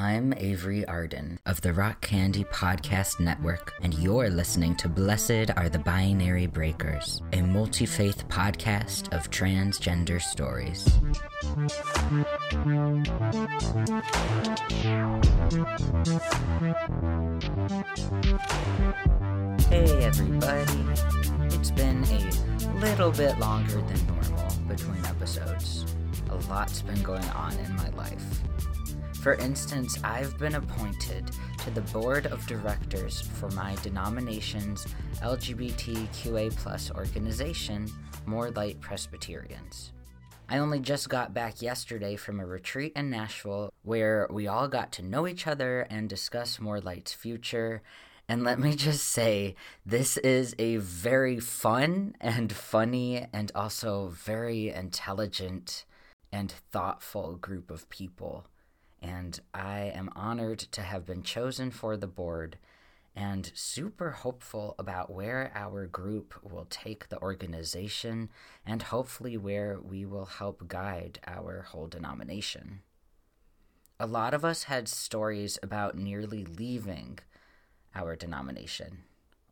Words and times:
I'm 0.00 0.32
Avery 0.36 0.86
Arden 0.86 1.40
of 1.44 1.60
the 1.60 1.72
Rock 1.72 2.02
Candy 2.02 2.44
Podcast 2.44 3.18
Network, 3.18 3.74
and 3.82 3.92
you're 3.94 4.30
listening 4.30 4.76
to 4.76 4.88
Blessed 4.88 5.50
Are 5.56 5.68
the 5.68 5.80
Binary 5.80 6.46
Breakers, 6.46 7.20
a 7.32 7.42
multi 7.42 7.84
faith 7.84 8.28
podcast 8.28 9.12
of 9.12 9.28
transgender 9.28 10.22
stories. 10.22 10.86
Hey, 19.68 20.04
everybody. 20.04 20.86
It's 21.56 21.72
been 21.72 22.04
a 22.04 22.80
little 22.80 23.10
bit 23.10 23.36
longer 23.40 23.80
than 23.80 24.06
normal 24.06 24.54
between 24.68 25.04
episodes. 25.06 25.84
A 26.30 26.36
lot's 26.48 26.82
been 26.82 27.02
going 27.02 27.28
on 27.30 27.52
in 27.58 27.74
my 27.74 27.88
life. 27.96 28.24
For 29.22 29.34
instance, 29.34 29.98
I've 30.04 30.38
been 30.38 30.54
appointed 30.54 31.32
to 31.58 31.70
the 31.72 31.80
board 31.80 32.26
of 32.26 32.46
directors 32.46 33.20
for 33.20 33.50
my 33.50 33.74
denomination's 33.82 34.86
LGBTQA 35.16 36.56
Plus 36.56 36.92
organization, 36.92 37.90
More 38.26 38.52
Light 38.52 38.80
Presbyterians. 38.80 39.92
I 40.48 40.58
only 40.58 40.78
just 40.78 41.08
got 41.08 41.34
back 41.34 41.60
yesterday 41.60 42.14
from 42.14 42.38
a 42.38 42.46
retreat 42.46 42.92
in 42.94 43.10
Nashville 43.10 43.72
where 43.82 44.28
we 44.30 44.46
all 44.46 44.68
got 44.68 44.92
to 44.92 45.02
know 45.02 45.26
each 45.26 45.48
other 45.48 45.80
and 45.90 46.08
discuss 46.08 46.60
More 46.60 46.80
Light's 46.80 47.12
future. 47.12 47.82
And 48.28 48.44
let 48.44 48.60
me 48.60 48.76
just 48.76 49.04
say, 49.04 49.56
this 49.84 50.16
is 50.18 50.54
a 50.60 50.76
very 50.76 51.40
fun 51.40 52.14
and 52.20 52.52
funny 52.52 53.26
and 53.32 53.50
also 53.52 54.12
very 54.14 54.70
intelligent 54.70 55.84
and 56.30 56.52
thoughtful 56.70 57.34
group 57.34 57.68
of 57.70 57.88
people 57.90 58.46
and 59.00 59.40
I 59.54 59.92
am 59.94 60.10
honored 60.14 60.58
to 60.58 60.82
have 60.82 61.06
been 61.06 61.22
chosen 61.22 61.70
for 61.70 61.96
the 61.96 62.06
board 62.06 62.58
and 63.14 63.50
super 63.54 64.10
hopeful 64.10 64.74
about 64.78 65.10
where 65.10 65.50
our 65.54 65.86
group 65.86 66.34
will 66.42 66.66
take 66.70 67.08
the 67.08 67.20
organization 67.20 68.30
and 68.64 68.82
hopefully 68.82 69.36
where 69.36 69.78
we 69.80 70.04
will 70.04 70.26
help 70.26 70.68
guide 70.68 71.18
our 71.26 71.62
whole 71.62 71.88
denomination. 71.88 72.80
A 73.98 74.06
lot 74.06 74.34
of 74.34 74.44
us 74.44 74.64
had 74.64 74.86
stories 74.86 75.58
about 75.62 75.96
nearly 75.96 76.44
leaving 76.44 77.18
our 77.94 78.14
denomination 78.14 78.98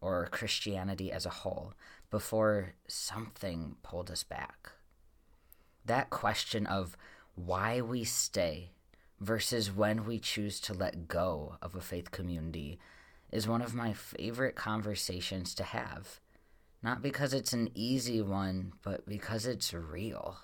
or 0.01 0.29
Christianity 0.31 1.11
as 1.11 1.27
a 1.27 1.31
whole 1.31 1.75
before 2.11 2.75
something 2.87 3.75
pulled 3.83 4.11
us 4.13 4.23
back. 4.23 4.71
That 5.85 6.11
question 6.11 6.67
of 6.67 6.97
why 7.35 7.81
we 7.81 8.05
stay 8.05 8.71
versus 9.21 9.73
when 9.73 10.05
we 10.05 10.19
choose 10.19 10.61
to 10.61 10.75
let 10.75 11.09
go 11.09 11.57
of 11.63 11.75
a 11.75 11.81
faith 11.81 12.11
community 12.11 12.79
is 13.33 13.49
one 13.49 13.63
of 13.63 13.75
my 13.75 13.93
favorite 13.93 14.55
conversations 14.55 15.55
to 15.55 15.65
have. 15.65 16.21
Not 16.83 17.03
because 17.03 17.33
it's 17.35 17.53
an 17.53 17.71
easy 17.75 18.21
one, 18.21 18.73
but 18.83 19.07
because 19.07 19.47
it's 19.47 19.73
real. 19.73 20.39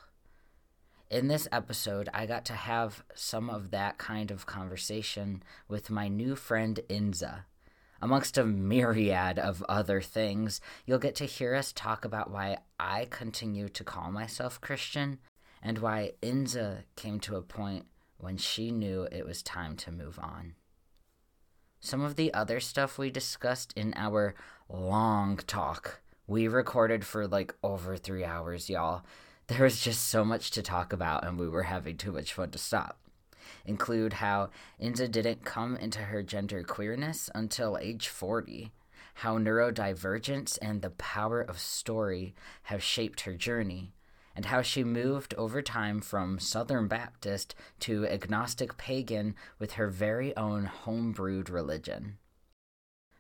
In 1.11 1.29
this 1.29 1.47
episode, 1.53 2.09
I 2.15 2.25
got 2.25 2.45
to 2.47 2.55
have 2.55 3.05
some 3.15 3.51
of 3.51 3.71
that 3.71 3.99
kind 3.99 4.31
of 4.31 4.47
conversation 4.47 5.43
with 5.69 5.91
my 5.91 6.09
new 6.09 6.35
friend 6.35 6.81
Inza. 6.89 7.45
Amongst 8.01 8.39
a 8.39 8.45
myriad 8.45 9.39
of 9.39 9.63
other 9.69 10.01
things, 10.01 10.61
you'll 10.87 10.99
get 10.99 11.15
to 11.17 11.27
hear 11.27 11.55
us 11.55 11.73
talk 11.73 12.05
about 12.05 12.31
why 12.31 12.59
I 12.81 13.07
continue 13.11 13.69
to 13.69 13.85
call 13.85 14.11
myself 14.11 14.61
Christian 14.61 15.19
and 15.63 15.79
why 15.79 16.13
Inza 16.23 16.85
came 16.97 17.21
to 17.21 17.37
a 17.37 17.43
point 17.43 17.85
when 18.23 18.37
she 18.37 18.71
knew 18.71 19.09
it 19.11 19.27
was 19.27 19.43
time 19.43 19.77
to 19.77 19.91
move 19.91 20.19
on. 20.19 20.55
Some 21.81 22.03
of 22.03 22.15
the 22.15 22.33
other 22.33 22.61
stuff 22.61 22.97
we 22.97 23.11
discussed 23.11 23.73
in 23.77 23.93
our 23.97 24.37
long 24.69 25.39
talk, 25.49 26.01
we 26.29 26.47
recorded 26.47 27.05
for 27.05 27.27
like 27.27 27.53
over 27.65 27.97
three 27.97 28.25
hours, 28.25 28.71
y'all. 28.71 29.03
There 29.49 29.65
was 29.65 29.81
just 29.81 30.07
so 30.09 30.25
much 30.25 30.53
to 30.53 30.63
talk 30.63 30.93
about, 30.93 31.27
and 31.27 31.37
we 31.37 31.49
were 31.49 31.65
having 31.65 31.97
too 31.97 32.13
much 32.13 32.33
fun 32.33 32.53
to 32.53 32.59
stop. 32.59 33.01
Include 33.67 34.15
how 34.15 34.51
Inza 34.81 35.11
didn't 35.11 35.45
come 35.45 35.77
into 35.77 35.99
her 35.99 36.23
gender 36.23 36.63
queerness 36.63 37.29
until 37.35 37.77
age 37.77 38.07
40, 38.07 38.71
how 39.15 39.37
neurodivergence 39.37 40.59
and 40.63 40.81
the 40.81 40.91
power 40.91 41.41
of 41.41 41.59
story 41.59 42.37
have 42.63 42.85
shaped 42.85 43.23
her 43.23 43.35
journey, 43.35 43.93
and 44.35 44.47
how 44.47 44.63
she 44.63 44.85
moved 44.85 45.35
over 45.35 45.63
time 45.63 46.01
from 46.01 46.39
Southern 46.39 46.89
Baptist 46.89 47.55
to 47.81 48.07
agnostic 48.07 48.77
pagan 48.77 49.35
with 49.59 49.73
her 49.73 49.89
very 49.89 50.37
own 50.37 50.71
homebrewed 50.85 51.51
religion. 51.51 52.19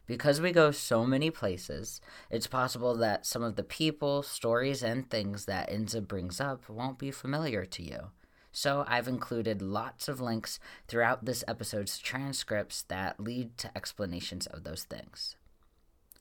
Because 0.06 0.40
we 0.40 0.52
go 0.52 0.70
so 0.72 1.06
many 1.06 1.30
places, 1.30 2.00
it's 2.28 2.46
possible 2.46 2.96
that 2.96 3.24
some 3.24 3.42
of 3.42 3.56
the 3.56 3.62
people, 3.62 4.22
stories, 4.22 4.82
and 4.82 5.08
things 5.08 5.44
that 5.44 5.70
Inza 5.70 6.06
brings 6.06 6.40
up 6.40 6.68
won't 6.68 6.98
be 6.98 7.10
familiar 7.10 7.64
to 7.66 7.82
you. 7.82 8.10
So 8.50 8.84
I've 8.86 9.08
included 9.08 9.62
lots 9.62 10.08
of 10.08 10.20
links 10.20 10.58
throughout 10.86 11.24
this 11.24 11.42
episode's 11.48 11.98
transcripts 11.98 12.82
that 12.88 13.18
lead 13.18 13.56
to 13.58 13.74
explanations 13.76 14.46
of 14.46 14.64
those 14.64 14.84
things. 14.84 15.36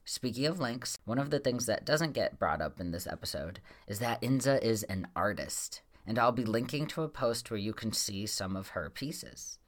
Speaking 0.04 0.46
of 0.46 0.58
links, 0.58 0.98
one 1.04 1.18
of 1.18 1.30
the 1.30 1.38
things 1.38 1.66
that 1.66 1.84
doesn't 1.84 2.12
get 2.12 2.38
brought 2.38 2.60
up 2.60 2.80
in 2.80 2.90
this 2.90 3.06
episode 3.06 3.60
is 3.86 4.00
that 4.00 4.20
Inza 4.20 4.60
is 4.60 4.82
an 4.84 5.06
artist, 5.14 5.82
and 6.04 6.18
I'll 6.18 6.32
be 6.32 6.44
linking 6.44 6.86
to 6.88 7.02
a 7.02 7.08
post 7.08 7.50
where 7.50 7.58
you 7.58 7.72
can 7.72 7.92
see 7.92 8.26
some 8.26 8.56
of 8.56 8.68
her 8.70 8.90
pieces. 8.90 9.58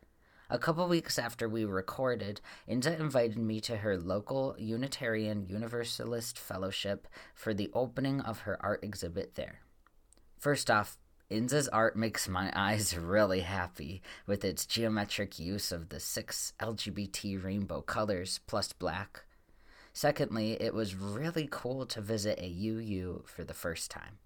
A 0.50 0.58
couple 0.58 0.86
weeks 0.88 1.20
after 1.20 1.48
we 1.48 1.64
recorded, 1.64 2.40
Inza 2.68 2.98
invited 2.98 3.38
me 3.38 3.60
to 3.60 3.78
her 3.78 3.96
local 3.96 4.56
Unitarian 4.58 5.46
Universalist 5.46 6.36
Fellowship 6.36 7.06
for 7.32 7.54
the 7.54 7.70
opening 7.72 8.20
of 8.20 8.40
her 8.40 8.58
art 8.60 8.82
exhibit 8.82 9.36
there. 9.36 9.60
First 10.38 10.68
off, 10.68 10.98
Inza's 11.30 11.68
art 11.68 11.96
makes 11.96 12.28
my 12.28 12.52
eyes 12.56 12.96
really 12.98 13.40
happy 13.40 14.02
with 14.26 14.44
its 14.44 14.66
geometric 14.66 15.38
use 15.38 15.70
of 15.70 15.90
the 15.90 16.00
six 16.00 16.52
LGBT 16.60 17.42
rainbow 17.42 17.80
colors 17.80 18.40
plus 18.46 18.72
black 18.72 19.23
Secondly, 19.94 20.60
it 20.60 20.74
was 20.74 20.96
really 20.96 21.48
cool 21.50 21.86
to 21.86 22.00
visit 22.00 22.38
a 22.38 22.46
UU 22.46 23.22
for 23.26 23.44
the 23.44 23.54
first 23.54 23.90
time. 23.90 24.18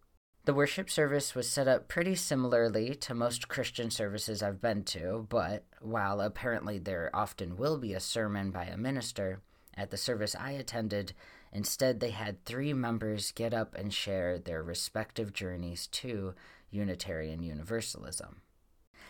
The 0.47 0.55
worship 0.55 0.89
service 0.89 1.35
was 1.35 1.47
set 1.49 1.69
up 1.69 1.89
pretty 1.89 2.15
similarly 2.15 2.95
to 2.95 3.15
most 3.15 3.49
Christian 3.49 3.91
services 3.91 4.43
I've 4.43 4.63
been 4.63 4.83
to, 4.85 5.27
but 5.29 5.67
while 5.81 6.23
apparently 6.23 6.79
there 6.79 7.11
often 7.13 7.57
will 7.57 7.77
be 7.77 7.93
a 7.93 8.01
sermon 8.01 8.51
by 8.51 8.65
a 8.65 8.79
minister, 8.79 9.43
at 9.77 9.91
the 9.91 9.97
service 9.97 10.35
I 10.35 10.53
attended, 10.53 11.13
instead 11.53 12.01
they 12.01 12.11
had 12.11 12.45
three 12.45 12.73
members 12.73 13.31
get 13.31 13.55
up 13.55 13.75
and 13.77 13.95
share 13.95 14.39
their 14.39 14.63
respective 14.63 15.33
journeys 15.33 15.87
to 15.89 16.35
Unitarian 16.71 17.43
Universalism. 17.43 18.41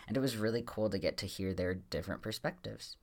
And 0.07 0.17
it 0.17 0.21
was 0.21 0.37
really 0.37 0.63
cool 0.67 0.91
to 0.91 0.99
get 0.99 1.17
to 1.19 1.27
hear 1.27 1.55
their 1.55 1.75
different 1.75 2.21
perspectives. 2.21 2.98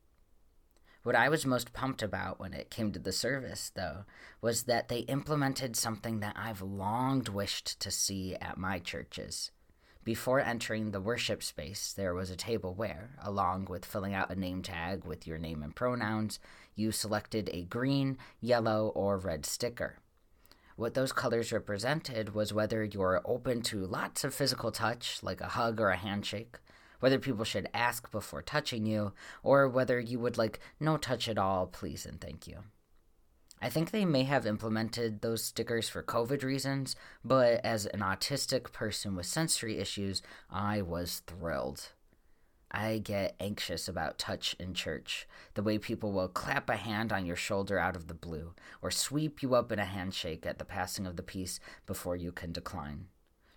What 1.06 1.16
I 1.16 1.30
was 1.30 1.46
most 1.46 1.72
pumped 1.72 2.02
about 2.02 2.40
when 2.40 2.56
it 2.56 2.72
came 2.72 2.92
to 2.92 2.98
the 2.98 3.12
service, 3.12 3.72
though, 3.76 4.06
was 4.42 4.64
that 4.64 4.88
they 4.88 5.02
implemented 5.02 5.76
something 5.76 6.20
that 6.22 6.36
I've 6.36 6.64
longed 6.64 7.30
wished 7.30 7.80
to 7.82 7.92
see 7.92 8.34
at 8.38 8.58
my 8.58 8.80
churches. 8.80 9.52
Before 10.04 10.40
entering 10.40 10.90
the 10.90 11.00
worship 11.00 11.44
space, 11.44 11.94
there 11.94 12.16
was 12.16 12.32
a 12.32 12.36
table 12.36 12.74
where, 12.74 13.12
along 13.22 13.66
with 13.66 13.86
filling 13.86 14.16
out 14.16 14.32
a 14.32 14.36
name 14.36 14.64
tag 14.64 15.06
with 15.06 15.28
your 15.28 15.38
name 15.38 15.62
and 15.62 15.76
pronouns, 15.76 16.40
you 16.74 16.92
selected 16.92 17.52
a 17.54 17.66
green, 17.66 18.18
yellow, 18.42 18.88
or 18.96 19.20
red 19.20 19.46
sticker. 19.46 20.00
What 20.76 20.96
those 20.96 21.12
colors 21.12 21.52
represented 21.52 22.34
was 22.34 22.52
whether 22.52 22.84
you're 22.84 23.22
open 23.26 23.62
to 23.62 23.86
lots 23.86 24.24
of 24.24 24.34
physical 24.34 24.72
touch, 24.72 25.20
like 25.22 25.40
a 25.40 25.50
hug 25.50 25.80
or 25.80 25.92
a 25.92 25.98
handshake, 25.98 26.58
whether 27.06 27.20
people 27.20 27.46
should 27.46 27.70
ask 27.72 28.10
before 28.10 28.42
touching 28.42 28.88
you, 28.88 29.14
or 29.44 29.70
whether 29.70 30.00
you 30.00 30.18
would 30.18 30.40
like 30.40 30.60
no 30.80 30.98
touch 30.98 31.30
at 31.30 31.38
all, 31.38 31.68
please 31.68 32.04
and 32.04 32.20
thank 32.20 32.48
you. 32.48 32.64
I 33.62 33.70
think 33.70 33.92
they 33.92 34.06
may 34.06 34.24
have 34.24 34.48
implemented 34.48 35.22
those 35.22 35.44
stickers 35.44 35.88
for 35.88 36.02
COVID 36.02 36.42
reasons, 36.42 36.96
but 37.24 37.64
as 37.64 37.86
an 37.86 38.00
autistic 38.00 38.74
person 38.74 39.16
with 39.16 39.28
sensory 39.28 39.78
issues, 39.78 40.24
I 40.50 40.82
was 40.82 41.22
thrilled. 41.28 41.90
I 42.72 42.98
get 42.98 43.36
anxious 43.40 43.88
about 43.88 44.18
touch 44.18 44.56
in 44.60 44.74
church, 44.74 45.28
the 45.54 45.62
way 45.62 45.78
people 45.78 46.12
will 46.12 46.28
clap 46.28 46.72
a 46.72 46.76
hand 46.76 47.14
on 47.14 47.28
your 47.28 47.36
shoulder 47.36 47.78
out 47.78 47.96
of 47.96 48.08
the 48.08 48.16
blue, 48.16 48.56
or 48.82 48.90
sweep 48.90 49.44
you 49.44 49.54
up 49.54 49.72
in 49.72 49.78
a 49.78 49.86
handshake 49.86 50.44
at 50.48 50.58
the 50.58 50.66
passing 50.66 51.06
of 51.06 51.18
the 51.18 51.22
peace 51.22 51.60
before 51.86 52.16
you 52.16 52.32
can 52.32 52.52
decline. 52.52 53.10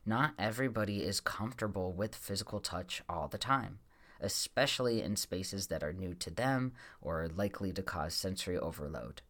Not 0.08 0.32
everybody 0.38 1.02
is 1.02 1.20
comfortable 1.20 1.92
with 1.92 2.14
physical 2.14 2.60
touch 2.60 3.02
all 3.10 3.28
the 3.28 3.36
time, 3.36 3.80
especially 4.22 5.02
in 5.02 5.16
spaces 5.16 5.66
that 5.66 5.82
are 5.82 5.92
new 5.92 6.14
to 6.14 6.30
them 6.30 6.72
or 7.02 7.28
likely 7.28 7.74
to 7.74 7.82
cause 7.82 8.14
sensory 8.14 8.56
overload. 8.56 9.20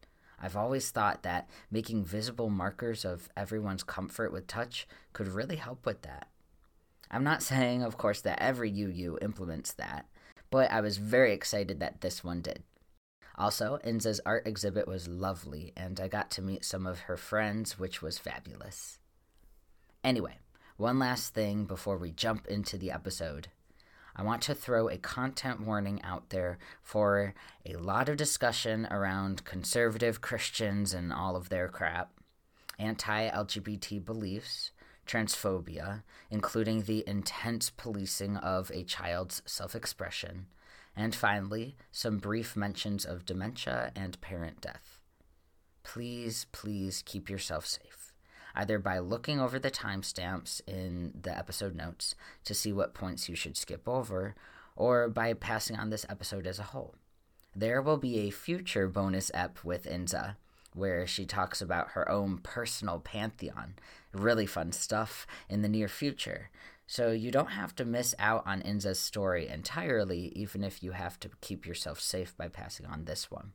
I've 0.41 0.55
always 0.55 0.89
thought 0.89 1.23
that 1.23 1.49
making 1.69 2.05
visible 2.05 2.49
markers 2.49 3.03
of 3.03 3.27
everyone's 3.35 3.83
comfort 3.83 4.31
with 4.31 4.47
touch 4.47 4.87
could 5.11 5.27
really 5.27 5.57
help 5.57 5.85
with 5.85 6.03
that. 6.03 6.29
I'm 7.11 7.25
not 7.25 7.43
saying, 7.51 7.83
of 7.83 7.97
course, 7.97 8.21
that 8.21 8.41
every 8.41 8.71
UU 8.71 9.17
implements 9.21 9.73
that, 9.73 10.05
but 10.49 10.71
I 10.71 10.79
was 10.79 10.95
very 10.95 11.33
excited 11.33 11.81
that 11.81 11.99
this 11.99 12.23
one 12.23 12.41
did. 12.41 12.63
Also, 13.35 13.79
Inza's 13.83 14.21
art 14.25 14.47
exhibit 14.47 14.87
was 14.87 15.09
lovely, 15.09 15.73
and 15.75 15.99
I 15.99 16.07
got 16.07 16.31
to 16.31 16.41
meet 16.41 16.63
some 16.63 16.87
of 16.87 16.99
her 16.99 17.17
friends, 17.17 17.77
which 17.77 18.01
was 18.01 18.17
fabulous. 18.17 18.97
Anyway, 20.05 20.37
one 20.79 20.97
last 20.97 21.33
thing 21.33 21.65
before 21.65 21.97
we 21.97 22.09
jump 22.09 22.47
into 22.47 22.77
the 22.77 22.89
episode. 22.89 23.49
I 24.15 24.23
want 24.23 24.41
to 24.43 24.55
throw 24.55 24.87
a 24.87 24.97
content 24.97 25.59
warning 25.59 26.01
out 26.03 26.29
there 26.29 26.57
for 26.81 27.33
a 27.65 27.75
lot 27.75 28.07
of 28.07 28.15
discussion 28.15 28.87
around 28.89 29.43
conservative 29.43 30.21
Christians 30.21 30.93
and 30.93 31.11
all 31.11 31.35
of 31.35 31.49
their 31.49 31.67
crap, 31.67 32.11
anti 32.77 33.29
LGBT 33.29 34.05
beliefs, 34.05 34.71
transphobia, 35.05 36.03
including 36.31 36.83
the 36.83 37.03
intense 37.05 37.69
policing 37.69 38.37
of 38.37 38.71
a 38.73 38.83
child's 38.83 39.41
self 39.45 39.75
expression, 39.75 40.45
and 40.95 41.13
finally, 41.13 41.75
some 41.91 42.19
brief 42.19 42.55
mentions 42.55 43.03
of 43.03 43.25
dementia 43.25 43.91
and 43.97 44.19
parent 44.21 44.61
death. 44.61 45.01
Please, 45.83 46.45
please 46.53 47.03
keep 47.05 47.29
yourself 47.29 47.65
safe, 47.65 47.98
either 48.55 48.79
by 48.79 48.99
looking 48.99 49.39
over 49.39 49.59
the 49.59 49.71
timestamps 49.71 50.61
in 50.67 51.13
the 51.19 51.37
episode 51.37 51.75
notes 51.75 52.15
to 52.45 52.53
see 52.53 52.71
what 52.73 52.93
points 52.93 53.29
you 53.29 53.35
should 53.35 53.57
skip 53.57 53.87
over, 53.87 54.35
or 54.75 55.09
by 55.09 55.33
passing 55.33 55.75
on 55.75 55.89
this 55.89 56.05
episode 56.09 56.47
as 56.47 56.59
a 56.59 56.63
whole. 56.63 56.95
There 57.55 57.81
will 57.81 57.97
be 57.97 58.19
a 58.19 58.31
future 58.31 58.87
bonus 58.87 59.31
ep 59.33 59.63
with 59.63 59.85
Inza 59.85 60.37
where 60.73 61.07
she 61.07 61.25
talks 61.25 61.61
about 61.61 61.89
her 61.89 62.09
own 62.09 62.37
personal 62.37 62.99
pantheon. 62.99 63.73
Really 64.13 64.45
fun 64.45 64.71
stuff 64.71 65.25
in 65.49 65.61
the 65.61 65.69
near 65.69 65.87
future. 65.87 66.49
So 66.87 67.11
you 67.11 67.31
don't 67.31 67.51
have 67.51 67.75
to 67.75 67.85
miss 67.85 68.15
out 68.17 68.43
on 68.47 68.61
Inza's 68.61 68.99
story 68.99 69.47
entirely, 69.47 70.31
even 70.35 70.63
if 70.63 70.81
you 70.81 70.91
have 70.91 71.19
to 71.19 71.29
keep 71.41 71.65
yourself 71.65 71.99
safe 71.99 72.35
by 72.35 72.47
passing 72.47 72.85
on 72.85 73.05
this 73.05 73.29
one. 73.29 73.53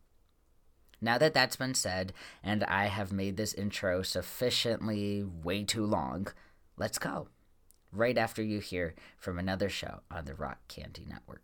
Now 1.04 1.18
that 1.18 1.34
that's 1.34 1.56
been 1.56 1.74
said, 1.74 2.14
and 2.42 2.64
I 2.64 2.86
have 2.86 3.12
made 3.12 3.36
this 3.36 3.52
intro 3.52 4.00
sufficiently 4.00 5.22
way 5.22 5.62
too 5.62 5.84
long, 5.84 6.28
let's 6.78 6.98
go. 6.98 7.28
Right 7.92 8.16
after 8.16 8.42
you 8.42 8.58
hear 8.58 8.94
from 9.18 9.38
another 9.38 9.68
show 9.68 10.00
on 10.10 10.24
the 10.24 10.34
Rock 10.34 10.66
Candy 10.66 11.04
Network. 11.06 11.42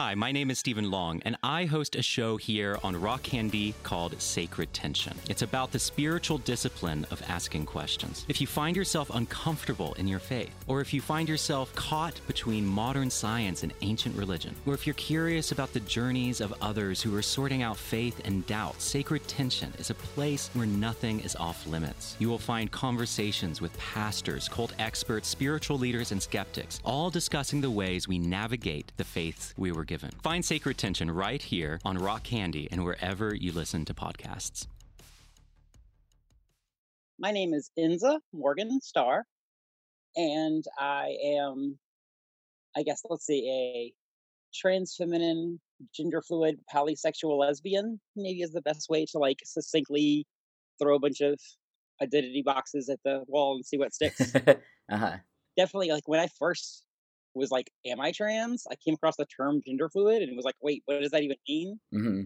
Hi, 0.00 0.14
my 0.14 0.32
name 0.32 0.50
is 0.50 0.58
Stephen 0.58 0.90
Long, 0.90 1.20
and 1.26 1.36
I 1.42 1.66
host 1.66 1.94
a 1.94 2.00
show 2.00 2.38
here 2.38 2.78
on 2.82 2.98
Rock 2.98 3.22
Candy 3.22 3.74
called 3.82 4.18
Sacred 4.18 4.72
Tension. 4.72 5.14
It's 5.28 5.42
about 5.42 5.72
the 5.72 5.78
spiritual 5.78 6.38
discipline 6.38 7.06
of 7.10 7.22
asking 7.28 7.66
questions. 7.66 8.24
If 8.26 8.40
you 8.40 8.46
find 8.46 8.74
yourself 8.74 9.10
uncomfortable 9.12 9.92
in 9.98 10.08
your 10.08 10.18
faith, 10.18 10.54
or 10.68 10.80
if 10.80 10.94
you 10.94 11.02
find 11.02 11.28
yourself 11.28 11.74
caught 11.74 12.18
between 12.26 12.64
modern 12.64 13.10
science 13.10 13.62
and 13.62 13.74
ancient 13.82 14.16
religion, 14.16 14.56
or 14.64 14.72
if 14.72 14.86
you're 14.86 14.94
curious 14.94 15.52
about 15.52 15.74
the 15.74 15.80
journeys 15.80 16.40
of 16.40 16.54
others 16.62 17.02
who 17.02 17.14
are 17.14 17.20
sorting 17.20 17.62
out 17.62 17.76
faith 17.76 18.22
and 18.24 18.46
doubt, 18.46 18.80
Sacred 18.80 19.28
Tension 19.28 19.70
is 19.78 19.90
a 19.90 19.94
place 19.94 20.48
where 20.54 20.66
nothing 20.66 21.20
is 21.20 21.36
off 21.36 21.66
limits. 21.66 22.16
You 22.18 22.30
will 22.30 22.38
find 22.38 22.70
conversations 22.70 23.60
with 23.60 23.76
pastors, 23.76 24.48
cult 24.48 24.72
experts, 24.78 25.28
spiritual 25.28 25.76
leaders, 25.76 26.10
and 26.10 26.22
skeptics, 26.22 26.80
all 26.86 27.10
discussing 27.10 27.60
the 27.60 27.70
ways 27.70 28.08
we 28.08 28.18
navigate 28.18 28.92
the 28.96 29.04
faiths 29.04 29.52
we 29.58 29.72
were 29.72 29.89
given. 29.90 30.10
Find 30.22 30.44
Sacred 30.44 30.78
Tension 30.78 31.10
right 31.10 31.42
here 31.42 31.80
on 31.84 31.98
Rock 31.98 32.22
Candy 32.22 32.68
and 32.70 32.84
wherever 32.84 33.34
you 33.34 33.50
listen 33.50 33.84
to 33.86 33.92
podcasts. 33.92 34.68
My 37.18 37.32
name 37.32 37.52
is 37.52 37.72
Inza 37.76 38.20
Morgan 38.32 38.80
Starr, 38.80 39.24
and 40.14 40.64
I 40.78 41.16
am, 41.24 41.76
I 42.76 42.84
guess, 42.84 43.02
let's 43.10 43.26
see, 43.26 43.50
a 43.50 43.92
trans 44.54 44.94
feminine, 44.96 45.60
gender 45.92 46.22
fluid, 46.22 46.60
polysexual 46.72 47.36
lesbian, 47.40 47.98
maybe 48.14 48.42
is 48.42 48.52
the 48.52 48.62
best 48.62 48.88
way 48.88 49.04
to 49.06 49.18
like 49.18 49.40
succinctly 49.44 50.24
throw 50.80 50.94
a 50.94 51.00
bunch 51.00 51.20
of 51.20 51.36
identity 52.00 52.42
boxes 52.46 52.88
at 52.88 53.00
the 53.04 53.24
wall 53.26 53.56
and 53.56 53.66
see 53.66 53.76
what 53.76 53.92
sticks. 53.92 54.32
uh-huh. 54.46 55.16
Definitely, 55.56 55.90
like 55.90 56.06
when 56.06 56.20
I 56.20 56.28
first 56.38 56.84
was 57.34 57.50
like, 57.50 57.70
"Am 57.86 58.00
I 58.00 58.12
trans?" 58.12 58.66
I 58.70 58.76
came 58.76 58.94
across 58.94 59.16
the 59.16 59.26
term 59.26 59.62
gender 59.66 59.88
fluid 59.88 60.22
and 60.22 60.36
was 60.36 60.44
like, 60.44 60.56
"Wait, 60.62 60.82
what 60.86 61.00
does 61.00 61.10
that 61.12 61.22
even 61.22 61.36
mean?" 61.48 61.80
Mm-hmm. 61.94 62.22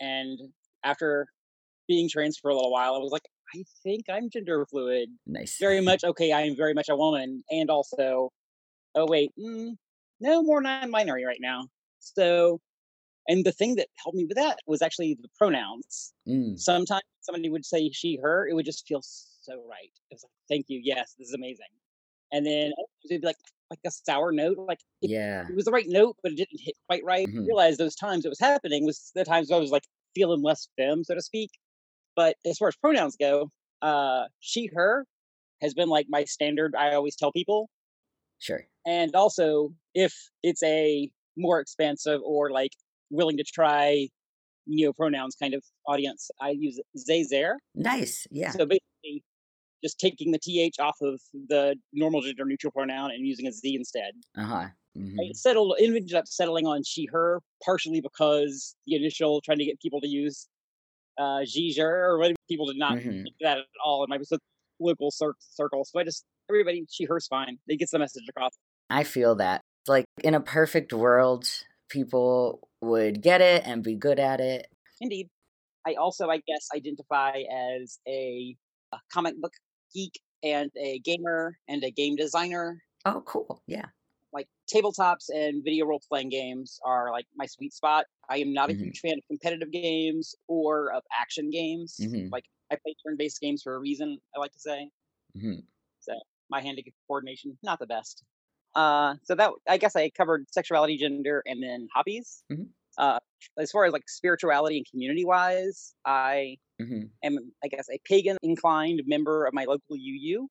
And 0.00 0.38
after 0.84 1.26
being 1.88 2.08
trans 2.08 2.38
for 2.38 2.50
a 2.50 2.54
little 2.54 2.72
while, 2.72 2.94
I 2.94 2.98
was 2.98 3.12
like, 3.12 3.28
"I 3.54 3.64
think 3.82 4.04
I'm 4.08 4.30
gender 4.30 4.66
fluid." 4.70 5.10
Nice. 5.26 5.58
Very 5.60 5.80
much 5.80 6.04
okay. 6.04 6.32
I 6.32 6.42
am 6.42 6.56
very 6.56 6.74
much 6.74 6.88
a 6.88 6.96
woman, 6.96 7.44
and 7.50 7.70
also, 7.70 8.30
oh 8.94 9.06
wait, 9.08 9.32
mm, 9.38 9.76
no 10.20 10.42
more 10.42 10.60
non-binary 10.62 11.24
right 11.24 11.40
now. 11.40 11.68
So, 12.00 12.60
and 13.28 13.44
the 13.44 13.52
thing 13.52 13.76
that 13.76 13.88
helped 14.02 14.16
me 14.16 14.26
with 14.26 14.36
that 14.36 14.58
was 14.66 14.82
actually 14.82 15.18
the 15.20 15.28
pronouns. 15.38 16.14
Mm. 16.28 16.58
Sometimes 16.58 17.02
somebody 17.22 17.50
would 17.50 17.66
say 17.66 17.90
she, 17.92 18.18
her, 18.22 18.46
it 18.48 18.54
would 18.54 18.66
just 18.66 18.86
feel 18.86 19.00
so 19.02 19.54
right. 19.68 19.92
It 20.10 20.14
was 20.14 20.24
like, 20.24 20.32
"Thank 20.48 20.66
you, 20.68 20.80
yes, 20.82 21.14
this 21.18 21.28
is 21.28 21.34
amazing." 21.34 21.66
And 22.32 22.44
then 22.46 22.72
it'd 23.04 23.22
be 23.22 23.26
like, 23.26 23.36
like 23.70 23.80
a 23.86 23.90
sour 23.90 24.32
note. 24.32 24.58
Like 24.58 24.80
it, 25.02 25.10
Yeah. 25.10 25.46
it 25.48 25.54
was 25.56 25.64
the 25.66 25.72
right 25.72 25.86
note, 25.88 26.16
but 26.22 26.32
it 26.32 26.36
didn't 26.36 26.60
hit 26.60 26.74
quite 26.88 27.04
right. 27.04 27.28
I 27.36 27.40
Mhm. 27.40 27.46
realized 27.46 27.78
those 27.78 27.94
times 27.96 28.24
it 28.24 28.28
was 28.30 28.40
happening 28.40 28.84
was 28.86 29.10
the 29.14 29.24
times 29.24 29.50
I 29.50 29.58
was 29.58 29.70
like 29.70 29.84
feeling 30.14 30.42
less 30.42 30.68
femme, 30.76 31.04
so 31.04 31.14
to 31.14 31.22
speak. 31.22 31.50
But 32.16 32.36
as 32.46 32.58
far 32.58 32.68
as 32.68 32.76
pronouns 32.76 33.16
go, 33.16 33.50
uh, 33.82 34.24
she, 34.40 34.68
her 34.74 35.06
has 35.62 35.74
been 35.74 35.88
like 35.88 36.06
my 36.08 36.24
standard. 36.24 36.74
I 36.76 36.94
always 36.94 37.16
tell 37.16 37.32
people. 37.32 37.70
Sure. 38.38 38.68
And 38.86 39.14
also, 39.14 39.70
if 39.94 40.14
it's 40.42 40.62
a 40.62 41.10
more 41.36 41.60
expansive 41.60 42.20
or 42.24 42.50
like 42.50 42.72
willing 43.10 43.36
to 43.36 43.44
try 43.44 44.08
neo 44.66 44.92
pronouns 44.92 45.36
kind 45.36 45.54
of 45.54 45.64
audience, 45.86 46.30
I 46.40 46.50
use 46.50 46.80
they, 47.06 47.24
their. 47.24 47.58
Nice. 47.74 48.26
Yeah. 48.30 48.52
So 48.52 48.66
basically, 48.66 49.24
just 49.82 49.98
taking 49.98 50.32
the 50.32 50.38
th 50.38 50.74
off 50.78 50.96
of 51.00 51.20
the 51.48 51.76
normal 51.92 52.20
gender 52.20 52.44
neutral 52.44 52.72
pronoun 52.72 53.10
and 53.10 53.26
using 53.26 53.46
a 53.46 53.52
z 53.52 53.74
instead. 53.74 54.12
Uh 54.36 54.42
huh. 54.44 54.66
hmm 54.94 55.18
I 55.20 55.30
settled 55.32 55.76
ended 55.80 56.14
up 56.14 56.26
settling 56.26 56.66
on 56.66 56.82
she 56.84 57.06
her 57.12 57.40
partially 57.64 58.00
because 58.00 58.74
the 58.86 58.96
initial 58.96 59.40
trying 59.40 59.58
to 59.58 59.64
get 59.64 59.80
people 59.80 60.00
to 60.00 60.08
use 60.08 60.48
uh 61.18 61.40
Giger 61.44 61.80
or 62.08 62.18
what 62.18 62.34
people 62.48 62.66
did 62.66 62.78
not 62.78 62.96
Mhm. 62.98 63.24
do 63.24 63.30
that 63.40 63.58
at 63.58 63.64
all 63.84 64.04
in 64.04 64.10
my 64.10 64.18
local 64.80 65.10
cir- 65.10 65.34
circle. 65.40 65.84
So 65.84 65.98
I 65.98 66.04
just 66.04 66.24
everybody 66.48 66.86
she 66.90 67.04
her's 67.04 67.26
fine. 67.26 67.58
It 67.66 67.78
gets 67.78 67.92
the 67.92 67.98
message 67.98 68.24
across. 68.28 68.52
I 68.90 69.04
feel 69.04 69.34
that. 69.36 69.62
Like 69.86 70.04
in 70.22 70.34
a 70.34 70.40
perfect 70.40 70.92
world, 70.92 71.46
people 71.88 72.68
would 72.80 73.22
get 73.22 73.40
it 73.40 73.66
and 73.66 73.82
be 73.82 73.96
good 73.96 74.18
at 74.18 74.40
it. 74.40 74.68
Indeed. 75.00 75.28
I 75.86 75.94
also 75.94 76.28
I 76.28 76.38
guess 76.46 76.68
identify 76.74 77.42
as 77.50 77.98
a, 78.06 78.56
a 78.92 78.98
comic 79.12 79.40
book 79.40 79.52
geek 79.94 80.20
and 80.42 80.70
a 80.76 80.98
gamer 81.00 81.58
and 81.68 81.82
a 81.84 81.90
game 81.90 82.16
designer. 82.16 82.82
Oh, 83.04 83.22
cool. 83.22 83.62
Yeah. 83.66 83.90
Like 84.32 84.46
tabletops 84.72 85.30
and 85.34 85.64
video 85.64 85.86
role 85.86 86.02
playing 86.08 86.28
games 86.28 86.78
are 86.84 87.10
like 87.10 87.26
my 87.34 87.46
sweet 87.46 87.72
spot. 87.72 88.06
I 88.28 88.38
am 88.38 88.52
not 88.52 88.70
a 88.70 88.74
Mhm. 88.74 88.78
huge 88.78 89.00
fan 89.00 89.18
of 89.18 89.24
competitive 89.26 89.70
games 89.72 90.34
or 90.48 90.92
of 90.92 91.02
action 91.18 91.50
games. 91.50 91.98
Mhm. 91.98 92.28
Like 92.30 92.44
I 92.70 92.76
play 92.76 92.94
turn-based 93.06 93.40
games 93.40 93.62
for 93.62 93.74
a 93.74 93.78
reason. 93.78 94.18
I 94.36 94.38
like 94.40 94.52
to 94.52 94.60
say 94.60 94.90
hmm 95.34 95.60
my 96.50 96.60
hand-to 96.60 96.82
coordination 97.06 97.58
not 97.62 97.78
the 97.78 97.86
best. 97.86 98.24
Uh, 98.74 99.16
so 99.24 99.34
that 99.34 99.50
I 99.66 99.78
guess 99.78 99.96
I 99.96 100.10
covered 100.10 100.46
sexuality, 100.52 100.96
gender, 100.96 101.42
and 101.46 101.62
then 101.62 101.88
hobbies. 101.94 102.44
Uh, 102.98 103.20
as 103.58 103.70
far 103.70 103.86
as 103.86 103.92
like 103.94 104.08
spirituality 104.08 104.78
and 104.78 104.86
community-wise, 104.90 105.94
I 106.06 106.58
hmm 106.80 107.18
am, 107.24 107.38
I 107.64 107.68
guess, 107.68 107.88
a 107.90 107.98
pagan 108.06 108.36
inclined 108.42 109.02
member 109.06 109.46
of 109.46 109.54
my 109.54 109.64
local 109.64 109.96
UU. 109.96 110.48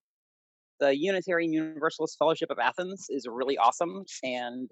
The 0.80 0.98
Unitarian 0.98 1.54
Universalist 1.54 2.18
Fellowship 2.20 2.50
of 2.52 2.60
Athens 2.60 3.08
is 3.10 3.28
really 3.30 3.58
awesome 3.58 4.06
and 4.24 4.70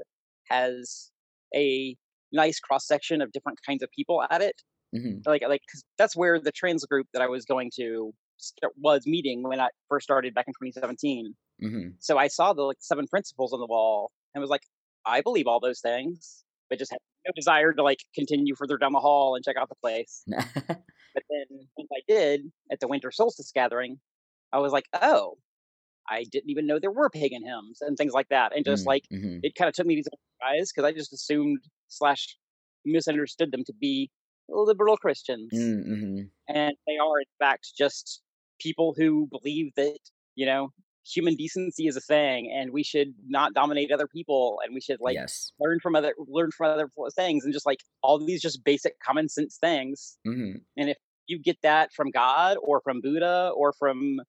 has 0.50 1.12
a 1.55 1.96
nice 2.34 2.60
cross 2.60 2.88
section 2.88 3.22
of 3.22 3.32
different 3.34 3.60
kinds 3.67 3.84
of 3.84 3.89
people 3.98 4.24
at 4.32 4.41
it. 4.41 4.55
hmm 4.94 5.27
Like, 5.27 5.41
like 5.48 5.62
'cause 5.72 5.84
that's 5.98 6.15
where 6.15 6.39
the 6.39 6.51
trans 6.51 6.86
group 6.86 7.08
that 7.13 7.22
I 7.22 7.27
was 7.27 7.46
going 7.46 7.72
to 7.77 8.13
start, 8.38 8.74
was 8.77 9.08
meeting 9.08 9.44
when 9.44 9.60
I 9.60 9.70
first 9.89 10.03
started 10.03 10.34
back 10.36 10.48
in 10.48 10.53
2017. 10.53 11.36
hmm 11.62 11.98
So 12.00 12.17
I 12.17 12.27
saw 12.27 12.53
the 12.53 12.63
like 12.63 12.77
seven 12.82 13.08
principles 13.08 13.53
on 13.53 13.60
the 13.60 13.65
wall 13.67 14.12
and 14.34 14.41
was 14.41 14.50
like, 14.51 14.63
I 15.05 15.22
believe 15.22 15.48
all 15.48 15.60
those 15.60 15.82
things, 15.82 16.46
but 16.70 16.79
just 16.79 16.94
no 17.25 17.32
desire 17.36 17.74
to 17.74 17.84
like 17.84 18.03
continue 18.15 18.55
further 18.55 18.77
down 18.77 18.94
the 18.94 19.00
hall 19.00 19.36
and 19.36 19.44
check 19.46 19.58
out 19.58 19.70
the 19.70 19.75
place. 19.75 20.25
But 21.13 21.24
then 21.29 21.67
once 21.77 21.89
I 21.94 22.01
did 22.08 22.51
at 22.72 22.79
the 22.79 22.88
winter 22.88 23.12
solstice 23.12 23.51
gathering, 23.53 24.00
I 24.51 24.60
was 24.60 24.72
like, 24.74 24.88
oh, 24.94 25.38
I 26.10 26.25
didn't 26.25 26.50
even 26.50 26.67
know 26.67 26.79
there 26.79 26.91
were 26.91 27.10
pagan 27.10 27.44
hymns 27.46 27.82
and 27.82 27.98
things 27.98 28.13
like 28.13 28.29
that. 28.29 28.55
And 28.55 28.65
just 28.65 28.86
like 28.86 29.03
hmm 29.10 29.39
it 29.44 29.55
kind 29.55 29.70
of 29.70 29.75
took 29.75 29.88
me 29.88 29.98
by 29.98 30.03
surprise 30.03 30.72
because 30.72 30.88
I 30.88 30.94
just 30.94 31.13
assumed 31.13 31.60
slash 31.88 32.38
misunderstood 32.86 33.51
them 33.51 33.63
to 33.65 33.74
be 33.74 34.12
liberal 34.50 34.98
Christians. 34.98 35.51
hmm 35.51 36.29
And 36.48 36.75
they 36.88 36.98
are 36.98 37.20
in 37.20 37.27
fact 37.39 37.74
just 37.77 38.22
people 38.60 38.94
who 38.98 39.27
believe 39.27 39.74
that, 39.75 40.00
you 40.36 40.46
know, 40.46 40.72
human 41.05 41.35
decency 41.35 41.88
is 41.88 41.95
a 41.95 42.01
thing 42.01 42.51
and 42.51 42.71
we 42.71 42.83
should 42.83 43.13
not 43.27 43.53
dominate 43.53 43.91
other 43.91 44.07
people 44.07 44.59
and 44.65 44.74
we 44.74 44.81
should 44.81 45.00
like 45.00 45.15
yes. 45.15 45.51
learn 45.59 45.79
from 45.79 45.95
other 45.95 46.13
learn 46.17 46.50
from 46.51 46.71
other 46.71 46.89
things 47.15 47.43
and 47.43 47.53
just 47.53 47.65
like 47.65 47.79
all 48.01 48.17
these 48.24 48.41
just 48.41 48.63
basic 48.63 49.00
common 49.00 49.29
sense 49.29 49.57
things 49.57 50.17
hmm 50.25 50.53
and 50.77 50.89
if 50.89 50.97
you 51.27 51.39
get 51.39 51.57
that 51.62 51.93
from 51.93 52.09
god 52.09 52.57
or 52.63 52.81
from 52.81 53.01
buddha 53.01 53.51
or 53.55 53.71
from 53.74 54.19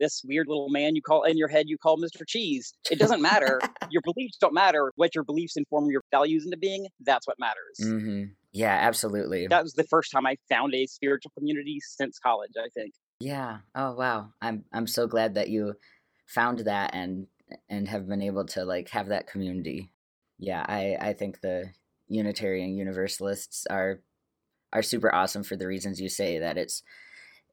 this 0.00 0.22
weird 0.26 0.46
little 0.48 0.68
man 0.70 0.94
you 0.94 1.02
call 1.02 1.22
in 1.24 1.36
your 1.36 1.48
head 1.48 1.66
you 1.68 1.78
call 1.78 1.98
mr 1.98 2.26
cheese 2.26 2.74
it 2.90 2.98
doesn't 2.98 3.22
matter 3.22 3.64
your 3.88 4.02
beliefs 4.02 4.36
don't 4.38 4.54
matter 4.54 4.92
what 4.96 5.14
your 5.14 5.24
beliefs 5.24 5.56
inform 5.56 5.90
your 5.90 6.02
values 6.10 6.44
into 6.44 6.56
being 6.56 6.86
that's 7.00 7.26
what 7.26 7.38
matters 7.38 7.78
hmm 7.80 8.24
Yeah, 8.52 8.72
absolutely. 8.80 9.46
that 9.48 9.62
was 9.62 9.74
the 9.74 9.84
first 9.84 10.10
time 10.12 10.26
i 10.26 10.36
found 10.48 10.74
a 10.74 10.86
spiritual 10.86 11.30
community 11.36 11.78
since 11.80 12.18
college 12.18 12.52
i 12.58 12.68
think 12.74 12.92
Yeah. 13.20 13.60
Oh 13.74 13.94
wow. 13.94 14.32
I'm 14.42 14.64
I'm 14.72 14.86
so 14.86 15.06
glad 15.06 15.34
that 15.34 15.48
you 15.48 15.74
found 16.26 16.60
that 16.60 16.94
and 16.94 17.26
and 17.68 17.88
have 17.88 18.08
been 18.08 18.22
able 18.22 18.44
to 18.44 18.64
like 18.64 18.90
have 18.90 19.08
that 19.08 19.26
community. 19.26 19.90
Yeah, 20.38 20.64
I 20.68 20.96
I 21.00 21.12
think 21.12 21.40
the 21.40 21.70
Unitarian 22.08 22.76
Universalists 22.76 23.66
are 23.70 24.00
are 24.72 24.82
super 24.82 25.14
awesome 25.14 25.42
for 25.42 25.56
the 25.56 25.66
reasons 25.66 26.00
you 26.00 26.08
say 26.08 26.38
that 26.38 26.58
it's 26.58 26.82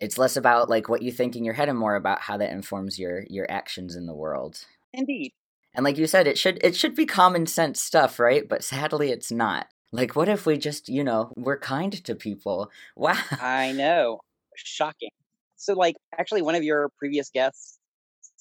it's 0.01 0.17
less 0.17 0.35
about 0.35 0.69
like 0.69 0.89
what 0.89 1.01
you 1.01 1.11
think 1.11 1.35
in 1.35 1.45
your 1.45 1.53
head 1.53 1.69
and 1.69 1.77
more 1.77 1.95
about 1.95 2.21
how 2.21 2.37
that 2.37 2.51
informs 2.51 2.99
your 2.99 3.23
your 3.29 3.49
actions 3.49 3.95
in 3.95 4.05
the 4.05 4.15
world. 4.15 4.65
indeed 4.93 5.31
And 5.75 5.83
like 5.83 5.97
you 5.97 6.07
said, 6.07 6.27
it 6.27 6.37
should 6.37 6.59
it 6.63 6.75
should 6.75 6.95
be 6.95 7.05
common 7.05 7.45
sense 7.47 7.81
stuff, 7.81 8.19
right? 8.19 8.47
But 8.47 8.63
sadly 8.63 9.11
it's 9.11 9.31
not. 9.31 9.67
Like 9.91 10.15
what 10.15 10.27
if 10.27 10.45
we 10.45 10.57
just, 10.57 10.89
you 10.89 11.03
know, 11.03 11.31
we're 11.37 11.59
kind 11.59 11.93
to 12.03 12.15
people? 12.15 12.71
Wow. 12.95 13.17
i 13.41 13.71
know 13.71 14.19
shocking 14.55 15.09
so 15.55 15.73
like 15.73 15.95
actually 16.17 16.41
one 16.41 16.55
of 16.55 16.63
your 16.63 16.89
previous 16.99 17.29
guests 17.29 17.79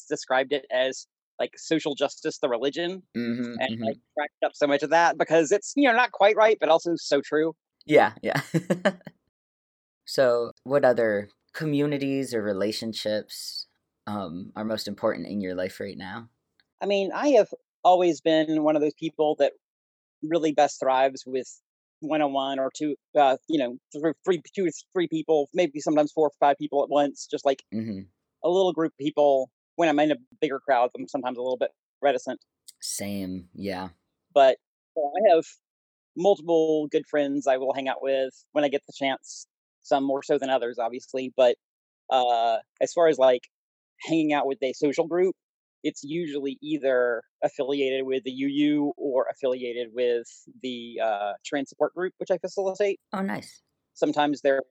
described 0.07 0.53
it 0.53 0.67
as 0.71 1.07
like 1.39 1.53
social 1.57 1.95
justice 1.95 2.39
the 2.39 2.49
religion 2.49 3.03
hmm 3.15 3.55
and 3.59 3.71
I 3.85 3.95
cracked 4.17 4.43
up 4.45 4.53
so 4.55 4.67
much 4.67 4.83
of 4.83 4.91
that 4.91 5.19
because 5.19 5.53
it's 5.53 5.73
you 5.77 5.89
know 5.89 5.95
not 5.95 6.13
quite 6.13 6.37
right, 6.37 6.57
but 6.61 6.69
also 6.69 6.95
so 6.97 7.21
true. 7.21 7.55
Yeah, 7.85 8.15
yeah. 8.23 8.41
so, 10.05 10.53
what 10.65 10.85
other 10.85 11.29
communities 11.53 12.35
or 12.35 12.43
relationships 12.43 13.67
um, 14.07 14.53
are 14.57 14.65
most 14.65 14.89
important 14.89 15.27
in 15.27 15.41
your 15.41 15.55
life 15.55 15.81
right 15.81 15.97
now? 15.97 16.29
I 16.81 16.87
mean, 16.87 17.13
I 17.13 17.29
have 17.31 17.49
always 17.85 18.21
been 18.21 18.63
one 18.63 18.77
of 18.77 18.83
those 18.83 18.95
people 18.95 19.37
that 19.39 19.53
really 20.23 20.53
best 20.53 20.81
thrives 20.81 21.25
with 21.27 21.49
one-on-one 22.01 22.59
or 22.59 22.71
two, 22.77 22.97
uh, 23.19 23.37
you 23.49 23.59
know, 23.59 23.79
three, 23.93 24.13
three, 24.25 24.43
two 24.55 24.71
three 24.93 25.09
people, 25.09 25.49
maybe 25.55 25.81
sometimes 25.81 26.13
four 26.13 26.29
or 26.29 26.33
five 26.41 26.57
people 26.59 26.83
at 26.83 26.91
once, 26.91 27.27
just 27.31 27.45
like 27.45 27.63
hmm 27.73 28.01
a 28.45 28.49
little 28.49 28.73
group 28.73 28.93
of 28.93 28.99
people. 28.99 29.51
When 29.77 29.89
I'm 29.89 29.99
in 30.01 30.13
a 30.13 30.17
bigger 30.41 30.61
crowd, 30.61 30.91
I'm 30.97 31.09
sometimes 31.09 31.39
a 31.39 31.43
little 31.43 31.57
bit 31.57 31.71
reticent, 32.03 32.41
Same, 32.81 33.49
yeah. 33.55 33.89
but 34.35 34.57
uh, 34.97 35.01
I 35.01 35.35
have 35.35 35.45
multiple 36.17 36.89
good 36.91 37.07
friends 37.09 37.47
I 37.47 37.57
will 37.57 37.73
hang 37.73 37.89
out 37.89 38.03
with 38.03 38.33
when 38.53 38.65
I 38.65 38.69
get 38.69 38.83
the 38.87 38.93
chance. 38.93 39.47
Some 39.85 40.05
more 40.05 40.23
so 40.23 40.39
than 40.39 40.49
others, 40.51 40.79
obviously. 40.79 41.33
But 41.37 41.57
uh, 42.11 42.59
as 42.81 42.93
far 42.93 43.09
as 43.09 43.19
like 43.19 43.43
hanging 44.01 44.33
out 44.33 44.47
with 44.47 44.59
a 44.63 44.73
social 44.75 45.07
group, 45.07 45.35
it's 45.83 46.05
usually 46.05 46.59
either 46.63 47.23
affiliated 47.43 48.07
with 48.07 48.23
the 48.25 48.31
UU 48.31 48.93
or 48.97 49.27
affiliated 49.31 49.89
with 49.93 50.27
the 50.63 51.01
uh, 51.03 51.33
trans 51.45 51.69
support 51.69 51.95
group, 51.95 52.13
which 52.19 52.31
I 52.31 52.39
facilitate. 52.39 53.01
Oh, 53.13 53.23
nice. 53.23 53.63
Sometimes 53.95 54.41
they're 54.43 54.63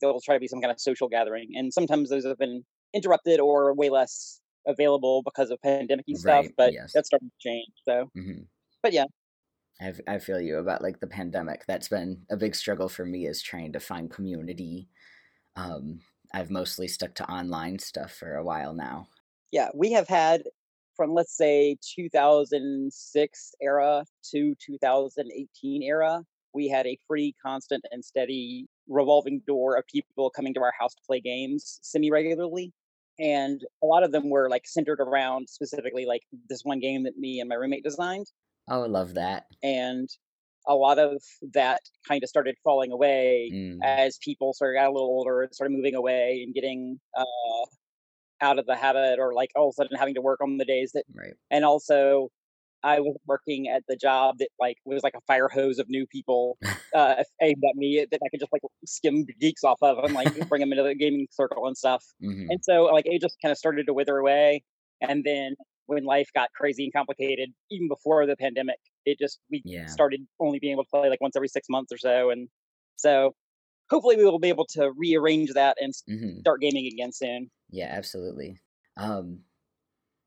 they'll 0.00 0.20
try 0.20 0.34
to 0.34 0.40
be 0.40 0.48
some 0.48 0.60
kind 0.60 0.70
of 0.70 0.78
social 0.78 1.08
gathering, 1.08 1.52
and 1.54 1.72
sometimes 1.72 2.10
those 2.10 2.26
have 2.26 2.38
been 2.38 2.64
interrupted 2.94 3.40
or 3.40 3.74
way 3.74 3.90
less 3.90 4.40
available 4.68 5.22
because 5.24 5.50
of 5.50 5.60
pandemic 5.62 6.06
stuff. 6.14 6.46
Right, 6.46 6.54
But 6.58 6.74
yes. 6.74 6.92
that's 6.94 7.08
starting 7.08 7.30
to 7.30 7.36
change. 7.40 7.72
So, 7.84 8.10
hmm 8.14 8.48
but 8.82 8.92
yeah, 8.94 9.06
I, 9.80 9.92
I 10.06 10.18
feel 10.18 10.40
you 10.40 10.58
about 10.58 10.82
like 10.82 11.00
the 11.00 11.06
pandemic. 11.06 11.64
That's 11.66 11.88
been 11.88 12.26
a 12.30 12.36
big 12.36 12.54
struggle 12.54 12.88
for 12.88 13.04
me 13.04 13.26
is 13.26 13.42
trying 13.42 13.72
to 13.72 13.80
find 13.80 14.10
community. 14.10 14.88
Um, 15.56 16.02
I've 16.34 16.50
mostly 16.50 16.88
stuck 16.88 17.14
to 17.16 17.30
online 17.30 17.78
stuff 17.80 18.12
for 18.14 18.36
a 18.36 18.44
while 18.44 18.74
now. 18.74 19.08
yeah, 19.50 19.68
we 19.74 19.92
have 19.92 20.08
had 20.08 20.42
from 20.96 21.14
let's 21.14 21.36
say 21.36 21.76
2006 21.94 23.54
era 23.60 24.04
to 24.30 24.54
2018 24.56 25.82
era, 25.82 26.22
we 26.54 26.68
had 26.68 26.86
a 26.86 26.98
pretty 27.06 27.34
constant 27.42 27.84
and 27.90 28.04
steady 28.04 28.66
revolving 28.88 29.40
door 29.46 29.76
of 29.76 29.86
people 29.86 30.30
coming 30.30 30.54
to 30.54 30.60
our 30.62 30.72
house 30.78 30.94
to 30.94 31.02
play 31.06 31.20
games 31.20 31.78
semi 31.82 32.10
regularly. 32.10 32.72
And 33.18 33.60
a 33.82 33.86
lot 33.86 34.04
of 34.04 34.12
them 34.12 34.30
were 34.30 34.48
like 34.48 34.66
centered 34.66 35.00
around 35.00 35.48
specifically 35.48 36.06
like 36.06 36.22
this 36.48 36.62
one 36.62 36.80
game 36.80 37.04
that 37.04 37.16
me 37.16 37.40
and 37.40 37.48
my 37.48 37.56
roommate 37.56 37.84
designed. 37.84 38.26
Oh, 38.68 38.84
I 38.84 38.86
love 38.86 39.14
that. 39.14 39.46
And 39.62 40.08
a 40.66 40.74
lot 40.74 40.98
of 40.98 41.22
that 41.54 41.80
kind 42.06 42.22
of 42.22 42.28
started 42.28 42.56
falling 42.62 42.92
away 42.92 43.50
Mm, 43.52 43.78
as 43.82 44.18
people 44.18 44.52
sort 44.52 44.74
of 44.74 44.80
got 44.80 44.88
a 44.88 44.92
little 44.92 45.08
older 45.08 45.42
and 45.42 45.54
started 45.54 45.74
moving 45.74 45.94
away 45.94 46.42
and 46.44 46.54
getting 46.54 47.00
uh, 47.16 47.24
out 48.40 48.58
of 48.58 48.66
the 48.66 48.76
habit 48.76 49.18
or 49.18 49.32
like 49.34 49.50
all 49.56 49.68
of 49.68 49.72
a 49.72 49.74
sudden 49.74 49.96
having 49.96 50.14
to 50.14 50.20
work 50.20 50.40
on 50.40 50.58
the 50.58 50.64
days 50.64 50.92
that 50.92 51.04
right. 51.14 51.34
and 51.50 51.64
also 51.64 52.30
I 52.82 53.00
was 53.00 53.16
working 53.26 53.68
at 53.68 53.84
the 53.88 53.96
job 53.96 54.38
that 54.38 54.48
like 54.60 54.76
was 54.84 55.02
like 55.02 55.14
a 55.16 55.20
fire 55.22 55.48
hose 55.48 55.78
of 55.78 55.88
new 55.88 56.06
people 56.06 56.58
uh, 56.94 57.22
aimed 57.42 57.62
at 57.68 57.76
me 57.76 58.06
that 58.10 58.20
I 58.24 58.28
could 58.28 58.40
just 58.40 58.52
like 58.52 58.62
skim 58.86 59.24
geeks 59.40 59.64
off 59.64 59.78
of 59.82 59.98
and 60.04 60.14
like 60.14 60.30
bring 60.48 60.60
them 60.60 60.72
into 60.72 60.84
the 60.84 60.94
gaming 60.94 61.26
circle 61.30 61.66
and 61.66 61.76
stuff. 61.76 62.04
hmm 62.20 62.50
And 62.50 62.60
so 62.62 62.84
like 62.84 63.06
it 63.06 63.20
just 63.20 63.36
kind 63.42 63.52
of 63.52 63.58
started 63.58 63.86
to 63.86 63.94
wither 63.94 64.18
away. 64.18 64.64
And 65.00 65.24
then 65.24 65.54
when 65.86 66.04
life 66.04 66.28
got 66.34 66.50
crazy 66.54 66.84
and 66.84 66.92
complicated, 66.92 67.50
even 67.70 67.88
before 67.88 68.26
the 68.26 68.36
pandemic, 68.36 68.78
it 69.04 69.18
just 69.18 69.40
we 69.50 69.64
Yeah. 69.64 69.84
started 69.86 70.26
only 70.40 70.58
being 70.58 70.72
able 70.72 70.84
to 70.84 70.90
play 70.90 71.08
like 71.08 71.20
once 71.20 71.36
every 71.36 71.48
six 71.48 71.68
months 71.68 71.92
or 71.92 71.98
so. 71.98 72.30
And 72.30 72.48
so 72.96 73.34
hopefully 73.90 74.16
we 74.16 74.24
will 74.24 74.38
be 74.40 74.48
able 74.48 74.66
to 74.72 74.92
rearrange 74.96 75.52
that 75.54 75.76
and 75.80 75.92
hmm 76.06 76.40
start 76.42 76.60
gaming 76.60 76.86
again 76.86 77.12
soon. 77.12 77.50
Yeah, 77.70 77.86
absolutely. 77.86 78.60
Um, 78.96 79.44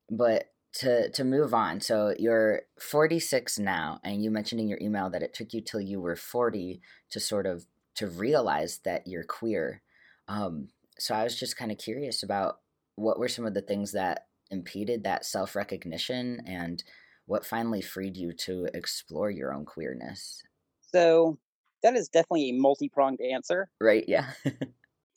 but 0.09 0.53
to 0.73 1.09
to 1.11 1.23
move 1.23 1.53
on, 1.53 1.81
so 1.81 2.13
you're 2.17 2.63
46 2.79 3.59
now, 3.59 3.99
and 4.03 4.23
you 4.23 4.31
mentioned 4.31 4.61
in 4.61 4.67
your 4.67 4.79
email 4.81 5.09
that 5.09 5.23
it 5.23 5.33
took 5.33 5.53
you 5.53 5.61
till 5.61 5.81
you 5.81 5.99
were 5.99 6.15
40 6.15 6.81
to 7.11 7.19
sort 7.19 7.45
of 7.45 7.65
to 7.95 8.07
realize 8.07 8.79
that 8.85 9.07
you're 9.07 9.23
queer. 9.23 9.81
Um, 10.27 10.69
so 10.97 11.13
I 11.13 11.23
was 11.23 11.37
just 11.37 11.57
kind 11.57 11.71
of 11.71 11.77
curious 11.77 12.23
about 12.23 12.59
what 12.95 13.19
were 13.19 13.27
some 13.27 13.45
of 13.45 13.53
the 13.53 13.61
things 13.61 13.91
that 13.91 14.27
impeded 14.49 15.03
that 15.03 15.25
self 15.25 15.55
recognition, 15.55 16.41
and 16.45 16.83
what 17.25 17.45
finally 17.45 17.81
freed 17.81 18.17
you 18.17 18.33
to 18.33 18.67
explore 18.73 19.29
your 19.29 19.53
own 19.53 19.65
queerness. 19.65 20.41
So 20.81 21.37
that 21.83 21.95
is 21.95 22.09
definitely 22.09 22.49
a 22.49 22.53
multi 22.53 22.89
pronged 22.89 23.19
answer. 23.21 23.69
Right? 23.79 24.05
Yeah. 24.07 24.31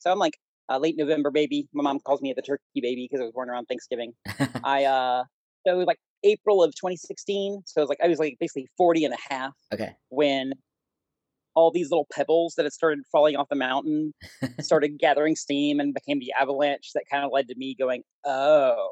So 0.04 0.12
I'm 0.12 0.18
like 0.18 0.38
a 0.68 0.78
late 0.78 0.96
November 0.98 1.30
baby. 1.30 1.66
My 1.72 1.82
mom 1.82 1.98
calls 1.98 2.20
me 2.20 2.34
the 2.34 2.42
turkey 2.42 2.62
baby 2.82 3.08
because 3.08 3.22
I 3.22 3.24
was 3.24 3.32
born 3.32 3.48
around 3.48 3.64
Thanksgiving. 3.66 4.12
I 4.62 4.84
uh 4.84 5.24
so 5.66 5.74
it 5.74 5.76
was 5.76 5.86
like 5.86 5.98
April 6.22 6.62
of 6.62 6.74
2016. 6.74 7.62
So 7.66 7.80
it 7.80 7.82
was 7.82 7.88
like 7.88 8.00
I 8.02 8.08
was 8.08 8.18
like 8.18 8.36
basically 8.40 8.68
40 8.76 9.04
and 9.04 9.14
a 9.14 9.34
half 9.34 9.52
okay. 9.72 9.94
when 10.08 10.54
all 11.54 11.70
these 11.70 11.90
little 11.90 12.06
pebbles 12.12 12.54
that 12.56 12.64
had 12.64 12.72
started 12.72 13.04
falling 13.12 13.36
off 13.36 13.48
the 13.48 13.56
mountain 13.56 14.12
started 14.60 14.98
gathering 14.98 15.36
steam 15.36 15.78
and 15.78 15.94
became 15.94 16.18
the 16.18 16.32
avalanche 16.40 16.90
that 16.94 17.04
kind 17.10 17.24
of 17.24 17.30
led 17.32 17.48
to 17.48 17.54
me 17.56 17.76
going, 17.78 18.02
"Oh, 18.24 18.90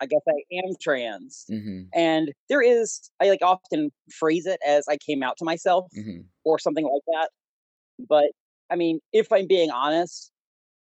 I 0.00 0.06
guess 0.06 0.20
I 0.28 0.56
am 0.64 0.74
trans." 0.80 1.44
hmm 1.48 1.82
And 1.94 2.32
there 2.48 2.62
is 2.62 3.10
I 3.20 3.28
like 3.28 3.42
often 3.42 3.90
phrase 4.12 4.46
it 4.46 4.60
as 4.66 4.86
I 4.88 4.96
came 4.98 5.22
out 5.22 5.36
to 5.38 5.44
myself 5.44 5.86
hmm 5.94 6.20
or 6.44 6.58
something 6.58 6.84
like 6.84 7.02
that. 7.06 7.30
But 8.08 8.32
I 8.70 8.76
mean, 8.76 9.00
if 9.12 9.32
I'm 9.32 9.46
being 9.46 9.70
honest, 9.70 10.30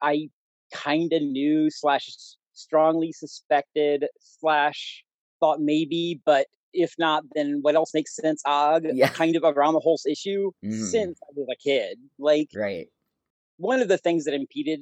I 0.03 0.29
kind 0.73 1.13
of 1.13 1.23
knew 1.23 1.71
slash 1.71 2.09
strongly 2.53 3.13
suspected 3.13 4.07
slash 4.21 5.05
thought 5.41 5.61
maybe, 5.61 6.21
but 6.25 6.47
if 6.73 6.95
not, 6.99 7.25
then 7.35 7.61
what 7.63 7.75
else 7.75 7.95
makes 7.95 8.15
sense? 8.17 8.43
Og, 8.47 8.87
Yeah. 8.89 9.13
kind 9.15 9.37
of 9.37 9.45
around 9.45 9.75
the 9.75 9.81
whole 9.81 9.99
issue 10.09 10.53
Mhm. 10.63 10.69
since 10.71 11.19
I 11.23 11.33
was 11.35 11.49
a 11.53 11.57
kid. 11.57 11.99
Like 12.19 12.51
Right. 12.55 12.91
one 13.57 13.81
of 13.81 13.89
the 13.89 13.99
things 13.99 14.25
that 14.25 14.35
impeded. 14.35 14.81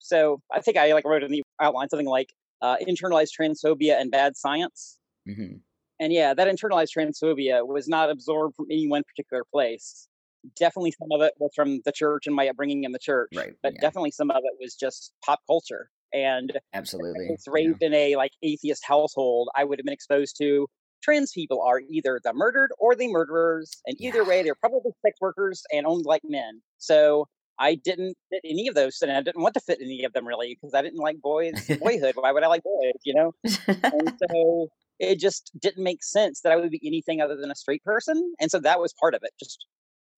So 0.00 0.42
I 0.52 0.60
think 0.60 0.76
I 0.76 0.92
like 0.94 1.04
wrote 1.04 1.24
in 1.24 1.32
the 1.32 1.42
outline 1.60 1.88
something 1.90 2.08
like 2.08 2.34
uh, 2.62 2.76
internalized 2.78 3.30
transphobia 3.38 4.00
and 4.00 4.10
bad 4.10 4.36
science. 4.36 4.98
hmm 5.26 5.64
And 6.00 6.12
yeah, 6.12 6.34
that 6.34 6.48
internalized 6.48 6.90
transphobia 6.96 7.66
was 7.66 7.88
not 7.88 8.10
absorbed 8.10 8.56
from 8.56 8.66
any 8.70 8.88
one 8.88 9.02
particular 9.04 9.44
place. 9.52 10.08
Definitely 10.56 10.92
some 10.92 11.08
of 11.12 11.22
it 11.22 11.34
was 11.38 11.52
from 11.54 11.80
the 11.84 11.92
church 11.92 12.26
and 12.26 12.34
my 12.36 12.48
upbringing 12.48 12.84
in 12.84 12.92
the 12.92 12.98
church. 12.98 13.32
Right, 13.34 13.56
But 13.62 13.74
yeah. 13.74 13.80
definitely 13.80 14.10
some 14.10 14.30
of 14.30 14.38
it 14.44 14.54
was 14.60 14.74
just 14.74 15.12
pop 15.24 15.40
culture. 15.46 15.90
And 16.14 16.52
Absolutely. 16.72 17.26
yeah. 17.28 17.36
raised 17.52 17.82
in 17.82 17.92
a 17.92 18.16
like 18.16 18.32
atheist 18.42 18.84
household, 18.86 19.48
I 19.56 19.64
would 19.64 19.78
have 19.78 19.84
been 19.84 19.92
exposed 19.92 20.36
to 20.38 20.66
trans 21.02 21.32
people 21.32 21.60
are 21.60 21.80
either 21.90 22.20
the 22.24 22.32
murdered 22.32 22.70
or 22.78 22.94
the 22.94 23.08
murderers. 23.08 23.82
And 23.86 23.96
either 24.00 24.22
Yeah. 24.22 24.28
way, 24.28 24.42
they're 24.42 24.54
probably 24.54 24.92
sex 25.04 25.18
workers 25.20 25.62
and 25.72 25.86
owned 25.86 26.06
like 26.06 26.22
men. 26.24 26.62
So 26.78 27.26
I 27.58 27.74
didn't 27.74 28.16
fit 28.30 28.40
any 28.44 28.68
of 28.68 28.74
those, 28.74 28.98
and 29.02 29.12
I 29.12 29.20
didn't 29.22 29.42
want 29.42 29.54
to 29.54 29.60
fit 29.60 29.78
any 29.80 30.02
of 30.04 30.12
them 30.12 30.26
really 30.26 30.56
because 30.60 30.74
I 30.74 30.82
didn't 30.82 30.98
like 30.98 31.20
boys, 31.20 31.52
boyhood. 31.80 32.14
Why 32.16 32.32
would 32.32 32.42
I 32.42 32.48
like 32.48 32.62
boys? 32.64 32.94
You 33.04 33.14
know, 33.14 33.32
and 33.44 34.12
so 34.18 34.68
it 34.98 35.18
just 35.20 35.50
didn't 35.60 35.82
make 35.84 36.02
sense 36.02 36.40
that 36.40 36.52
I 36.52 36.56
would 36.56 36.70
be 36.70 36.80
anything 36.84 37.20
other 37.20 37.36
than 37.36 37.50
a 37.50 37.54
straight 37.54 37.84
person, 37.84 38.32
and 38.40 38.50
so 38.50 38.58
that 38.60 38.80
was 38.80 38.92
part 39.00 39.14
of 39.14 39.20
it. 39.22 39.30
Just 39.38 39.66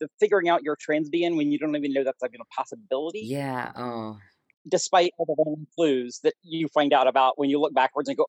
the 0.01 0.09
figuring 0.21 0.49
out 0.49 0.63
your 0.63 0.77
trans 0.81 1.09
being 1.11 1.37
when 1.37 1.51
you 1.53 1.59
don't 1.59 1.75
even 1.77 1.93
know 1.93 2.05
that's 2.05 2.23
like 2.23 2.33
a 2.41 2.45
possibility. 2.59 3.21
Yeah. 3.25 3.73
Oh. 3.77 4.17
Despite 4.69 5.13
all 5.19 5.27
the 5.27 5.37
random 5.39 5.67
clues 5.77 6.21
that 6.25 6.35
you 6.43 6.69
find 6.69 6.93
out 6.93 7.07
about 7.07 7.39
when 7.39 7.51
you 7.51 7.61
look 7.61 7.75
backwards 7.75 8.09
and 8.09 8.19
go, 8.19 8.27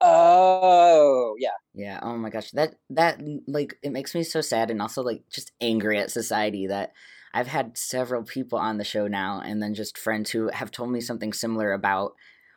Oh, 0.00 1.34
yeah. 1.38 1.50
Yeah. 1.72 1.98
Oh 2.02 2.16
my 2.16 2.30
gosh. 2.30 2.50
That 2.50 2.74
that 2.90 3.18
mm, 3.20 3.40
like 3.46 3.78
it 3.82 3.90
makes 3.90 4.14
me 4.14 4.22
so 4.22 4.40
sad 4.40 4.70
and 4.70 4.82
also 4.82 5.02
like 5.02 5.22
just 5.30 5.52
angry 5.60 5.98
at 5.98 6.10
society 6.10 6.66
that 6.66 6.92
I've 7.32 7.46
had 7.48 7.76
several 7.78 8.22
people 8.22 8.58
on 8.58 8.78
the 8.78 8.84
show 8.84 9.08
now 9.08 9.40
and 9.40 9.62
then 9.62 9.74
just 9.74 9.98
friends 9.98 10.30
who 10.30 10.48
have 10.48 10.70
told 10.70 10.90
me 10.90 11.00
something 11.00 11.32
similar 11.32 11.72
about 11.72 12.14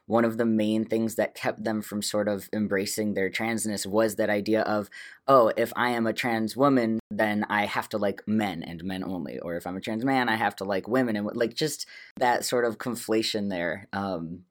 one 0.07 0.25
of 0.25 0.37
the 0.37 0.45
main 0.45 0.85
things 0.85 1.15
that 1.15 1.35
kept 1.35 1.63
them 1.63 1.81
from 1.81 2.01
sort 2.01 2.27
of 2.27 2.49
embracing 2.53 3.13
their 3.13 3.29
transness 3.29 3.85
was 3.85 4.15
that 4.15 4.29
idea 4.29 4.61
of, 4.61 4.89
oh, 5.27 5.51
if 5.57 5.71
I 5.75 5.89
am 5.89 6.07
a 6.07 6.13
trans 6.13 6.55
woman, 6.55 6.99
then 7.11 7.45
I 7.49 7.65
have 7.65 7.89
to 7.89 7.97
like 7.97 8.21
men 8.25 8.63
and 8.63 8.83
men 8.83 9.03
only, 9.03 9.37
or 9.39 9.55
if 9.55 9.67
I'm 9.67 9.77
a 9.77 9.81
trans 9.81 10.05
man, 10.05 10.29
I 10.29 10.35
have 10.35 10.55
to 10.57 10.63
like 10.63 10.87
women 10.87 11.17
and 11.17 11.29
like 11.35 11.53
just 11.53 11.85
that 12.17 12.45
sort 12.45 12.63
of 12.65 12.77
conflation 12.77 13.49
there. 13.49 13.87
Um, 13.91 14.45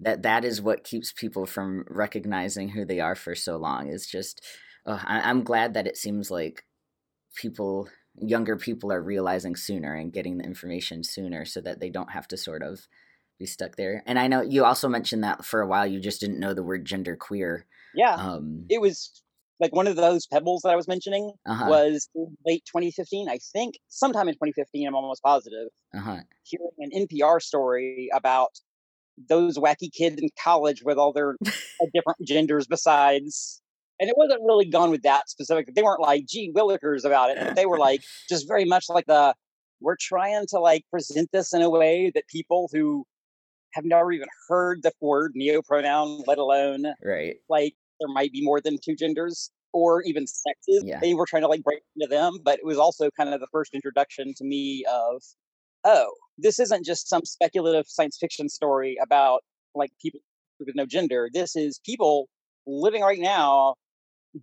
that 0.00 0.22
that 0.22 0.44
is 0.44 0.62
what 0.62 0.82
keeps 0.82 1.12
people 1.12 1.46
from 1.46 1.84
recognizing 1.88 2.70
who 2.70 2.84
they 2.84 3.00
are 3.00 3.14
for 3.14 3.34
so 3.34 3.56
long 3.56 3.88
is 3.88 4.06
just 4.06 4.42
I, 4.86 5.20
i'm 5.24 5.42
glad 5.42 5.74
that 5.74 5.86
it 5.86 5.98
seems 5.98 6.30
like 6.30 6.64
people 7.34 7.88
younger 8.16 8.56
people 8.56 8.90
are 8.92 9.02
realizing 9.02 9.56
sooner 9.56 9.94
and 9.94 10.12
getting 10.12 10.38
the 10.38 10.44
information 10.44 11.04
sooner 11.04 11.44
so 11.44 11.60
that 11.60 11.80
they 11.80 11.90
don't 11.90 12.12
have 12.12 12.26
to 12.28 12.36
sort 12.36 12.62
of 12.62 12.88
be 13.40 13.46
stuck 13.46 13.76
there 13.76 14.02
and 14.06 14.18
i 14.18 14.28
know 14.28 14.40
you 14.40 14.64
also 14.64 14.88
mentioned 14.88 15.24
that 15.24 15.44
for 15.44 15.60
a 15.60 15.66
while 15.66 15.86
you 15.86 15.98
just 15.98 16.20
didn't 16.20 16.38
know 16.38 16.54
the 16.54 16.62
word 16.62 16.84
gender 16.84 17.16
queer 17.16 17.66
yeah 17.94 18.14
um, 18.14 18.64
it 18.68 18.80
was 18.80 19.22
like 19.58 19.74
one 19.74 19.88
of 19.88 19.96
those 19.96 20.26
pebbles 20.28 20.62
that 20.62 20.70
i 20.70 20.76
was 20.76 20.86
mentioning 20.86 21.32
uh-huh. 21.46 21.66
was 21.68 22.08
late 22.46 22.62
2015 22.66 23.28
i 23.28 23.38
think 23.52 23.74
sometime 23.88 24.28
in 24.28 24.34
2015 24.34 24.86
i'm 24.86 24.94
almost 24.94 25.22
positive 25.22 25.68
uh-huh. 25.94 26.18
hearing 26.44 26.70
an 26.78 27.06
npr 27.06 27.42
story 27.42 28.08
about 28.14 28.50
those 29.28 29.58
wacky 29.58 29.92
kids 29.92 30.20
in 30.20 30.28
college 30.42 30.82
with 30.84 30.98
all 30.98 31.12
their 31.12 31.36
different 31.94 32.20
genders 32.26 32.66
besides. 32.66 33.60
And 34.00 34.08
it 34.08 34.16
wasn't 34.16 34.40
really 34.42 34.64
gone 34.64 34.90
with 34.90 35.02
that 35.02 35.28
specific. 35.28 35.74
They 35.74 35.82
weren't 35.82 36.00
like, 36.00 36.24
gee, 36.26 36.52
willikers 36.54 37.04
about 37.04 37.30
it. 37.30 37.38
But 37.38 37.56
they 37.56 37.66
were 37.66 37.78
like, 37.78 38.02
just 38.28 38.48
very 38.48 38.64
much 38.64 38.86
like 38.88 39.04
the, 39.06 39.34
we're 39.80 39.96
trying 40.00 40.46
to 40.48 40.58
like 40.58 40.84
present 40.90 41.28
this 41.32 41.52
in 41.52 41.60
a 41.60 41.68
way 41.68 42.10
that 42.14 42.26
people 42.28 42.70
who 42.72 43.04
have 43.74 43.84
never 43.84 44.12
even 44.12 44.28
heard 44.48 44.82
the 44.82 44.92
word 45.00 45.34
neopronoun, 45.36 46.24
let 46.26 46.38
alone 46.38 46.86
right, 47.02 47.36
like 47.48 47.74
there 48.00 48.08
might 48.08 48.32
be 48.32 48.42
more 48.42 48.60
than 48.60 48.78
two 48.82 48.94
genders 48.94 49.50
or 49.72 50.02
even 50.02 50.26
sexes. 50.26 50.82
Yeah. 50.84 50.98
They 51.00 51.14
were 51.14 51.26
trying 51.26 51.42
to 51.42 51.48
like 51.48 51.62
break 51.62 51.80
into 51.96 52.08
them, 52.08 52.38
but 52.42 52.58
it 52.58 52.64
was 52.64 52.78
also 52.78 53.10
kind 53.16 53.32
of 53.32 53.40
the 53.40 53.46
first 53.52 53.74
introduction 53.74 54.34
to 54.36 54.44
me 54.44 54.84
of 54.90 55.22
oh, 55.84 56.12
this 56.36 56.58
isn't 56.58 56.84
just 56.84 57.08
some 57.08 57.24
speculative 57.24 57.86
science 57.86 58.18
fiction 58.18 58.48
story 58.48 58.96
about 59.02 59.40
like 59.74 59.90
people 60.00 60.20
with 60.58 60.74
no 60.74 60.86
gender. 60.86 61.30
This 61.32 61.56
is 61.56 61.80
people 61.84 62.28
living 62.66 63.02
right 63.02 63.18
now 63.18 63.74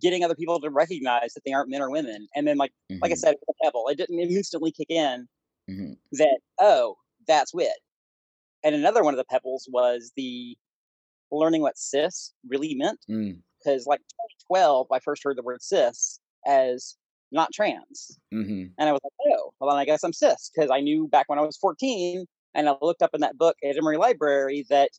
getting 0.00 0.24
other 0.24 0.34
people 0.34 0.60
to 0.60 0.70
recognize 0.70 1.32
that 1.34 1.40
they 1.46 1.52
aren't 1.52 1.70
men 1.70 1.80
or 1.80 1.90
women. 1.90 2.26
And 2.34 2.46
then 2.46 2.56
like 2.56 2.72
mm-hmm. 2.90 3.00
like 3.02 3.10
I 3.10 3.14
mm-hmm. 3.14 3.20
said, 3.20 3.36
it 3.60 3.98
didn't 3.98 4.18
instantly 4.18 4.72
kick 4.72 4.90
in 4.90 5.28
mm-hmm. 5.70 5.92
that, 6.12 6.38
oh, 6.60 6.96
that's 7.26 7.54
wit. 7.54 7.72
And 8.64 8.74
another 8.74 9.02
one 9.02 9.14
of 9.14 9.18
the 9.18 9.24
pebbles 9.24 9.68
was 9.70 10.12
the 10.16 10.56
learning 11.30 11.62
what 11.62 11.78
cis 11.78 12.32
really 12.48 12.74
meant. 12.74 12.98
Because 13.06 13.84
mm. 13.84 13.86
like 13.86 14.00
2012, 14.48 14.86
I 14.92 14.98
first 15.00 15.22
heard 15.24 15.36
the 15.36 15.42
word 15.42 15.62
cis 15.62 16.20
as 16.46 16.96
not 17.30 17.52
trans. 17.52 18.18
Mm-hmm. 18.32 18.66
And 18.78 18.88
I 18.88 18.92
was 18.92 19.00
like, 19.04 19.12
oh, 19.32 19.52
well, 19.60 19.70
then 19.70 19.78
I 19.78 19.84
guess 19.84 20.02
I'm 20.02 20.12
cis 20.12 20.50
because 20.54 20.70
I 20.70 20.80
knew 20.80 21.08
back 21.08 21.28
when 21.28 21.38
I 21.38 21.42
was 21.42 21.56
14 21.58 22.24
and 22.54 22.68
I 22.68 22.74
looked 22.80 23.02
up 23.02 23.10
in 23.14 23.20
that 23.20 23.36
book 23.36 23.56
at 23.62 23.76
Emory 23.76 23.96
Library 23.98 24.64
that 24.70 24.90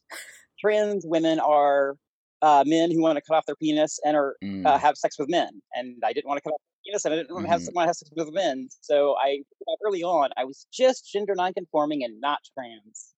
trans 0.60 1.05
women 1.05 1.39
are 1.39 1.95
uh, 2.41 2.63
men 2.65 2.91
who 2.91 3.01
want 3.01 3.17
to 3.17 3.21
cut 3.21 3.36
off 3.36 3.45
their 3.45 3.55
penis 3.55 3.99
and 4.05 4.15
are 4.15 4.36
uh, 4.41 4.45
mm. 4.45 4.65
uh, 4.65 4.77
have 4.77 4.97
sex 4.97 5.17
with 5.19 5.29
men. 5.29 5.49
And 5.73 6.01
I 6.05 6.13
didn't 6.13 6.27
want 6.27 6.38
to 6.38 6.41
cut 6.41 6.53
off 6.53 6.62
my 6.62 6.91
penis 6.91 7.05
and 7.05 7.13
I 7.13 7.17
didn't 7.17 7.27
mm-hmm. 7.29 7.36
want 7.36 7.45
to 7.47 7.51
have 7.86 7.95
sex 7.95 8.12
with 8.15 8.33
men. 8.33 8.69
So 8.81 9.15
I 9.17 9.39
early 9.86 10.03
on, 10.03 10.29
I 10.38 10.45
was 10.45 10.67
just 10.71 11.12
gender 11.12 11.33
nonconforming 11.36 12.03
and 12.03 12.21
not 12.21 12.39
trans. 12.53 13.13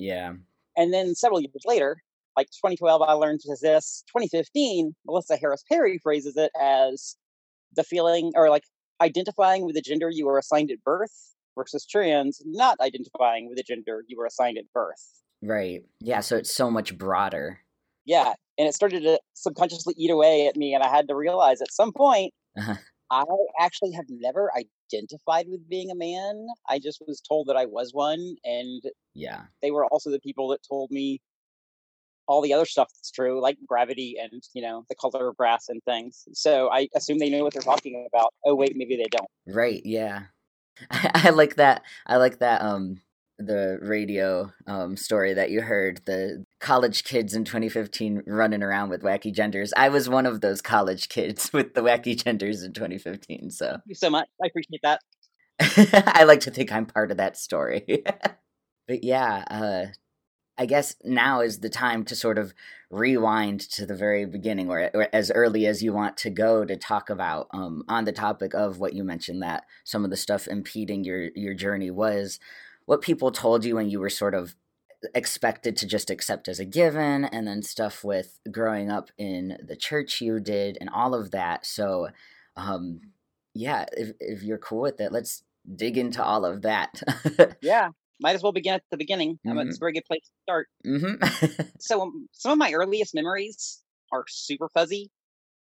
Yeah. 0.00 0.32
And 0.76 0.92
then 0.92 1.14
several 1.14 1.40
years 1.40 1.62
later, 1.66 2.02
like 2.36 2.46
2012, 2.50 3.02
I 3.02 3.12
learned 3.12 3.40
this. 3.60 4.04
2015, 4.08 4.94
Melissa 5.06 5.36
Harris 5.36 5.62
Perry 5.70 5.98
phrases 5.98 6.36
it 6.36 6.50
as 6.60 7.16
the 7.76 7.84
feeling 7.84 8.32
or 8.34 8.50
like 8.50 8.64
identifying 9.00 9.64
with 9.64 9.74
the 9.74 9.82
gender 9.82 10.10
you 10.10 10.26
were 10.26 10.38
assigned 10.38 10.70
at 10.70 10.82
birth 10.84 11.34
versus 11.56 11.86
trans 11.86 12.40
not 12.44 12.78
identifying 12.80 13.48
with 13.48 13.56
the 13.56 13.62
gender 13.62 14.04
you 14.08 14.16
were 14.16 14.26
assigned 14.26 14.58
at 14.58 14.64
birth. 14.72 15.22
Right. 15.42 15.82
Yeah. 16.00 16.20
So 16.20 16.36
it's 16.36 16.52
so 16.52 16.70
much 16.70 16.96
broader. 16.96 17.60
Yeah. 18.04 18.34
And 18.58 18.68
it 18.68 18.74
started 18.74 19.02
to 19.02 19.20
subconsciously 19.34 19.94
eat 19.96 20.10
away 20.10 20.46
at 20.46 20.56
me. 20.56 20.74
And 20.74 20.82
I 20.82 20.88
had 20.88 21.08
to 21.08 21.14
realize 21.14 21.60
at 21.60 21.72
some 21.72 21.92
point, 21.92 22.32
uh-huh. 22.56 22.76
I 23.10 23.24
actually 23.58 23.92
have 23.92 24.06
never 24.08 24.50
identified 24.92 25.46
with 25.48 25.68
being 25.68 25.90
a 25.90 25.94
man. 25.94 26.46
I 26.68 26.78
just 26.78 27.02
was 27.06 27.20
told 27.20 27.48
that 27.48 27.56
I 27.56 27.66
was 27.66 27.92
one. 27.92 28.36
And 28.44 28.82
yeah, 29.14 29.42
they 29.62 29.70
were 29.70 29.86
also 29.86 30.10
the 30.10 30.20
people 30.20 30.48
that 30.48 30.60
told 30.68 30.90
me 30.90 31.20
all 32.26 32.42
the 32.42 32.52
other 32.52 32.66
stuff 32.66 32.88
that's 32.94 33.10
true, 33.10 33.40
like 33.40 33.56
gravity 33.66 34.16
and 34.20 34.42
you 34.54 34.62
know 34.62 34.84
the 34.88 34.94
color 34.94 35.28
of 35.28 35.36
grass 35.36 35.68
and 35.68 35.82
things. 35.84 36.28
So 36.32 36.70
I 36.70 36.88
assume 36.94 37.18
they 37.18 37.30
know 37.30 37.42
what 37.42 37.52
they're 37.52 37.62
talking 37.62 38.06
about. 38.12 38.32
Oh 38.44 38.54
wait, 38.54 38.76
maybe 38.76 38.96
they 38.96 39.08
don't. 39.10 39.30
Right? 39.46 39.82
Yeah. 39.84 40.22
I, 40.90 41.10
I 41.26 41.30
like 41.30 41.56
that. 41.56 41.82
I 42.06 42.16
like 42.16 42.38
that. 42.38 42.62
Um, 42.62 43.00
the 43.38 43.78
radio 43.80 44.52
um 44.66 44.96
story 44.96 45.32
that 45.32 45.50
you 45.50 45.62
heard 45.62 46.02
the 46.04 46.44
college 46.60 47.04
kids 47.04 47.34
in 47.34 47.44
2015 47.44 48.22
running 48.26 48.62
around 48.62 48.90
with 48.90 49.02
wacky 49.02 49.32
genders. 49.32 49.72
I 49.76 49.88
was 49.88 50.08
one 50.08 50.26
of 50.26 50.40
those 50.40 50.62
college 50.62 51.08
kids 51.08 51.50
with 51.52 51.74
the 51.74 51.80
wacky 51.80 52.22
genders 52.22 52.62
in 52.62 52.72
2015 52.72 53.50
so. 53.50 53.66
Thank 53.66 53.82
you 53.86 53.94
so 53.94 54.10
much. 54.10 54.28
I 54.42 54.46
appreciate 54.46 54.80
that. 54.82 55.00
I 56.16 56.24
like 56.24 56.40
to 56.40 56.50
think 56.50 56.72
i'm 56.72 56.86
part 56.86 57.10
of 57.10 57.16
that 57.16 57.36
story. 57.36 58.04
But 58.88 59.04
yeah 59.04 59.44
uh 59.48 59.92
I 60.58 60.66
guess 60.66 60.96
now 61.04 61.40
is 61.40 61.60
the 61.60 61.70
time 61.70 62.04
to 62.04 62.16
sort 62.16 62.36
of 62.36 62.52
rewind 62.90 63.60
to 63.70 63.86
the 63.86 63.94
very 63.94 64.26
beginning 64.26 64.68
or, 64.68 64.90
or 64.92 65.08
as 65.12 65.30
early 65.30 65.64
as 65.66 65.82
you 65.82 65.92
want 65.92 66.18
to 66.18 66.28
go 66.28 66.66
to 66.66 66.76
talk 66.76 67.08
about 67.08 67.48
um, 67.54 67.82
on 67.88 68.04
the 68.04 68.12
topic 68.12 68.52
of 68.52 68.78
what 68.78 68.92
you 68.92 69.02
mentioned 69.02 69.42
that 69.42 69.64
some 69.84 70.04
of 70.04 70.10
the 70.10 70.18
stuff 70.18 70.46
impeding 70.48 71.02
your 71.02 71.30
your 71.34 71.54
journey 71.54 71.90
was 71.90 72.38
what 72.84 73.00
people 73.00 73.30
told 73.30 73.64
you 73.64 73.76
when 73.76 73.88
you 73.88 74.00
were 74.00 74.10
sort 74.10 74.34
of 74.34 74.54
expected 75.14 75.76
to 75.76 75.86
just 75.86 76.10
accept 76.10 76.48
as 76.48 76.60
a 76.60 76.64
given 76.64 77.24
and 77.24 77.46
then 77.46 77.62
stuff 77.62 78.04
with 78.04 78.38
growing 78.50 78.90
up 78.90 79.10
in 79.16 79.56
the 79.66 79.76
church 79.76 80.20
you 80.20 80.38
did 80.38 80.76
and 80.80 80.90
all 80.90 81.14
of 81.14 81.30
that 81.30 81.64
so 81.64 82.08
um 82.56 83.00
yeah 83.54 83.86
if, 83.96 84.12
if 84.20 84.42
you're 84.42 84.58
cool 84.58 84.82
with 84.82 85.00
it 85.00 85.10
let's 85.10 85.42
dig 85.76 85.96
into 85.96 86.22
all 86.22 86.44
of 86.44 86.62
that 86.62 87.02
yeah 87.62 87.88
might 88.20 88.34
as 88.34 88.42
well 88.42 88.52
begin 88.52 88.74
at 88.74 88.82
the 88.90 88.96
beginning. 88.96 89.38
Mm-hmm. 89.46 89.58
it's 89.60 89.76
a 89.76 89.80
very 89.80 89.92
good 89.92 90.04
place 90.04 90.22
to 90.22 90.42
start. 90.42 90.68
Mm-hmm. 90.86 91.66
so, 91.80 92.02
um, 92.02 92.28
some 92.32 92.52
of 92.52 92.58
my 92.58 92.72
earliest 92.72 93.14
memories 93.14 93.82
are 94.12 94.24
super 94.28 94.68
fuzzy. 94.68 95.10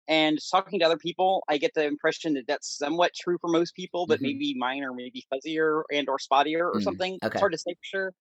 And 0.09 0.39
talking 0.51 0.81
to 0.81 0.85
other 0.85 0.97
people, 0.97 1.45
I 1.49 1.59
get 1.59 1.75
the 1.75 1.87
impression 1.87 2.35
that 2.35 2.45
that's 2.49 2.77
somewhat 2.77 3.13
true 3.19 3.39
for 3.41 3.49
most 3.49 3.75
people, 3.77 4.07
but 4.07 4.17
mm-hmm. 4.17 4.27
maybe 4.27 4.55
mine 4.59 4.83
are 4.83 4.93
maybe 4.93 5.25
fuzzier 5.33 5.83
and 5.93 6.09
or 6.09 6.19
spottier 6.19 6.63
or 6.63 6.81
mm, 6.81 6.83
something. 6.83 7.19
Okay. 7.23 7.33
It's 7.33 7.41
hard 7.41 7.53
to 7.53 7.59
say 7.59 7.73
for 7.73 7.85
sure, 7.85 8.13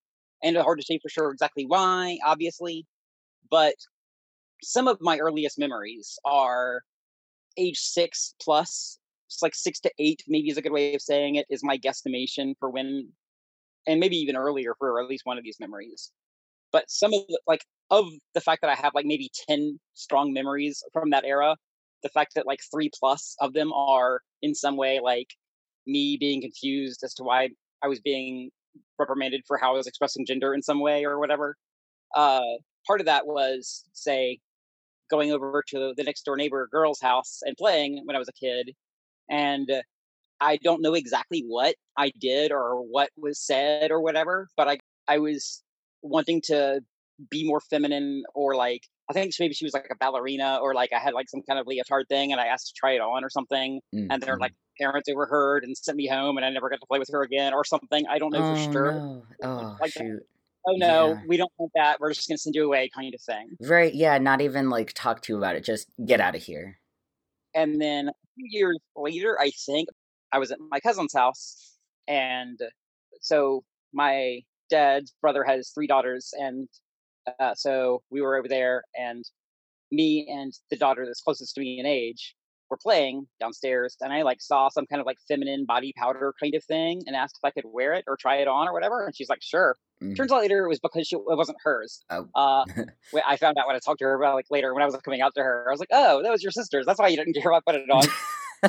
and 0.44 0.56
it's 0.56 0.64
hard 0.64 0.80
to 0.80 0.86
say 0.86 1.00
for 1.00 1.10
sure 1.10 1.32
exactly 1.32 1.66
why, 1.66 2.18
obviously. 2.26 2.86
But 3.50 3.76
some 4.64 4.88
of 4.88 4.98
my 5.02 5.18
earliest 5.18 5.60
memories 5.60 6.18
are 6.26 6.82
age 7.58 7.78
six 7.78 8.36
plus. 8.42 9.00
It's 9.28 9.42
like 9.42 9.56
six 9.56 9.80
to 9.82 9.92
eight, 9.98 10.24
maybe 10.28 10.50
is 10.50 10.58
a 10.58 10.62
good 10.62 10.72
way 10.72 10.94
of 10.94 11.02
saying 11.02 11.36
it. 11.36 11.46
Is 11.50 11.64
my 11.64 11.78
guesstimation 11.78 12.56
for 12.60 12.70
when 12.70 13.10
and 13.88 14.00
maybe 14.00 14.18
even 14.18 14.36
earlier 14.36 14.76
for 14.78 15.02
at 15.02 15.10
least 15.10 15.26
one 15.26 15.38
of 15.38 15.44
these 15.44 15.60
memories. 15.60 16.12
But 16.72 16.90
some 16.90 17.14
of 17.14 17.22
the, 17.28 17.40
like 17.48 17.66
of 17.90 18.08
the 18.34 18.42
fact 18.42 18.62
that 18.62 18.70
I 18.70 18.76
have 18.76 18.94
like 18.96 19.06
maybe 19.06 19.30
10 19.50 19.80
strong 19.94 20.34
memories 20.34 20.84
from 20.94 21.10
that 21.12 21.26
era, 21.26 21.58
the 22.04 22.10
fact 22.10 22.34
that 22.36 22.48
like 22.48 22.60
three 22.72 22.90
plus 22.98 23.36
of 23.40 23.54
them 23.54 23.74
are 23.74 24.22
in 24.42 24.56
some 24.56 24.78
way 24.78 25.00
like 25.02 25.28
me 25.86 26.18
being 26.18 26.42
confused 26.42 27.04
as 27.04 27.14
to 27.16 27.24
why 27.24 27.50
I 27.82 27.88
was 27.88 28.00
being 28.00 28.52
reprimanded 28.98 29.44
for 29.48 29.58
how 29.58 29.74
I 29.74 29.78
was 29.78 29.88
expressing 29.88 30.26
gender 30.26 30.54
in 30.54 30.62
some 30.62 30.80
way 30.80 31.06
or 31.06 31.20
whatever. 31.20 31.58
Uh, 32.16 32.42
part 32.88 33.00
of 33.00 33.06
that 33.06 33.26
was, 33.26 33.84
say, 33.94 34.40
going 35.10 35.32
over 35.32 35.64
to 35.68 35.94
the 35.96 36.04
next 36.04 36.24
door 36.24 36.38
neighbor 36.38 36.68
girl's 36.72 37.02
house 37.02 37.40
and 37.44 37.56
playing 37.58 38.02
when 38.06 38.16
I 38.16 38.20
was 38.20 38.30
a 38.30 38.34
kid. 38.34 38.72
And 39.30 39.70
I 40.40 40.58
don't 40.58 40.82
know 40.82 40.96
exactly 40.96 41.44
what 41.48 41.76
I 41.98 42.12
did 42.20 42.52
or 42.52 42.82
what 42.82 43.10
was 43.16 43.40
said 43.40 43.92
or 43.92 44.02
whatever, 44.02 44.48
but 44.58 44.68
I 44.68 44.80
I 45.08 45.20
was 45.20 45.64
wanting 46.02 46.42
to 46.46 46.82
be 47.30 47.46
more 47.46 47.60
feminine 47.60 48.24
or 48.34 48.56
like 48.56 48.84
I 49.10 49.14
think 49.14 49.34
maybe 49.40 49.54
she 49.54 49.66
was 49.66 49.74
like 49.74 49.88
a 49.92 49.96
ballerina 49.96 50.60
or 50.62 50.74
like 50.74 50.94
I 50.94 51.00
had 51.00 51.14
like 51.14 51.30
some 51.30 51.42
kind 51.44 51.60
of 51.60 51.68
leotard 51.68 52.08
thing 52.08 52.32
and 52.32 52.40
I 52.40 52.48
asked 52.48 52.68
to 52.68 52.74
try 52.80 52.94
it 52.94 53.02
on 53.02 53.24
or 53.24 53.30
something 53.30 53.82
Mm, 53.94 54.10
and 54.10 54.22
their 54.24 54.38
mhm. 54.38 54.40
like 54.40 54.54
parents 54.80 55.10
overheard 55.10 55.64
and 55.64 55.76
sent 55.78 55.98
me 55.98 56.08
home 56.08 56.38
and 56.38 56.46
I 56.46 56.50
never 56.50 56.70
got 56.70 56.80
to 56.82 56.86
play 56.88 57.00
with 57.00 57.10
her 57.12 57.22
again 57.24 57.54
or 57.54 57.66
something. 57.66 58.06
I 58.08 58.20
don't 58.20 58.32
know 58.32 58.44
Oh 58.44 58.44
for 58.44 58.56
sure. 58.56 59.04
no! 59.04 59.26
Oh 59.42 59.78
Like 59.82 59.94
that. 59.96 60.06
shoot! 60.06 60.24
Oh 60.68 60.76
no, 60.78 61.18
Yeah. 61.18 61.26
we 61.28 61.38
don't 61.38 61.52
want 61.58 61.72
that. 61.76 62.00
We're 62.00 62.14
just 62.14 62.28
gonna 62.30 62.38
send 62.40 62.56
you 62.56 62.66
away 62.66 62.90
kind 62.96 63.14
of 63.16 63.22
thing. 63.22 63.58
Right? 63.60 63.94
Yeah. 63.94 64.18
Not 64.18 64.42
even 64.42 64.70
like 64.70 64.94
talk 64.94 65.22
to 65.24 65.34
you 65.34 65.38
about 65.38 65.56
it. 65.56 65.64
Just 65.64 65.92
get 66.06 66.20
out 66.20 66.36
of 66.36 66.42
here. 66.44 66.80
And 67.54 67.82
then 67.82 68.10
a 68.10 68.14
few 68.36 68.46
years 68.50 68.78
later, 68.96 69.40
I 69.40 69.52
think 69.52 69.90
I 70.32 70.40
was 70.40 70.52
at 70.52 70.60
my 70.70 70.80
cousin's 70.80 71.14
house, 71.14 71.78
and 72.08 72.60
so 73.22 73.64
my 73.94 74.42
dad's 74.70 75.14
brother 75.22 75.44
has 75.44 75.72
three 75.72 75.88
daughters, 75.88 76.34
and 76.38 76.70
uh, 77.40 77.54
so 77.56 78.02
we 78.10 78.22
were 78.22 78.36
over 78.36 78.48
there, 78.48 78.84
and 78.98 79.24
me 79.92 80.28
and 80.32 80.54
the 80.70 80.78
daughter 80.78 81.06
that's 81.06 81.22
closest 81.22 81.56
to 81.56 81.62
me 81.62 81.80
in 81.80 81.86
age 81.86 82.36
were 82.70 82.78
playing 82.82 83.28
downstairs, 83.40 83.98
and 84.02 84.14
I 84.14 84.22
like 84.22 84.42
saw 84.42 84.70
some 84.70 84.86
kind 84.86 85.00
of 85.00 85.06
like 85.06 85.18
feminine 85.28 85.66
body 85.66 85.94
powder 85.98 86.34
kind 86.42 86.56
of 86.56 86.64
thing, 86.64 87.02
and 87.06 87.16
asked 87.16 87.40
if 87.42 87.48
I 87.48 87.52
could 87.52 87.66
wear 87.72 87.94
it 87.94 88.06
or 88.08 88.18
try 88.18 88.38
it 88.38 88.48
on 88.48 88.68
or 88.68 88.74
whatever, 88.74 89.06
and 89.06 89.16
she's 89.16 89.30
like, 89.30 89.42
"Sure." 89.42 89.76
Mm. 90.02 90.16
Turns 90.16 90.32
out 90.32 90.42
later 90.42 90.66
it 90.66 90.70
was 90.70 90.80
because 90.80 91.08
she, 91.08 91.16
it 91.16 91.38
wasn't 91.38 91.58
hers. 91.64 92.04
Oh. 92.10 92.28
Uh, 92.34 92.66
I 93.28 93.38
found 93.38 93.58
out 93.58 93.68
when 93.68 93.76
I 93.76 93.80
talked 93.80 94.00
to 94.00 94.06
her 94.06 94.16
about 94.16 94.36
like 94.36 94.48
later 94.50 94.74
when 94.74 94.82
I 94.82 94.86
was 94.88 94.96
coming 94.98 95.22
out 95.22 95.36
to 95.36 95.42
her. 95.42 95.66
I 95.68 95.72
was 95.72 95.80
like, 95.80 95.90
"Oh, 95.92 96.24
that 96.24 96.32
was 96.32 96.42
your 96.42 96.52
sister's. 96.52 96.86
That's 96.86 97.00
why 97.00 97.10
you 97.10 97.18
didn't 97.18 97.34
care 97.42 97.52
if 97.52 97.58
I 97.68 97.72
put 97.72 97.80
it 97.80 97.90
on." 97.90 98.04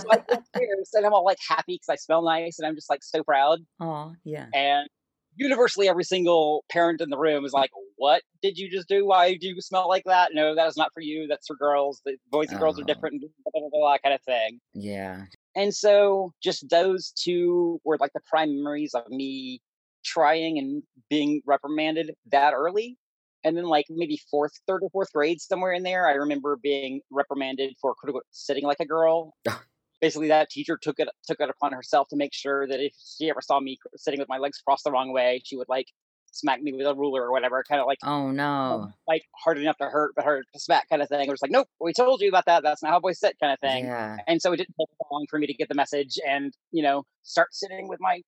so 0.01 0.09
I 0.11 0.17
go 0.29 0.35
upstairs 0.35 0.91
and 0.95 1.07
I'm 1.07 1.13
all 1.13 1.25
like 1.25 1.39
happy 1.47 1.75
because 1.75 1.89
I 1.89 1.97
smell 1.97 2.23
nice 2.23 2.59
and 2.59 2.67
I'm 2.67 2.75
just 2.75 2.91
like 2.91 3.03
so 3.03 3.23
proud. 3.23 3.61
Oh 3.81 4.13
yeah. 4.25 4.47
And 4.55 4.89
universally, 5.37 5.89
every 5.89 6.05
single 6.05 6.65
parent 6.71 7.01
in 7.01 7.11
the 7.11 7.19
room 7.19 7.45
is 7.45 7.53
like, 7.53 7.71
"What 7.97 8.23
did 8.43 8.59
you 8.59 8.71
just 8.71 8.89
do? 8.89 9.07
Why 9.07 9.35
do 9.37 9.49
you 9.49 9.61
smell 9.61 9.89
like 9.89 10.05
that? 10.05 10.33
No, 10.35 10.55
that 10.55 10.67
is 10.69 10.77
not 10.77 10.93
for 10.95 11.01
you. 11.01 11.27
That's 11.29 11.47
for 11.47 11.57
girls. 11.57 12.01
The 12.05 12.17
boys 12.31 12.51
and 12.51 12.61
girls 12.61 12.79
are 12.79 12.83
Oh. 12.83 12.85
different." 12.85 13.21
Blah, 13.21 13.31
blah, 13.53 13.69
blah, 13.71 13.81
blah, 13.81 13.99
kind 13.99 14.15
of 14.15 14.23
thing. 14.23 14.61
Yeah. 14.75 15.27
And 15.55 15.75
so, 15.75 16.33
just 16.43 16.69
those 16.71 17.13
two 17.13 17.81
were 17.85 17.99
like 17.99 18.13
the 18.15 18.21
prime 18.29 18.57
memories 18.57 18.95
of 18.95 19.09
me 19.09 19.61
trying 20.05 20.59
and 20.59 20.83
being 21.11 21.43
reprimanded 21.47 22.15
that 22.27 22.55
early. 22.55 22.97
And 23.45 23.57
then, 23.57 23.65
like 23.65 23.87
maybe 23.91 24.19
fourth, 24.31 24.53
third, 24.69 24.83
or 24.85 24.91
fourth 24.91 25.13
grade, 25.13 25.41
somewhere 25.41 25.73
in 25.73 25.83
there, 25.83 26.07
I 26.09 26.13
remember 26.13 26.57
being 26.63 27.01
reprimanded 27.11 27.75
for 27.81 27.95
sitting 28.31 28.65
like 28.65 28.79
a 28.81 28.87
girl. 28.87 29.35
Ah. 29.49 29.65
Basically, 30.03 30.29
that 30.29 30.51
teacher 30.51 30.77
took 30.81 30.99
it 31.01 31.09
took 31.27 31.41
it 31.41 31.49
upon 31.49 31.73
herself 31.73 32.09
to 32.09 32.17
make 32.17 32.35
sure 32.35 32.67
that 32.67 32.81
if 32.81 32.93
she 33.19 33.31
ever 33.31 33.41
saw 33.41 33.61
me 33.61 33.79
sitting 33.97 34.21
with 34.21 34.29
my 34.29 34.37
legs 34.39 34.59
crossed 34.59 34.85
the 34.85 34.91
wrong 34.91 35.13
way, 35.13 35.41
she 35.45 35.57
would 35.57 35.69
like 35.71 35.87
smack 36.33 36.61
me 36.63 36.73
with 36.73 36.87
a 36.87 36.95
ruler 36.95 37.23
or 37.23 37.31
whatever, 37.31 37.63
kind 37.69 37.81
of 37.81 37.87
like 37.87 37.99
Oh 38.03 38.31
no. 38.31 38.89
like 39.07 39.23
hard 39.45 39.59
enough 39.59 39.77
to 39.79 39.85
hurt, 39.85 40.13
but 40.17 40.25
hard 40.25 40.45
to 40.53 40.59
smack 40.61 40.89
kind 40.89 41.01
of 41.03 41.09
thing. 41.09 41.29
It 41.29 41.31
was 41.31 41.43
like, 41.43 41.51
nope, 41.51 41.69
we 41.81 41.93
told 41.93 42.21
you 42.21 42.29
about 42.29 42.47
that. 42.47 42.63
That's 42.63 42.83
not 42.83 42.91
how 42.91 43.01
boys 43.01 43.21
sit, 43.21 43.37
kind 43.41 43.53
of 43.53 43.61
thing. 43.61 43.85
Yeah. 43.85 44.17
And 44.27 44.41
so 44.43 44.53
it 44.53 44.57
didn't 44.57 44.75
take 44.81 44.89
long 45.11 45.27
for 45.31 45.39
me 45.39 45.47
to 45.47 45.55
get 45.55 45.69
the 45.69 45.75
message 45.75 46.19
and, 46.27 46.53
you 46.73 46.83
know, 46.83 47.05
start 47.23 47.49
sitting 47.55 47.87
with 47.87 48.01
my 48.01 48.23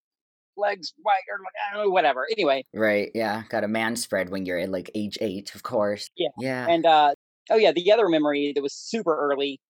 legs 0.56 0.92
wide 1.04 1.14
or 1.30 1.38
I 1.72 1.74
don't 1.76 1.86
know, 1.86 1.90
whatever. 1.90 2.26
Anyway, 2.30 2.64
Right. 2.74 3.10
Yeah. 3.14 3.42
Got 3.48 3.64
a 3.64 3.68
man 3.68 3.96
spread 3.96 4.28
when 4.28 4.44
you're 4.46 4.58
at 4.58 4.68
like 4.68 4.90
age 4.94 5.18
eight, 5.20 5.54
of 5.54 5.62
course. 5.64 6.08
Yeah, 6.16 6.28
Yeah. 6.38 6.66
and 6.68 6.86
uh, 6.86 7.14
oh 7.50 7.56
yeah, 7.56 7.72
the 7.72 7.90
other 7.90 8.08
memory 8.08 8.52
that 8.54 8.62
was 8.62 8.74
super 8.74 9.16
early 9.18 9.60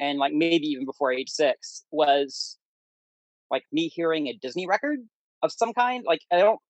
and 0.00 0.18
like 0.18 0.32
maybe 0.32 0.66
even 0.66 0.84
before 0.84 1.12
age 1.12 1.30
six 1.30 1.84
was 1.90 2.58
like 3.50 3.62
me 3.72 3.88
hearing 3.88 4.26
a 4.26 4.38
Disney 4.40 4.66
record 4.66 4.98
of 5.42 5.52
some 5.52 5.72
kind. 5.72 6.04
Like, 6.06 6.20
I 6.32 6.38
don't, 6.38 6.60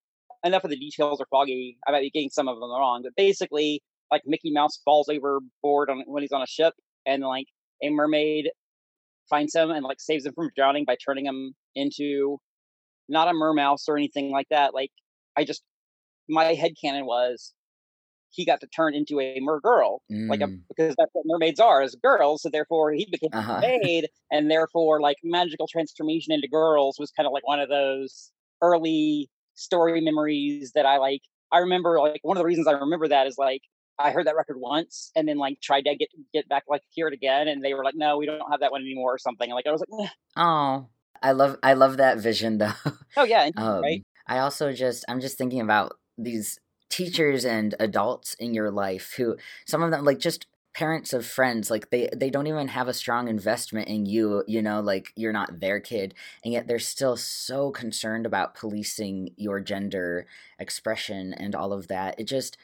enough 0.45 0.65
of 0.65 0.71
the 0.71 0.77
details 0.77 1.21
are 1.21 1.27
foggy. 1.31 1.79
I 1.87 1.93
might 1.93 2.01
be 2.01 2.11
getting 2.11 2.31
some 2.31 2.49
of 2.49 2.57
them 2.57 2.71
wrong, 2.71 3.03
but 3.03 3.13
basically, 3.17 3.83
like 4.11 4.23
Mickey 4.25 4.53
Mouse 4.53 4.81
falls 4.85 5.09
overboard 5.09 5.91
on 5.91 6.05
when 6.07 6.23
he's 6.23 6.33
on 6.33 6.43
a 6.43 6.47
ship 6.47 6.75
and 7.07 7.23
like 7.23 7.47
a 7.83 7.91
mermaid 7.91 8.51
finds 9.29 9.55
him 9.55 9.71
and 9.71 9.85
like 9.85 10.01
saves 10.01 10.25
him 10.25 10.33
from 10.35 10.51
drowning 10.55 10.85
by 10.85 10.97
turning 11.05 11.27
him 11.27 11.55
into 11.75 12.39
not 13.09 13.29
a 13.29 13.33
mermouse 13.33 13.89
or 13.89 13.97
anything 13.97 14.31
like 14.31 14.47
that. 14.51 14.75
Like 14.75 14.91
I 15.37 15.45
just 15.45 15.63
my 16.29 16.55
head 16.55 16.73
canon 16.81 17.07
was 17.07 17.53
he 18.37 18.45
got 18.45 18.61
to 18.61 18.67
turn 18.69 18.95
into 18.95 19.21
a 19.21 19.39
mer 19.41 19.61
girl, 19.61 20.03
like 20.29 20.41
a, 20.43 20.49
Mm. 20.49 20.67
because 20.69 20.95
that's 20.99 21.11
what 21.15 21.25
mermaids 21.27 21.61
are 21.61 21.83
as 21.83 21.95
girls. 21.97 22.43
So 22.43 22.51
therefore 22.51 22.93
he 22.93 23.07
became 23.11 23.31
a 23.33 23.33
Uh-huh. 23.33 23.63
mermaid, 23.71 24.09
and 24.31 24.51
therefore 24.51 25.01
like 25.01 25.17
magical 25.25 25.67
transformation 25.69 26.33
into 26.33 26.49
girls 26.49 26.99
was 26.99 27.11
kind 27.13 27.27
of 27.27 27.33
like 27.33 27.47
one 27.47 27.61
of 27.61 27.69
those 27.69 28.33
early 28.63 29.31
story 29.55 30.01
memories 30.01 30.73
that 30.75 30.87
I 30.87 30.99
like. 30.99 31.23
I 31.53 31.59
remember 31.59 32.01
like 32.01 32.21
one 32.23 32.37
of 32.37 32.41
the 32.41 32.47
reasons 32.47 32.67
I 32.67 32.73
remember 32.73 33.09
that 33.09 33.27
is 33.27 33.39
like 33.39 33.63
I 33.99 34.11
heard 34.11 34.27
that 34.27 34.37
record 34.37 34.59
once 34.59 35.11
and 35.17 35.27
then 35.29 35.39
like 35.39 35.61
tried 35.63 35.83
to 35.83 35.97
get 35.97 36.09
get 36.33 36.49
back 36.49 36.65
like 36.69 36.83
hear 36.91 37.09
it 37.09 37.15
again 37.15 37.49
and 37.49 37.65
they 37.65 37.73
were 37.75 37.85
like 37.85 37.95
no 37.95 38.19
we 38.19 38.27
don't 38.27 38.51
have 38.51 38.61
that 38.61 38.73
one 38.73 38.83
anymore 38.83 39.15
or 39.15 39.19
something 39.19 39.49
and 39.49 39.55
like 39.55 39.67
I 39.67 39.73
was 39.73 39.81
like. 39.81 40.11
Oh, 40.37 40.89
I 41.23 41.33
love 41.33 41.59
I 41.63 41.75
love 41.75 41.97
that 41.99 42.19
vision 42.19 42.59
though. 42.59 42.73
oh 43.17 43.25
yeah 43.25 43.51
Um, 43.57 43.83
right 43.83 44.05
I 44.27 44.39
also 44.39 44.73
just 44.73 45.05
I'm 45.09 45.21
just 45.21 45.39
thinking 45.39 45.61
about 45.61 45.99
these 46.19 46.59
teachers 46.89 47.45
and 47.45 47.75
adults 47.81 48.35
in 48.35 48.55
your 48.55 48.71
life 48.71 49.15
who 49.17 49.37
some 49.67 49.83
of 49.83 49.91
them 49.91 50.05
like 50.05 50.19
just 50.19 50.47
parents 50.75 51.15
of 51.15 51.25
friends 51.25 51.71
like 51.71 51.89
they 51.89 52.09
they 52.15 52.29
don't 52.29 52.47
even 52.47 52.69
have 52.69 52.87
a 52.87 52.93
strong 52.93 53.29
investment 53.29 53.89
in 53.89 54.05
you 54.05 54.45
you 54.47 54.61
know 54.61 54.81
like 54.81 55.11
you're 55.17 55.33
not 55.33 55.59
their 55.61 55.81
kid 55.81 56.15
and 56.45 56.53
yet 56.53 56.69
they're 56.69 56.79
still 56.79 57.17
so 57.17 57.71
concerned 57.71 58.27
about 58.27 58.55
policing 58.55 59.31
your 59.37 59.59
gender 59.59 60.27
expression 60.59 61.33
and 61.35 61.55
all 61.55 61.73
of 61.73 61.89
that. 61.89 62.19
It 62.19 62.25
just 62.25 62.57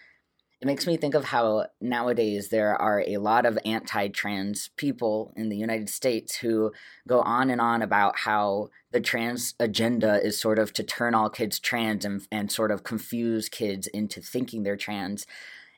it 0.62 0.66
makes 0.66 0.86
me 0.86 0.96
think 0.96 1.14
of 1.16 1.24
how 1.24 1.66
nowadays 1.80 2.50
there 2.50 2.80
are 2.80 3.02
a 3.04 3.16
lot 3.16 3.46
of 3.46 3.58
anti-trans 3.64 4.70
people 4.76 5.32
in 5.34 5.48
the 5.48 5.56
United 5.56 5.90
States 5.90 6.36
who 6.36 6.70
go 7.08 7.20
on 7.22 7.50
and 7.50 7.60
on 7.60 7.82
about 7.82 8.20
how 8.20 8.68
the 8.92 9.00
trans 9.00 9.54
agenda 9.58 10.24
is 10.24 10.40
sort 10.40 10.60
of 10.60 10.72
to 10.74 10.84
turn 10.84 11.16
all 11.16 11.28
kids 11.28 11.58
trans 11.58 12.04
and, 12.04 12.24
and 12.30 12.52
sort 12.52 12.70
of 12.70 12.84
confuse 12.84 13.48
kids 13.48 13.88
into 13.88 14.20
thinking 14.20 14.62
they're 14.62 14.76
trans. 14.76 15.26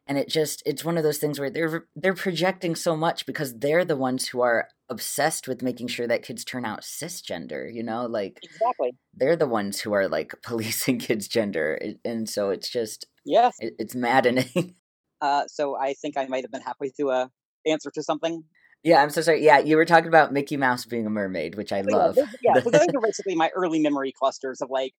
And 0.07 0.18
it 0.18 0.29
just 0.29 0.62
it's 0.66 0.85
one 0.85 0.99
of 0.99 1.03
those 1.03 1.16
things 1.16 1.40
where 1.40 1.49
they're 1.49 1.87
they're 1.97 2.12
projecting 2.12 2.77
so 2.77 2.94
much 2.94 3.25
because 3.25 3.55
they're 3.61 3.87
the 3.87 3.97
ones 3.97 4.29
who 4.29 4.42
are 4.42 4.68
obsessed 4.90 5.49
with 5.49 5.62
making 5.62 5.87
sure 5.87 6.07
that 6.07 6.23
kids 6.23 6.44
turn 6.44 6.66
out 6.66 6.83
cisgender 6.83 7.73
you 7.73 7.83
know? 7.83 8.05
Like 8.05 8.38
exactly. 8.42 8.90
they're 9.14 9.35
the 9.35 9.49
ones 9.49 9.81
who 9.81 9.94
are 9.94 10.09
like 10.09 10.35
policing 10.42 10.99
kids 10.99 11.27
gender. 11.27 11.81
And 12.05 12.29
so 12.29 12.51
it's 12.51 12.68
just 12.68 13.07
yes 13.25 13.55
it, 13.61 13.75
it's 13.79 13.95
maddening. 13.95 14.75
Uh 15.21 15.45
so 15.47 15.77
I 15.79 15.95
think 15.95 16.19
I 16.19 16.27
might 16.27 16.45
have 16.45 16.51
been 16.51 16.61
halfway 16.61 16.89
through 16.91 17.11
a 17.13 17.31
answer 17.67 17.91
to 17.95 18.03
something. 18.03 18.45
Yeah 18.83 19.03
i'm 19.03 19.11
so 19.11 19.23
sorry. 19.23 19.43
Yeah 19.45 19.59
you 19.59 19.77
were 19.77 19.85
talking 19.87 20.09
about 20.09 20.33
mickey 20.33 20.57
mouse 20.57 20.85
being 20.85 21.07
a 21.07 21.11
mermaid 21.11 21.55
which 21.55 21.73
i 21.73 21.81
But 21.83 21.93
yeah, 21.93 21.99
love. 21.99 22.15
those- 22.17 22.27
yeah 22.43 22.55
so 22.63 22.71
those 22.71 22.89
are 22.95 23.01
basically 23.03 23.35
my 23.35 23.51
early 23.55 23.81
memory 23.81 24.13
clusters 24.13 24.61
of 24.61 24.69
like 24.71 24.93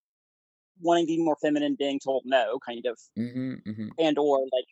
wanting 0.82 1.06
to 1.06 1.08
be 1.16 1.24
more 1.24 1.38
feminine 1.42 1.76
being 1.78 2.00
told 2.00 2.24
no 2.26 2.60
kind 2.66 2.86
of. 2.86 2.98
Hmm 3.16 3.56
hmm 3.66 3.90
and 4.00 4.18
or 4.18 4.40
like 4.40 4.66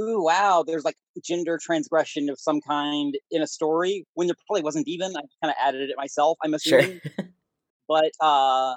ooh 0.00 0.22
wow 0.22 0.62
there's 0.66 0.84
like 0.84 0.96
gender 1.24 1.58
transgression 1.60 2.30
of 2.30 2.38
some 2.38 2.60
kind 2.60 3.18
in 3.30 3.42
a 3.42 3.46
story 3.46 4.06
when 4.14 4.26
there 4.28 4.36
probably 4.46 4.62
wasn't 4.62 4.86
even 4.86 5.10
i 5.16 5.20
kind 5.42 5.50
of 5.50 5.54
added 5.60 5.90
it 5.90 5.96
myself 5.96 6.38
i'm 6.44 6.54
sure. 6.62 6.78
assuming. 6.78 7.00
But 7.88 8.12
uh 8.20 8.76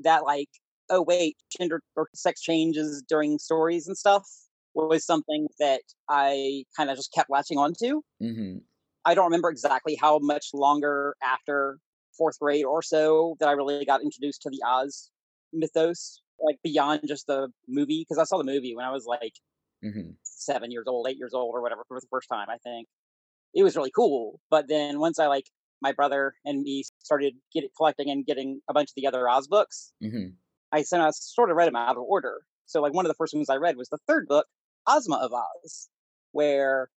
that 0.00 0.22
like 0.24 0.48
oh 0.90 1.02
wait 1.02 1.36
gender 1.56 1.82
or 1.96 2.08
sex 2.14 2.40
changes 2.40 3.02
during 3.08 3.38
stories 3.38 3.86
and 3.86 3.96
stuff 3.96 4.26
was 4.74 5.04
something 5.04 5.48
that 5.58 5.82
i 6.08 6.64
kind 6.76 6.90
of 6.90 6.96
just 6.96 7.12
kept 7.12 7.30
latching 7.30 7.58
onto 7.58 8.00
hmm 8.20 8.58
i 9.04 9.14
don't 9.14 9.24
remember 9.24 9.50
exactly 9.50 9.96
how 10.00 10.18
much 10.18 10.48
longer 10.54 11.16
after 11.22 11.78
fourth 12.16 12.38
grade 12.38 12.64
or 12.64 12.82
so 12.82 13.36
that 13.40 13.48
i 13.48 13.52
really 13.52 13.84
got 13.84 14.02
introduced 14.02 14.42
to 14.42 14.50
the 14.50 14.60
oz 14.66 15.10
mythos 15.52 16.20
like 16.40 16.56
beyond 16.62 17.00
just 17.06 17.26
the 17.26 17.48
movie 17.66 18.04
because 18.08 18.18
i 18.18 18.24
saw 18.24 18.38
the 18.38 18.44
movie 18.44 18.74
when 18.74 18.84
i 18.84 18.90
was 18.90 19.06
like 19.06 19.32
hmm 19.82 20.10
seven 20.22 20.70
years 20.70 20.86
old, 20.86 21.06
eight 21.08 21.18
years 21.18 21.34
old, 21.34 21.54
or 21.54 21.62
whatever 21.62 21.84
for 21.88 22.00
the 22.00 22.06
first 22.10 22.28
time. 22.28 22.48
I 22.48 22.58
think 22.58 22.88
it 23.54 23.62
was 23.62 23.76
really 23.76 23.90
cool. 23.90 24.40
But 24.50 24.68
then 24.68 24.98
once 25.00 25.18
I 25.18 25.26
like 25.26 25.46
my 25.80 25.92
brother 25.92 26.34
and 26.44 26.62
me 26.62 26.84
started 26.98 27.34
getting 27.52 27.70
collecting 27.76 28.10
and 28.10 28.26
getting 28.26 28.60
a 28.68 28.74
bunch 28.74 28.90
of 28.90 28.94
the 28.96 29.06
other 29.06 29.28
Oz 29.28 29.46
books, 29.48 29.92
hmm 30.00 30.38
I 30.72 30.82
sent 30.82 31.02
I 31.02 31.10
sort 31.10 31.50
of 31.50 31.56
read 31.56 31.66
them 31.68 31.76
out 31.76 31.96
of 31.96 32.02
order. 32.02 32.40
So 32.66 32.82
like 32.82 32.92
one 32.92 33.06
of 33.06 33.10
the 33.10 33.14
first 33.14 33.34
ones 33.34 33.48
I 33.48 33.56
read 33.56 33.76
was 33.76 33.88
the 33.88 33.98
third 34.06 34.26
book, 34.28 34.46
Ozma 34.86 35.16
of 35.16 35.32
Oz, 35.32 35.88
where 36.32 36.88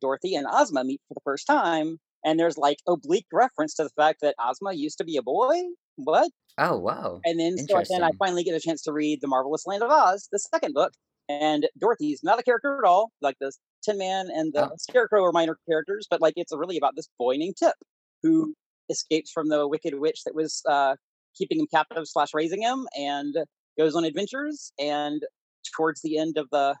Dorothy 0.00 0.34
and 0.34 0.46
Ozma 0.50 0.84
meet 0.84 1.00
for 1.08 1.14
the 1.14 1.20
first 1.24 1.46
time, 1.46 1.98
and 2.24 2.38
there's 2.38 2.56
like 2.58 2.78
oblique 2.86 3.26
reference 3.32 3.74
to 3.74 3.84
the 3.84 3.90
fact 3.90 4.20
that 4.22 4.34
Ozma 4.42 4.72
used 4.72 4.98
to 4.98 5.04
be 5.04 5.16
a 5.16 5.22
boy. 5.22 5.54
What? 5.96 6.30
oh 6.60 6.76
wow 6.76 7.20
And 7.24 7.38
then 7.38 7.56
so 7.58 7.82
then 7.88 8.02
I 8.02 8.10
finally 8.18 8.42
get 8.42 8.54
a 8.54 8.60
chance 8.60 8.82
to 8.82 8.92
read 8.92 9.20
The 9.20 9.28
Marvelous 9.28 9.64
Land 9.66 9.82
of 9.82 9.90
Oz, 9.90 10.28
the 10.32 10.38
second 10.38 10.74
book. 10.74 10.92
And 11.28 11.68
Dorothy's 11.78 12.20
not 12.24 12.40
a 12.40 12.42
character 12.42 12.78
at 12.82 12.88
all. 12.88 13.10
Like 13.20 13.36
the 13.40 13.52
Tin 13.84 13.98
Man 13.98 14.28
and 14.32 14.52
the 14.52 14.64
Oh. 14.70 14.74
Scarecrow 14.78 15.22
are 15.24 15.32
minor 15.32 15.58
characters, 15.68 16.06
but 16.10 16.20
like 16.20 16.34
it's 16.36 16.52
really 16.56 16.76
about 16.78 16.96
this 16.96 17.08
boy 17.18 17.36
named 17.36 17.56
Tip 17.58 17.74
who 18.22 18.54
escapes 18.90 19.30
from 19.30 19.48
the 19.50 19.68
wicked 19.68 19.94
witch 20.00 20.22
that 20.24 20.34
was 20.34 20.62
uh, 20.68 20.96
keeping 21.38 21.60
him 21.60 21.66
captive 21.72 22.04
slash 22.06 22.34
raising 22.34 22.62
him, 22.62 22.86
and 22.98 23.34
goes 23.78 23.94
on 23.94 24.04
adventures. 24.04 24.72
And 24.78 25.22
towards 25.76 26.02
the 26.02 26.18
end 26.18 26.36
of 26.36 26.48
the 26.50 26.76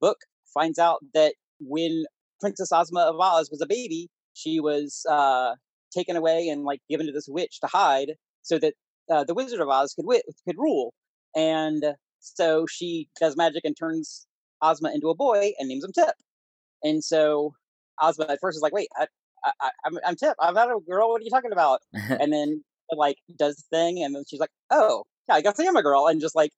book, 0.00 0.18
finds 0.54 0.78
out 0.78 1.00
that 1.14 1.34
when 1.60 2.04
Princess 2.40 2.72
Ozma 2.72 3.00
of 3.00 3.20
Oz 3.20 3.50
was 3.50 3.60
a 3.60 3.66
baby, 3.66 4.08
she 4.34 4.60
was 4.60 5.04
uh, 5.10 5.54
taken 5.92 6.16
away 6.16 6.48
and 6.48 6.64
like 6.64 6.80
given 6.88 7.06
to 7.06 7.12
this 7.12 7.28
witch 7.28 7.60
to 7.60 7.66
hide, 7.66 8.12
so 8.42 8.58
that 8.58 8.74
uh, 9.10 9.24
the 9.24 9.34
Wizard 9.34 9.60
of 9.60 9.68
Oz 9.68 9.94
could 9.94 10.04
wi- 10.04 10.22
could 10.46 10.56
rule. 10.56 10.94
And 11.36 11.84
so 12.20 12.66
she 12.66 13.08
does 13.20 13.36
magic 13.36 13.64
and 13.64 13.76
turns 13.76 14.26
Ozma 14.62 14.92
into 14.92 15.08
a 15.08 15.14
boy 15.14 15.52
and 15.58 15.68
names 15.68 15.84
him 15.84 15.92
Tip. 15.92 16.14
And 16.82 17.02
so 17.02 17.54
Ozma 18.02 18.26
at 18.28 18.38
first 18.40 18.56
is 18.56 18.62
like, 18.62 18.72
"Wait, 18.72 18.88
I, 18.96 19.06
I, 19.44 19.70
I'm, 19.84 19.98
I'm 20.04 20.16
Tip. 20.16 20.34
I'm 20.40 20.54
not 20.54 20.68
a 20.68 20.78
girl. 20.80 21.10
What 21.10 21.20
are 21.20 21.24
you 21.24 21.30
talking 21.30 21.52
about?" 21.52 21.80
and 21.92 22.32
then 22.32 22.64
like 22.96 23.16
does 23.38 23.64
thing, 23.70 24.02
and 24.02 24.14
then 24.14 24.24
she's 24.28 24.40
like, 24.40 24.50
"Oh, 24.70 25.04
yeah, 25.28 25.36
I 25.36 25.40
guess 25.42 25.60
I 25.60 25.64
am 25.64 25.76
a 25.76 25.82
girl." 25.82 26.06
And 26.06 26.20
just 26.20 26.34
like, 26.36 26.50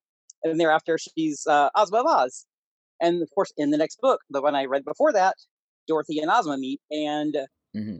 and 0.44 0.60
thereafter 0.60 0.98
she's 0.98 1.46
uh, 1.46 1.70
Ozma 1.76 2.00
of 2.00 2.06
Oz. 2.06 2.46
And 3.00 3.22
of 3.22 3.30
course, 3.34 3.52
in 3.56 3.70
the 3.70 3.78
next 3.78 4.00
book, 4.00 4.20
the 4.30 4.42
one 4.42 4.54
I 4.54 4.64
read 4.66 4.84
before 4.84 5.12
that, 5.12 5.36
Dorothy 5.88 6.20
and 6.20 6.30
Ozma 6.30 6.58
meet, 6.58 6.80
and 6.90 7.36
hmm 7.74 7.98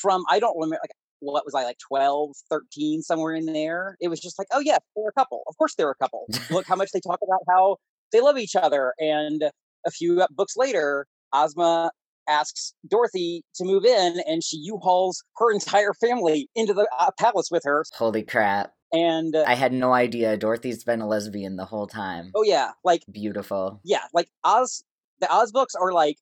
from 0.00 0.24
I 0.28 0.38
don't 0.38 0.56
remember 0.56 0.80
like 0.82 0.92
what 1.20 1.44
was 1.44 1.54
I 1.54 1.64
like 1.64 1.78
12, 1.78 2.30
13, 2.48 3.02
somewhere 3.02 3.34
in 3.34 3.46
there. 3.46 3.96
It 4.00 4.08
was 4.08 4.20
just 4.20 4.38
like, 4.38 4.48
oh 4.52 4.60
yeah, 4.60 4.78
they're 4.94 5.08
a 5.08 5.12
couple. 5.12 5.42
Of 5.48 5.56
course 5.56 5.74
they're 5.74 5.90
a 5.90 5.96
couple. 5.96 6.28
Look 6.50 6.66
how 6.68 6.76
much 6.76 6.90
they 6.92 7.00
talk 7.00 7.18
about 7.22 7.40
how 7.48 7.78
they 8.12 8.20
love 8.20 8.38
each 8.38 8.54
other. 8.54 8.94
And 8.98 9.50
a 9.86 9.90
few 9.90 10.24
books 10.30 10.56
later, 10.56 11.06
Ozma 11.32 11.90
asks 12.28 12.74
Dorothy 12.88 13.42
to 13.56 13.64
move 13.64 13.84
in, 13.84 14.20
and 14.26 14.42
she 14.44 14.56
U-hauls 14.58 15.22
her 15.38 15.52
entire 15.52 15.94
family 15.94 16.48
into 16.54 16.74
the 16.74 16.86
uh, 17.00 17.10
palace 17.18 17.48
with 17.50 17.62
her. 17.64 17.84
Holy 17.94 18.22
crap. 18.22 18.72
And 18.92 19.36
uh, 19.36 19.44
I 19.46 19.54
had 19.54 19.72
no 19.72 19.92
idea 19.92 20.36
Dorothy's 20.36 20.82
been 20.84 21.00
a 21.00 21.06
lesbian 21.06 21.56
the 21.56 21.66
whole 21.66 21.86
time. 21.86 22.30
oh 22.34 22.42
yeah, 22.42 22.70
like 22.84 23.02
Beautiful. 23.10 23.80
yeah, 23.84 24.02
like 24.14 24.28
Oz. 24.44 24.82
The 25.20 25.30
Oz 25.30 25.50
books 25.52 25.74
are 25.74 25.92
like 25.92 26.16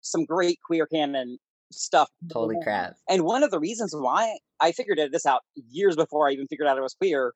some 0.00 0.24
great 0.24 0.58
queer 0.64 0.86
canon 0.86 1.38
stuff. 1.70 2.08
Holy 2.32 2.56
crap. 2.62 2.94
And 3.08 3.22
one 3.24 3.42
of 3.42 3.50
the 3.50 3.58
reasons 3.60 3.94
why 3.94 4.38
I 4.58 4.72
figured 4.72 4.98
this 5.12 5.26
out 5.26 5.42
years 5.54 5.96
before 5.96 6.28
I 6.28 6.32
even 6.32 6.46
figured 6.48 6.66
out 6.66 6.78
I 6.78 6.80
was 6.80 6.94
queer, 6.94 7.34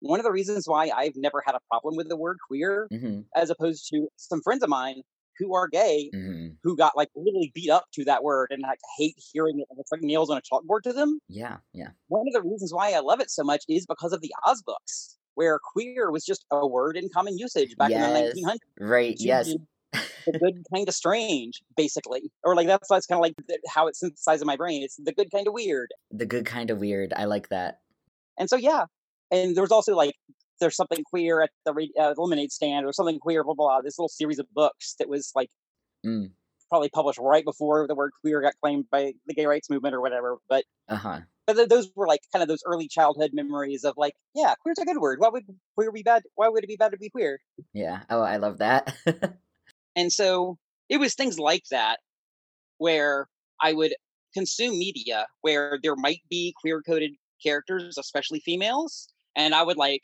one 0.00 0.18
of 0.18 0.24
the 0.24 0.32
reasons 0.32 0.66
why 0.66 0.90
I've 0.96 1.16
never 1.16 1.42
had 1.44 1.54
a 1.54 1.60
problem 1.70 1.96
with 1.96 2.08
the 2.08 2.16
word 2.16 2.38
queer, 2.48 2.88
hmm 2.90 3.20
as 3.36 3.50
opposed 3.50 3.88
to 3.90 4.08
some 4.16 4.40
friends 4.42 4.62
of 4.62 4.68
mine 4.68 5.02
who 5.38 5.54
are 5.54 5.68
gay, 5.68 6.10
hmm 6.12 6.48
who 6.62 6.76
got 6.76 6.96
like 6.96 7.08
literally 7.14 7.50
beat 7.54 7.68
up 7.70 7.84
to 7.92 8.04
that 8.04 8.22
word 8.24 8.48
and 8.50 8.62
like 8.62 8.78
hate 8.96 9.16
hearing 9.32 9.58
it. 9.60 9.66
And 9.70 9.78
it's 9.78 9.92
like 9.92 10.00
nails 10.00 10.30
on 10.30 10.38
a 10.38 10.40
chalkboard 10.42 10.82
to 10.84 10.92
them. 10.92 11.18
Yeah, 11.28 11.58
yeah. 11.72 11.88
One 12.08 12.26
of 12.26 12.32
the 12.32 12.48
reasons 12.48 12.72
why 12.72 12.92
I 12.92 13.00
love 13.00 13.20
it 13.20 13.30
so 13.30 13.42
much 13.44 13.64
is 13.68 13.84
because 13.86 14.12
of 14.12 14.20
the 14.22 14.32
Oz 14.46 14.62
books, 14.62 15.16
where 15.34 15.58
queer 15.62 16.10
was 16.10 16.24
just 16.24 16.46
a 16.50 16.66
word 16.66 16.96
in 16.96 17.08
common 17.12 17.36
usage 17.36 17.76
back 17.76 17.90
Yes. 17.90 18.34
in 18.36 18.42
the 18.42 18.50
1900s. 18.50 18.58
Right, 18.80 19.16
yes. 19.18 19.52
the 20.26 20.38
good 20.38 20.64
kind 20.74 20.88
of 20.88 20.94
strange, 20.94 21.62
basically, 21.76 22.30
or 22.44 22.54
like 22.54 22.66
that's 22.66 22.88
that's 22.88 23.06
kind 23.06 23.18
of 23.18 23.22
like 23.22 23.34
how 23.68 23.86
it's 23.88 24.00
synthesized 24.00 24.40
in 24.42 24.46
my 24.46 24.56
brain. 24.56 24.82
It's 24.82 24.96
the 24.96 25.12
good 25.12 25.30
kind 25.30 25.46
of 25.46 25.52
weird, 25.52 25.90
The 26.10 26.26
good 26.26 26.46
kind 26.46 26.70
of 26.70 26.78
weird. 26.78 27.12
I 27.16 27.24
like 27.24 27.48
that. 27.50 27.80
and 28.38 28.48
so 28.48 28.56
yeah. 28.56 28.84
And 29.30 29.56
there 29.56 29.62
was 29.62 29.72
also 29.72 29.94
like 29.96 30.14
there's 30.60 30.76
something 30.76 31.04
queer 31.04 31.42
at 31.42 31.50
the 31.64 31.90
uh, 31.98 32.14
lemonade 32.16 32.52
stand, 32.52 32.86
or 32.86 32.92
something 32.92 33.18
queer, 33.18 33.44
blah, 33.44 33.54
blah 33.54 33.66
blah. 33.66 33.80
This 33.82 33.98
little 33.98 34.08
series 34.08 34.38
of 34.38 34.46
books 34.54 34.94
that 34.98 35.08
was 35.08 35.32
like 35.34 35.50
Mm. 36.04 36.34
probably 36.68 36.88
published 36.88 37.18
right 37.18 37.44
before 37.44 37.86
the 37.86 37.94
word 37.94 38.12
queer 38.20 38.40
got 38.40 38.54
claimed 38.62 38.88
by 38.90 39.14
the 39.26 39.34
gay 39.34 39.46
rights 39.46 39.70
movement 39.70 39.94
or 39.94 40.00
whatever. 40.00 40.38
But 40.48 40.64
Uh 40.88 40.96
huh. 40.96 41.20
but 41.46 41.54
th- 41.54 41.68
those 41.68 41.90
were 41.96 42.06
like 42.08 42.22
kind 42.32 42.42
of 42.42 42.48
those 42.48 42.62
early 42.66 42.88
childhood 42.88 43.32
memories 43.34 43.84
of 43.84 43.94
like, 43.96 44.14
yeah, 44.34 44.54
queer's 44.60 44.78
a 44.78 44.84
good 44.86 44.98
word. 44.98 45.20
Why 45.20 45.28
would 45.30 45.44
queer 45.76 45.92
be 45.92 46.02
bad? 46.02 46.24
Why 46.36 46.48
would 46.48 46.64
it 46.64 46.68
be 46.68 46.76
bad 46.76 46.92
to 46.92 46.98
be 46.98 47.10
queer? 47.10 47.40
Yeah. 47.72 48.04
Oh, 48.10 48.22
I 48.22 48.36
love 48.38 48.58
that. 48.58 48.94
And 49.96 50.12
so 50.12 50.58
it 50.88 50.98
was 50.98 51.14
things 51.14 51.38
like 51.38 51.64
that 51.70 52.00
where 52.78 53.28
I 53.60 53.72
would 53.72 53.94
consume 54.34 54.78
media 54.78 55.26
where 55.42 55.78
there 55.82 55.96
might 55.96 56.22
be 56.30 56.54
queer 56.60 56.82
coded 56.82 57.12
characters, 57.42 57.98
especially 57.98 58.40
females, 58.40 59.12
and 59.36 59.54
I 59.54 59.62
would 59.62 59.76
like 59.76 60.02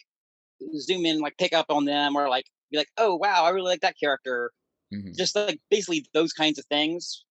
zoom 0.78 1.06
in, 1.06 1.20
like 1.20 1.36
pick 1.38 1.52
up 1.52 1.66
on 1.70 1.84
them 1.84 2.16
or 2.16 2.28
like 2.28 2.46
be 2.70 2.78
like, 2.78 2.90
oh 2.96 3.16
wow, 3.16 3.44
I 3.44 3.50
really 3.50 3.70
like 3.70 3.80
that 3.80 3.98
character. 3.98 4.52
Mhm. 4.90 5.18
Just 5.18 5.36
like 5.36 5.60
basically 5.70 6.06
those 6.14 6.32
kinds 6.32 6.58
of 6.58 6.66
things 6.66 7.24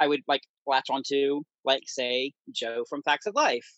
I 0.00 0.08
would 0.08 0.22
like 0.28 0.42
latch 0.66 0.90
onto, 0.90 1.42
like 1.64 1.84
say 1.86 2.34
Jo 2.52 2.84
from 2.88 3.02
Facts 3.02 3.26
of 3.26 3.34
Life. 3.36 3.68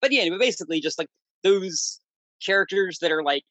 But 0.00 0.12
yeah, 0.12 0.28
but 0.30 0.40
basically 0.40 0.80
just 0.80 0.98
like 0.98 1.08
those 1.44 2.00
characters 2.44 2.98
that 3.00 3.12
are 3.12 3.22
like 3.24 3.44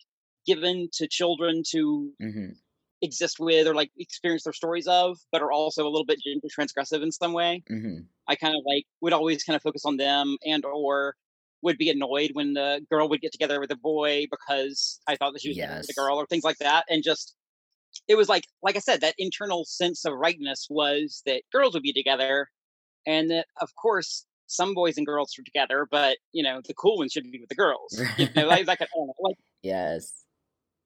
given 0.45 0.89
to 0.95 1.07
children 1.07 1.63
to 1.71 2.13
hmm 2.19 2.63
exist 3.01 3.39
with 3.39 3.67
or 3.67 3.75
like 3.75 3.91
experience 3.97 4.43
their 4.43 4.53
stories 4.53 4.87
of, 4.87 5.17
but 5.31 5.41
are 5.41 5.51
also 5.51 5.83
a 5.87 5.89
little 5.89 6.05
bit 6.05 6.19
gender 6.25 6.47
transgressive 6.57 7.03
in 7.03 7.11
some 7.11 7.33
way. 7.33 7.63
hmm 7.69 8.13
I 8.27 8.35
kind 8.35 8.55
of 8.55 8.63
like 8.65 8.85
would 9.01 9.13
always 9.13 9.43
kind 9.43 9.55
of 9.55 9.63
focus 9.63 9.85
on 9.85 9.97
them 9.97 10.37
and 10.45 10.65
or 10.65 11.15
would 11.63 11.77
be 11.77 11.89
annoyed 11.89 12.31
when 12.33 12.53
the 12.53 12.85
girl 12.89 13.09
would 13.09 13.21
get 13.21 13.31
together 13.31 13.59
with 13.59 13.71
a 13.71 13.75
boy 13.75 14.27
because 14.29 14.99
I 15.07 15.15
thought 15.15 15.33
that 15.33 15.41
she 15.41 15.49
was 15.49 15.57
with 15.57 15.87
the 15.87 15.93
girl 15.93 16.17
or 16.17 16.25
things 16.25 16.43
like 16.43 16.57
that. 16.59 16.85
And 16.89 17.03
just 17.03 17.35
it 18.07 18.15
was 18.15 18.29
like 18.29 18.45
like 18.61 18.75
I 18.75 18.79
said, 18.79 19.01
that 19.01 19.15
internal 19.17 19.65
sense 19.65 20.05
of 20.05 20.13
rightness 20.13 20.67
was 20.69 21.23
that 21.25 21.41
girls 21.51 21.73
would 21.73 21.83
be 21.83 21.93
together 21.93 22.49
and 23.07 23.31
that 23.31 23.47
of 23.61 23.69
course 23.75 24.25
some 24.47 24.73
boys 24.73 24.97
and 24.97 25.05
girls 25.05 25.33
are 25.39 25.43
together, 25.43 25.87
but 25.89 26.17
you 26.31 26.43
know, 26.43 26.61
the 26.67 26.73
cool 26.73 26.97
ones 26.97 27.11
should 27.11 27.29
be 27.31 27.39
with 27.39 27.49
the 27.49 27.55
girls. 27.55 27.99
You 28.17 28.27
know, 28.35 28.47
like, 28.47 28.67
of- 28.69 28.87
like 29.19 29.37
Yes. 29.61 30.11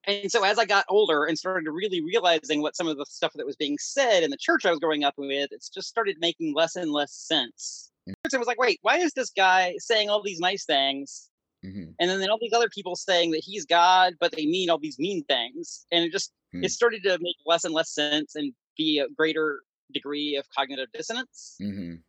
And 0.08 0.32
so 0.32 0.44
as 0.44 0.58
I 0.58 0.66
got 0.66 0.86
older 0.90 1.26
and 1.26 1.38
started 1.38 1.66
to 1.66 1.72
really 1.72 2.02
realizing 2.02 2.62
what 2.62 2.76
some 2.76 2.88
of 2.88 2.98
the 2.98 3.06
stuff 3.06 3.34
that 3.36 3.46
was 3.46 3.56
being 3.56 3.78
said 3.78 4.24
in 4.24 4.32
the 4.32 4.38
church 4.38 4.66
I 4.66 4.72
was 4.72 4.80
growing 4.80 5.04
up 5.04 5.16
with, 5.18 5.50
it's 5.52 5.70
just 5.70 5.90
started 5.90 6.18
making 6.20 6.54
less 6.56 6.76
and 6.76 6.92
less 6.92 7.14
sense. 7.14 7.92
Mm. 8.10 8.14
It 8.34 8.38
was 8.38 8.48
like, 8.48 8.60
wait, 8.60 8.80
why 8.82 8.98
is 8.98 9.14
this 9.14 9.30
guy 9.30 9.76
saying 9.80 10.10
all 10.10 10.24
these 10.24 10.40
nice 10.40 10.66
things? 10.66 11.30
hmm 11.64 11.92
And 12.00 12.10
then, 12.10 12.20
then 12.20 12.30
all 12.30 12.40
these 12.40 12.54
other 12.54 12.70
people 12.70 12.96
saying 12.96 13.32
that 13.32 13.44
he's 13.44 13.66
God, 13.66 14.16
but 14.20 14.32
they 14.34 14.46
mean 14.46 14.70
all 14.70 14.80
these 14.80 15.00
mean 15.00 15.24
things. 15.26 15.86
And 15.92 16.06
it 16.06 16.12
just 16.12 16.34
Hmm. 16.54 16.64
it 16.64 16.72
started 16.72 17.04
to 17.04 17.18
make 17.20 17.36
less 17.46 17.66
and 17.66 17.74
less 17.74 17.92
sense 17.94 18.36
and 18.36 18.54
be 18.78 19.00
a 19.00 19.10
greater 19.10 19.62
degree 19.94 20.36
of 20.38 20.48
cognitive 20.56 20.92
dissonance 20.94 21.58
hmm 21.60 22.02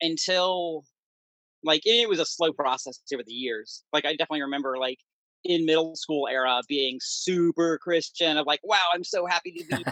until 0.00 0.84
like 1.64 1.82
it 1.86 2.08
was 2.08 2.20
a 2.20 2.26
slow 2.26 2.52
process 2.52 3.00
over 3.14 3.22
the 3.22 3.32
years. 3.32 3.84
Like 3.92 4.04
I 4.04 4.12
definitely 4.12 4.42
remember 4.42 4.78
like 4.78 4.98
in 5.44 5.66
middle 5.66 5.96
school 5.96 6.28
era 6.28 6.60
being 6.68 6.98
super 7.00 7.78
Christian 7.78 8.36
of 8.36 8.46
like, 8.46 8.60
wow, 8.62 8.82
I'm 8.94 9.04
so 9.04 9.26
happy 9.26 9.52
to 9.52 9.76
be 9.76 9.84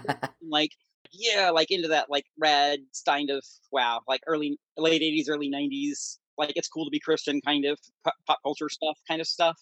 like 0.48 0.72
yeah, 1.12 1.50
like 1.50 1.70
into 1.70 1.88
that 1.88 2.10
like 2.10 2.24
red 2.38 2.80
kind 3.06 3.30
of 3.30 3.44
wow, 3.72 4.00
like 4.06 4.20
early 4.26 4.58
late 4.76 5.02
eighties, 5.02 5.28
early 5.28 5.48
nineties, 5.48 6.18
like 6.38 6.52
it's 6.56 6.68
cool 6.68 6.84
to 6.84 6.90
be 6.90 7.00
Christian 7.00 7.40
kind 7.44 7.64
of 7.64 7.78
pop, 8.04 8.14
pop 8.26 8.38
culture 8.42 8.68
stuff, 8.68 8.98
kind 9.08 9.20
of 9.20 9.26
stuff. 9.26 9.58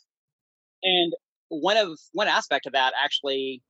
And 0.83 1.13
one 1.49 1.77
of 1.77 1.99
one 2.13 2.29
aspect 2.29 2.67
of 2.67 2.73
that 2.75 2.93
actually 3.03 3.63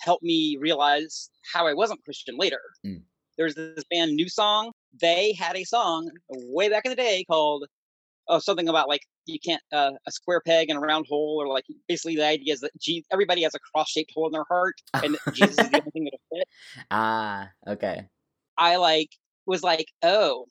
helped 0.00 0.22
me 0.22 0.56
realize 0.60 1.30
how 1.52 1.66
I 1.66 1.74
wasn't 1.74 2.04
Christian 2.04 2.36
later. 2.36 2.60
Mm. 2.84 3.02
There's 3.38 3.54
this 3.54 3.84
band 3.90 4.14
New 4.14 4.28
Song. 4.28 4.72
They 5.00 5.32
had 5.32 5.56
a 5.56 5.64
song 5.64 6.10
way 6.28 6.68
back 6.68 6.84
in 6.84 6.90
the 6.90 6.96
day 6.96 7.24
called 7.28 7.66
oh 8.28 8.38
something 8.38 8.68
about 8.68 8.88
like 8.88 9.02
you 9.26 9.38
can't 9.40 9.62
uh, 9.72 9.92
a 10.06 10.12
square 10.12 10.40
peg 10.46 10.70
in 10.70 10.76
a 10.76 10.80
round 10.80 11.06
hole 11.08 11.38
or 11.40 11.48
like 11.48 11.64
basically 11.88 12.16
the 12.16 12.26
idea 12.26 12.52
is 12.52 12.60
that 12.60 12.70
Je- 12.80 13.04
everybody 13.12 13.42
has 13.42 13.54
a 13.54 13.58
cross 13.58 13.90
shaped 13.90 14.12
hole 14.14 14.26
in 14.26 14.32
their 14.32 14.44
heart 14.48 14.74
and 15.02 15.16
Jesus 15.32 15.60
is 15.60 15.70
the 15.70 15.78
only 15.78 15.90
thing 15.90 16.04
that'll 16.04 16.20
fit. 16.32 16.48
ah, 16.90 17.50
okay. 17.66 18.06
I 18.56 18.76
like 18.76 19.10
was 19.46 19.62
like 19.62 19.86
oh 20.02 20.46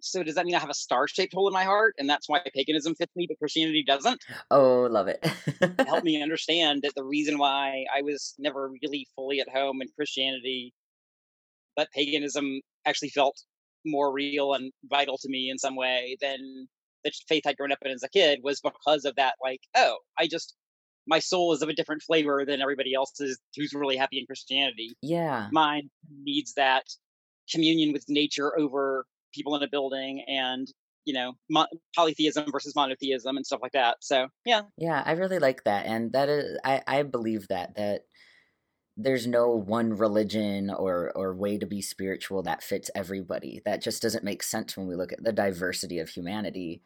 so 0.00 0.22
does 0.22 0.34
that 0.36 0.46
mean 0.46 0.54
I 0.54 0.58
have 0.58 0.70
a 0.70 0.74
star 0.74 1.06
shaped 1.06 1.34
hole 1.34 1.48
in 1.48 1.54
my 1.54 1.64
heart 1.64 1.94
and 1.98 2.08
that's 2.08 2.28
why 2.28 2.40
paganism 2.54 2.94
fits 2.94 3.14
me 3.14 3.26
but 3.28 3.38
Christianity 3.38 3.84
doesn't? 3.86 4.22
Oh, 4.50 4.88
love 4.90 5.08
it. 5.08 5.20
It 5.78 5.86
helped 5.86 6.04
me 6.04 6.22
understand 6.22 6.82
that 6.82 6.92
the 6.96 7.04
reason 7.04 7.38
why 7.38 7.84
I 7.94 8.02
was 8.02 8.34
never 8.38 8.70
really 8.82 9.06
fully 9.14 9.40
at 9.40 9.48
home 9.48 9.82
in 9.82 9.88
Christianity, 9.96 10.72
but 11.76 11.88
paganism 11.92 12.60
actually 12.86 13.10
felt 13.10 13.36
more 13.84 14.12
real 14.12 14.54
and 14.54 14.72
vital 14.84 15.18
to 15.18 15.28
me 15.28 15.50
in 15.50 15.58
some 15.58 15.76
way 15.76 16.16
than 16.20 16.68
the 17.04 17.12
faith 17.28 17.42
I'd 17.46 17.56
grown 17.56 17.72
up 17.72 17.78
in 17.84 17.90
as 17.90 18.02
a 18.02 18.08
kid 18.08 18.40
was 18.42 18.60
because 18.60 19.04
of 19.04 19.16
that. 19.16 19.34
Like, 19.42 19.60
oh, 19.74 19.98
I 20.18 20.26
just 20.26 20.54
my 21.06 21.18
soul 21.18 21.52
is 21.52 21.62
of 21.62 21.68
a 21.68 21.74
different 21.74 22.02
flavor 22.02 22.44
than 22.46 22.60
everybody 22.60 22.94
else's 22.94 23.38
who's 23.56 23.72
really 23.74 23.96
happy 23.96 24.18
in 24.18 24.26
Christianity. 24.26 24.96
yeah. 25.02 25.48
Mine 25.52 25.90
needs 26.22 26.54
that 26.54 26.84
communion 27.50 27.92
with 27.92 28.04
nature 28.08 28.56
over 28.58 29.04
people 29.34 29.56
in 29.56 29.62
a 29.62 29.68
building 29.68 30.24
and 30.28 30.68
you 31.04 31.12
know 31.12 31.32
mo- 31.50 31.66
polytheism 31.96 32.44
versus 32.52 32.74
monotheism 32.76 33.36
and 33.36 33.44
stuff 33.44 33.60
like 33.62 33.72
that. 33.72 33.96
So 34.00 34.28
yeah, 34.44 34.62
Yeah, 34.78 35.02
I 35.04 35.12
really 35.12 35.38
like 35.38 35.64
that, 35.64 35.86
and 35.86 36.12
that 36.12 36.28
is, 36.28 36.58
I 36.64 36.82
I 36.86 37.02
believe 37.02 37.48
that 37.48 37.74
that 37.76 38.02
there's 38.96 39.26
no 39.26 39.48
one 39.48 39.94
religion 39.94 40.70
or 40.70 41.12
or 41.14 41.34
way 41.34 41.58
to 41.58 41.66
be 41.66 41.80
spiritual 41.80 42.42
that 42.42 42.62
fits 42.62 42.90
everybody. 42.94 43.62
That 43.64 43.82
just 43.82 44.02
doesn't 44.02 44.24
make 44.24 44.42
sense 44.42 44.76
when 44.76 44.86
we 44.86 44.96
look 44.96 45.12
at 45.12 45.22
the 45.24 45.32
diversity 45.32 45.98
of 45.98 46.10
humanity. 46.10 46.82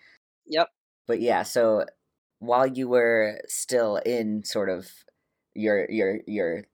Yep. 0.46 0.68
But 1.06 1.20
yeah, 1.20 1.42
so 1.42 1.86
while 2.38 2.66
you 2.66 2.88
were 2.88 3.40
still 3.48 3.96
in 3.96 4.44
sort 4.44 4.68
of 4.68 4.88
your 5.54 5.90
your 5.90 6.20
your 6.26 6.64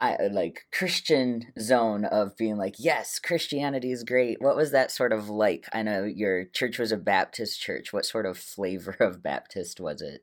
I, 0.00 0.14
uh, 0.14 0.28
like 0.32 0.62
Christian 0.72 1.52
zone 1.58 2.04
of 2.04 2.36
being 2.36 2.56
like, 2.56 2.76
yes, 2.78 3.18
Christianity 3.18 3.90
is 3.90 4.04
great. 4.04 4.40
What 4.40 4.56
was 4.56 4.70
that 4.70 4.92
sort 4.92 5.12
of 5.12 5.28
like? 5.28 5.66
I 5.72 5.82
know 5.82 6.04
your 6.04 6.44
church 6.44 6.78
was 6.78 6.92
a 6.92 6.96
Baptist 6.96 7.60
church. 7.60 7.92
What 7.92 8.06
sort 8.06 8.26
of 8.26 8.38
flavor 8.38 8.96
of 9.00 9.22
Baptist 9.22 9.80
was 9.80 10.00
it? 10.00 10.22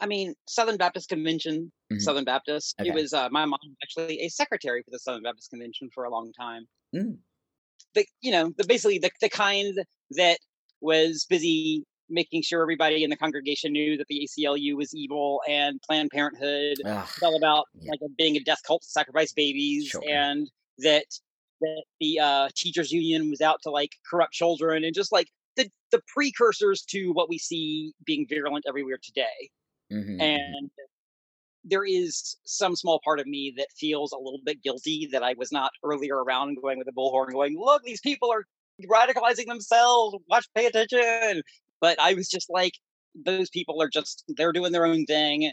I 0.00 0.06
mean, 0.06 0.34
Southern 0.48 0.76
Baptist 0.76 1.08
Convention, 1.08 1.72
Mhm. 1.92 2.00
Southern 2.00 2.24
Baptist. 2.24 2.74
Okay. 2.80 2.90
It 2.90 2.94
was 2.94 3.12
uh, 3.12 3.28
my 3.30 3.44
mom 3.44 3.58
actually 3.82 4.20
a 4.20 4.28
secretary 4.28 4.82
for 4.82 4.90
the 4.90 4.98
Southern 4.98 5.22
Baptist 5.22 5.50
Convention 5.50 5.90
for 5.94 6.04
a 6.04 6.10
long 6.10 6.32
time. 6.32 6.66
Mm. 6.94 7.18
The 7.94 8.06
you 8.20 8.30
know 8.30 8.52
the 8.56 8.64
basically 8.64 8.98
the 8.98 9.10
the 9.20 9.28
kind 9.28 9.78
that 10.12 10.38
was 10.80 11.26
busy 11.28 11.84
making 12.10 12.42
sure 12.42 12.62
everybody 12.62 13.04
in 13.04 13.10
the 13.10 13.16
congregation 13.16 13.72
knew 13.72 13.96
that 13.98 14.06
the 14.08 14.26
ACLU 14.26 14.74
was 14.76 14.94
evil 14.94 15.42
and 15.48 15.78
Planned 15.82 16.10
Parenthood 16.10 16.76
Ugh, 16.84 17.08
all 17.22 17.36
about 17.36 17.66
Yeah. 17.80 17.90
like 17.90 18.00
being 18.16 18.36
a 18.36 18.40
death 18.40 18.60
cult 18.66 18.82
to 18.82 18.88
sacrifice 18.88 19.32
babies 19.32 19.88
Sure. 19.88 20.02
and 20.08 20.50
that 20.78 21.04
that 21.60 21.82
the 22.00 22.20
uh, 22.20 22.48
teachers 22.56 22.92
union 22.92 23.28
was 23.30 23.40
out 23.40 23.60
to 23.64 23.70
like 23.70 23.90
corrupt 24.08 24.32
children 24.32 24.84
and 24.84 24.94
just 24.94 25.10
like 25.12 25.26
the 25.56 25.68
the 25.90 26.00
precursors 26.14 26.82
to 26.82 27.10
what 27.12 27.28
we 27.28 27.36
see 27.36 27.92
being 28.04 28.26
virulent 28.28 28.64
everywhere 28.68 28.98
today 29.02 29.50
mhm, 29.90 29.98
mhm. 29.98 30.58
and 30.58 30.70
there 31.64 31.84
is 31.84 32.36
some 32.44 32.76
small 32.76 33.00
part 33.04 33.20
of 33.20 33.26
me 33.26 33.52
that 33.56 33.68
feels 33.76 34.12
a 34.12 34.16
little 34.18 34.40
bit 34.44 34.62
guilty 34.62 35.08
that 35.12 35.22
I 35.22 35.34
was 35.36 35.52
not 35.52 35.72
earlier 35.84 36.16
around 36.22 36.56
going 36.62 36.78
with 36.78 36.88
a 36.88 36.92
bullhorn, 36.92 37.32
going, 37.32 37.58
"Look, 37.58 37.82
these 37.84 38.00
people 38.00 38.30
are 38.32 38.44
radicalizing 38.82 39.46
themselves. 39.46 40.16
Watch, 40.28 40.46
pay 40.54 40.66
attention." 40.66 41.42
But 41.80 42.00
I 42.00 42.14
was 42.14 42.28
just 42.28 42.50
like, 42.50 42.74
those 43.14 43.50
people 43.50 43.82
are 43.82 43.88
just 43.88 44.24
they're 44.36 44.52
doing 44.52 44.72
their 44.72 44.86
own 44.86 45.04
thing. 45.06 45.52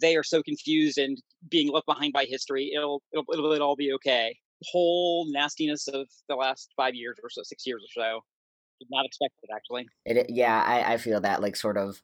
They 0.00 0.16
are 0.16 0.22
so 0.24 0.42
confused 0.42 0.98
and 0.98 1.18
being 1.48 1.70
left 1.72 1.86
behind 1.86 2.12
by 2.12 2.24
history. 2.26 2.72
It'll 2.74 3.02
it'll, 3.12 3.24
it'll, 3.32 3.52
it'll 3.52 3.68
all 3.68 3.76
be 3.76 3.92
okay. 3.94 4.38
Whole 4.64 5.26
nastiness 5.32 5.88
of 5.88 6.08
the 6.28 6.36
last 6.36 6.72
five 6.76 6.94
years 6.94 7.18
or 7.22 7.30
so, 7.30 7.42
six 7.44 7.66
years 7.66 7.82
or 7.84 8.02
so. 8.02 8.20
Did 8.80 8.88
not 8.90 9.06
expect 9.06 9.34
it 9.42 9.50
actually. 9.54 9.90
It, 10.04 10.30
yeah, 10.30 10.62
I, 10.62 10.94
I 10.94 10.96
feel 10.98 11.20
that 11.20 11.42
like 11.42 11.56
sort 11.56 11.76
of 11.76 12.02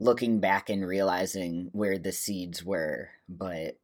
looking 0.00 0.40
back 0.40 0.70
and 0.70 0.86
realizing 0.86 1.70
where 1.72 1.98
the 1.98 2.12
seeds 2.12 2.64
were, 2.64 3.10
but 3.28 3.78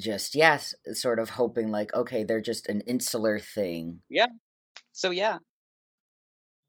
just 0.00 0.34
yes, 0.36 0.74
sort 0.94 1.18
of 1.20 1.30
hoping 1.30 1.70
like 1.70 1.94
okay, 1.94 2.24
they're 2.24 2.42
just 2.42 2.68
an 2.68 2.82
insular 2.82 3.38
thing. 3.40 4.02
Yeah. 4.10 4.28
So 4.92 5.10
yeah, 5.10 5.38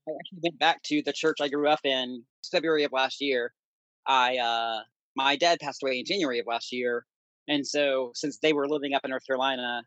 I 0.07 0.11
actually 0.19 0.39
went 0.43 0.59
back 0.59 0.83
to 0.83 1.01
the 1.03 1.13
church 1.13 1.37
I 1.41 1.47
grew 1.49 1.67
up 1.69 1.79
in 1.83 2.23
February 2.51 2.83
of 2.83 2.91
last 2.91 3.21
year. 3.21 3.53
I 4.07 4.37
uh 4.37 4.81
my 5.15 5.35
dad 5.35 5.59
passed 5.61 5.83
away 5.83 5.99
in 5.99 6.05
January 6.05 6.39
of 6.39 6.47
last 6.47 6.71
year, 6.71 7.05
and 7.47 7.65
so 7.65 8.11
since 8.15 8.39
they 8.39 8.53
were 8.53 8.67
living 8.69 8.93
up 8.93 9.03
in 9.05 9.11
North 9.11 9.25
Carolina 9.27 9.83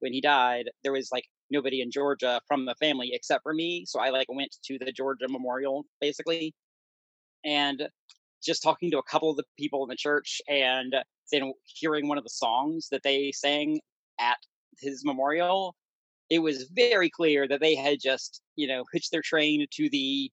when 0.00 0.12
he 0.12 0.20
died, 0.20 0.70
there 0.84 0.92
was 0.92 1.10
like 1.12 1.24
nobody 1.50 1.82
in 1.82 1.90
Georgia 1.90 2.40
from 2.48 2.66
the 2.66 2.74
family 2.76 3.10
except 3.14 3.42
for 3.44 3.54
me. 3.54 3.84
So 3.86 4.00
I 4.00 4.10
like 4.10 4.28
went 4.30 4.56
to 4.64 4.78
the 4.78 4.92
Georgia 4.92 5.28
Memorial 5.28 5.84
basically, 6.00 6.54
and 7.44 7.88
just 8.44 8.62
talking 8.62 8.90
to 8.90 8.98
a 8.98 9.02
couple 9.02 9.30
of 9.30 9.36
the 9.36 9.44
people 9.58 9.82
in 9.84 9.88
the 9.88 9.96
church, 9.96 10.40
and 10.48 10.94
then 11.32 11.52
hearing 11.64 12.08
one 12.08 12.18
of 12.18 12.24
the 12.24 12.30
songs 12.30 12.88
that 12.90 13.02
they 13.02 13.32
sang 13.32 13.80
at 14.20 14.38
his 14.80 15.04
memorial 15.04 15.76
it 16.30 16.40
was 16.40 16.64
very 16.74 17.10
clear 17.10 17.48
that 17.48 17.60
they 17.60 17.74
had 17.74 18.00
just, 18.00 18.42
you 18.56 18.66
know, 18.66 18.84
hitched 18.92 19.12
their 19.12 19.22
train 19.22 19.66
to 19.72 19.90
the 19.90 20.30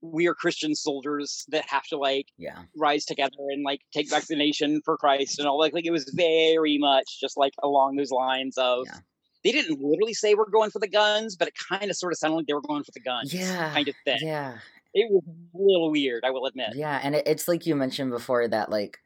we 0.00 0.26
are 0.26 0.34
Christian 0.34 0.74
soldiers 0.74 1.44
that 1.48 1.68
have 1.68 1.84
to 1.84 1.98
like 1.98 2.26
Yeah, 2.36 2.66
rise 2.76 3.04
together 3.04 3.34
and 3.50 3.64
like 3.64 3.80
take 3.92 4.10
back 4.10 4.26
the 4.28 4.36
nation 4.36 4.80
for 4.84 4.96
Christ 4.96 5.38
and 5.38 5.48
all 5.48 5.58
like 5.58 5.72
like 5.72 5.86
it 5.86 5.90
was 5.90 6.10
very 6.14 6.78
much 6.78 7.18
just 7.20 7.36
like 7.36 7.52
along 7.62 7.96
those 7.96 8.10
lines 8.12 8.56
of 8.58 8.86
Yeah. 8.86 9.00
they 9.44 9.52
didn't 9.52 9.80
literally 9.80 10.14
say 10.14 10.34
we're 10.34 10.50
going 10.50 10.70
for 10.70 10.80
the 10.80 10.88
guns, 10.88 11.36
but 11.36 11.48
it 11.48 11.54
kind 11.70 11.90
of 11.90 11.96
sort 11.96 12.12
of 12.12 12.18
sounded 12.18 12.36
like 12.36 12.46
they 12.46 12.54
were 12.54 12.62
going 12.62 12.84
for 12.84 12.92
the 12.92 13.00
guns. 13.00 13.32
Yeah, 13.32 13.74
Kind 13.74 13.88
of 13.88 13.96
thing. 14.04 14.18
yeah, 14.20 14.60
It 14.94 15.10
was 15.10 15.22
a 15.26 15.58
little 15.58 15.90
weird, 15.90 16.24
I 16.24 16.30
will 16.30 16.46
admit. 16.46 16.70
yeah, 16.74 16.98
and 17.02 17.14
it, 17.14 17.26
it's 17.26 17.46
like 17.48 17.66
you 17.66 17.76
mentioned 17.76 18.10
before 18.10 18.48
that 18.48 18.70
like 18.70 18.98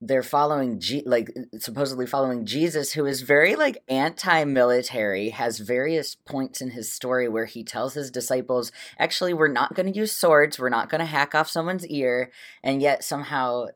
they're 0.00 0.22
following 0.22 0.80
G- 0.80 1.04
like 1.06 1.32
supposedly 1.58 2.06
following 2.06 2.44
Jesus 2.44 2.92
who 2.92 3.06
is 3.06 3.22
very 3.22 3.54
like 3.56 3.78
anti-military 3.88 5.30
has 5.30 5.58
various 5.60 6.14
points 6.14 6.60
in 6.60 6.70
his 6.70 6.92
story 6.92 7.28
where 7.28 7.46
he 7.46 7.64
tells 7.64 7.94
his 7.94 8.10
disciples 8.10 8.70
actually 8.98 9.32
we're 9.32 9.48
not 9.48 9.74
going 9.74 9.90
to 9.90 9.98
use 9.98 10.12
swords 10.14 10.58
we're 10.58 10.68
not 10.68 10.90
going 10.90 10.98
to 10.98 11.06
hack 11.06 11.34
off 11.34 11.48
someone's 11.48 11.86
ear 11.86 12.30
and 12.62 12.82
yet 12.82 13.02
somehow 13.04 13.66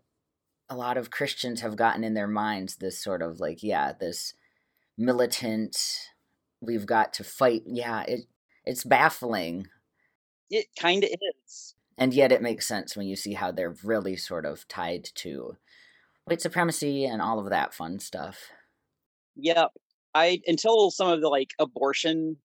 a 0.68 0.76
lot 0.76 0.98
of 0.98 1.10
Christians 1.10 1.62
have 1.62 1.76
gotten 1.76 2.04
in 2.04 2.12
their 2.14 2.28
minds 2.28 2.76
this 2.76 3.02
sort 3.02 3.22
of 3.22 3.40
like 3.40 3.62
yeah 3.62 3.92
this 3.98 4.34
militant 4.98 5.78
we've 6.60 6.84
got 6.84 7.14
to 7.14 7.24
fight 7.24 7.62
yeah 7.64 8.02
it 8.02 8.20
it's 8.66 8.84
baffling 8.84 9.68
It 10.50 10.66
kind 10.78 11.04
of 11.04 11.10
is. 11.10 11.74
and 11.96 12.14
yet 12.14 12.32
it 12.32 12.42
makes 12.42 12.66
sense 12.66 12.96
when 12.96 13.06
you 13.06 13.16
see 13.16 13.34
how 13.34 13.50
they're 13.50 13.74
really 13.82 14.16
sort 14.16 14.46
of 14.46 14.66
tied 14.68 15.04
to 15.04 15.56
white 16.24 16.42
supremacy 16.42 17.04
and 17.06 17.22
all 17.22 17.38
of 17.40 17.50
that 17.50 17.74
fun 17.74 17.98
stuff. 18.00 18.50
Yep. 19.36 19.70
I 20.14 20.40
until 20.46 20.90
some 20.90 21.08
of 21.08 21.20
the 21.20 21.28
like 21.28 21.50
abortion 21.58 22.36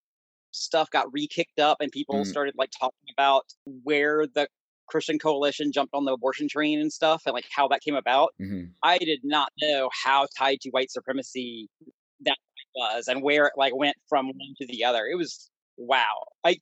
stuff 0.51 0.89
got 0.91 1.11
re-kicked 1.13 1.59
up 1.59 1.79
and 1.81 1.91
people 1.91 2.25
Mm. 2.25 2.31
started 2.31 2.55
like 2.57 2.71
talking 2.79 3.09
about 3.13 3.45
where 3.83 4.27
the 4.27 4.47
Christian 4.89 5.19
coalition 5.19 5.71
jumped 5.73 5.93
on 5.95 6.05
the 6.05 6.13
abortion 6.13 6.47
train 6.49 6.79
and 6.79 6.93
stuff 6.93 7.23
and 7.27 7.33
like 7.33 7.47
how 7.51 7.67
that 7.69 7.81
came 7.81 7.95
about. 7.95 8.31
hmm 8.39 8.75
I 8.83 8.99
did 8.99 9.21
not 9.23 9.51
know 9.61 9.89
how 10.03 10.27
tied 10.37 10.61
to 10.61 10.71
white 10.71 10.91
supremacy 10.91 11.69
that 12.21 12.37
was 12.75 13.07
and 13.09 13.23
where 13.23 13.47
it 13.47 13.53
like 13.57 13.75
went 13.75 13.97
from 14.09 14.27
one 14.27 14.55
to 14.61 14.67
the 14.67 14.83
other. 14.85 15.05
It 15.07 15.17
was 15.17 15.51
wow. 15.77 16.15
I 16.45 16.57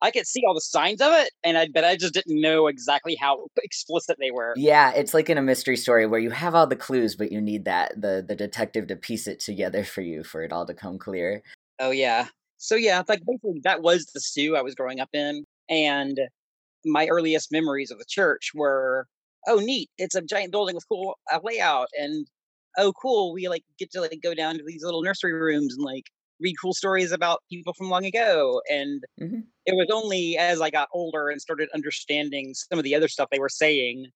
I 0.00 0.10
could 0.10 0.26
see 0.26 0.42
all 0.46 0.54
the 0.54 0.60
signs 0.60 1.00
of 1.00 1.12
it 1.12 1.30
and 1.44 1.58
I 1.58 1.68
but 1.72 1.84
I 1.84 1.96
just 1.96 2.14
didn't 2.14 2.40
know 2.40 2.68
exactly 2.68 3.16
how 3.16 3.46
explicit 3.62 4.16
they 4.20 4.30
were. 4.30 4.54
Yeah, 4.56 4.92
it's 4.92 5.14
like 5.14 5.28
in 5.28 5.38
a 5.38 5.42
mystery 5.42 5.76
story 5.76 6.06
where 6.06 6.20
you 6.20 6.30
have 6.30 6.54
all 6.54 6.66
the 6.66 6.76
clues, 6.76 7.16
but 7.16 7.32
you 7.32 7.40
need 7.40 7.64
that 7.64 8.00
the 8.00 8.24
the 8.26 8.36
detective 8.36 8.86
to 8.88 8.96
piece 8.96 9.26
it 9.26 9.40
together 9.40 9.84
for 9.84 10.02
you 10.02 10.24
for 10.24 10.42
it 10.42 10.52
all 10.52 10.66
to 10.66 10.74
come 10.74 10.98
clear. 10.98 11.42
Oh 11.78 11.90
yeah. 11.90 12.28
So 12.58 12.74
yeah, 12.74 13.02
like 13.08 13.22
basically 13.26 13.60
that 13.64 13.82
was 13.82 14.06
the 14.06 14.20
stew 14.20 14.56
I 14.56 14.62
was 14.62 14.74
growing 14.74 15.00
up 15.00 15.10
in, 15.12 15.44
and 15.68 16.18
my 16.84 17.06
earliest 17.08 17.52
memories 17.52 17.90
of 17.90 17.98
the 17.98 18.04
church 18.08 18.50
were, 18.54 19.06
oh 19.46 19.56
neat, 19.56 19.90
it's 19.98 20.14
a 20.14 20.22
giant 20.22 20.52
building 20.52 20.74
with 20.74 20.88
cool 20.88 21.14
layout, 21.42 21.88
and 21.98 22.26
oh 22.76 22.92
cool, 23.00 23.32
we 23.32 23.48
like 23.48 23.64
get 23.78 23.90
to 23.92 24.00
like 24.00 24.18
go 24.22 24.34
down 24.34 24.56
to 24.58 24.64
these 24.66 24.84
little 24.84 25.02
nursery 25.02 25.32
rooms 25.32 25.74
and 25.74 25.84
like 25.84 26.04
read 26.40 26.56
cool 26.60 26.74
stories 26.74 27.12
about 27.12 27.42
people 27.50 27.74
from 27.74 27.90
long 27.90 28.04
ago, 28.04 28.62
and 28.70 29.04
Mhm. 29.16 29.48
it 29.66 29.74
was 29.74 29.88
only 29.92 30.36
as 30.38 30.60
I 30.60 30.70
got 30.70 30.88
older 30.92 31.28
and 31.28 31.40
started 31.40 31.68
understanding 31.74 32.54
some 32.54 32.78
of 32.78 32.84
the 32.84 32.94
other 32.94 33.08
stuff 33.08 33.28
they 33.30 33.38
were 33.40 33.48
saying. 33.48 34.06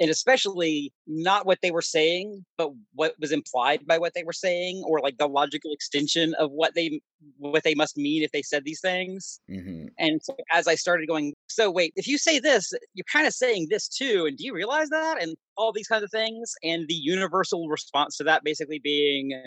And 0.00 0.10
especially 0.10 0.92
not 1.06 1.44
what 1.46 1.58
they 1.62 1.70
were 1.70 1.82
saying, 1.82 2.44
but 2.56 2.70
what 2.94 3.14
was 3.20 3.32
implied 3.32 3.86
by 3.86 3.98
what 3.98 4.14
they 4.14 4.24
were 4.24 4.32
saying, 4.32 4.82
or 4.86 5.00
like 5.00 5.18
the 5.18 5.28
logical 5.28 5.72
extension 5.74 6.34
of 6.36 6.50
what 6.52 6.74
they 6.74 7.00
what 7.38 7.64
they 7.64 7.74
must 7.74 7.98
mean 7.98 8.22
if 8.22 8.32
they 8.32 8.42
said 8.42 8.64
these 8.64 8.80
things. 8.80 9.40
hmm 9.48 9.90
And 9.98 10.22
so 10.22 10.36
as 10.52 10.66
I 10.66 10.76
started 10.76 11.08
going, 11.08 11.34
so 11.48 11.70
wait, 11.70 11.92
if 11.96 12.08
you 12.08 12.16
say 12.18 12.38
this, 12.38 12.72
you're 12.94 13.04
kind 13.12 13.26
of 13.26 13.34
saying 13.34 13.66
this 13.70 13.88
too, 13.88 14.24
and 14.26 14.36
do 14.38 14.44
you 14.44 14.54
realize 14.54 14.88
that? 14.90 15.22
And 15.22 15.36
all 15.56 15.72
these 15.72 15.88
kinds 15.88 16.04
of 16.04 16.10
things, 16.10 16.52
and 16.62 16.88
the 16.88 16.94
universal 16.94 17.68
response 17.68 18.16
to 18.16 18.24
that 18.24 18.42
basically 18.44 18.78
being, 18.78 19.44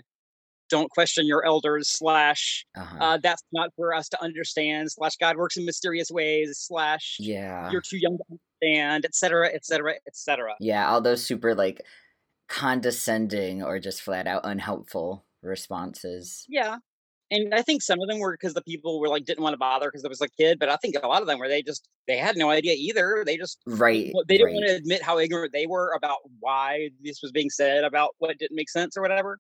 don't 0.70 0.90
question 0.92 1.26
your 1.28 1.46
elders. 1.46 1.90
Slash, 1.90 2.66
Uh-huh. 2.76 2.98
uh, 3.00 3.18
that's 3.22 3.44
not 3.52 3.70
for 3.76 3.94
us 3.94 4.10
to 4.10 4.22
understand. 4.24 4.92
Slash, 4.92 5.16
God 5.18 5.38
works 5.38 5.58
in 5.58 5.66
mysterious 5.66 6.10
ways. 6.12 6.58
Slash, 6.58 7.18
yeah. 7.20 7.70
you're 7.72 7.82
too 7.82 7.98
young 7.98 8.18
to 8.18 8.24
understand, 8.64 9.06
etc 9.06 9.48
etc 9.48 9.54
et 9.56 9.66
cetera, 9.66 9.94
et 10.08 10.16
cetera. 10.16 10.56
Yeah, 10.60 10.90
all 10.90 11.02
those 11.02 11.24
super 11.24 11.54
like 11.56 11.82
condescending 12.50 13.64
or 13.64 13.80
just 13.80 14.02
flat 14.02 14.28
out 14.28 14.42
unhelpful 14.46 15.26
responses. 15.42 16.46
Yeah. 16.48 16.78
And 17.32 17.56
I 17.56 17.64
think 17.64 17.82
some 17.82 18.00
of 18.00 18.08
them 18.08 18.20
were 18.20 18.34
because 18.34 18.54
the 18.54 18.62
people 18.62 19.00
were 19.00 19.08
like 19.08 19.26
didn't 19.26 19.44
want 19.44 19.54
to 19.54 19.58
bother 19.58 19.88
because 19.88 20.04
it 20.04 20.10
was 20.10 20.22
a 20.22 20.30
kid, 20.30 20.60
but 20.60 20.70
I 20.70 20.76
think 20.76 20.96
a 21.02 21.08
lot 21.08 21.22
of 21.22 21.28
them 21.28 21.40
were 21.40 21.48
they 21.48 21.64
just 21.64 21.88
they 22.08 22.18
had 22.18 22.38
no 22.38 22.50
idea 22.52 22.76
either. 22.78 23.24
They 23.26 23.38
just 23.38 23.60
Right. 23.66 24.12
They 24.28 24.38
didn't 24.38 24.48
right. 24.48 24.54
want 24.54 24.68
to 24.68 24.76
admit 24.76 25.02
how 25.02 25.18
ignorant 25.18 25.52
they 25.52 25.66
were 25.66 25.94
about 25.98 26.18
why 26.40 26.90
this 27.02 27.22
was 27.24 27.32
being 27.32 27.50
said 27.50 27.84
about 27.86 28.12
what 28.20 28.38
didn't 28.38 28.56
make 28.56 28.70
sense 28.70 28.96
or 28.96 29.02
whatever. 29.02 29.40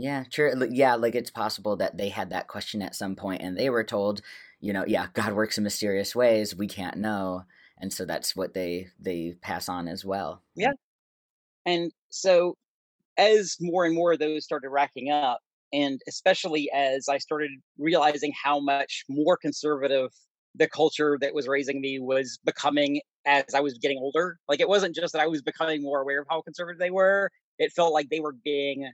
Yeah, 0.00 0.22
true. 0.30 0.52
Yeah, 0.70 0.94
like 0.94 1.16
it's 1.16 1.30
possible 1.30 1.74
that 1.76 1.96
they 1.96 2.08
had 2.08 2.30
that 2.30 2.46
question 2.46 2.82
at 2.82 2.94
some 2.94 3.16
point 3.16 3.42
and 3.42 3.58
they 3.58 3.68
were 3.68 3.82
told, 3.82 4.22
you 4.60 4.72
know, 4.72 4.84
yeah, 4.86 5.08
God 5.12 5.32
works 5.32 5.58
in 5.58 5.64
mysterious 5.64 6.14
ways, 6.14 6.54
we 6.54 6.68
can't 6.68 6.98
know. 6.98 7.42
And 7.78 7.92
so 7.92 8.04
that's 8.04 8.36
what 8.36 8.54
they 8.54 8.90
they 9.00 9.34
pass 9.40 9.68
on 9.68 9.88
as 9.88 10.04
well. 10.04 10.44
Yeah. 10.54 10.70
And 11.66 11.92
so 12.10 12.56
as 13.18 13.56
more 13.60 13.86
and 13.86 13.94
more 13.94 14.12
of 14.12 14.20
those 14.20 14.44
started 14.44 14.70
racking 14.70 15.10
up, 15.10 15.40
and 15.72 16.00
especially 16.08 16.70
as 16.72 17.08
I 17.08 17.18
started 17.18 17.50
realizing 17.78 18.32
how 18.40 18.60
much 18.60 19.04
more 19.08 19.36
conservative 19.36 20.12
the 20.54 20.68
culture 20.68 21.18
that 21.20 21.34
was 21.34 21.48
raising 21.48 21.80
me 21.80 21.98
was 21.98 22.38
becoming 22.44 23.00
as 23.26 23.54
I 23.54 23.60
was 23.60 23.74
getting 23.78 23.98
older. 23.98 24.38
Like 24.48 24.60
it 24.60 24.68
wasn't 24.68 24.94
just 24.96 25.12
that 25.14 25.22
I 25.22 25.26
was 25.26 25.42
becoming 25.42 25.82
more 25.82 26.00
aware 26.02 26.20
of 26.22 26.28
how 26.30 26.42
conservative 26.42 26.78
they 26.78 26.90
were. 26.92 27.30
It 27.58 27.72
felt 27.72 27.92
like 27.92 28.10
they 28.10 28.20
were 28.20 28.34
being 28.44 28.92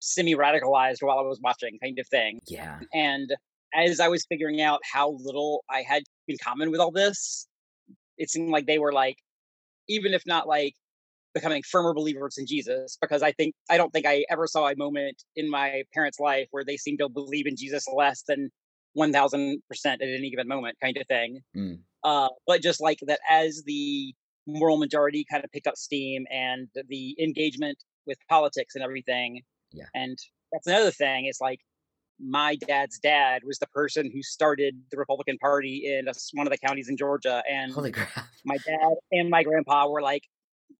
semi 0.00 0.34
radicalized 0.34 1.02
while 1.02 1.18
I 1.18 1.22
was 1.22 1.40
watching, 1.42 1.78
kind 1.82 1.98
of 1.98 2.08
thing. 2.08 2.40
Yeah. 2.46 2.80
And 2.92 3.30
as 3.74 4.00
I 4.00 4.08
was 4.08 4.26
figuring 4.28 4.60
out 4.60 4.80
how 4.90 5.16
little 5.22 5.64
I 5.70 5.82
had 5.82 6.02
in 6.26 6.36
common 6.42 6.70
with 6.70 6.80
all 6.80 6.90
this, 6.90 7.46
it 8.18 8.30
seemed 8.30 8.50
like 8.50 8.66
they 8.66 8.78
were 8.78 8.92
like, 8.92 9.16
even 9.88 10.12
if 10.12 10.22
not 10.26 10.48
like 10.48 10.74
becoming 11.32 11.62
firmer 11.62 11.94
believers 11.94 12.36
in 12.38 12.46
Jesus, 12.46 12.98
because 13.00 13.22
I 13.22 13.32
think 13.32 13.54
I 13.68 13.76
don't 13.76 13.92
think 13.92 14.06
I 14.06 14.24
ever 14.30 14.46
saw 14.46 14.68
a 14.68 14.76
moment 14.76 15.22
in 15.36 15.48
my 15.48 15.84
parents' 15.94 16.18
life 16.18 16.48
where 16.50 16.64
they 16.64 16.76
seemed 16.76 16.98
to 16.98 17.08
believe 17.08 17.46
in 17.46 17.56
Jesus 17.56 17.84
less 17.94 18.22
than 18.26 18.50
one 18.94 19.12
thousand 19.12 19.62
percent 19.68 20.02
at 20.02 20.08
any 20.08 20.30
given 20.30 20.48
moment, 20.48 20.76
kind 20.82 20.96
of 20.96 21.06
thing. 21.06 21.40
Mm. 21.56 21.78
Uh, 22.02 22.28
but 22.46 22.62
just 22.62 22.80
like 22.80 22.98
that, 23.06 23.20
as 23.28 23.62
the 23.64 24.14
moral 24.46 24.78
majority 24.78 25.24
kind 25.30 25.44
of 25.44 25.50
picked 25.52 25.66
up 25.66 25.76
steam 25.76 26.26
and 26.30 26.68
the 26.88 27.14
engagement 27.20 27.78
with 28.06 28.18
politics 28.28 28.74
and 28.74 28.82
everything, 28.82 29.42
Yeah. 29.72 29.86
and 29.94 30.18
that's 30.52 30.66
another 30.66 30.90
thing. 30.90 31.26
Is 31.26 31.38
like 31.40 31.60
my 32.22 32.56
dad's 32.56 32.98
dad 32.98 33.42
was 33.46 33.58
the 33.58 33.66
person 33.68 34.10
who 34.12 34.22
started 34.22 34.74
the 34.90 34.98
Republican 34.98 35.38
Party 35.38 35.84
in 35.86 36.06
one 36.34 36.46
of 36.46 36.50
the 36.52 36.58
counties 36.58 36.88
in 36.88 36.96
Georgia, 36.96 37.42
and 37.50 37.72
Holy 37.72 37.92
crap. 37.96 38.08
my 38.44 38.56
dad 38.56 38.94
and 39.12 39.30
my 39.30 39.42
grandpa 39.42 39.88
were 39.88 40.02
like 40.02 40.24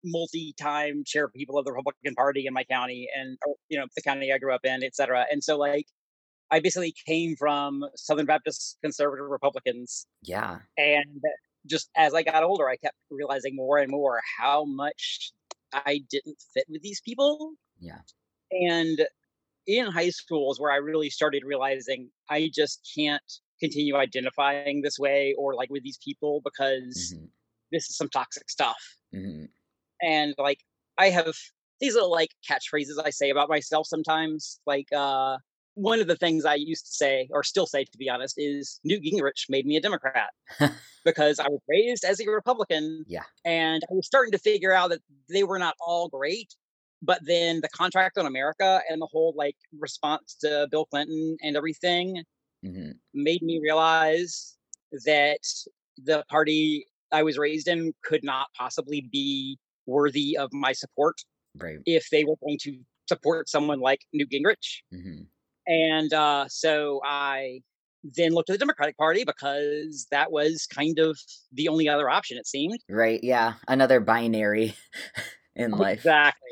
multi-time 0.03 1.03
chair 1.05 1.27
people 1.29 1.57
of 1.57 1.65
the 1.65 1.71
Republican 1.71 2.15
Party 2.15 2.45
in 2.47 2.53
my 2.53 2.63
county, 2.65 3.07
and 3.15 3.37
you 3.69 3.79
know 3.79 3.85
the 3.95 4.01
county 4.01 4.31
I 4.31 4.37
grew 4.37 4.53
up 4.53 4.61
in, 4.63 4.83
et 4.83 4.95
cetera. 4.95 5.25
And 5.31 5.43
so 5.43 5.57
like 5.57 5.85
I 6.51 6.59
basically 6.59 6.93
came 7.07 7.35
from 7.37 7.83
Southern 7.95 8.25
Baptist 8.25 8.77
conservative 8.83 9.27
Republicans, 9.29 10.05
Yeah. 10.23 10.59
and 10.77 11.21
just 11.67 11.89
as 11.95 12.13
I 12.13 12.23
got 12.23 12.43
older, 12.43 12.67
I 12.67 12.75
kept 12.77 12.95
realizing 13.09 13.55
more 13.55 13.77
and 13.77 13.89
more 13.91 14.19
how 14.39 14.65
much 14.65 15.31
I 15.73 16.01
didn't 16.09 16.37
fit 16.53 16.65
with 16.69 16.81
these 16.81 16.99
people. 17.01 17.53
Yeah. 17.79 17.99
And 18.51 19.05
in 19.67 19.85
high 19.87 20.09
school 20.09 20.51
is 20.51 20.59
where 20.59 20.71
I 20.71 20.77
really 20.77 21.09
started 21.09 21.43
realizing 21.45 22.09
I 22.29 22.49
just 22.53 22.89
can't 22.95 23.23
continue 23.59 23.95
identifying 23.95 24.81
this 24.81 24.97
way 24.97 25.35
or 25.37 25.55
like 25.55 25.69
with 25.69 25.83
these 25.83 25.99
people 26.03 26.41
because 26.43 27.13
hmm 27.15 27.25
this 27.71 27.89
is 27.89 27.95
some 27.95 28.09
toxic 28.09 28.49
stuff. 28.49 28.77
hmm 29.13 29.45
And 30.01 30.35
like 30.37 30.59
I 30.97 31.09
have 31.09 31.35
these 31.79 31.93
little 31.93 32.11
like 32.11 32.31
catchphrases 32.49 33.03
I 33.03 33.11
say 33.11 33.29
about 33.29 33.49
myself 33.49 33.87
sometimes. 33.87 34.59
Like 34.65 34.87
uh 34.95 35.37
one 35.75 36.01
of 36.01 36.07
the 36.07 36.17
things 36.17 36.43
I 36.43 36.55
used 36.55 36.85
to 36.87 36.91
say, 36.91 37.29
or 37.31 37.43
still 37.43 37.65
say 37.65 37.85
to 37.85 37.97
be 37.97 38.09
honest, 38.09 38.35
is 38.37 38.79
Newt 38.83 39.03
Gingrich 39.03 39.49
made 39.49 39.65
me 39.65 39.77
a 39.77 39.81
Democrat 39.81 40.31
because 41.05 41.39
I 41.39 41.47
was 41.47 41.61
raised 41.67 42.03
as 42.03 42.19
a 42.19 42.29
Republican. 42.29 43.05
Yeah. 43.07 43.23
And 43.45 43.83
I 43.89 43.93
was 43.93 44.05
starting 44.05 44.31
to 44.33 44.37
figure 44.37 44.73
out 44.73 44.89
that 44.89 45.01
they 45.29 45.43
were 45.43 45.59
not 45.59 45.75
all 45.79 46.09
great. 46.09 46.53
But 47.01 47.19
then 47.25 47.61
the 47.61 47.69
contract 47.69 48.17
on 48.17 48.25
America 48.25 48.81
and 48.89 49.01
the 49.01 49.07
whole 49.07 49.33
like 49.35 49.55
response 49.79 50.35
to 50.41 50.67
Bill 50.69 50.85
Clinton 50.85 51.37
and 51.41 51.55
everything 51.57 52.23
hmm 52.63 52.91
made 53.13 53.41
me 53.41 53.59
realize 53.61 54.55
that 55.05 55.39
the 55.97 56.23
party 56.29 56.85
I 57.11 57.23
was 57.23 57.37
raised 57.37 57.67
in 57.67 57.93
could 58.03 58.23
not 58.23 58.47
possibly 58.57 59.01
be 59.11 59.57
worthy 59.85 60.37
of 60.37 60.53
my 60.53 60.71
support 60.71 61.17
Right. 61.57 61.79
if 61.85 62.07
they 62.11 62.23
were 62.23 62.37
going 62.41 62.57
to 62.61 62.79
support 63.09 63.49
someone 63.49 63.81
like 63.81 63.99
Newt 64.13 64.29
Gingrich. 64.31 64.81
hmm 64.93 65.23
And 65.67 66.13
uh, 66.13 66.45
so 66.47 67.01
I 67.03 67.61
then 68.03 68.31
looked 68.31 68.49
at 68.49 68.53
the 68.53 68.59
Democratic 68.59 68.97
Party 68.97 69.23
because 69.25 70.07
that 70.11 70.31
was 70.31 70.65
kind 70.73 70.97
of 70.99 71.19
the 71.51 71.67
only 71.67 71.89
other 71.89 72.09
option, 72.09 72.37
it 72.37 72.47
seemed. 72.47 72.79
Right. 72.89 73.19
Yeah. 73.23 73.55
Another 73.67 73.99
binary 73.99 74.73
in 75.55 75.71
life. 75.71 75.99
Exactly. 75.99 76.51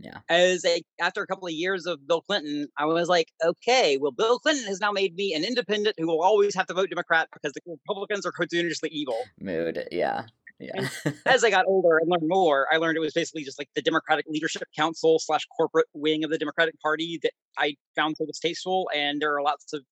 Yeah. 0.00 0.18
As 0.28 0.64
a 0.64 0.80
after 1.00 1.22
a 1.22 1.26
couple 1.26 1.48
of 1.48 1.52
years 1.54 1.86
of 1.86 2.06
Bill 2.06 2.20
Clinton, 2.22 2.68
I 2.78 2.84
was 2.86 3.08
like, 3.08 3.28
okay, 3.44 3.96
well, 4.00 4.12
Bill 4.12 4.38
Clinton 4.38 4.64
has 4.66 4.80
now 4.80 4.92
made 4.92 5.14
me 5.16 5.34
an 5.34 5.44
independent 5.44 5.96
who 5.98 6.06
will 6.06 6.22
always 6.22 6.54
have 6.54 6.66
to 6.68 6.74
vote 6.74 6.88
Democrat 6.90 7.28
because 7.32 7.52
the 7.52 7.60
Republicans 7.66 8.24
are 8.24 8.32
continuously 8.32 8.90
evil. 8.92 9.18
Mood. 9.40 9.88
Yeah. 9.90 10.26
Yeah. 10.60 10.88
As 11.26 11.44
I 11.44 11.50
got 11.50 11.66
older 11.66 11.98
and 11.98 12.08
learned 12.10 12.26
more, 12.28 12.66
I 12.72 12.76
learned 12.78 12.96
it 12.96 13.00
was 13.00 13.12
basically 13.12 13.44
just 13.44 13.58
like 13.58 13.68
the 13.74 13.82
Democratic 13.82 14.26
Leadership 14.28 14.62
Council 14.76 15.18
slash 15.20 15.46
corporate 15.56 15.86
wing 15.94 16.24
of 16.24 16.30
the 16.30 16.38
Democratic 16.38 16.74
Party 16.80 17.18
that 17.22 17.32
I 17.56 17.74
found 17.96 18.16
so 18.18 18.26
distasteful. 18.26 18.88
And 18.94 19.20
there 19.22 19.34
are 19.36 19.42
lots 19.42 19.72
of, 19.72 19.82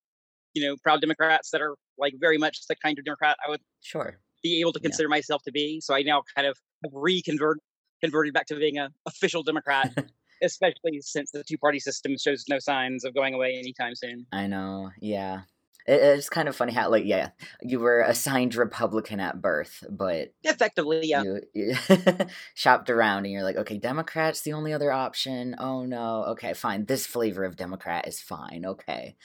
you 0.55 0.65
know, 0.67 0.77
proud 0.83 1.01
Democrats 1.01 1.51
that 1.51 1.61
are 1.61 1.75
like 1.99 2.15
very 2.19 2.39
much 2.39 2.59
the 2.69 2.75
kind 2.77 2.99
of 2.99 3.05
Democrat 3.05 3.37
I 3.47 3.51
would 3.51 3.61
sure. 3.83 4.19
be 4.43 4.61
able 4.61 4.73
to 4.73 4.81
Yeah. 4.81 4.89
consider 4.89 5.09
myself 5.09 5.43
to 5.45 5.53
be. 5.53 5.81
So 5.81 5.95
I 5.95 6.03
now 6.03 6.23
kind 6.35 6.47
of 6.49 6.57
have 6.85 6.93
reconvert 6.95 7.59
converted 8.07 8.35
back 8.35 8.47
to 8.47 8.57
being 8.57 8.79
a 8.79 8.91
official 9.07 9.43
Democrat, 9.43 9.93
especially 10.43 11.01
since 11.01 11.31
the 11.31 11.45
two 11.45 11.59
party 11.59 11.81
system 11.81 12.17
shows 12.19 12.45
no 12.49 12.59
signs 12.59 13.05
of 13.05 13.15
going 13.15 13.35
away 13.35 13.57
anytime 13.59 13.95
soon. 13.95 14.27
I 14.33 14.47
know. 14.47 14.91
Yeah. 15.01 15.43
It, 15.87 16.03
it's 16.03 16.29
kind 16.29 16.49
of 16.49 16.57
funny 16.57 16.73
how, 16.73 16.91
like, 16.91 17.05
yeah, 17.05 17.31
you 17.63 17.81
were 17.81 18.01
assigned 18.01 18.55
Republican 18.55 19.21
at 19.21 19.41
birth, 19.41 19.85
but 19.89 20.33
Effectively, 20.43 21.03
yeah. 21.05 21.23
you, 21.23 21.41
you 21.55 21.77
shopped 22.55 22.91
around 22.91 23.25
and 23.25 23.33
you're 23.33 23.45
like, 23.45 23.57
okay, 23.57 23.79
Democrat's 23.79 24.43
the 24.43 24.53
only 24.53 24.73
other 24.73 24.93
option. 24.93 25.57
Oh 25.59 25.85
no. 25.85 26.25
Okay, 26.29 26.55
fine. 26.55 26.87
This 26.87 27.07
flavor 27.07 27.45
of 27.45 27.57
Democrat 27.57 28.07
is 28.09 28.21
fine. 28.21 28.65
Okay. 28.67 29.17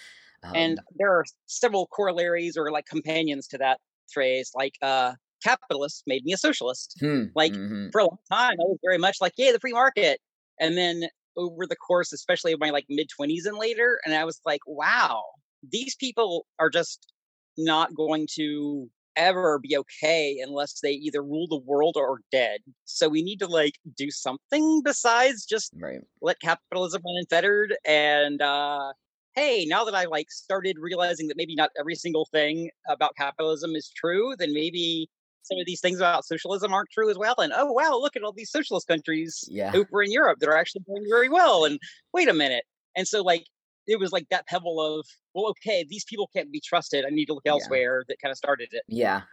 Um, 0.43 0.51
and 0.55 0.79
there 0.95 1.11
are 1.11 1.25
several 1.45 1.87
corollaries 1.87 2.57
or 2.57 2.71
like 2.71 2.85
companions 2.85 3.47
to 3.49 3.59
that 3.59 3.79
phrase, 4.11 4.51
like 4.55 4.75
uh 4.81 5.13
capitalist 5.41 6.03
made 6.07 6.23
me 6.25 6.33
a 6.33 6.37
socialist. 6.37 6.97
hmm, 6.99 7.25
like, 7.35 7.53
mhm, 7.53 7.91
For 7.91 8.01
a 8.01 8.05
long 8.05 8.17
time, 8.31 8.53
I 8.53 8.63
was 8.63 8.77
very 8.83 8.97
much 8.97 9.17
like, 9.21 9.33
yeah, 9.37 9.51
the 9.51 9.59
free 9.59 9.73
market. 9.73 10.19
And 10.59 10.77
then 10.77 11.09
over 11.37 11.65
the 11.65 11.75
course, 11.75 12.13
especially 12.13 12.53
of 12.53 12.59
my 12.59 12.69
like 12.69 12.85
mid 12.89 13.09
twenties 13.09 13.45
and 13.45 13.57
later, 13.57 13.99
and 14.05 14.13
I 14.15 14.25
was 14.25 14.39
like, 14.45 14.61
wow, 14.67 15.23
these 15.63 15.95
people 15.95 16.45
are 16.59 16.69
just 16.69 17.11
not 17.57 17.93
going 17.95 18.27
to 18.35 18.89
ever 19.15 19.59
be 19.59 19.75
okay 19.77 20.39
unless 20.39 20.79
they 20.81 20.91
either 20.91 21.21
rule 21.21 21.47
the 21.47 21.57
world 21.57 21.95
or 21.97 22.13
are 22.13 22.21
dead. 22.31 22.61
So 22.85 23.09
we 23.09 23.21
need 23.23 23.39
to 23.39 23.47
like 23.47 23.77
do 23.97 24.09
something 24.09 24.81
besides 24.83 25.45
just 25.45 25.73
right. 25.73 26.01
let 26.21 26.39
capitalism 26.39 27.01
run 27.03 27.15
unfettered 27.19 27.75
and 27.85 28.41
uh 28.41 28.93
hey 29.35 29.65
now 29.65 29.83
that 29.83 29.95
i 29.95 30.05
like 30.05 30.29
started 30.29 30.77
realizing 30.79 31.27
that 31.27 31.37
maybe 31.37 31.55
not 31.55 31.71
every 31.79 31.95
single 31.95 32.27
thing 32.31 32.69
about 32.87 33.15
capitalism 33.17 33.75
is 33.75 33.89
true 33.89 34.35
then 34.37 34.53
maybe 34.53 35.09
some 35.43 35.57
of 35.59 35.65
these 35.65 35.81
things 35.81 35.97
about 35.99 36.25
socialism 36.25 36.73
aren't 36.73 36.89
true 36.91 37.09
as 37.09 37.17
well 37.17 37.35
and 37.39 37.53
oh 37.55 37.71
wow 37.71 37.91
look 37.97 38.15
at 38.15 38.23
all 38.23 38.33
these 38.33 38.51
socialist 38.51 38.87
countries 38.87 39.43
Yeah. 39.49 39.71
over 39.75 40.03
in 40.03 40.11
europe 40.11 40.39
that 40.39 40.49
are 40.49 40.57
actually 40.57 40.83
doing 40.87 41.03
very 41.09 41.29
well 41.29 41.65
and 41.65 41.79
wait 42.13 42.27
a 42.29 42.33
minute 42.33 42.63
and 42.95 43.07
so 43.07 43.21
like 43.21 43.45
it 43.87 43.99
was 43.99 44.11
like 44.11 44.27
that 44.29 44.47
pebble 44.47 44.79
of 44.79 45.05
well 45.33 45.47
okay 45.49 45.85
these 45.89 46.05
people 46.05 46.29
can't 46.35 46.51
be 46.51 46.61
trusted 46.63 47.05
i 47.05 47.09
need 47.09 47.25
to 47.25 47.33
look 47.33 47.43
Yeah. 47.45 47.53
elsewhere 47.53 48.03
that 48.07 48.17
kind 48.21 48.31
of 48.31 48.37
started 48.37 48.69
it 48.71 48.83
Yeah. 48.87 49.23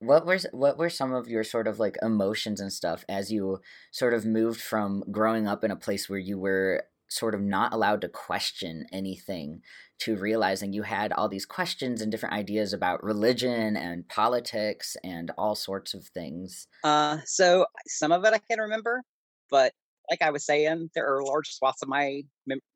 What 0.00 0.26
were 0.26 0.38
what 0.52 0.76
were 0.76 0.90
some 0.90 1.14
of 1.14 1.26
your 1.28 1.42
sort 1.42 1.66
of 1.66 1.78
like 1.78 1.96
emotions 2.02 2.60
and 2.60 2.70
stuff 2.72 3.04
as 3.08 3.32
you 3.32 3.60
sort 3.92 4.12
of 4.12 4.26
moved 4.26 4.60
from 4.60 5.02
growing 5.10 5.46
up 5.48 5.64
in 5.64 5.70
a 5.70 5.76
place 5.76 6.08
where 6.08 6.18
you 6.18 6.38
were 6.38 6.84
sort 7.08 7.34
of 7.34 7.40
not 7.40 7.72
allowed 7.72 8.00
to 8.02 8.08
question 8.08 8.86
anything 8.92 9.62
to 9.98 10.16
realizing 10.16 10.72
you 10.72 10.82
had 10.82 11.12
all 11.12 11.28
these 11.28 11.46
questions 11.46 12.00
and 12.02 12.10
different 12.10 12.34
ideas 12.34 12.72
about 12.72 13.02
religion 13.04 13.76
and 13.76 14.08
politics 14.08 14.96
and 15.04 15.30
all 15.38 15.54
sorts 15.54 15.94
of 15.94 16.06
things. 16.08 16.66
Uh, 16.82 17.18
so 17.24 17.66
some 17.86 18.12
of 18.12 18.24
it 18.24 18.32
I 18.34 18.38
can 18.38 18.60
remember, 18.60 19.02
but 19.50 19.72
like 20.10 20.22
I 20.22 20.30
was 20.30 20.44
saying, 20.44 20.90
there 20.94 21.06
are 21.12 21.22
large 21.24 21.48
swaths 21.48 21.82
of 21.82 21.88
my 21.88 22.22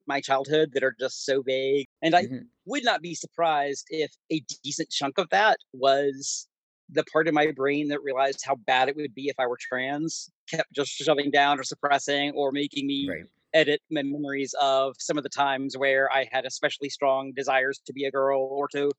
my 0.07 0.21
childhood 0.21 0.71
that 0.73 0.83
are 0.83 0.95
just 0.99 1.25
so 1.25 1.43
vague, 1.43 1.87
and 2.03 2.15
I 2.15 2.27
Mhm. 2.27 2.51
would 2.67 2.85
not 2.85 3.03
be 3.03 3.15
surprised 3.15 3.87
if 3.91 4.13
a 4.31 4.41
decent 4.65 4.91
chunk 4.91 5.19
of 5.19 5.29
that 5.31 5.59
was 5.73 6.49
the 6.89 7.05
part 7.13 7.29
of 7.29 7.35
my 7.35 7.53
brain 7.53 7.89
that 7.89 8.03
realized 8.03 8.43
how 8.45 8.57
bad 8.57 8.89
it 8.89 8.97
would 8.97 9.15
be 9.15 9.29
if 9.29 9.37
I 9.39 9.47
were 9.47 9.59
trans, 9.61 10.31
kept 10.49 10.73
just 10.73 10.91
shoving 10.91 11.31
down 11.31 11.61
or 11.61 11.63
suppressing 11.65 12.33
or 12.33 12.51
making 12.53 12.87
me 12.89 13.13
Right. 13.13 13.25
Edit 13.55 13.81
my 13.91 14.03
memories 14.03 14.55
of 14.61 14.95
some 14.99 15.17
of 15.19 15.25
the 15.25 15.31
times 15.31 15.77
where 15.77 16.11
I 16.13 16.29
had 16.31 16.47
especially 16.47 16.89
strong 16.91 17.33
desires 17.35 17.81
to 17.87 17.93
be 17.93 18.05
a 18.05 18.11
girl 18.11 18.41
or 18.43 18.69
to 18.69 18.91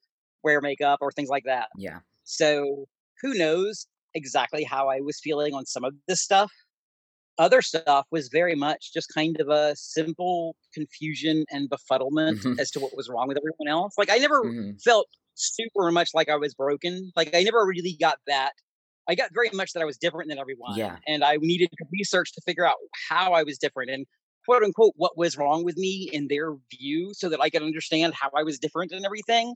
wear 0.43 0.61
makeup 0.61 0.99
or 1.01 1.11
things 1.11 1.29
like 1.29 1.43
that. 1.45 1.69
Yeah. 1.77 1.99
So 2.23 2.85
who 3.21 3.33
knows 3.33 3.87
exactly 4.13 4.63
how 4.63 4.89
I 4.89 4.99
was 4.99 5.19
feeling 5.21 5.53
on 5.53 5.65
some 5.65 5.83
of 5.83 5.93
this 6.07 6.21
stuff. 6.21 6.51
Other 7.37 7.61
stuff 7.61 8.05
was 8.11 8.27
very 8.29 8.55
much 8.55 8.93
just 8.93 9.11
kind 9.13 9.39
of 9.39 9.49
a 9.49 9.75
simple 9.75 10.55
confusion 10.73 11.45
and 11.49 11.69
befuddlement 11.69 12.39
Mhm. 12.43 12.59
as 12.59 12.69
to 12.71 12.79
what 12.79 12.95
was 12.95 13.09
wrong 13.09 13.27
with 13.27 13.37
everyone 13.37 13.67
else. 13.69 13.93
Like 13.97 14.09
I 14.11 14.17
never 14.17 14.43
Mhm. 14.43 14.81
felt 14.83 15.07
super 15.35 15.91
much 15.91 16.09
like 16.13 16.29
I 16.29 16.35
was 16.35 16.53
broken. 16.53 17.11
Like 17.15 17.33
I 17.33 17.43
never 17.43 17.65
really 17.65 17.97
got 17.99 18.17
that. 18.27 18.53
I 19.07 19.15
got 19.15 19.31
very 19.33 19.49
much 19.53 19.73
that 19.73 19.81
I 19.81 19.85
was 19.85 19.97
different 19.97 20.29
than 20.29 20.37
everyone. 20.37 20.77
Yeah. 20.77 20.97
And 21.07 21.23
I 21.23 21.37
needed 21.37 21.69
to 21.77 21.85
research 21.91 22.33
to 22.33 22.41
figure 22.45 22.65
out 22.67 22.75
how 23.09 23.33
I 23.33 23.43
was 23.43 23.57
different 23.57 23.89
and 23.89 24.05
quote 24.45 24.63
unquote 24.63 24.93
what 24.95 25.17
was 25.17 25.37
wrong 25.37 25.63
with 25.63 25.77
me 25.77 26.09
in 26.11 26.27
their 26.27 26.55
view 26.71 27.13
so 27.13 27.29
that 27.29 27.41
I 27.41 27.49
could 27.49 27.63
understand 27.63 28.13
how 28.13 28.29
I 28.35 28.43
was 28.43 28.59
different 28.59 28.91
and 28.91 29.05
everything. 29.05 29.53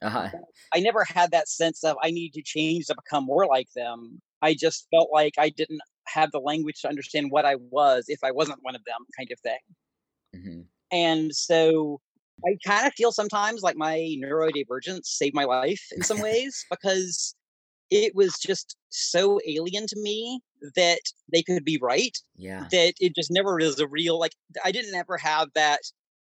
Uh-huh. 0.00 0.28
I 0.72 0.80
never 0.80 1.04
had 1.04 1.30
that 1.32 1.48
sense 1.48 1.82
of 1.82 1.96
I 2.02 2.10
need 2.10 2.32
to 2.34 2.42
change 2.42 2.86
to 2.86 2.94
become 2.94 3.24
more 3.24 3.46
like 3.46 3.68
them. 3.74 4.20
I 4.42 4.54
just 4.54 4.86
felt 4.90 5.08
like 5.12 5.34
I 5.38 5.48
didn't 5.48 5.80
have 6.06 6.30
the 6.30 6.40
language 6.40 6.80
to 6.82 6.88
understand 6.88 7.30
what 7.30 7.44
I 7.44 7.56
was 7.56 8.04
if 8.08 8.20
I 8.22 8.30
wasn't 8.30 8.60
one 8.62 8.76
of 8.76 8.84
them, 8.84 8.98
kind 9.16 9.30
of 9.32 9.40
thing. 9.40 9.58
hmm 10.34 10.60
And 10.90 11.34
so 11.34 12.00
I 12.46 12.56
kind 12.64 12.86
of 12.86 12.94
feel 12.94 13.12
sometimes 13.12 13.62
like 13.62 13.76
my 13.76 14.16
neurodivergence 14.22 15.06
saved 15.06 15.34
my 15.34 15.44
life 15.44 15.84
in 15.92 16.02
some 16.02 16.20
ways 16.22 16.64
because 16.70 17.34
it 17.90 18.14
was 18.14 18.38
just 18.38 18.76
so 18.90 19.40
alien 19.46 19.86
to 19.86 20.00
me 20.00 20.40
that 20.74 21.00
they 21.32 21.42
could 21.42 21.64
be 21.64 21.78
right 21.80 22.16
Yeah. 22.36 22.70
that 22.70 22.94
it 23.00 23.14
just 23.14 23.30
never 23.30 23.56
was 23.56 23.78
a 23.80 23.88
real 23.88 24.18
like 24.18 24.34
I 24.64 24.72
didn't 24.72 24.94
ever 24.94 25.16
have 25.18 25.48
that 25.54 25.80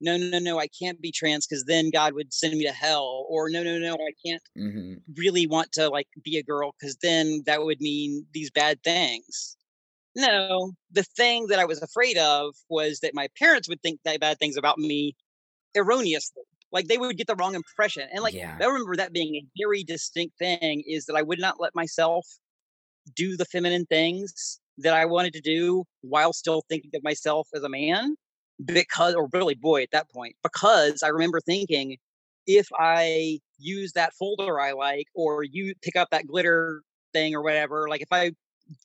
no 0.00 0.16
no 0.16 0.38
no 0.38 0.59
I 0.59 0.68
can't 0.68 1.00
be 1.00 1.12
trans 1.12 1.46
because 1.46 1.64
then 1.64 1.90
God 1.90 2.14
would 2.14 2.32
send 2.34 2.54
me 2.56 2.64
to 2.66 2.72
hell 2.72 3.26
or 3.28 3.50
no 3.50 3.62
no 3.62 3.78
no 3.78 3.94
I 3.94 4.12
can't 4.26 4.42
hmm 4.56 5.00
really 5.16 5.46
want 5.46 5.72
to 5.72 5.88
like 5.88 6.09
be 6.22 6.36
a 6.38 6.42
girl 6.42 6.72
because 6.78 6.96
then 6.96 7.42
that 7.46 7.62
would 7.62 7.80
mean 7.80 8.26
these 8.32 8.50
bad 8.50 8.82
things. 8.82 9.56
No, 10.16 10.72
the 10.90 11.04
thing 11.04 11.48
that 11.48 11.59
I 11.61 11.66
was 11.66 11.82
afraid 11.82 12.18
of 12.18 12.56
was 12.68 13.00
that 13.00 13.14
my 13.14 13.28
parents 13.38 13.68
would 13.68 13.82
think 13.82 14.00
that 14.04 14.20
bad 14.20 14.38
things 14.38 14.56
about 14.56 14.78
me 14.78 15.16
erroneously. 15.76 16.44
Like 16.73 16.87
they 16.89 16.99
would 16.99 17.16
get 17.16 17.27
the 17.27 17.37
wrong 17.37 17.55
impression. 17.55 18.09
And 18.12 18.23
like 18.23 18.35
Yeah. 18.35 18.61
I 18.61 18.66
remember 18.66 18.97
that 18.97 19.12
being 19.12 19.35
a 19.37 19.47
very 19.62 19.85
distinct 19.85 20.39
thing 20.39 20.83
is 20.87 21.07
that 21.07 21.16
I 21.16 21.23
would 21.23 21.41
not 21.41 21.61
let 21.61 21.75
myself 21.75 22.27
do 23.14 23.37
the 23.37 23.45
feminine 23.45 23.87
things 23.87 24.61
that 24.79 24.95
I 24.95 25.05
wanted 25.07 25.33
to 25.35 25.41
do 25.41 25.85
while 26.03 26.33
still 26.33 26.62
thinking 26.69 26.91
of 26.95 27.03
myself 27.03 27.49
as 27.55 27.62
a 27.62 27.69
man. 27.69 28.16
Because 28.64 29.14
or 29.14 29.29
really 29.33 29.55
boy 29.55 29.83
at 29.85 29.91
that 29.93 30.11
point, 30.11 30.35
because 30.43 31.03
I 31.05 31.09
remember 31.09 31.41
thinking 31.41 31.97
if 32.47 32.66
I 32.77 33.39
use 33.59 33.93
that 33.93 34.12
folder 34.19 34.59
I 34.61 34.73
like, 34.73 35.07
or 35.14 35.45
you 35.45 35.75
pick 35.83 35.95
up 35.95 36.09
that 36.11 36.27
glitter 36.27 36.83
thing 37.12 37.37
or 37.37 37.43
whatever, 37.43 37.89
like 37.89 38.01
if 38.03 38.09
I 38.11 38.33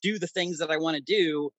do 0.03 0.19
the 0.19 0.27
things 0.27 0.59
that 0.59 0.71
I 0.71 0.77
want 0.77 0.97
to 0.97 1.03
do, 1.03 1.49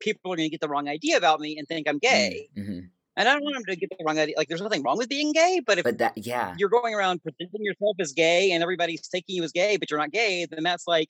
people 0.00 0.32
are 0.32 0.36
going 0.36 0.46
to 0.46 0.50
get 0.50 0.60
the 0.60 0.68
wrong 0.68 0.88
idea 0.88 1.16
about 1.16 1.40
me 1.40 1.58
and 1.58 1.66
think 1.68 1.88
I'm 1.88 1.98
gay. 1.98 2.48
hmm 2.54 2.93
And 3.16 3.28
I 3.28 3.32
don't 3.34 3.44
want 3.44 3.54
them 3.54 3.64
to 3.66 3.76
get 3.76 3.90
the 3.96 4.04
wrong 4.04 4.18
idea. 4.18 4.34
Like, 4.36 4.48
there's 4.48 4.60
nothing 4.60 4.82
wrong 4.82 4.98
with 4.98 5.08
being 5.08 5.32
gay, 5.32 5.60
but 5.64 5.78
if 5.78 5.84
But 5.84 5.98
that, 5.98 6.14
yeah, 6.16 6.54
you're 6.58 6.68
going 6.68 6.94
around 6.94 7.22
presenting 7.22 7.62
yourself 7.62 7.96
as 8.00 8.12
gay 8.12 8.50
and 8.52 8.62
everybody's 8.62 9.06
taking 9.08 9.36
you 9.36 9.44
as 9.44 9.52
gay, 9.52 9.76
but 9.76 9.90
you're 9.90 10.00
not 10.00 10.10
gay, 10.10 10.46
then 10.50 10.64
that's 10.64 10.86
like 10.86 11.08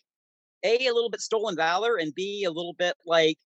a 0.65 0.87
a 0.87 0.93
little 0.93 1.11
bit 1.11 1.21
stolen 1.21 1.57
valor, 1.57 1.97
and 1.97 2.15
b 2.15 2.45
a 2.45 2.51
little 2.51 2.75
bit 2.75 2.95
like 3.07 3.37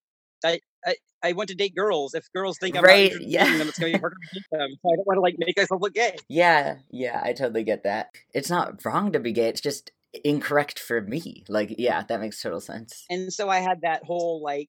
I. 0.44 0.60
I, 0.86 0.94
I 1.20 1.32
want 1.32 1.48
to 1.48 1.56
date 1.56 1.74
girls. 1.74 2.14
If 2.14 2.32
girls 2.32 2.58
think 2.58 2.76
I'm 2.76 2.84
Right, 2.84 3.12
yeah. 3.20 3.58
them, 3.58 3.66
it's 3.66 3.80
going 3.80 3.92
to 3.92 3.98
be 3.98 4.00
harder 4.00 4.14
to 4.14 4.34
date 4.38 4.46
them. 4.52 4.68
So 4.80 4.92
I 4.92 4.94
don't 4.94 5.06
want 5.08 5.16
to 5.16 5.20
like 5.20 5.34
make 5.36 5.56
myself 5.56 5.82
look 5.82 5.92
gay. 5.92 6.14
yeah, 6.28 6.76
yeah. 6.90 7.20
I 7.24 7.32
totally 7.32 7.64
get 7.64 7.82
that. 7.82 8.10
It's 8.32 8.48
not 8.48 8.84
wrong 8.84 9.10
to 9.10 9.18
be 9.18 9.32
gay. 9.32 9.48
It's 9.48 9.60
just 9.60 9.90
incorrect 10.22 10.78
for 10.78 11.00
me. 11.00 11.42
Like, 11.48 11.74
yeah, 11.76 12.04
that 12.08 12.20
makes 12.20 12.40
total 12.40 12.60
sense. 12.60 13.04
and 13.10 13.32
so 13.32 13.48
I 13.48 13.58
had 13.58 13.80
that 13.82 14.04
whole 14.04 14.40
like 14.40 14.68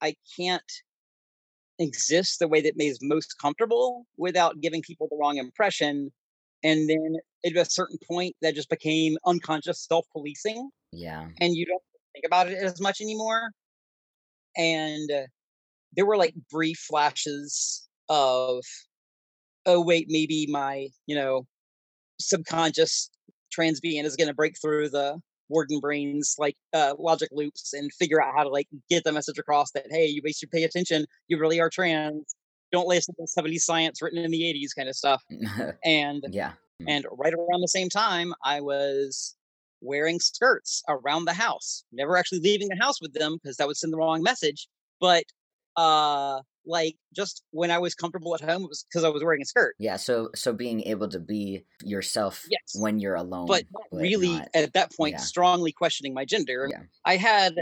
I 0.00 0.16
can't 0.36 0.62
exist 1.82 2.38
the 2.38 2.48
way 2.48 2.60
that 2.60 2.74
is 2.78 2.98
most 3.02 3.38
comfortable 3.38 4.06
without 4.16 4.60
giving 4.60 4.82
people 4.82 5.08
the 5.10 5.16
wrong 5.16 5.36
impression. 5.36 6.10
And 6.64 6.88
then 6.88 7.16
at 7.44 7.56
a 7.56 7.64
certain 7.68 7.98
point, 8.08 8.36
that 8.40 8.54
just 8.54 8.70
became 8.70 9.18
unconscious 9.26 9.86
self-policing, 9.86 10.70
Yeah. 10.92 11.28
and 11.40 11.54
you 11.56 11.66
don't 11.66 11.82
think 12.12 12.24
about 12.24 12.48
it 12.48 12.58
as 12.58 12.80
much 12.80 13.00
anymore. 13.00 13.50
And 14.56 15.10
uh, 15.10 15.26
there 15.94 16.06
were 16.06 16.16
like 16.16 16.34
brief 16.50 16.78
flashes 16.78 17.88
of, 18.08 18.62
oh 19.66 19.80
wait, 19.80 20.06
maybe 20.08 20.46
my 20.48 20.88
you 21.06 21.16
know 21.16 21.46
subconscious 22.20 23.10
trans 23.50 23.80
being 23.80 24.04
is 24.04 24.16
going 24.16 24.28
to 24.28 24.34
break 24.34 24.54
through 24.60 24.88
the 24.88 25.20
warden 25.52 25.78
brains 25.80 26.34
like 26.38 26.56
uh, 26.72 26.94
logic 26.98 27.28
loops 27.32 27.72
and 27.74 27.92
figure 27.92 28.22
out 28.22 28.34
how 28.34 28.42
to 28.42 28.48
like 28.48 28.66
get 28.88 29.04
the 29.04 29.12
message 29.12 29.38
across 29.38 29.70
that 29.72 29.86
hey 29.90 30.06
you 30.06 30.22
should 30.32 30.50
pay 30.50 30.64
attention. 30.64 31.04
You 31.28 31.38
really 31.38 31.60
are 31.60 31.70
trans. 31.70 32.34
Don't 32.72 32.88
listen 32.88 33.14
to 33.16 33.42
70s 33.42 33.60
science 33.60 34.00
written 34.00 34.18
in 34.18 34.30
the 34.30 34.40
80s 34.40 34.74
kind 34.76 34.88
of 34.88 34.96
stuff. 34.96 35.22
And 35.84 36.24
yeah. 36.30 36.52
and 36.88 37.04
right 37.12 37.34
around 37.34 37.60
the 37.60 37.68
same 37.68 37.88
time 37.88 38.32
i 38.44 38.60
was 38.60 39.36
wearing 39.80 40.18
skirts 40.18 40.82
around 40.88 41.24
the 41.24 41.32
house 41.32 41.84
never 41.92 42.16
actually 42.16 42.40
leaving 42.40 42.68
the 42.68 42.78
house 42.80 43.00
with 43.00 43.12
them 43.12 43.38
because 43.42 43.56
that 43.56 43.66
would 43.66 43.76
send 43.76 43.92
the 43.92 43.96
wrong 43.96 44.22
message 44.22 44.68
but 45.00 45.24
uh 45.76 46.40
like 46.66 46.94
just 47.14 47.42
when 47.50 47.70
i 47.70 47.78
was 47.78 47.94
comfortable 47.94 48.34
at 48.34 48.40
home 48.40 48.62
it 48.62 48.68
was 48.68 48.84
because 48.88 49.04
i 49.04 49.08
was 49.08 49.22
wearing 49.22 49.42
a 49.42 49.44
skirt 49.44 49.74
Yeah. 49.78 49.96
So, 49.96 50.30
so 50.34 50.52
being 50.52 50.82
able 50.82 51.08
to 51.08 51.18
be 51.18 51.64
yourself 51.82 52.44
Yes. 52.50 52.60
when 52.74 52.98
you're 53.00 53.14
alone, 53.16 53.46
but 53.46 53.64
not 53.72 54.00
really 54.00 54.36
not- 54.38 54.48
at 54.54 54.72
that 54.74 54.92
point 54.96 55.14
yeah. 55.14 55.18
strongly 55.18 55.72
questioning 55.72 56.14
my 56.14 56.24
gender. 56.24 56.68
Yeah. 56.70 56.82
I 57.04 57.16
had 57.16 57.54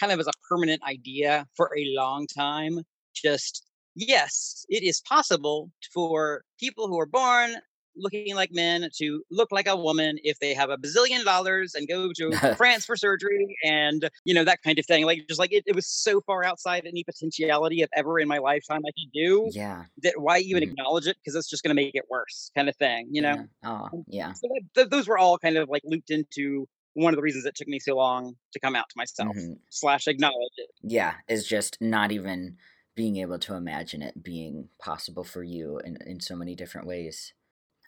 kind 0.00 0.12
of 0.12 0.18
as 0.20 0.26
a 0.26 0.32
permanent 0.48 0.82
idea 0.82 1.46
for 1.56 1.70
a 1.76 1.84
long 1.94 2.26
time 2.26 2.80
just 3.14 3.64
yes, 3.94 4.64
it 4.68 4.82
is 4.82 5.00
possible 5.08 5.70
for 5.92 6.42
people 6.60 6.86
who 6.88 6.98
are 7.00 7.06
born 7.06 7.56
looking 7.96 8.34
like 8.34 8.50
men 8.52 8.88
to 8.98 9.22
look 9.30 9.50
like 9.52 9.66
a 9.66 9.76
woman 9.76 10.18
if 10.22 10.38
they 10.38 10.54
have 10.54 10.70
a 10.70 10.76
bazillion 10.76 11.24
dollars 11.24 11.74
and 11.74 11.88
go 11.88 12.10
to 12.16 12.38
France 12.56 12.84
for 12.84 12.96
surgery 12.96 13.56
and 13.64 14.08
you 14.24 14.34
know 14.34 14.44
that 14.44 14.62
kind 14.62 14.78
of 14.78 14.86
thing. 14.86 15.04
Like 15.06 15.26
just 15.28 15.38
like 15.40 15.52
it, 15.52 15.64
it 15.66 15.74
was 15.74 15.86
so 15.86 16.20
far 16.22 16.44
outside 16.44 16.84
any 16.86 17.04
potentiality 17.04 17.82
of 17.82 17.88
ever 17.94 18.18
in 18.20 18.28
my 18.28 18.38
lifetime 18.38 18.82
I 18.86 18.90
could 18.98 19.12
do 19.12 19.52
yeah. 19.52 19.84
that 20.02 20.14
why 20.20 20.38
even 20.40 20.62
Mm. 20.62 20.72
acknowledge 20.72 21.06
it 21.06 21.16
because 21.18 21.34
it's 21.34 21.48
just 21.48 21.62
going 21.62 21.74
to 21.76 21.80
make 21.82 21.94
it 21.94 22.04
worse 22.10 22.50
kind 22.54 22.68
of 22.68 22.76
thing, 22.76 23.08
you 23.10 23.22
know. 23.22 23.36
Yeah. 23.36 23.44
Oh, 23.64 23.88
yeah. 24.06 24.32
So 24.32 24.48
that, 24.48 24.62
th- 24.74 24.88
those 24.90 25.08
were 25.08 25.18
all 25.18 25.38
kind 25.38 25.56
of 25.56 25.68
like 25.68 25.82
looped 25.84 26.10
into 26.10 26.66
one 26.94 27.12
of 27.12 27.16
the 27.16 27.22
reasons 27.22 27.44
it 27.44 27.54
took 27.54 27.68
me 27.68 27.78
so 27.78 27.94
long 27.96 28.34
to 28.52 28.60
come 28.60 28.74
out 28.76 28.88
to 28.88 28.94
myself 28.96 29.36
Mhm. 29.36 29.58
slash 29.70 30.06
acknowledge 30.06 30.52
it. 30.56 30.70
yeah 30.82 31.16
is 31.28 31.46
just 31.46 31.78
not 31.80 32.12
even 32.12 32.56
being 32.94 33.16
able 33.16 33.38
to 33.38 33.54
imagine 33.54 34.00
it 34.02 34.22
being 34.22 34.68
possible 34.78 35.24
for 35.24 35.42
you 35.42 35.78
in, 35.80 35.96
in 36.06 36.20
so 36.20 36.34
many 36.36 36.54
different 36.54 36.86
ways 36.86 37.34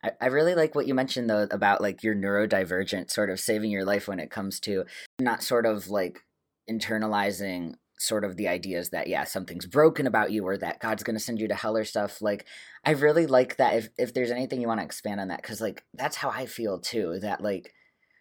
I, 0.04 0.12
I 0.20 0.26
really 0.26 0.54
like 0.54 0.74
what 0.74 0.86
you 0.86 0.94
mentioned 0.94 1.28
though 1.28 1.46
about 1.50 1.80
like 1.80 2.02
your 2.02 2.14
neurodivergent 2.14 3.10
sort 3.10 3.30
of 3.30 3.40
saving 3.40 3.70
your 3.70 3.84
life 3.84 4.08
when 4.08 4.20
it 4.20 4.30
comes 4.30 4.60
to 4.60 4.84
not 5.20 5.42
sort 5.42 5.66
of 5.66 5.88
like 5.88 6.24
internalizing 6.70 7.74
sort 7.98 8.24
of 8.24 8.36
the 8.36 8.48
ideas 8.48 8.90
that 8.90 9.08
yeah 9.08 9.24
something's 9.24 9.66
broken 9.66 10.06
about 10.06 10.30
you 10.30 10.46
or 10.46 10.56
that 10.56 10.78
god's 10.78 11.02
going 11.02 11.16
to 11.16 11.22
send 11.22 11.40
you 11.40 11.48
to 11.48 11.54
hell 11.54 11.76
or 11.76 11.84
stuff 11.84 12.22
like 12.22 12.46
i 12.84 12.92
really 12.92 13.26
like 13.26 13.56
that 13.56 13.74
if 13.74 13.88
if 13.98 14.14
there's 14.14 14.30
anything 14.30 14.60
you 14.60 14.68
want 14.68 14.78
to 14.78 14.84
expand 14.84 15.20
on 15.20 15.28
that 15.28 15.42
because 15.42 15.60
like 15.60 15.84
that's 15.94 16.16
how 16.16 16.30
i 16.30 16.46
feel 16.46 16.78
too 16.78 17.18
that 17.20 17.42
like 17.42 17.72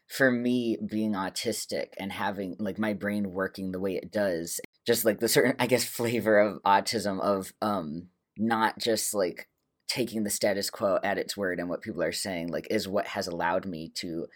for 0.07 0.31
me 0.31 0.77
being 0.89 1.13
autistic 1.13 1.89
and 1.99 2.11
having 2.11 2.55
like 2.59 2.79
my 2.79 2.93
brain 2.93 3.31
working 3.31 3.71
the 3.71 3.79
way 3.79 3.95
it 3.95 4.11
does 4.11 4.59
just 4.87 5.05
like 5.05 5.19
the 5.19 5.27
certain 5.27 5.55
i 5.59 5.67
guess 5.67 5.85
flavor 5.85 6.39
of 6.39 6.61
autism 6.63 7.21
of 7.21 7.53
um 7.61 8.07
not 8.37 8.79
just 8.79 9.13
like 9.13 9.47
taking 9.87 10.23
the 10.23 10.29
status 10.29 10.69
quo 10.69 10.99
at 11.03 11.17
its 11.17 11.37
word 11.37 11.59
and 11.59 11.69
what 11.69 11.81
people 11.81 12.03
are 12.03 12.11
saying 12.11 12.49
like 12.49 12.67
is 12.69 12.87
what 12.87 13.07
has 13.07 13.27
allowed 13.27 13.65
me 13.65 13.89
to 13.89 14.27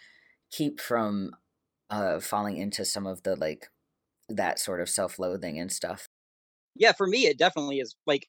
keep 0.52 0.80
from 0.82 1.36
uh 1.92 2.20
falling 2.20 2.58
into 2.58 2.86
some 2.86 3.08
of 3.08 3.24
the 3.24 3.36
like 3.38 3.70
that 4.30 4.60
sort 4.60 4.82
of 4.82 4.90
self-loathing 4.90 5.60
and 5.60 5.72
stuff 5.72 6.08
Yeah, 6.76 6.94
for 6.94 7.08
me, 7.08 7.26
it 7.28 7.38
definitely 7.38 7.80
is 7.80 7.96
like 8.06 8.28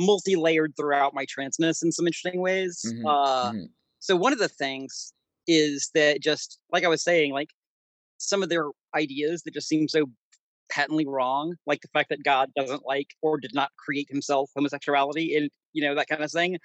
multi-layered 0.00 0.74
throughout 0.76 1.14
my 1.14 1.26
transness 1.26 1.82
in 1.84 1.92
some 1.92 2.06
interesting 2.06 2.40
ways. 2.40 2.84
Mhm, 2.84 3.08
Uh, 3.08 3.52
mhm. 3.52 3.74
So 4.00 4.16
one 4.16 4.32
of 4.34 4.38
the 4.40 4.48
things 4.48 5.14
is 5.48 5.90
that 5.94 6.22
just 6.22 6.60
like 6.72 6.84
I 6.84 6.88
was 6.88 7.02
saying, 7.04 7.32
like 7.32 7.50
some 8.18 8.42
of 8.42 8.50
their 8.50 8.68
ideas 8.94 9.42
that 9.44 9.54
just 9.54 9.68
seem 9.68 9.88
so 9.88 10.06
patently 10.70 11.06
wrong, 11.06 11.54
like 11.66 11.80
the 11.80 11.88
fact 11.88 12.08
that 12.10 12.22
God 12.24 12.50
doesn't 12.56 12.86
like 12.86 13.08
or 13.22 13.38
did 13.38 13.54
not 13.54 13.70
create 13.76 14.08
himself 14.10 14.50
homosexuality 14.54 15.36
and 15.36 15.50
you 15.72 15.82
know 15.82 15.94
that 15.94 16.08
kind 16.08 16.22
of 16.22 16.30
thing, 16.30 16.58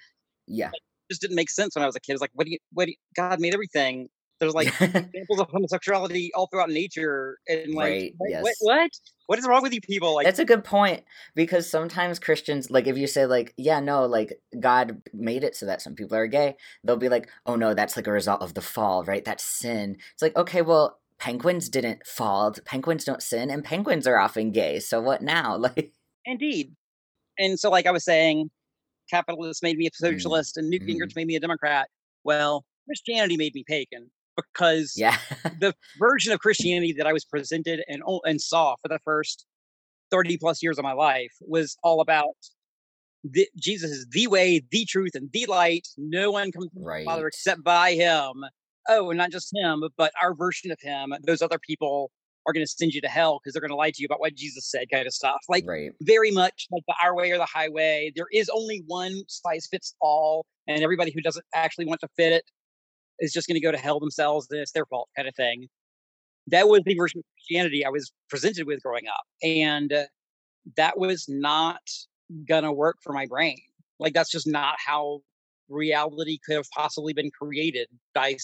yeah 0.46 0.70
just 1.10 1.20
didn't 1.20 1.36
make 1.36 1.50
sense 1.50 1.74
when 1.74 1.82
I 1.82 1.86
was 1.86 1.96
a 1.96 2.00
kid. 2.00 2.12
It 2.12 2.14
was 2.14 2.20
like, 2.20 2.30
what 2.34 2.46
do 2.46 2.52
you, 2.52 2.58
what 2.72 2.86
do 2.86 2.92
you, 2.92 2.96
God 3.16 3.40
made 3.40 3.52
everything. 3.52 4.08
There's 4.38 4.54
like 4.54 4.68
examples 4.80 5.40
of 5.40 5.50
homosexuality 5.50 6.30
all 6.34 6.46
throughout 6.46 6.70
nature, 6.70 7.36
and 7.46 7.74
like, 7.74 7.90
Right, 7.90 8.14
what, 8.16 8.30
yes. 8.30 8.42
what, 8.42 8.54
what, 8.60 8.90
what 9.26 9.38
is 9.38 9.46
wrong 9.46 9.62
with 9.62 9.74
you 9.74 9.82
people? 9.82 10.14
Like, 10.14 10.24
That's 10.24 10.38
a 10.38 10.46
good 10.46 10.64
point 10.64 11.04
because 11.34 11.68
sometimes 11.68 12.18
Christians, 12.18 12.70
like 12.70 12.86
if 12.86 12.96
you 12.96 13.06
say 13.06 13.26
like, 13.26 13.52
yeah, 13.58 13.80
no, 13.80 14.06
like 14.06 14.40
God 14.58 15.02
made 15.12 15.44
it 15.44 15.56
so 15.56 15.66
that 15.66 15.82
some 15.82 15.94
people 15.94 16.16
are 16.16 16.26
gay, 16.26 16.56
they'll 16.84 16.96
be 16.96 17.10
like, 17.10 17.28
oh 17.44 17.56
no, 17.56 17.74
that's 17.74 17.96
like 17.96 18.06
a 18.06 18.12
result 18.12 18.40
of 18.40 18.54
the 18.54 18.62
fall, 18.62 19.04
right? 19.04 19.24
That's 19.24 19.44
sin. 19.44 19.98
It's 20.14 20.22
like, 20.22 20.36
okay, 20.36 20.62
well, 20.62 20.98
penguins 21.20 21.68
didn't 21.68 22.06
fall, 22.06 22.52
penguins 22.66 23.04
don't 23.04 23.22
sin, 23.22 23.50
and 23.50 23.64
penguins 23.64 24.06
are 24.08 24.18
often 24.18 24.52
gay. 24.52 24.80
So 24.80 25.00
what 25.00 25.22
now? 25.22 25.56
Like, 25.58 25.94
Indeed. 26.24 26.74
And 27.38 27.60
so, 27.60 27.70
like 27.70 27.86
I 27.86 27.92
was 27.92 28.04
saying, 28.04 28.50
capitalists 29.10 29.62
made 29.62 29.78
me 29.78 29.86
a 29.88 29.90
Mm, 30.06 30.20
socialist 30.20 30.56
and 30.56 30.70
Newt 30.70 30.82
Gingrich 30.88 31.16
made 31.16 31.26
me 31.26 31.36
a 31.36 31.40
Democrat. 31.40 31.88
Well, 32.24 32.64
Christianity 32.86 33.36
made 33.38 33.54
me 33.54 33.64
pagan 33.66 34.10
because 34.36 35.04
yeah, 35.04 35.18
the 35.52 35.74
version 35.98 36.32
of 36.32 36.40
Christianity 36.40 36.94
that 36.98 37.06
I 37.08 37.12
was 37.14 37.24
presented 37.26 37.82
and 37.88 38.02
and 38.24 38.40
saw 38.42 38.76
for 38.82 38.88
the 38.88 39.00
first 39.04 39.46
30 40.12 40.38
plus 40.38 40.62
years 40.62 40.78
of 40.78 40.84
my 40.84 40.92
life 40.94 41.32
was 41.42 41.76
all 41.84 42.00
about 42.00 42.36
the, 43.24 43.48
Jesus 43.56 43.90
is 43.90 44.06
the 44.10 44.26
way, 44.28 44.62
the 44.70 44.84
truth, 44.86 45.14
and 45.14 45.30
the 45.32 45.46
light. 45.46 45.88
No 45.98 46.30
one 46.30 46.52
comes 46.52 46.66
to 46.66 46.70
the 46.72 46.74
Right. 46.74 47.04
Father 47.04 47.26
except 47.28 47.62
by 47.64 47.92
him. 47.94 48.44
Oh, 48.88 49.10
and 49.10 49.18
not 49.18 49.30
just 49.30 49.54
him, 49.54 49.84
but 49.96 50.12
our 50.22 50.34
version 50.34 50.70
of 50.70 50.78
him. 50.80 51.12
Those 51.26 51.42
other 51.42 51.58
people 51.58 52.10
are 52.46 52.52
going 52.52 52.64
to 52.64 52.70
send 52.70 52.92
you 52.92 53.00
to 53.02 53.08
hell 53.08 53.38
because 53.38 53.52
they're 53.52 53.60
going 53.60 53.70
to 53.70 53.76
lie 53.76 53.90
to 53.90 54.00
you 54.00 54.06
about 54.06 54.20
what 54.20 54.34
Jesus 54.34 54.70
said, 54.70 54.86
kind 54.90 55.06
of 55.06 55.12
stuff. 55.12 55.38
Like 55.48 55.64
Right. 55.66 55.90
very 56.02 56.30
much 56.30 56.66
like 56.72 56.82
the 56.88 56.94
our 57.02 57.14
way 57.14 57.30
or 57.30 57.38
the 57.38 57.46
highway. 57.46 58.12
There 58.16 58.26
is 58.32 58.48
only 58.48 58.82
one 58.86 59.22
size 59.28 59.68
fits 59.70 59.94
all, 60.00 60.46
and 60.66 60.82
everybody 60.82 61.12
who 61.14 61.20
doesn't 61.20 61.44
actually 61.54 61.86
want 61.86 62.00
to 62.00 62.08
fit 62.16 62.32
it 62.32 62.44
is 63.18 63.32
just 63.32 63.46
going 63.46 63.56
to 63.56 63.60
go 63.60 63.70
to 63.70 63.78
hell 63.78 64.00
themselves. 64.00 64.46
And 64.50 64.60
it's 64.60 64.72
their 64.72 64.86
fault, 64.86 65.08
kind 65.16 65.28
of 65.28 65.34
thing. 65.34 65.68
That 66.46 66.68
was 66.68 66.80
the 66.84 66.94
version 66.94 67.20
of 67.20 67.24
Christianity 67.36 67.84
I 67.84 67.90
was 67.90 68.10
presented 68.28 68.66
with 68.66 68.82
growing 68.82 69.06
up, 69.06 69.24
and 69.42 69.92
uh, 69.92 70.04
that 70.76 70.98
was 70.98 71.26
not 71.28 71.80
gonna 72.48 72.72
work 72.72 72.96
for 73.02 73.12
my 73.12 73.26
brain. 73.26 73.58
Like 73.98 74.14
that's 74.14 74.30
just 74.30 74.46
not 74.46 74.76
how 74.84 75.20
reality 75.70 76.38
could 76.44 76.56
have 76.56 76.70
possibly 76.70 77.12
been 77.12 77.30
created 77.30 77.88
by 78.14 78.36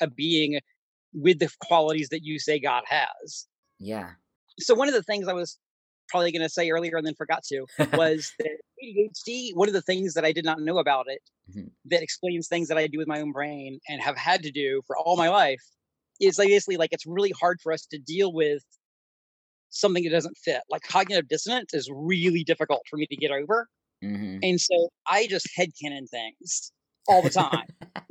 a 0.00 0.08
being 0.10 0.60
with 1.14 1.38
the 1.38 1.50
qualities 1.62 2.08
that 2.10 2.24
you 2.24 2.38
say 2.38 2.58
God 2.58 2.84
has. 2.86 3.46
Yeah. 3.78 4.12
So 4.58 4.74
one 4.74 4.88
of 4.88 4.94
the 4.94 5.02
things 5.02 5.28
I 5.28 5.32
was 5.32 5.58
probably 6.08 6.32
going 6.32 6.42
to 6.42 6.48
say 6.48 6.70
earlier 6.70 6.96
and 6.96 7.06
then 7.06 7.14
forgot 7.14 7.42
to 7.44 7.66
was 7.92 8.32
that 8.38 8.58
ADHD. 8.82 9.54
One 9.54 9.68
of 9.68 9.74
the 9.74 9.82
things 9.82 10.14
that 10.14 10.24
I 10.24 10.32
did 10.32 10.44
not 10.44 10.60
know 10.60 10.78
about 10.78 11.06
it 11.08 11.20
Mhm. 11.50 11.70
that 11.86 12.02
explains 12.02 12.48
things 12.48 12.68
that 12.68 12.78
I 12.78 12.86
do 12.86 12.98
with 12.98 13.08
my 13.08 13.20
own 13.20 13.32
brain 13.32 13.80
and 13.88 14.00
have 14.00 14.16
had 14.16 14.42
to 14.44 14.50
do 14.52 14.82
for 14.86 14.96
all 14.96 15.16
my 15.16 15.28
life 15.28 15.62
is 16.20 16.38
like 16.38 16.48
basically 16.48 16.76
like 16.76 16.92
it's 16.92 17.06
really 17.06 17.32
hard 17.32 17.60
for 17.60 17.72
us 17.72 17.84
to 17.86 17.98
deal 17.98 18.32
with 18.32 18.62
something 19.70 20.04
that 20.04 20.10
doesn't 20.10 20.36
fit. 20.36 20.62
Like 20.70 20.82
cognitive 20.82 21.28
dissonance 21.28 21.74
is 21.74 21.90
really 21.92 22.44
difficult 22.44 22.82
for 22.88 22.96
me 22.96 23.06
to 23.06 23.16
get 23.16 23.30
over. 23.30 23.68
Hmm 24.02 24.38
And 24.42 24.60
so 24.60 24.88
I 25.08 25.26
just 25.28 25.48
headcanon 25.58 26.08
things 26.10 26.72
all 27.08 27.22
the 27.22 27.30
time. 27.30 27.66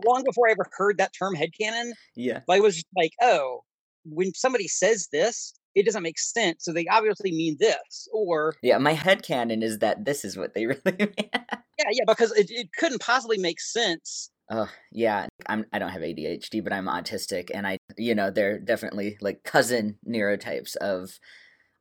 Long 0.05 0.23
before 0.25 0.47
I 0.47 0.51
ever 0.51 0.67
heard 0.71 0.97
that 0.97 1.11
term 1.17 1.35
headcanon, 1.35 1.91
yeah. 2.15 2.41
I 2.49 2.59
was 2.59 2.75
just 2.75 2.87
like, 2.97 3.11
oh, 3.21 3.61
when 4.05 4.33
somebody 4.33 4.67
says 4.67 5.07
this, 5.11 5.53
it 5.75 5.85
doesn't 5.85 6.03
make 6.03 6.19
sense. 6.19 6.65
So 6.65 6.73
they 6.73 6.85
obviously 6.87 7.31
mean 7.31 7.57
this. 7.59 8.07
Or, 8.11 8.55
Yeah. 8.61 8.77
My 8.77 8.95
headcanon 8.95 9.61
is 9.63 9.79
that 9.79 10.05
this 10.05 10.25
is 10.25 10.35
what 10.37 10.53
they 10.53 10.65
really 10.67 10.81
mean. 10.85 11.13
yeah, 11.17 11.85
yeah, 11.91 12.03
because 12.07 12.31
it, 12.31 12.47
it 12.49 12.69
couldn't 12.77 13.01
possibly 13.01 13.37
make 13.37 13.59
sense. 13.59 14.31
Oh 14.53 14.67
yeah, 14.91 15.27
I'm 15.47 15.65
I 15.71 15.79
don't 15.79 15.91
have 15.91 16.01
ADHD, 16.01 16.61
but 16.61 16.73
I'm 16.73 16.87
autistic, 16.87 17.51
and 17.53 17.65
I 17.65 17.77
you 17.97 18.13
know 18.13 18.31
they're 18.31 18.59
definitely 18.59 19.17
like 19.21 19.43
cousin 19.45 19.97
neurotypes 20.05 20.75
of 20.75 21.17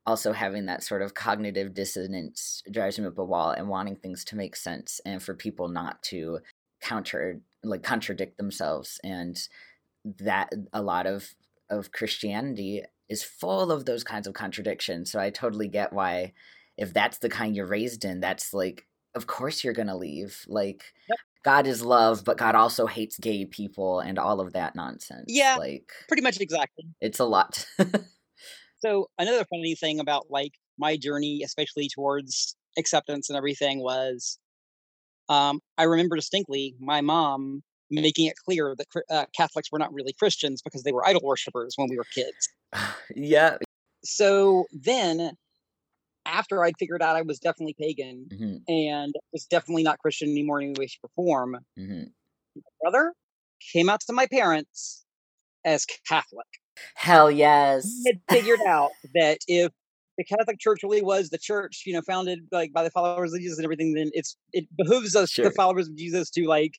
also 0.05 0.33
having 0.33 0.65
that 0.65 0.83
sort 0.83 1.01
of 1.01 1.13
cognitive 1.13 1.73
dissonance 1.73 2.63
drives 2.71 2.97
me 2.97 3.05
up 3.05 3.17
a 3.17 3.23
wall 3.23 3.51
and 3.51 3.67
wanting 3.69 3.95
things 3.95 4.25
to 4.25 4.35
make 4.35 4.55
sense 4.55 4.99
and 5.05 5.21
for 5.21 5.33
people 5.33 5.67
not 5.67 6.01
to 6.03 6.39
counter 6.81 7.39
like 7.63 7.83
contradict 7.83 8.37
themselves 8.37 8.99
and 9.03 9.47
that 10.19 10.51
a 10.73 10.81
lot 10.81 11.05
of 11.05 11.35
of 11.69 11.91
Christianity 11.91 12.83
is 13.07 13.23
full 13.23 13.71
of 13.71 13.85
those 13.85 14.03
kinds 14.03 14.27
of 14.27 14.33
contradictions. 14.33 15.11
So 15.11 15.19
I 15.19 15.29
totally 15.29 15.67
get 15.67 15.93
why 15.93 16.33
if 16.77 16.93
that's 16.93 17.19
the 17.19 17.29
kind 17.29 17.55
you're 17.55 17.67
raised 17.67 18.03
in, 18.03 18.19
that's 18.19 18.53
like 18.53 18.87
of 19.13 19.27
course 19.27 19.63
you're 19.63 19.73
gonna 19.73 19.97
leave. 19.97 20.43
Like 20.47 20.83
Yep. 21.09 21.17
God 21.43 21.67
is 21.67 21.81
love, 21.83 22.23
but 22.23 22.37
God 22.37 22.55
also 22.55 22.85
hates 22.87 23.17
gay 23.17 23.45
people 23.45 23.99
and 23.99 24.17
all 24.19 24.39
of 24.41 24.53
that 24.53 24.75
nonsense. 24.75 25.25
Yeah. 25.27 25.55
Like 25.57 25.91
Pretty 26.07 26.23
much 26.23 26.39
exactly. 26.39 26.85
it's 26.99 27.19
a 27.19 27.25
lot. 27.25 27.65
So 28.81 29.07
another 29.17 29.45
funny 29.45 29.75
thing 29.75 29.99
about 29.99 30.27
like 30.29 30.53
my 30.77 30.97
journey, 30.97 31.41
especially 31.43 31.87
towards 31.93 32.55
acceptance 32.77 33.29
and 33.29 33.37
everything, 33.37 33.81
was 33.81 34.39
um, 35.29 35.61
I 35.77 35.83
remember 35.83 36.15
distinctly 36.15 36.75
my 36.79 37.01
mom 37.01 37.63
making 37.89 38.25
it 38.25 38.35
clear 38.45 38.75
that 38.77 38.87
uh, 39.09 39.25
Catholics 39.35 39.69
were 39.71 39.79
not 39.79 39.93
really 39.93 40.13
Christians 40.13 40.61
because 40.61 40.83
they 40.83 40.91
were 40.91 41.05
idol 41.05 41.21
worshippers 41.23 41.73
when 41.75 41.89
we 41.89 41.97
were 41.97 42.05
kids. 42.13 42.49
yeah. 43.15 43.57
So 44.03 44.65
then, 44.71 45.31
after 46.25 46.63
I'd 46.63 46.77
figured 46.79 47.01
out 47.01 47.15
I 47.15 47.21
was 47.23 47.39
definitely 47.39 47.75
pagan 47.79 48.31
hmm 48.31 48.57
and 48.67 49.13
was 49.33 49.45
definitely 49.45 49.83
not 49.83 49.99
Christian 49.99 50.29
anymore 50.29 50.61
in 50.61 50.69
any 50.69 50.79
way, 50.79 50.87
shape, 50.87 51.01
or 51.03 51.09
form, 51.15 51.57
hmm 51.77 52.13
brother 52.81 53.13
came 53.73 53.89
out 53.89 54.01
to 54.01 54.13
my 54.13 54.27
parents 54.27 55.05
as 55.65 55.85
Catholic. 56.07 56.47
Hell 56.95 57.31
yes. 57.31 58.03
had 58.05 58.21
figured 58.29 58.59
out 58.67 58.91
that 59.13 59.39
if 59.47 59.71
the 60.17 60.23
Catholic 60.23 60.59
Church 60.59 60.79
really 60.83 61.01
was 61.01 61.29
the 61.29 61.37
church, 61.37 61.83
you 61.85 61.93
know, 61.93 62.01
founded 62.01 62.39
like 62.51 62.73
by 62.73 62.83
the 62.83 62.91
followers 62.91 63.33
of 63.33 63.39
Jesus 63.39 63.57
and 63.57 63.65
everything, 63.65 63.93
then 63.93 64.09
it's 64.13 64.37
it 64.53 64.65
behooves 64.77 65.15
us, 65.15 65.31
Sure. 65.31 65.45
the 65.45 65.51
followers 65.51 65.87
of 65.87 65.95
Jesus, 65.95 66.29
to 66.31 66.45
like 66.47 66.73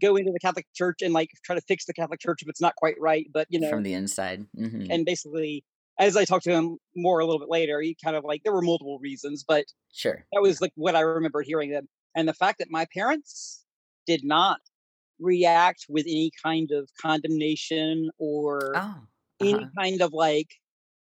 go 0.00 0.16
into 0.16 0.32
the 0.32 0.40
Catholic 0.40 0.66
Church 0.74 1.02
and 1.02 1.14
like 1.14 1.30
try 1.44 1.54
to 1.56 1.62
fix 1.62 1.86
the 1.86 1.94
Catholic 1.94 2.20
Church 2.20 2.40
if 2.42 2.48
it's 2.48 2.60
not 2.60 2.76
quite 2.76 2.96
right. 3.00 3.26
But 3.32 3.46
you 3.50 3.60
know, 3.60 3.70
From 3.70 3.82
the 3.82 3.94
inside. 3.94 4.46
hmm 4.56 4.86
and 4.90 5.04
basically, 5.06 5.64
as 5.98 6.16
I 6.16 6.24
talked 6.24 6.44
to 6.44 6.52
him 6.52 6.78
more 6.96 7.20
a 7.20 7.26
little 7.26 7.40
bit 7.40 7.50
later, 7.50 7.80
he 7.80 7.96
kind 8.02 8.16
of 8.16 8.24
like 8.24 8.42
there 8.44 8.52
were 8.52 8.62
multiple 8.62 8.98
reasons, 9.00 9.44
but 9.46 9.66
Sure. 9.92 10.24
that 10.32 10.42
was 10.42 10.60
like 10.60 10.72
what 10.76 10.96
I 10.96 11.00
remember 11.00 11.42
hearing 11.42 11.70
them, 11.70 11.88
and 12.16 12.28
the 12.28 12.34
fact 12.34 12.58
that 12.60 12.68
my 12.70 12.86
parents 12.94 13.64
did 14.06 14.24
not 14.24 14.60
react 15.20 15.86
with 15.88 16.06
any 16.06 16.30
kind 16.42 16.70
of 16.72 16.90
condemnation 17.00 18.10
or 18.18 18.82
Oh. 18.82 19.06
Any 19.42 19.54
uh-huh. 19.54 19.66
kind 19.78 20.00
of 20.02 20.12
like, 20.12 20.48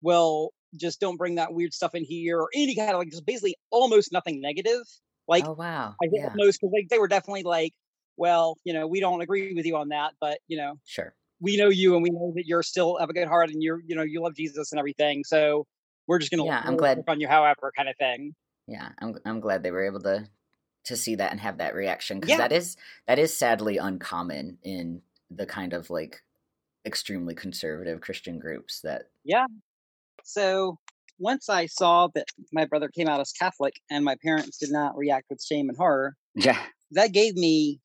well, 0.01 0.51
just 0.75 0.99
don't 0.99 1.17
bring 1.17 1.35
that 1.35 1.53
weird 1.53 1.73
stuff 1.73 1.95
in 1.95 2.03
here, 2.03 2.39
or 2.39 2.49
any 2.53 2.75
kind 2.75 2.91
of 2.91 2.97
like, 2.99 3.09
just 3.09 3.25
basically 3.25 3.55
almost 3.71 4.11
nothing 4.11 4.41
negative. 4.41 4.81
Like, 5.27 5.47
oh 5.47 5.53
wow. 5.53 5.95
I 6.01 6.07
think 6.07 6.23
yeah. 6.23 6.33
most 6.35 6.59
because 6.61 6.71
like 6.73 6.89
they 6.89 6.99
were 6.99 7.07
definitely 7.07 7.43
like, 7.43 7.73
well, 8.15 8.57
you 8.63 8.73
know, 8.73 8.87
we 8.87 8.99
don't 8.99 9.21
agree 9.21 9.53
with 9.53 9.65
you 9.65 9.75
on 9.77 9.89
that, 9.89 10.13
but 10.19 10.39
you 10.47 10.57
know, 10.57 10.75
Sure. 10.85 11.13
we 11.39 11.57
know 11.57 11.69
you 11.69 11.93
and 11.95 12.03
we 12.03 12.09
know 12.09 12.33
that 12.35 12.45
you're 12.45 12.63
still 12.63 12.97
have 12.97 13.09
a 13.09 13.13
good 13.13 13.27
heart 13.27 13.49
and 13.49 13.61
you're, 13.61 13.81
you 13.85 13.95
know, 13.95 14.03
you 14.03 14.21
love 14.21 14.35
Jesus 14.35 14.71
and 14.71 14.79
everything. 14.79 15.23
So 15.23 15.65
we're 16.07 16.19
just 16.19 16.31
gonna 16.31 16.45
Yeah, 16.45 16.61
I'm 16.63 16.77
glad- 16.77 17.03
on 17.07 17.19
you, 17.19 17.27
however, 17.27 17.71
kind 17.75 17.89
of 17.89 17.95
thing. 17.97 18.33
Yeah, 18.67 18.89
I'm 18.99 19.17
I'm 19.25 19.39
glad 19.39 19.63
they 19.63 19.71
were 19.71 19.85
able 19.85 20.01
to 20.01 20.27
to 20.85 20.95
see 20.95 21.15
that 21.15 21.31
and 21.31 21.39
have 21.41 21.57
that 21.57 21.75
reaction 21.75 22.19
because 22.19 22.31
Yeah. 22.31 22.37
that 22.37 22.51
is 22.53 22.77
that 23.07 23.19
is 23.19 23.37
sadly 23.37 23.77
uncommon 23.77 24.57
in 24.63 25.01
the 25.29 25.45
kind 25.45 25.73
of 25.73 25.89
like 25.89 26.23
extremely 26.87 27.35
conservative 27.35 28.01
Christian 28.01 28.39
groups 28.39 28.81
that 28.81 29.03
Yeah. 29.23 29.45
So 30.23 30.77
once 31.19 31.49
I 31.49 31.67
saw 31.67 32.07
that 32.15 32.25
my 32.51 32.65
brother 32.65 32.89
came 32.89 33.07
out 33.07 33.19
as 33.19 33.31
Catholic 33.31 33.73
and 33.91 34.03
my 34.03 34.15
parents 34.23 34.57
did 34.57 34.71
not 34.71 34.97
react 34.97 35.25
with 35.29 35.43
shame 35.43 35.69
and 35.69 35.77
horror, 35.77 36.15
yeah 36.33 36.59
that 36.91 37.11
gave 37.11 37.35
me 37.35 37.79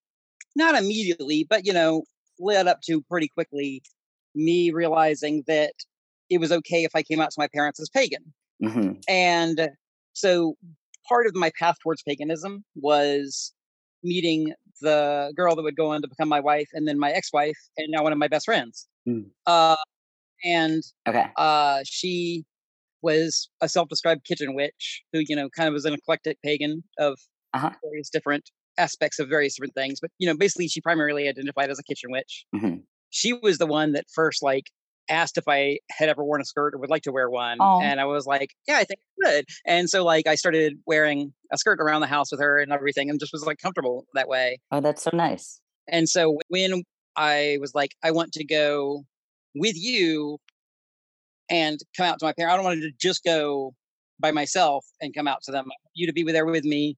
not 0.57 0.74
immediately, 0.74 1.46
but 1.48 1.66
you 1.66 1.72
know, 1.72 2.05
led 2.38 2.66
up 2.66 2.80
to 2.86 3.03
pretty 3.03 3.28
quickly 3.28 3.82
me 4.34 4.70
realizing 4.70 5.44
that 5.46 5.72
it 6.30 6.38
was 6.38 6.53
okay 6.53 6.84
if 6.84 6.92
I 6.94 7.03
came 7.03 7.20
out 7.20 7.30
to 7.30 7.40
my 7.40 7.48
parents 7.53 7.80
as 7.80 7.88
pagan. 7.90 8.32
mm-hmm. 8.62 8.92
And 9.09 9.70
so 10.14 10.55
part 11.09 11.26
of 11.26 11.34
my 11.34 11.50
path 11.59 11.76
towards 11.82 12.03
paganism 12.03 12.64
was 12.74 13.53
meeting 14.03 14.53
the 14.80 15.32
girl 15.36 15.55
that 15.55 15.62
would 15.62 15.76
go 15.76 15.92
on 15.92 16.03
to 16.03 16.09
become 16.09 16.28
my 16.28 16.40
wife 16.40 16.68
and 16.72 16.88
then 16.88 16.98
my 16.98 17.11
ex-wife 17.12 17.59
and 17.76 17.88
now 17.90 18.03
one 18.03 18.12
of 18.12 18.18
my 18.18 18.28
best 18.28 18.46
friends. 18.46 18.88
Mm. 19.09 19.30
Uh, 19.46 19.76
and 20.44 20.82
okay 21.09 21.26
uh, 21.36 21.80
she 21.84 22.44
was 23.03 23.48
a 23.62 23.68
self-described 23.68 24.24
kitchen 24.24 24.55
witch 24.55 25.03
who, 25.12 25.20
you 25.28 25.36
know, 25.36 25.48
kind 25.50 25.68
of 25.68 25.74
was 25.74 25.84
an 25.86 25.94
eclectic 25.94 26.38
pagan 26.44 26.82
of 26.98 27.18
Uh-huh. 27.55 27.70
various 27.84 28.11
different 28.11 28.50
aspects 28.78 29.18
of 29.20 29.28
various 29.28 29.57
different 29.57 29.74
things. 29.74 29.98
But 30.00 30.11
you 30.18 30.26
know, 30.28 30.36
basically, 30.36 30.68
she 30.68 30.80
primarily 30.80 31.28
identified 31.28 31.70
as 31.70 31.78
a 31.78 31.84
kitchen 31.84 32.11
witch. 32.12 32.46
Mhm. 32.55 32.84
She 33.11 33.32
was 33.34 33.59
the 33.59 33.66
one 33.66 33.92
that 33.92 34.07
first 34.14 34.42
like 34.42 34.64
asked 35.11 35.36
if 35.38 35.44
I 35.48 35.78
had 35.90 36.09
ever 36.09 36.24
worn 36.24 36.40
a 36.40 36.44
skirt 36.44 36.74
or 36.74 36.78
would 36.78 36.90
like 36.90 37.03
to 37.03 37.12
wear 37.12 37.28
one, 37.30 37.59
Aw. 37.61 37.80
and 37.82 38.00
I 38.00 38.05
was 38.07 38.24
like, 38.26 38.50
"Yeah, 38.68 38.76
I 38.78 38.84
think 38.84 39.00
I 39.03 39.30
could." 39.30 39.44
And 39.66 39.90
so, 39.90 40.05
like, 40.05 40.26
I 40.28 40.36
started 40.36 40.74
wearing 40.86 41.34
a 41.53 41.59
skirt 41.59 41.80
around 41.80 42.00
the 42.03 42.07
house 42.07 42.30
with 42.32 42.40
her 42.40 42.61
and 42.61 42.72
everything, 42.72 43.11
and 43.11 43.18
just 43.20 43.32
was 43.32 43.44
like 43.44 43.59
comfortable 43.59 44.07
that 44.14 44.28
way. 44.28 44.61
oh 44.72 44.80
that's 44.80 45.03
so 45.03 45.11
nice 45.12 45.61
And 45.88 46.09
so 46.09 46.38
when 46.48 46.84
I 47.16 47.58
was 47.60 47.74
like, 47.74 47.94
I 48.02 48.10
want 48.10 48.32
to 48.32 48.44
go 48.44 49.04
with 49.54 49.76
you 49.76 50.38
and 51.50 51.78
come 51.96 52.06
out 52.06 52.18
to 52.20 52.24
my 52.24 52.32
parents, 52.32 52.52
I 52.52 52.56
don't 52.56 52.64
want 52.64 52.80
to 52.80 52.90
just 52.98 53.24
go 53.24 53.74
by 54.18 54.30
myself 54.30 54.86
and 55.00 55.14
come 55.14 55.28
out 55.28 55.42
to 55.44 55.52
them. 55.52 55.66
You 55.94 56.06
to 56.06 56.12
be 56.12 56.22
there 56.24 56.46
with 56.46 56.64
me. 56.64 56.96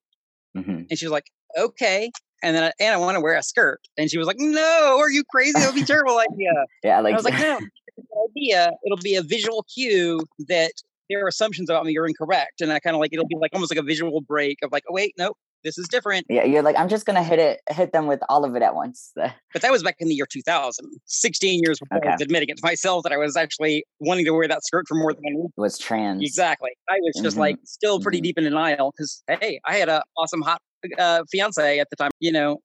mm-hmm. 0.56 0.82
And 0.88 0.98
she 0.98 1.06
was 1.06 1.12
like, 1.12 1.26
okay. 1.58 2.10
And 2.42 2.54
then, 2.54 2.64
I, 2.64 2.72
and 2.78 2.94
I 2.94 2.98
want 2.98 3.16
to 3.16 3.20
wear 3.20 3.36
a 3.36 3.42
skirt. 3.42 3.80
And 3.96 4.10
she 4.10 4.18
was 4.18 4.26
like, 4.26 4.36
no, 4.38 4.98
are 5.00 5.10
you 5.10 5.24
crazy? 5.30 5.52
That 5.54 5.66
would 5.66 5.74
be 5.74 5.82
a 5.82 5.86
terrible 5.86 6.18
idea. 6.18 6.52
yeah 6.84 7.00
like 7.00 7.14
I 7.14 7.16
was 7.16 7.24
like, 7.24 7.38
no, 7.40 7.58
it's 7.86 7.98
a 7.98 8.02
good 8.02 8.30
idea. 8.30 8.70
It'll 8.84 8.98
be 8.98 9.16
a 9.16 9.22
visual 9.22 9.64
cue 9.74 10.20
that 10.48 10.72
their 11.08 11.26
assumptions 11.26 11.70
about 11.70 11.84
me 11.84 11.96
are 11.96 12.06
incorrect. 12.06 12.60
And 12.60 12.72
I 12.72 12.78
kind 12.78 12.94
of 12.94 13.00
like, 13.00 13.12
it'll 13.12 13.26
be 13.26 13.36
like 13.36 13.52
almost 13.54 13.72
like 13.72 13.78
a 13.78 13.86
visual 13.86 14.20
break 14.20 14.58
of 14.62 14.72
like, 14.72 14.84
oh, 14.88 14.92
wait, 14.92 15.14
nope, 15.18 15.36
this 15.64 15.78
is 15.78 15.88
different. 15.88 16.26
yeah 16.28 16.44
you're 16.44 16.62
like 16.62 16.76
I'm 16.78 16.88
just 16.88 17.06
gonna 17.06 17.22
hit 17.24 17.38
it 17.38 17.60
hit 17.70 17.92
them 17.92 18.06
with 18.06 18.20
all 18.28 18.44
of 18.44 18.54
it 18.54 18.62
at 18.62 18.74
once 18.74 19.12
But 19.16 19.62
that 19.62 19.72
was 19.72 19.82
back 19.82 19.96
in 19.98 20.08
the 20.08 20.14
year 20.14 20.26
2000, 20.26 20.86
16 21.06 21.60
years 21.64 21.78
before 21.80 22.04
I 22.04 22.10
was 22.12 22.20
admitting 22.20 22.48
it 22.50 22.56
to 22.58 22.62
myself 22.64 23.02
that 23.04 23.12
I 23.12 23.16
was 23.16 23.36
actually 23.36 23.84
wanting 24.00 24.24
to 24.26 24.32
wear 24.32 24.46
that 24.48 24.62
skirt 24.64 24.86
for 24.88 24.94
more 24.94 25.12
than 25.14 25.22
one 25.24 25.42
week. 25.44 25.52
was 25.56 25.78
trans 25.78 26.22
Exactly. 26.22 26.70
I 26.88 26.98
was 27.00 27.20
just 27.22 27.36
Mhm. 27.36 27.40
like 27.40 27.56
still 27.64 28.00
pretty 28.00 28.18
Mhm. 28.20 28.22
deep 28.24 28.38
in 28.38 28.44
denial 28.44 28.92
because, 28.96 29.22
hey, 29.40 29.60
I 29.64 29.76
had 29.76 29.88
an 29.88 30.02
awesome 30.18 30.42
hot 30.42 30.60
uh, 30.98 31.22
fiance 31.30 31.78
at 31.78 31.88
the 31.90 31.96
time. 31.96 32.10
You 32.20 32.32
know, 32.32 32.58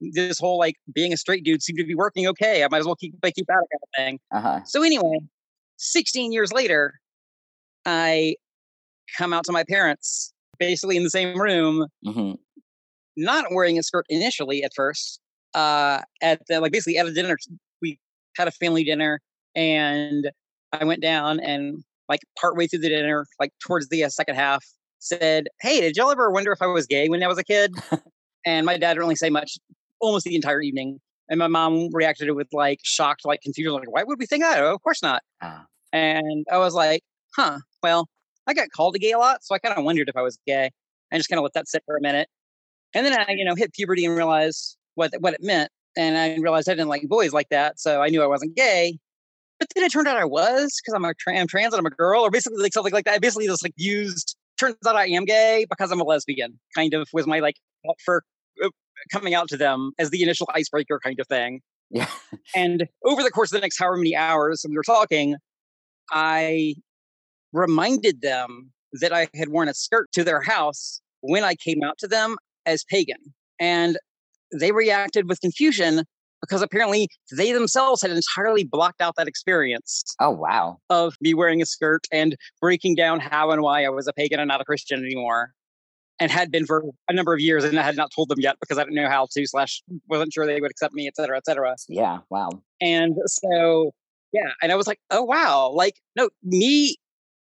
this 0.00 0.38
whole 0.38 0.58
like 0.58 0.76
being 0.94 1.12
a 1.12 1.16
straight 1.16 1.44
dude 1.44 1.62
seemed 1.62 1.78
to 1.78 1.84
be 1.84 1.94
working 1.94 2.26
okay. 2.28 2.64
I 2.64 2.68
might 2.68 2.78
as 2.78 2.86
well 2.86 2.96
keep 2.96 3.14
keep 3.22 3.50
at 3.50 3.54
it 3.54 3.68
kind 3.70 3.82
of 3.82 3.88
thing. 3.96 4.18
Uh-huh. 4.32 4.60
So 4.64 4.82
anyway, 4.82 5.18
16 5.76 6.32
years 6.32 6.52
later, 6.52 6.94
I 7.84 8.36
come 9.18 9.32
out 9.32 9.44
to 9.44 9.52
my 9.52 9.64
parents 9.64 10.31
basically 10.66 10.96
in 10.96 11.02
the 11.02 11.10
same 11.10 11.40
room, 11.40 11.86
hmm 12.04 12.32
not 13.16 13.46
wearing 13.50 13.78
a 13.78 13.82
skirt 13.82 14.06
initially 14.08 14.62
at 14.62 14.72
first. 14.74 15.20
Uh, 15.54 16.00
at 16.22 16.40
the 16.48 16.60
like 16.60 16.72
basically 16.72 16.96
at 16.96 17.06
a 17.06 17.12
dinner, 17.12 17.36
we 17.82 17.98
had 18.36 18.48
a 18.48 18.50
family 18.52 18.84
dinner, 18.84 19.20
and 19.54 20.30
I 20.72 20.84
went 20.84 21.02
down 21.02 21.40
and 21.40 21.84
like 22.08 22.20
partway 22.40 22.66
through 22.66 22.80
the 22.80 22.88
dinner, 22.88 23.26
like 23.38 23.52
towards 23.66 23.88
the 23.88 24.04
uh, 24.04 24.08
second 24.08 24.36
half, 24.36 24.64
said, 24.98 25.48
"Hey, 25.60 25.80
did 25.80 25.96
y'all 25.96 26.10
ever 26.10 26.30
wonder 26.30 26.52
if 26.52 26.62
I 26.62 26.66
was 26.66 26.86
gay 26.86 27.08
when 27.08 27.22
I 27.22 27.28
was 27.28 27.38
a 27.38 27.44
kid?" 27.44 27.74
and 28.46 28.64
my 28.64 28.78
dad 28.78 28.94
didn't 28.94 29.00
really 29.00 29.16
say 29.16 29.30
much 29.30 29.58
almost 30.00 30.24
the 30.24 30.34
entire 30.34 30.62
evening. 30.62 30.98
And 31.28 31.38
my 31.38 31.48
mom 31.48 31.88
reacted 31.92 32.30
with 32.32 32.48
like 32.52 32.80
shocked, 32.82 33.22
like 33.24 33.42
confusion, 33.42 33.72
like, 33.72 33.92
"Why 33.92 34.04
would 34.04 34.18
we 34.18 34.26
think 34.26 34.42
that? 34.42 34.62
Oh, 34.62 34.74
of 34.74 34.82
course 34.82 35.02
not." 35.02 35.22
Ah. 35.42 35.66
And 35.92 36.46
I 36.50 36.56
was 36.56 36.72
like, 36.72 37.02
"Huh? 37.36 37.58
Well, 37.82 38.08
I 38.46 38.54
got 38.54 38.70
called 38.74 38.96
a 38.96 38.98
gay 38.98 39.12
a 39.12 39.18
lot, 39.18 39.44
so 39.44 39.54
I 39.54 39.58
kind 39.58 39.76
of 39.76 39.84
wondered 39.84 40.08
if 40.08 40.16
I 40.16 40.22
was 40.22 40.38
gay." 40.46 40.70
I 41.12 41.18
just 41.18 41.28
kind 41.28 41.38
of 41.38 41.42
let 41.42 41.52
that 41.52 41.68
sit 41.68 41.82
for 41.84 41.96
a 41.96 42.00
minute, 42.00 42.28
and 42.94 43.04
then 43.04 43.12
I, 43.12 43.32
you 43.32 43.44
know, 43.44 43.54
hit 43.54 43.74
puberty 43.74 44.04
and 44.04 44.16
realized 44.16 44.76
what 44.94 45.12
what 45.20 45.34
it 45.34 45.42
meant, 45.42 45.70
and 45.96 46.16
I 46.16 46.36
realized 46.36 46.68
I 46.68 46.72
didn't 46.72 46.88
like 46.88 47.02
boys 47.08 47.32
like 47.32 47.48
that, 47.50 47.78
so 47.78 48.02
I 48.02 48.08
knew 48.08 48.22
I 48.22 48.26
wasn't 48.26 48.56
gay. 48.56 48.98
But 49.58 49.68
then 49.74 49.84
it 49.84 49.92
turned 49.92 50.08
out 50.08 50.16
I 50.16 50.24
was 50.24 50.80
because 50.82 50.94
I'm 50.94 51.04
a 51.04 51.14
tra- 51.14 51.38
I'm 51.38 51.46
trans 51.46 51.72
and 51.72 51.78
I'm 51.78 51.86
a 51.86 51.90
girl, 51.90 52.22
or 52.22 52.30
basically 52.30 52.62
like 52.62 52.72
something 52.72 52.92
like 52.92 53.04
that. 53.04 53.14
I 53.14 53.18
basically 53.18 53.46
just 53.46 53.62
like 53.62 53.74
used. 53.76 54.36
Turns 54.58 54.76
out 54.86 54.96
I 54.96 55.06
am 55.06 55.24
gay 55.24 55.66
because 55.68 55.90
I'm 55.90 56.00
a 56.00 56.04
lesbian. 56.04 56.58
Kind 56.74 56.94
of 56.94 57.08
was 57.12 57.26
my 57.26 57.40
like 57.40 57.56
for 58.04 58.22
uh, 58.64 58.68
coming 59.10 59.34
out 59.34 59.48
to 59.48 59.56
them 59.56 59.92
as 59.98 60.10
the 60.10 60.22
initial 60.22 60.48
icebreaker 60.54 61.00
kind 61.02 61.18
of 61.20 61.26
thing. 61.26 61.60
Yeah. 61.90 62.08
And 62.56 62.88
over 63.04 63.22
the 63.22 63.30
course 63.30 63.52
of 63.52 63.56
the 63.56 63.60
next 63.60 63.78
however 63.78 63.96
many 63.96 64.16
hours 64.16 64.64
we 64.68 64.74
were 64.74 64.82
talking, 64.82 65.36
I 66.10 66.74
reminded 67.52 68.22
them 68.22 68.72
that 69.00 69.12
I 69.12 69.28
had 69.34 69.48
worn 69.48 69.68
a 69.68 69.74
skirt 69.74 70.10
to 70.12 70.24
their 70.24 70.40
house 70.40 71.00
when 71.20 71.44
I 71.44 71.54
came 71.54 71.82
out 71.82 71.98
to 71.98 72.08
them 72.08 72.36
as 72.66 72.84
pagan. 72.84 73.34
And 73.60 73.98
they 74.52 74.72
reacted 74.72 75.28
with 75.28 75.40
confusion 75.40 76.04
because 76.40 76.60
apparently 76.60 77.08
they 77.36 77.52
themselves 77.52 78.02
had 78.02 78.10
entirely 78.10 78.64
blocked 78.64 79.00
out 79.00 79.14
that 79.16 79.28
experience 79.28 80.02
Oh 80.20 80.30
wow. 80.30 80.78
of 80.90 81.14
me 81.20 81.34
wearing 81.34 81.62
a 81.62 81.66
skirt 81.66 82.06
and 82.10 82.36
breaking 82.60 82.96
down 82.96 83.20
how 83.20 83.50
and 83.52 83.62
why 83.62 83.84
I 83.84 83.88
was 83.88 84.08
a 84.08 84.12
pagan 84.12 84.40
and 84.40 84.48
not 84.48 84.60
a 84.60 84.64
Christian 84.64 85.04
anymore. 85.04 85.52
And 86.20 86.30
had 86.30 86.52
been 86.52 86.66
for 86.66 86.84
a 87.08 87.12
number 87.12 87.32
of 87.32 87.40
years, 87.40 87.64
and 87.64 87.80
I 87.80 87.82
had 87.82 87.96
not 87.96 88.10
told 88.14 88.28
them 88.28 88.38
yet 88.38 88.56
because 88.60 88.78
I 88.78 88.84
didn't 88.84 88.94
know 88.94 89.08
how 89.08 89.26
to, 89.32 89.46
slash, 89.46 89.82
wasn't 90.08 90.32
sure 90.32 90.46
they 90.46 90.60
would 90.60 90.70
accept 90.70 90.94
me, 90.94 91.08
et 91.08 91.16
cetera, 91.16 91.36
et 91.36 91.44
cetera. 91.46 91.74
Yeah. 91.88 92.18
Wow. 92.30 92.50
And 92.80 93.16
so, 93.26 93.92
yeah, 94.32 94.50
and 94.62 94.70
I 94.70 94.76
was 94.76 94.86
like, 94.86 95.00
oh, 95.10 95.22
wow. 95.22 95.72
Like, 95.74 95.94
no, 96.14 96.28
me 96.44 96.96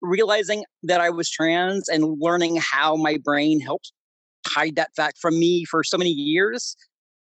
realizing 0.02 0.64
that 0.84 1.02
I 1.02 1.10
was 1.10 1.30
trans 1.30 1.90
and 1.90 2.20
learning 2.20 2.58
how 2.58 2.96
my 2.96 3.18
brain 3.24 3.60
helped 3.60 3.92
hide 4.48 4.76
that 4.76 4.96
fact 4.96 5.18
from 5.20 5.38
me 5.40 5.66
for 5.66 5.84
so 5.84 5.98
many 5.98 6.12
years 6.12 6.76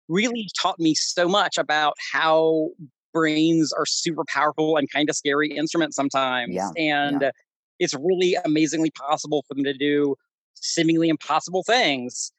really 0.08 0.48
taught 0.60 0.80
me 0.80 0.94
so 0.96 1.28
much 1.28 1.58
about 1.58 1.96
how 2.12 2.70
brains 3.14 3.72
are 3.74 3.86
super 3.86 4.24
powerful 4.28 4.78
and 4.78 4.90
kind 4.92 5.10
of 5.10 5.16
scary 5.16 5.50
instruments 5.50 5.96
sometimes. 5.96 6.54
Yeah, 6.54 6.70
And 6.78 7.24
uh, 7.24 7.32
it's 7.80 7.94
really 7.94 8.38
amazingly 8.46 8.92
possible 8.92 9.44
for 9.48 9.54
them 9.54 9.64
to 9.64 9.74
do 9.74 10.16
seemingly 10.56 11.10
impossible 11.10 11.64
things, 11.64 12.32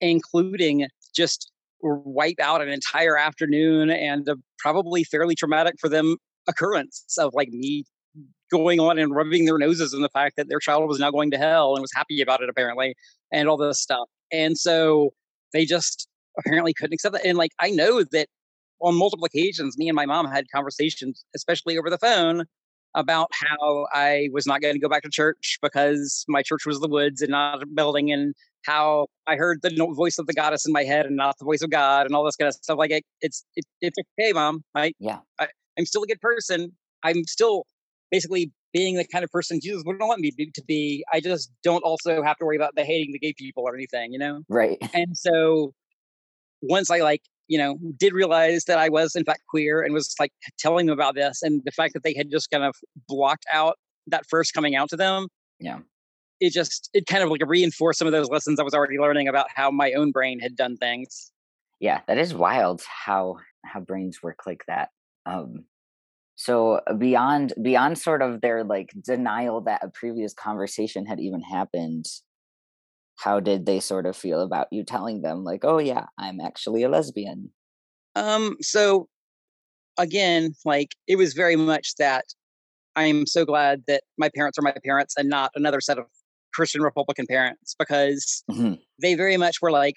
including 0.00 0.86
just 1.14 1.50
wipe 1.80 2.40
out 2.40 2.62
an 2.62 2.68
entire 2.68 3.16
afternoon 3.16 3.90
and 3.90 4.28
a 4.28 4.36
probably 4.58 5.04
fairly 5.04 5.34
traumatic 5.34 5.74
for 5.78 5.88
them 5.88 6.16
occurrence 6.46 7.04
of 7.18 7.32
like 7.34 7.48
me 7.48 7.84
going 8.54 8.80
on 8.80 8.98
and 8.98 9.14
rubbing 9.14 9.44
their 9.44 9.58
noses 9.58 9.92
in 9.92 10.02
the 10.02 10.08
fact 10.08 10.36
that 10.36 10.48
their 10.48 10.58
child 10.58 10.88
was 10.88 10.98
now 10.98 11.10
going 11.10 11.30
to 11.30 11.38
hell 11.38 11.74
and 11.74 11.82
was 11.82 11.92
happy 11.94 12.20
about 12.20 12.42
it 12.42 12.48
apparently 12.48 12.94
and 13.32 13.48
all 13.48 13.56
this 13.56 13.80
stuff 13.80 14.08
and 14.32 14.56
so 14.56 15.10
they 15.52 15.64
just 15.64 16.08
apparently 16.38 16.72
couldn't 16.72 16.94
accept 16.94 17.14
that 17.14 17.26
and 17.26 17.38
like 17.38 17.52
i 17.60 17.70
know 17.70 18.02
that 18.02 18.28
on 18.80 18.94
multiple 18.94 19.24
occasions 19.24 19.76
me 19.76 19.88
and 19.88 19.96
my 19.96 20.06
mom 20.06 20.26
had 20.26 20.44
conversations 20.54 21.24
especially 21.34 21.76
over 21.76 21.90
the 21.90 21.98
phone 21.98 22.44
about 22.94 23.28
how 23.32 23.86
i 23.92 24.28
was 24.32 24.46
not 24.46 24.60
going 24.60 24.74
to 24.74 24.80
go 24.80 24.88
back 24.88 25.02
to 25.02 25.10
church 25.10 25.58
because 25.62 26.24
my 26.28 26.42
church 26.42 26.64
was 26.64 26.80
the 26.80 26.88
woods 26.88 27.22
and 27.22 27.30
not 27.30 27.62
a 27.62 27.66
building 27.66 28.12
and 28.12 28.34
how 28.64 29.06
I 29.26 29.36
heard 29.36 29.60
the 29.62 29.70
voice 29.94 30.18
of 30.18 30.26
the 30.26 30.32
goddess 30.32 30.66
in 30.66 30.72
my 30.72 30.84
head 30.84 31.06
and 31.06 31.16
not 31.16 31.38
the 31.38 31.44
voice 31.44 31.62
of 31.62 31.70
God 31.70 32.06
and 32.06 32.14
all 32.14 32.24
this 32.24 32.36
kind 32.36 32.48
of 32.48 32.54
stuff. 32.54 32.78
Like 32.78 32.90
it, 32.90 33.04
it's 33.20 33.44
it, 33.56 33.64
it's 33.80 33.98
okay, 34.18 34.32
mom. 34.32 34.64
I, 34.74 34.92
Yeah. 34.98 35.18
I 35.38 35.48
I'm 35.78 35.86
still 35.86 36.02
a 36.02 36.06
good 36.06 36.20
person. 36.20 36.72
I'm 37.02 37.24
still 37.24 37.66
basically 38.14 38.52
being 38.72 38.94
the 38.96 39.06
kind 39.12 39.24
of 39.24 39.30
person 39.30 39.58
Jesus 39.60 39.82
wouldn't 39.84 40.06
want 40.06 40.20
me 40.20 40.30
to 40.30 40.62
be- 40.66 41.04
I 41.12 41.20
just 41.20 41.50
don't 41.62 41.82
also 41.82 42.22
have 42.22 42.36
to 42.38 42.44
worry 42.44 42.56
about 42.56 42.74
the 42.76 42.84
hating 42.84 43.12
the 43.12 43.18
gay 43.18 43.34
people 43.36 43.64
or 43.66 43.74
anything, 43.74 44.12
you 44.12 44.18
know. 44.18 44.42
Right. 44.48 44.78
And 44.92 45.16
so 45.16 45.72
once 46.62 46.90
I 46.90 46.98
like 47.00 47.22
you 47.48 47.58
know 47.58 47.76
did 47.98 48.12
realize 48.14 48.64
that 48.64 48.78
I 48.78 48.88
was 48.88 49.14
in 49.14 49.24
fact 49.24 49.42
queer 49.50 49.82
and 49.82 49.92
was 49.92 50.14
like 50.18 50.32
telling 50.58 50.86
them 50.86 50.94
about 50.94 51.14
this 51.14 51.42
and 51.42 51.60
the 51.64 51.72
fact 51.72 51.92
that 51.94 52.02
they 52.02 52.14
had 52.16 52.30
just 52.30 52.50
kind 52.50 52.64
of 52.64 52.74
blocked 53.08 53.44
out 53.52 53.74
that 54.06 54.24
first 54.28 54.54
coming 54.54 54.74
out 54.76 54.88
to 54.90 54.96
them 54.96 55.26
Yeah. 55.60 55.80
it 56.40 56.52
just 56.54 56.88
it 56.94 57.04
kind 57.06 57.22
of 57.22 57.28
like 57.30 57.42
reinforced 57.46 57.98
some 57.98 58.08
of 58.08 58.12
those 58.12 58.30
lessons 58.30 58.58
I 58.60 58.62
was 58.62 58.72
already 58.74 58.96
learning 58.98 59.28
about 59.28 59.46
how 59.54 59.70
my 59.70 59.92
own 59.92 60.10
brain 60.10 60.38
had 60.40 60.56
done 60.56 60.76
things. 60.78 61.32
Yeah. 61.80 62.00
That 62.06 62.16
is 62.18 62.32
wild 62.32 62.82
how 63.06 63.36
how 63.64 63.80
brains 63.80 64.22
work 64.22 64.40
like 64.46 64.62
that. 64.68 64.88
Um 65.26 65.66
so 66.44 66.74
uh, 66.86 66.92
beyond 66.94 67.54
beyond 67.62 67.98
sort 67.98 68.20
of 68.22 68.40
their 68.42 68.64
like 68.64 68.92
denial 69.02 69.62
that 69.62 69.82
a 69.82 69.88
previous 69.88 70.34
conversation 70.34 71.06
had 71.06 71.18
even 71.18 71.40
happened, 71.40 72.06
how 73.16 73.40
did 73.40 73.66
they 73.66 73.80
sort 73.80 74.06
of 74.06 74.16
feel 74.16 74.40
about 74.40 74.68
you 74.72 74.84
telling 74.84 75.22
them 75.22 75.44
like, 75.44 75.64
"Oh 75.64 75.78
yeah, 75.78 76.06
I'm 76.18 76.40
actually 76.40 76.82
a 76.82 76.88
lesbian." 76.88 77.52
Um, 78.16 78.56
so 78.60 79.08
again, 79.98 80.54
like 80.64 80.94
it 81.08 81.16
was 81.16 81.34
very 81.34 81.56
much 81.56 81.96
that 81.98 82.26
I 82.96 83.04
am 83.06 83.26
so 83.26 83.44
glad 83.44 83.84
that 83.88 84.04
my 84.18 84.30
parents 84.34 84.58
are 84.58 84.62
my 84.62 84.74
parents 84.84 85.14
and 85.18 85.28
not 85.30 85.52
another 85.56 85.80
set 85.80 85.98
of 85.98 86.06
Christian 86.54 86.82
Republican 86.82 87.26
parents 87.28 87.74
because 87.78 88.44
Mhm. 88.48 88.78
they 89.02 89.14
very 89.14 89.36
much 89.36 89.62
were 89.62 89.72
like, 89.72 89.96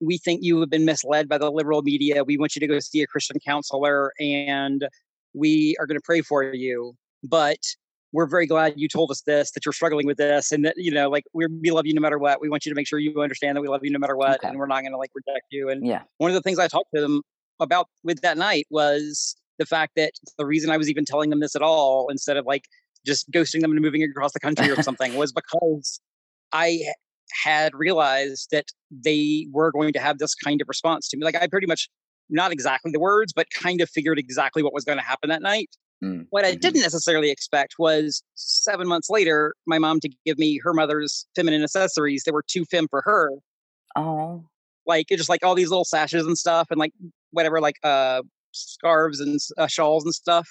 we 0.00 0.18
think 0.18 0.42
you 0.42 0.60
have 0.60 0.70
been 0.70 0.84
misled 0.86 1.28
by 1.28 1.38
the 1.38 1.50
liberal 1.50 1.82
media. 1.82 2.24
We 2.24 2.38
want 2.38 2.56
you 2.56 2.60
to 2.60 2.66
go 2.66 2.80
see 2.80 3.02
a 3.02 3.06
Christian 3.08 3.38
counselor 3.46 4.12
and 4.20 4.88
we 5.34 5.76
are 5.78 5.86
going 5.86 5.98
to 5.98 6.04
pray 6.04 6.20
for 6.20 6.42
you. 6.42 6.94
But 7.24 7.58
we're 8.12 8.26
very 8.26 8.46
glad 8.46 8.74
you 8.76 8.88
told 8.88 9.10
us 9.10 9.22
this, 9.22 9.52
that 9.52 9.64
you're 9.64 9.72
struggling 9.72 10.06
with 10.06 10.18
this, 10.18 10.52
and 10.52 10.64
that, 10.64 10.74
you 10.76 10.90
know, 10.92 11.08
like 11.08 11.24
we 11.32 11.46
we 11.46 11.70
love 11.70 11.86
you 11.86 11.94
no 11.94 12.00
matter 12.00 12.18
what. 12.18 12.40
We 12.40 12.48
want 12.48 12.66
you 12.66 12.70
to 12.70 12.76
make 12.76 12.86
sure 12.86 12.98
you 12.98 13.20
understand 13.22 13.56
that 13.56 13.62
we 13.62 13.68
love 13.68 13.80
you 13.84 13.90
no 13.90 13.98
matter 13.98 14.16
what, 14.16 14.36
Okay. 14.36 14.48
and 14.48 14.58
we're 14.58 14.66
not 14.66 14.80
going 14.82 14.92
to 14.92 14.98
like 14.98 15.10
reject 15.14 15.46
you. 15.50 15.68
And 15.70 15.86
Yeah. 15.86 16.02
one 16.18 16.30
of 16.30 16.34
the 16.34 16.42
things 16.42 16.58
I 16.58 16.68
talked 16.68 16.90
to 16.94 17.00
them 17.00 17.22
about 17.60 17.88
with 18.02 18.20
that 18.22 18.36
night 18.36 18.66
was 18.70 19.36
the 19.58 19.66
fact 19.66 19.92
that 19.96 20.12
the 20.36 20.44
reason 20.44 20.70
I 20.70 20.76
was 20.76 20.90
even 20.90 21.04
telling 21.04 21.30
them 21.30 21.40
this 21.40 21.54
at 21.54 21.62
all, 21.62 22.08
instead 22.10 22.36
of 22.36 22.44
like 22.44 22.64
just 23.06 23.30
ghosting 23.30 23.60
them 23.60 23.70
and 23.72 23.80
moving 23.80 24.02
across 24.02 24.32
the 24.32 24.40
country 24.40 24.68
or 24.70 24.76
something, 24.82 25.14
was 25.14 25.32
because 25.32 26.00
I 26.52 26.80
had 27.44 27.74
realized 27.74 28.48
that 28.50 28.66
they 28.90 29.46
were 29.52 29.72
going 29.72 29.92
to 29.94 29.98
have 30.00 30.18
this 30.18 30.34
kind 30.34 30.60
of 30.60 30.68
response 30.68 31.08
to 31.08 31.16
me. 31.16 31.24
Like 31.24 31.36
I 31.40 31.46
pretty 31.46 31.66
much, 31.66 31.88
not 32.32 32.52
exactly 32.52 32.90
the 32.92 33.00
words, 33.00 33.32
but 33.32 33.48
kind 33.50 33.80
of 33.80 33.90
figured 33.90 34.18
exactly 34.18 34.62
what 34.62 34.74
was 34.74 34.84
going 34.84 34.98
to 34.98 35.04
happen 35.04 35.28
that 35.30 35.42
night. 35.42 35.70
Mm, 36.02 36.26
What 36.30 36.44
I 36.44 36.54
mhm. 36.54 36.60
didn't 36.60 36.80
necessarily 36.82 37.30
expect 37.30 37.74
was 37.78 38.22
seven 38.34 38.88
months 38.88 39.10
later, 39.10 39.54
my 39.66 39.78
mom 39.78 40.00
to 40.00 40.10
give 40.26 40.38
me 40.38 40.58
her 40.64 40.74
mother's 40.74 41.26
feminine 41.36 41.62
accessories. 41.62 42.24
They 42.24 42.32
were 42.32 42.44
too 42.46 42.64
fem 42.64 42.88
for 42.88 43.02
her 43.02 43.30
Oh. 43.94 44.44
like 44.86 45.06
just 45.08 45.28
like 45.28 45.44
all 45.44 45.54
these 45.54 45.70
little 45.70 45.84
sashes 45.84 46.26
and 46.26 46.36
stuff 46.38 46.68
and 46.70 46.78
like 46.78 46.92
whatever 47.30 47.60
like 47.60 47.76
uh 47.84 48.22
scarves 48.52 49.20
and 49.20 49.38
uh, 49.58 49.66
shawls 49.66 50.04
and 50.04 50.14
stuff 50.14 50.48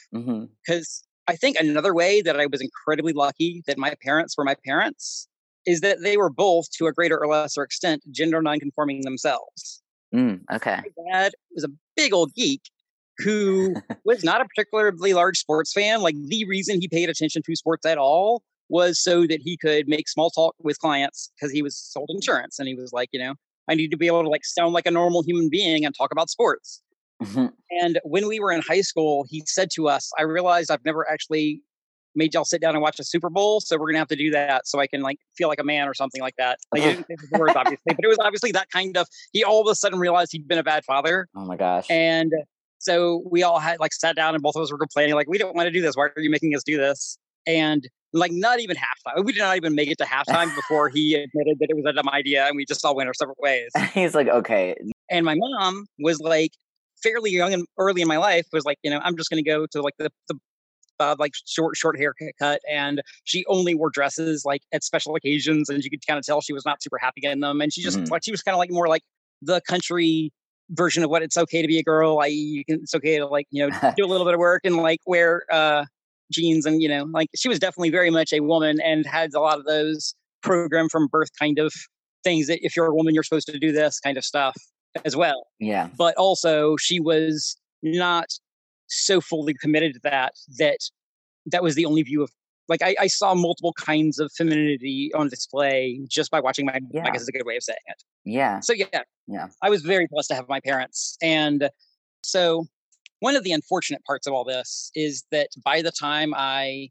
because 0.65 1.03
i 1.27 1.35
think 1.35 1.57
another 1.59 1.93
way 1.93 2.21
that 2.21 2.39
i 2.39 2.45
was 2.47 2.61
incredibly 2.61 3.13
lucky 3.13 3.61
that 3.67 3.77
my 3.77 3.93
parents 4.03 4.37
were 4.37 4.43
my 4.43 4.55
parents 4.65 5.27
is 5.65 5.81
that 5.81 6.01
they 6.01 6.17
were 6.17 6.29
both 6.29 6.69
to 6.71 6.87
a 6.87 6.91
greater 6.93 7.19
or 7.21 7.27
lesser 7.27 7.63
extent 7.63 8.03
gender 8.11 8.41
nonconforming 8.41 9.01
themselves 9.01 9.80
Mm, 10.13 10.41
okay. 10.53 10.77
my 10.77 11.11
dad 11.11 11.33
was 11.53 11.63
a 11.63 11.69
big 11.95 12.13
old 12.13 12.33
geek 12.33 12.61
who 13.17 13.75
was 14.05 14.23
not 14.23 14.41
a 14.41 14.45
particularly 14.45 15.13
large 15.13 15.37
sports 15.37 15.71
fan 15.73 16.01
like 16.01 16.15
the 16.27 16.45
reason 16.45 16.81
he 16.81 16.87
paid 16.87 17.09
attention 17.09 17.41
to 17.45 17.55
sports 17.55 17.85
at 17.85 17.97
all 17.97 18.41
was 18.69 18.99
so 18.99 19.27
that 19.27 19.41
he 19.41 19.57
could 19.57 19.87
make 19.87 20.07
small 20.09 20.29
talk 20.29 20.55
with 20.61 20.79
clients 20.79 21.31
because 21.35 21.51
he 21.51 21.61
was 21.61 21.75
sold 21.77 22.09
insurance 22.09 22.57
and 22.59 22.67
he 22.67 22.75
was 22.75 22.91
like 22.93 23.09
you 23.11 23.19
know 23.19 23.33
i 23.69 23.75
need 23.75 23.89
to 23.91 23.97
be 23.97 24.07
able 24.07 24.23
to 24.23 24.29
like 24.29 24.43
sound 24.45 24.73
like 24.73 24.85
a 24.85 24.91
normal 24.91 25.21
human 25.23 25.49
being 25.49 25.85
and 25.85 25.95
talk 25.95 26.11
about 26.11 26.29
sports 26.29 26.81
Mhm. 27.21 27.51
and 27.69 27.99
when 28.03 28.27
we 28.27 28.39
were 28.39 28.51
in 28.51 28.61
high 28.61 28.81
school 28.81 29.25
he 29.29 29.43
said 29.45 29.69
to 29.75 29.87
us 29.87 30.11
i 30.17 30.23
realized 30.23 30.71
i've 30.71 30.83
never 30.83 31.07
actually 31.09 31.61
made 32.15 32.33
y'all 32.33 32.45
sit 32.45 32.61
down 32.61 32.75
and 32.75 32.81
watch 32.81 32.99
a 32.99 33.03
Super 33.03 33.29
Bowl, 33.29 33.61
so 33.61 33.77
we're 33.77 33.87
gonna 33.87 33.99
have 33.99 34.07
to 34.09 34.15
do 34.15 34.31
that 34.31 34.67
so 34.67 34.79
I 34.79 34.87
can 34.87 35.01
like 35.01 35.17
feel 35.35 35.47
like 35.47 35.59
a 35.59 35.63
man 35.63 35.87
or 35.87 35.93
something 35.93 36.21
like 36.21 36.35
that. 36.37 36.59
Like, 36.71 36.83
he 36.83 36.89
didn't 36.93 37.07
say 37.07 37.15
the 37.31 37.39
words 37.39 37.53
obviously, 37.55 37.93
but 37.95 38.03
it 38.03 38.07
was 38.07 38.17
obviously 38.19 38.51
that 38.53 38.69
kind 38.69 38.97
of. 38.97 39.07
He 39.33 39.43
all 39.43 39.61
of 39.61 39.67
a 39.71 39.75
sudden 39.75 39.99
realized 39.99 40.31
he'd 40.31 40.47
been 40.47 40.59
a 40.59 40.63
bad 40.63 40.83
father, 40.85 41.27
Oh 41.35 41.45
my 41.45 41.55
gosh. 41.57 41.87
and 41.89 42.31
so 42.79 43.23
we 43.29 43.43
all 43.43 43.59
had 43.59 43.79
like 43.79 43.93
sat 43.93 44.15
down 44.15 44.33
and 44.33 44.41
both 44.41 44.55
of 44.55 44.61
us 44.63 44.71
were 44.71 44.77
complaining 44.77 45.13
like 45.15 45.27
we 45.29 45.37
don't 45.37 45.55
want 45.55 45.67
to 45.67 45.71
do 45.71 45.81
this. 45.81 45.95
Why 45.95 46.05
are 46.15 46.21
you 46.21 46.29
making 46.31 46.55
us 46.55 46.63
do 46.63 46.77
this? 46.77 47.17
And 47.47 47.87
like 48.13 48.31
not 48.31 48.59
even 48.59 48.75
halftime. 48.75 49.23
We 49.23 49.31
did 49.33 49.39
not 49.39 49.55
even 49.55 49.73
make 49.75 49.89
it 49.89 49.97
to 49.99 50.03
halftime 50.03 50.53
before 50.55 50.89
he 50.93 51.15
admitted 51.15 51.59
that 51.59 51.69
it 51.69 51.75
was 51.75 51.85
a 51.85 51.93
dumb 51.93 52.09
idea, 52.09 52.45
and 52.47 52.55
we 52.55 52.65
just 52.65 52.83
all 52.83 52.95
went 52.95 53.07
our 53.07 53.13
separate 53.13 53.39
ways. 53.39 53.71
He's 53.93 54.15
like, 54.15 54.27
okay, 54.27 54.75
And 55.09 55.25
my 55.25 55.35
mom 55.35 55.85
was 55.99 56.19
like 56.19 56.51
fairly 57.03 57.31
young 57.31 57.53
and 57.53 57.65
early 57.77 58.01
in 58.01 58.07
my 58.07 58.17
life 58.17 58.45
was 58.53 58.63
like, 58.65 58.77
you 58.83 58.91
know, 58.91 58.99
I'm 59.03 59.15
just 59.17 59.29
going 59.29 59.43
to 59.43 59.49
go 59.49 59.65
to 59.71 59.81
like 59.81 59.95
the, 59.97 60.11
the 60.27 60.35
uh, 61.01 61.15
like 61.19 61.33
short, 61.47 61.75
short 61.75 61.97
haircut. 61.97 62.61
And 62.69 63.01
she 63.25 63.43
only 63.47 63.75
wore 63.75 63.89
dresses 63.89 64.45
like 64.45 64.61
at 64.71 64.83
special 64.83 65.15
occasions. 65.15 65.67
And 65.69 65.83
you 65.83 65.89
could 65.89 66.05
kind 66.07 66.17
of 66.19 66.25
tell 66.25 66.39
she 66.41 66.53
was 66.53 66.65
not 66.65 66.81
super 66.81 66.97
happy 66.97 67.21
in 67.23 67.39
them. 67.41 67.59
And 67.61 67.73
she 67.73 67.81
just 67.81 67.99
Mhm. 67.99 68.09
like, 68.11 68.23
she 68.23 68.31
was 68.31 68.41
kind 68.41 68.53
of 68.55 68.59
like 68.59 68.71
more 68.71 68.87
like 68.87 69.03
the 69.41 69.59
country 69.67 70.31
version 70.69 71.03
of 71.03 71.09
what 71.09 71.21
it's 71.21 71.35
okay 71.37 71.61
to 71.61 71.67
be 71.67 71.79
a 71.79 71.83
girl. 71.83 72.15
Like 72.15 72.31
you 72.33 72.63
can, 72.63 72.75
it's 72.81 72.95
okay 72.95 73.17
to 73.17 73.25
like, 73.27 73.47
you 73.51 73.67
know, 73.67 73.69
do 73.97 74.05
a 74.05 74.07
little 74.07 74.25
bit 74.25 74.35
of 74.35 74.39
work 74.39 74.61
and 74.63 74.77
like 74.77 74.99
wear, 75.05 75.43
uh, 75.51 75.85
jeans 76.31 76.65
and, 76.65 76.81
you 76.81 76.87
know, 76.87 77.03
like 77.11 77.27
she 77.35 77.49
was 77.49 77.59
definitely 77.59 77.89
very 77.89 78.09
much 78.09 78.31
a 78.31 78.39
woman 78.39 78.79
and 78.79 79.05
had 79.05 79.33
a 79.33 79.39
lot 79.41 79.59
of 79.59 79.65
those 79.65 80.13
program 80.43 80.87
from 80.87 81.07
birth 81.07 81.29
kind 81.37 81.59
of 81.59 81.73
things 82.23 82.47
that 82.47 82.63
if 82.65 82.75
you're 82.75 82.85
a 82.85 82.93
woman, 82.95 83.13
you're 83.13 83.23
supposed 83.23 83.47
to 83.47 83.59
do 83.59 83.71
this 83.73 83.99
kind 83.99 84.17
of 84.17 84.23
stuff 84.23 84.55
as 85.03 85.15
well. 85.15 85.47
yeah, 85.59 85.89
But 85.97 86.15
also, 86.15 86.77
she 86.77 86.99
was 87.01 87.57
not 87.83 88.27
so 88.91 89.21
fully 89.21 89.53
committed 89.53 89.93
to 89.93 89.99
that 90.03 90.33
that 90.59 90.77
that 91.45 91.63
was 91.63 91.75
the 91.75 91.85
only 91.85 92.03
view 92.03 92.21
of 92.21 92.31
like 92.67 92.81
I, 92.81 92.95
I 92.99 93.07
saw 93.07 93.33
multiple 93.33 93.73
kinds 93.73 94.19
of 94.19 94.31
femininity 94.37 95.11
on 95.15 95.27
display 95.27 95.99
just 96.07 96.29
by 96.31 96.39
watching 96.39 96.65
my 96.65 96.79
Yeah. 96.91 97.05
I 97.05 97.09
guess 97.09 97.21
is 97.23 97.27
a 97.27 97.31
good 97.31 97.45
way 97.45 97.57
of 97.57 97.63
saying 97.63 97.79
it. 97.87 98.03
yeah, 98.23 98.59
So 98.59 98.73
yeah, 98.73 99.01
Yeah. 99.27 99.47
I 99.61 99.69
was 99.69 99.81
very 99.81 100.07
blessed 100.09 100.29
to 100.29 100.35
have 100.35 100.47
my 100.47 100.59
parents, 100.59 101.17
and 101.21 101.69
so 102.23 102.67
one 103.19 103.35
of 103.35 103.43
the 103.43 103.51
unfortunate 103.51 104.03
parts 104.05 104.25
of 104.27 104.33
all 104.33 104.43
this 104.43 104.91
is 104.95 105.23
that 105.31 105.49
by 105.63 105.81
the 105.81 105.91
time 105.91 106.33
I 106.35 106.89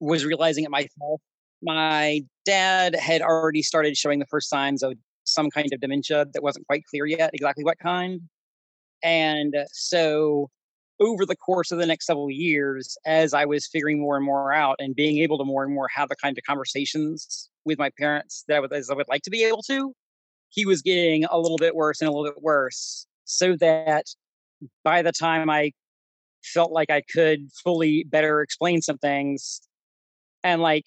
was 0.00 0.24
realizing 0.24 0.64
it 0.64 0.70
myself, 0.70 1.20
my 1.62 2.22
dad 2.44 2.94
had 2.96 3.20
already 3.22 3.62
started 3.62 3.96
showing 3.96 4.18
the 4.18 4.26
first 4.26 4.48
signs 4.48 4.82
of 4.82 4.94
some 5.24 5.50
kind 5.50 5.72
of 5.72 5.80
dementia 5.80 6.26
that 6.32 6.42
wasn't 6.42 6.66
quite 6.66 6.84
clear 6.90 7.06
yet 7.06 7.30
exactly 7.34 7.64
what 7.64 7.78
kind. 7.80 8.20
And 9.02 9.54
so 9.72 10.50
over 11.00 11.24
the 11.24 11.36
course 11.36 11.70
of 11.70 11.78
the 11.78 11.86
next 11.86 12.06
several 12.06 12.30
years, 12.30 12.96
as 13.06 13.32
I 13.34 13.44
was 13.44 13.66
figuring 13.66 14.00
more 14.00 14.16
and 14.16 14.24
more 14.24 14.52
out 14.52 14.76
and 14.78 14.94
being 14.94 15.18
able 15.18 15.38
to 15.38 15.44
more 15.44 15.64
and 15.64 15.72
more 15.72 15.88
have 15.94 16.08
the 16.08 16.16
kind 16.16 16.36
of 16.36 16.44
conversations 16.44 17.48
with 17.64 17.78
my 17.78 17.90
parents 17.98 18.44
that 18.48 18.56
I 18.56 18.60
would, 18.60 18.72
as 18.72 18.90
I 18.90 18.94
would 18.94 19.08
like 19.08 19.22
to 19.22 19.30
be 19.30 19.44
able 19.44 19.62
to, 19.62 19.92
he 20.50 20.66
was 20.66 20.82
getting 20.82 21.24
a 21.24 21.38
little 21.38 21.58
bit 21.58 21.74
worse 21.74 22.00
and 22.00 22.08
a 22.08 22.12
little 22.12 22.30
bit 22.30 22.42
worse. 22.42 23.06
So 23.24 23.56
that 23.56 24.06
by 24.82 25.02
the 25.02 25.12
time 25.12 25.50
I 25.50 25.72
felt 26.42 26.72
like 26.72 26.90
I 26.90 27.02
could 27.12 27.48
fully 27.62 28.04
better 28.04 28.40
explain 28.40 28.82
some 28.82 28.98
things, 28.98 29.60
and 30.42 30.62
like 30.62 30.84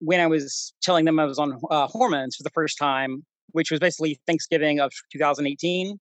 when 0.00 0.20
I 0.20 0.26
was 0.26 0.72
telling 0.82 1.04
them 1.04 1.20
I 1.20 1.24
was 1.24 1.38
on 1.38 1.60
uh, 1.70 1.86
hormones 1.86 2.36
for 2.36 2.42
the 2.42 2.50
first 2.50 2.78
time, 2.78 3.24
which 3.52 3.70
was 3.70 3.78
basically 3.78 4.18
Thanksgiving 4.26 4.80
of 4.80 4.92
2018. 5.12 5.98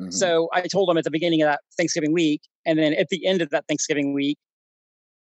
Mhm, 0.00 0.12
So 0.12 0.48
I 0.52 0.62
told 0.62 0.88
them 0.88 0.96
at 0.96 1.04
the 1.04 1.10
beginning 1.10 1.42
of 1.42 1.46
that 1.46 1.60
Thanksgiving 1.76 2.12
week, 2.12 2.42
and 2.66 2.78
then 2.78 2.94
at 2.94 3.08
the 3.08 3.26
end 3.26 3.42
of 3.42 3.50
that 3.50 3.64
Thanksgiving 3.68 4.12
week, 4.12 4.38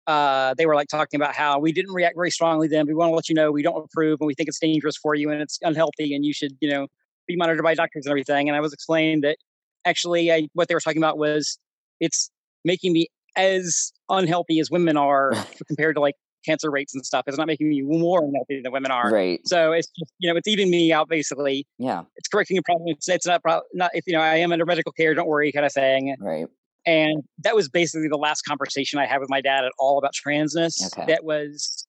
uh, 0.08 0.54
they 0.58 0.66
were 0.66 0.76
like 0.76 0.88
talking 0.90 1.20
about 1.20 1.36
how 1.36 1.60
we 1.60 1.72
didn't 1.72 1.94
react 1.94 2.16
very 2.16 2.32
strongly 2.32 2.68
then. 2.68 2.86
We 2.88 2.94
want 2.94 3.12
to 3.12 3.16
let 3.16 3.30
you 3.30 3.36
know 3.36 3.52
we 3.52 3.64
don't 3.64 3.86
approve 3.86 4.20
and 4.20 4.28
we 4.28 4.36
think 4.36 4.50
it's 4.50 4.60
dangerous 4.60 4.98
for 4.98 5.16
you 5.16 5.30
and 5.30 5.42
it's 5.42 5.60
unhealthy 5.62 6.14
and 6.14 6.26
you 6.26 6.34
should, 6.34 6.58
you 6.60 6.70
know, 6.70 6.88
be 7.28 7.36
monitored 7.36 7.64
by 7.64 7.74
doctors 7.74 8.06
and 8.06 8.12
everything. 8.12 8.50
And 8.50 8.56
I 8.56 8.60
was 8.60 8.74
explaining 8.74 9.22
that 9.22 9.38
actually 9.86 10.32
I, 10.32 10.50
what 10.54 10.68
they 10.68 10.74
were 10.74 10.82
talking 10.82 11.02
about 11.02 11.18
was 11.18 11.58
it's 12.00 12.30
making 12.66 12.94
me 12.94 13.08
as 13.38 13.94
unhealthy 14.10 14.60
as 14.60 14.70
women 14.70 14.98
are 14.98 15.32
compared 15.68 15.96
to 15.96 16.02
like 16.02 16.16
cancer 16.44 16.70
rates 16.72 16.94
and 16.94 17.06
stuff. 17.06 17.24
It's 17.28 17.38
not 17.38 17.48
making 17.48 17.70
me 17.70 17.82
more 17.82 18.24
unhealthy 18.24 18.62
than 18.62 18.72
women 18.72 18.92
are. 18.92 19.10
right, 19.12 19.40
So 19.46 19.72
it's 19.72 19.88
just, 19.88 20.12
you 20.20 20.30
know, 20.32 20.38
it's 20.38 20.48
eating 20.48 20.70
me 20.70 20.92
out 20.92 21.10
basically. 21.10 21.66
yeah, 21.78 22.04
It's 22.16 22.28
correcting 22.28 22.58
a 22.58 22.62
problem. 22.62 22.90
It's, 22.90 23.08
it's 23.10 23.26
not, 23.26 23.42
pro- 23.42 23.62
not, 23.74 23.92
if, 23.94 24.06
you 24.08 24.14
know, 24.14 24.22
I 24.22 24.36
am 24.38 24.52
under 24.52 24.66
medical 24.66 24.92
care, 24.92 25.14
don't 25.14 25.28
worry 25.28 25.52
kind 25.52 25.66
of 25.66 25.74
thing. 25.74 26.16
right, 26.20 26.48
And 26.86 27.24
that 27.40 27.56
was 27.56 27.70
basically 27.70 28.08
the 28.08 28.18
last 28.18 28.44
conversation 28.44 29.00
I 29.00 29.06
had 29.06 29.20
with 29.20 29.30
my 29.30 29.42
dad 29.42 29.66
at 29.66 29.72
all 29.80 29.98
about 29.98 30.14
transness. 30.14 30.86
Okay. 30.88 31.06
That 31.12 31.24
was 31.24 31.88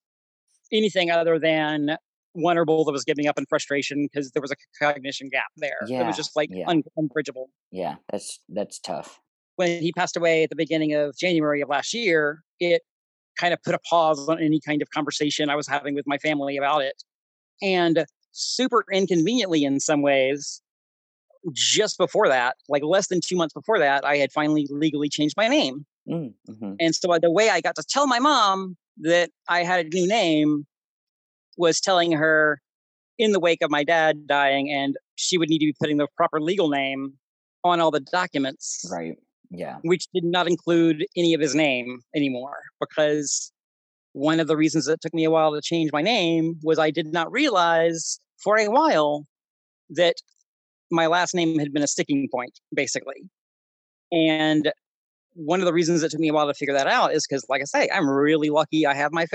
anything 0.72 1.10
other 1.10 1.38
than 1.38 1.96
both 2.34 2.88
of 2.88 2.94
us 2.94 3.04
giving 3.04 3.26
up 3.28 3.38
in 3.38 3.46
frustration 3.46 4.08
because 4.10 4.32
there 4.32 4.42
was 4.42 4.50
a 4.50 4.56
cognition 4.82 5.28
gap 5.30 5.44
there. 5.56 5.78
Yeah. 5.86 6.02
It 6.02 6.06
was 6.06 6.16
just 6.16 6.34
like 6.34 6.48
yeah. 6.52 6.64
un- 6.68 6.82
unbridgeable. 6.96 7.46
yeah. 7.70 7.96
That's 8.10 8.40
that's 8.48 8.78
tough. 8.80 9.20
When 9.56 9.80
he 9.80 9.92
passed 9.92 10.16
away 10.16 10.42
at 10.42 10.50
the 10.50 10.56
beginning 10.56 10.94
of 10.94 11.16
January 11.16 11.60
of 11.60 11.68
last 11.68 11.94
year, 11.94 12.42
it 12.58 12.82
kind 13.38 13.54
of 13.54 13.62
put 13.62 13.74
a 13.74 13.78
pause 13.80 14.28
on 14.28 14.40
any 14.40 14.60
kind 14.60 14.82
of 14.82 14.90
conversation 14.90 15.50
I 15.50 15.56
was 15.56 15.66
having 15.68 15.94
with 15.94 16.06
my 16.06 16.18
family 16.18 16.56
about 16.56 16.82
it. 16.82 17.02
And 17.62 18.04
super 18.32 18.84
inconveniently, 18.92 19.64
in 19.64 19.80
some 19.80 20.02
ways, 20.02 20.60
just 21.52 21.98
before 21.98 22.28
that, 22.28 22.56
like 22.68 22.82
less 22.82 23.08
than 23.08 23.20
two 23.20 23.36
months 23.36 23.52
before 23.54 23.78
that, 23.78 24.04
I 24.04 24.16
had 24.16 24.32
finally 24.32 24.66
legally 24.70 25.08
changed 25.08 25.36
my 25.36 25.48
name. 25.48 25.84
Mm, 26.08 26.34
mhm, 26.48 26.76
And 26.80 26.94
so 26.94 27.12
uh, 27.12 27.18
the 27.18 27.30
way 27.30 27.50
I 27.50 27.60
got 27.60 27.76
to 27.76 27.82
tell 27.82 28.06
my 28.06 28.18
mom 28.18 28.76
that 28.98 29.30
I 29.48 29.64
had 29.64 29.86
a 29.86 29.88
new 29.88 30.06
name 30.06 30.66
was 31.56 31.80
telling 31.80 32.12
her 32.12 32.60
in 33.18 33.32
the 33.32 33.40
wake 33.40 33.62
of 33.62 33.70
my 33.70 33.84
dad 33.84 34.26
dying, 34.26 34.70
and 34.70 34.96
she 35.16 35.38
would 35.38 35.48
need 35.48 35.58
to 35.60 35.66
be 35.66 35.74
putting 35.78 35.98
the 35.98 36.08
proper 36.16 36.40
legal 36.40 36.68
name 36.68 37.14
on 37.62 37.80
all 37.80 37.90
the 37.90 38.00
documents, 38.00 38.86
Right. 38.90 39.16
Yeah. 39.58 39.80
which 39.82 40.06
did 40.14 40.24
not 40.24 40.48
include 40.48 41.04
any 41.16 41.34
of 41.34 41.40
his 41.40 41.54
name 41.54 42.00
anymore. 42.14 42.56
Because 42.80 43.52
one 44.12 44.40
of 44.40 44.48
the 44.48 44.56
reasons 44.56 44.88
it 44.88 45.00
took 45.02 45.14
me 45.14 45.24
a 45.24 45.30
while 45.30 45.54
to 45.54 45.62
change 45.62 45.92
my 45.92 46.02
name 46.02 46.56
was 46.62 46.78
I 46.78 46.90
did 46.90 47.12
not 47.12 47.30
realize 47.32 48.18
for 48.42 48.58
a 48.58 48.68
while 48.68 49.26
that 49.90 50.16
my 50.90 51.06
last 51.08 51.34
name 51.34 51.58
had 51.58 51.72
been 51.72 51.82
a 51.84 51.88
sticking 51.88 52.28
point, 52.32 52.60
basically. 52.74 53.30
And 54.12 54.72
one 55.34 55.60
of 55.60 55.66
the 55.66 55.72
reasons 55.74 56.02
it 56.02 56.10
took 56.12 56.20
me 56.20 56.28
a 56.28 56.32
while 56.34 56.46
to 56.48 56.54
figure 56.54 56.74
that 56.74 56.86
out 56.88 57.14
is 57.14 57.26
because, 57.28 57.46
like 57.48 57.62
I 57.62 57.64
say, 57.64 57.88
I'm 57.92 58.08
really 58.08 58.50
lucky 58.50 58.86
I 58.86 58.94
have 58.94 59.12
my 59.12 59.26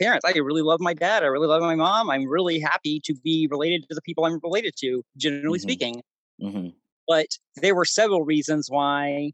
parents. 0.00 0.24
I 0.26 0.38
really 0.38 0.62
love 0.62 0.80
my 0.80 0.94
dad. 0.94 1.22
I 1.24 1.26
really 1.26 1.46
love 1.48 1.62
my 1.62 1.76
mom. 1.76 2.10
I'm 2.10 2.26
really 2.26 2.60
happy 2.60 3.00
to 3.04 3.14
be 3.24 3.48
related 3.50 3.84
to 3.88 3.94
the 3.94 4.02
people 4.02 4.24
I'm 4.26 4.40
related 4.42 4.74
to, 4.80 5.02
generally 5.16 5.58
Mhm. 5.58 5.62
speaking. 5.62 6.02
hmm 6.40 6.68
But 7.08 7.26
there 7.56 7.74
were 7.74 7.84
several 7.84 8.24
reasons 8.24 8.68
why, 8.70 9.32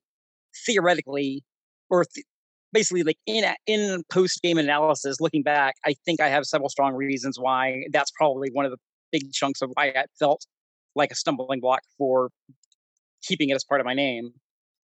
theoretically, 0.66 1.42
or 1.90 2.04
th- 2.04 2.26
basically, 2.72 3.02
like 3.02 3.18
in 3.26 3.44
a- 3.44 3.56
in 3.66 4.02
post 4.10 4.40
game 4.42 4.58
analysis, 4.58 5.20
looking 5.20 5.42
back, 5.42 5.74
I 5.84 5.94
think 6.04 6.20
I 6.20 6.28
have 6.28 6.44
several 6.46 6.68
strong 6.68 6.94
reasons 6.94 7.38
why 7.38 7.84
that's 7.92 8.10
probably 8.12 8.50
one 8.52 8.64
of 8.64 8.70
the 8.70 8.78
big 9.12 9.32
chunks 9.32 9.60
of 9.62 9.70
why 9.74 9.86
it 9.86 10.10
felt 10.18 10.46
like 10.94 11.10
a 11.10 11.14
stumbling 11.14 11.60
block 11.60 11.82
for 11.98 12.30
keeping 13.22 13.50
it 13.50 13.54
as 13.54 13.64
part 13.64 13.80
of 13.80 13.84
my 13.86 13.94
name. 13.94 14.32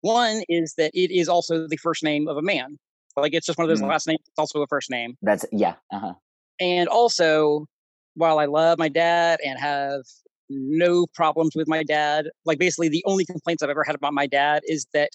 One 0.03 0.43
is 0.49 0.75
that 0.79 0.91
it 0.95 1.11
is 1.11 1.29
also 1.29 1.67
the 1.67 1.77
first 1.77 2.03
name 2.03 2.29
of 2.29 2.37
a 2.37 2.43
man. 2.43 2.79
Like 3.17 3.33
it's 3.35 3.47
just 3.47 3.59
one 3.59 3.65
of 3.65 3.69
those 3.71 3.81
Mm. 3.83 3.89
last 3.89 4.07
names. 4.07 4.21
It's 4.27 4.39
also 4.39 4.63
a 4.63 4.67
first 4.67 4.91
name. 4.91 5.17
That's 5.23 5.45
yeah. 5.53 5.77
Uh 5.93 5.99
huh. 5.99 6.15
And 6.61 6.89
also, 6.89 7.67
while 8.15 8.39
I 8.39 8.45
love 8.45 8.79
my 8.79 8.89
dad 8.89 9.41
and 9.45 9.59
have 9.59 10.03
no 10.49 11.07
problems 11.15 11.53
with 11.57 11.67
my 11.67 11.83
dad, 11.83 12.29
like 12.45 12.59
basically 12.59 12.89
the 12.89 13.03
only 13.07 13.25
complaints 13.25 13.63
I've 13.63 13.71
ever 13.71 13.85
had 13.85 13.95
about 13.97 14.13
my 14.15 14.27
dad 14.27 14.63
is 14.67 14.87
that 14.93 15.11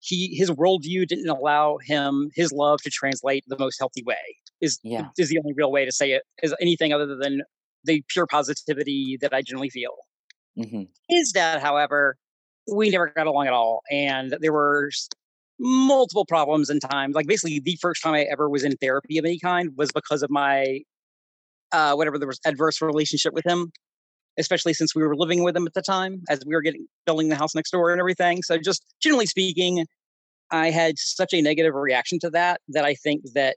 he 0.00 0.34
his 0.36 0.50
worldview 0.50 1.06
didn't 1.06 1.28
allow 1.28 1.78
him 1.84 2.30
his 2.34 2.52
love 2.52 2.80
to 2.82 2.90
translate 2.90 3.44
the 3.46 3.58
most 3.58 3.78
healthy 3.78 4.02
way. 4.04 4.36
Is 4.60 4.80
Yeah. 4.82 5.10
is 5.18 5.28
the 5.28 5.38
only 5.38 5.52
real 5.54 5.72
way 5.72 5.84
to 5.84 5.92
say 5.92 6.12
it 6.12 6.22
is 6.42 6.54
anything 6.60 6.92
other 6.92 7.16
than 7.16 7.42
the 7.84 8.02
pure 8.08 8.26
positivity 8.26 9.16
that 9.20 9.32
I 9.34 9.42
generally 9.42 9.70
feel. 9.70 9.96
hmm 10.56 10.86
His 11.08 11.30
dad, 11.32 11.60
however, 11.60 12.16
we 12.72 12.90
never 12.90 13.08
got 13.08 13.26
along 13.26 13.46
at 13.46 13.52
all, 13.52 13.82
and 13.90 14.36
there 14.40 14.52
were 14.52 14.90
multiple 15.58 16.26
problems 16.26 16.68
and 16.70 16.80
times. 16.80 17.14
Like 17.14 17.26
basically, 17.26 17.60
the 17.60 17.78
first 17.80 18.02
time 18.02 18.14
I 18.14 18.22
ever 18.22 18.48
was 18.50 18.64
in 18.64 18.76
therapy 18.78 19.18
of 19.18 19.24
any 19.24 19.38
kind 19.38 19.70
was 19.76 19.92
because 19.92 20.22
of 20.22 20.30
my 20.30 20.80
uh, 21.72 21.94
whatever 21.94 22.18
there 22.18 22.28
was 22.28 22.40
adverse 22.46 22.80
relationship 22.82 23.34
with 23.34 23.46
him, 23.46 23.72
especially 24.38 24.74
since 24.74 24.94
we 24.94 25.02
were 25.02 25.16
living 25.16 25.42
with 25.44 25.56
him 25.56 25.66
at 25.66 25.74
the 25.74 25.82
time, 25.82 26.22
as 26.28 26.40
we 26.46 26.54
were 26.54 26.62
getting 26.62 26.86
building 27.06 27.28
the 27.28 27.36
house 27.36 27.54
next 27.54 27.70
door 27.70 27.90
and 27.92 28.00
everything. 28.00 28.42
So 28.42 28.58
just 28.58 28.84
generally 29.00 29.26
speaking, 29.26 29.86
I 30.50 30.70
had 30.70 30.98
such 30.98 31.34
a 31.34 31.42
negative 31.42 31.74
reaction 31.74 32.18
to 32.20 32.30
that 32.30 32.60
that 32.70 32.84
I 32.84 32.94
think 32.94 33.22
that 33.34 33.56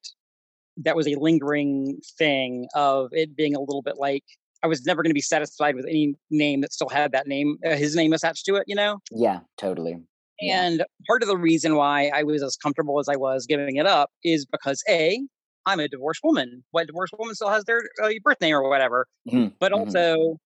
that 0.78 0.96
was 0.96 1.08
a 1.08 1.16
lingering 1.16 2.00
thing 2.18 2.68
of 2.76 3.10
it 3.12 3.36
being 3.36 3.56
a 3.56 3.60
little 3.60 3.82
bit 3.82 3.98
like 3.98 4.24
I 4.64 4.68
was 4.68 4.86
never 4.86 5.04
going 5.04 5.12
to 5.12 5.16
be 5.16 5.22
satisfied 5.22 5.76
with 5.76 5.86
any 5.86 6.16
name 6.32 6.62
that 6.62 6.74
still 6.74 6.90
had 6.90 7.12
that 7.14 7.28
name, 7.28 7.58
uh, 7.66 7.76
his 7.76 7.96
name 7.96 8.14
attached 8.14 8.46
to 8.46 8.56
it, 8.56 8.64
you 8.68 8.76
know? 8.76 9.00
Yeah. 9.12 9.42
Totally. 9.58 10.04
Yeah. 10.42 10.64
And 10.64 10.86
part 11.08 11.22
of 11.22 11.28
the 11.28 11.38
reason 11.38 11.76
why 11.76 12.08
I 12.14 12.24
was 12.24 12.42
as 12.42 12.56
comfortable 12.56 13.00
as 13.00 13.10
I 13.10 13.18
was 13.18 13.46
giving 13.46 13.76
it 13.76 13.86
up 13.86 14.10
is 14.24 14.46
because 14.46 14.82
A, 14.90 15.20
I'm 15.66 15.80
a 15.80 15.88
divorced 15.88 16.22
woman. 16.24 16.64
What 16.72 16.88
divorced 16.88 17.14
woman 17.18 17.36
still 17.36 17.50
has 17.50 17.66
their 17.66 17.82
uh, 18.02 18.10
birth 18.24 18.40
name 18.42 18.56
or 18.56 18.70
whatever? 18.70 19.08
Mhm, 19.26 19.58
But 19.60 19.74
mhm. 19.74 20.06
also 20.06 20.38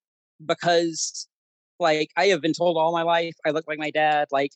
because 0.46 1.28
like 1.80 2.10
I 2.16 2.26
have 2.26 2.40
been 2.40 2.52
told 2.52 2.76
all 2.76 2.92
my 2.92 3.02
life 3.02 3.34
I 3.46 3.50
look 3.50 3.64
like 3.66 3.78
my 3.78 3.90
dad. 3.90 4.28
Like 4.30 4.52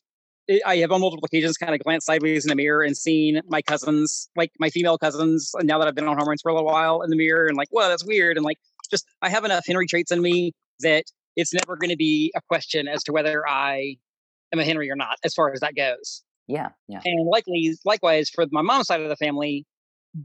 I- 0.65 0.77
have 0.77 0.91
on 0.91 1.01
multiple 1.01 1.25
occasions 1.25 1.57
kind 1.57 1.75
of 1.75 1.81
glanced 1.81 2.07
sideways 2.07 2.43
in 2.43 2.49
the 2.49 2.55
mirror 2.55 2.81
and 2.81 2.97
seen 2.97 3.41
my 3.47 3.61
cousins, 3.61 4.29
like 4.35 4.51
my 4.59 4.69
female 4.69 4.97
cousins, 4.97 5.51
uh, 5.59 5.63
now 5.63 5.77
that 5.77 5.87
I've 5.87 5.95
been 5.95 6.07
on 6.07 6.17
hormones 6.17 6.41
for 6.41 6.49
a 6.49 6.55
little 6.55 6.65
while 6.65 7.01
in 7.01 7.09
the 7.09 7.15
mirror 7.15 7.47
and 7.47 7.55
like, 7.55 7.67
whoa, 7.69 7.87
that's 7.87 8.05
weird. 8.05 8.35
And 8.37 8.43
like, 8.43 8.57
just 8.89 9.05
I 9.21 9.29
have 9.29 9.45
enough 9.45 9.65
Henry 9.67 9.85
traits 9.85 10.11
in 10.11 10.21
me 10.21 10.53
that 10.79 11.05
it's 11.35 11.53
never 11.53 11.75
going 11.75 11.91
to 11.91 11.97
be 11.97 12.31
a 12.35 12.41
question 12.47 12.87
as 12.87 13.03
to 13.03 13.11
whether 13.11 13.47
I 13.47 13.97
am 14.51 14.59
a 14.59 14.65
Henry 14.65 14.89
or 14.89 14.95
not, 14.95 15.17
as 15.23 15.33
far 15.33 15.53
as 15.53 15.59
that 15.59 15.75
goes. 15.75 16.23
Yeah, 16.47 16.69
yeah. 16.87 17.01
And 17.05 17.27
likely, 17.29 17.75
likewise, 17.85 18.29
for 18.29 18.45
my 18.51 18.63
mom's 18.63 18.87
side 18.87 19.01
of 19.01 19.09
the 19.09 19.15
family, 19.15 19.67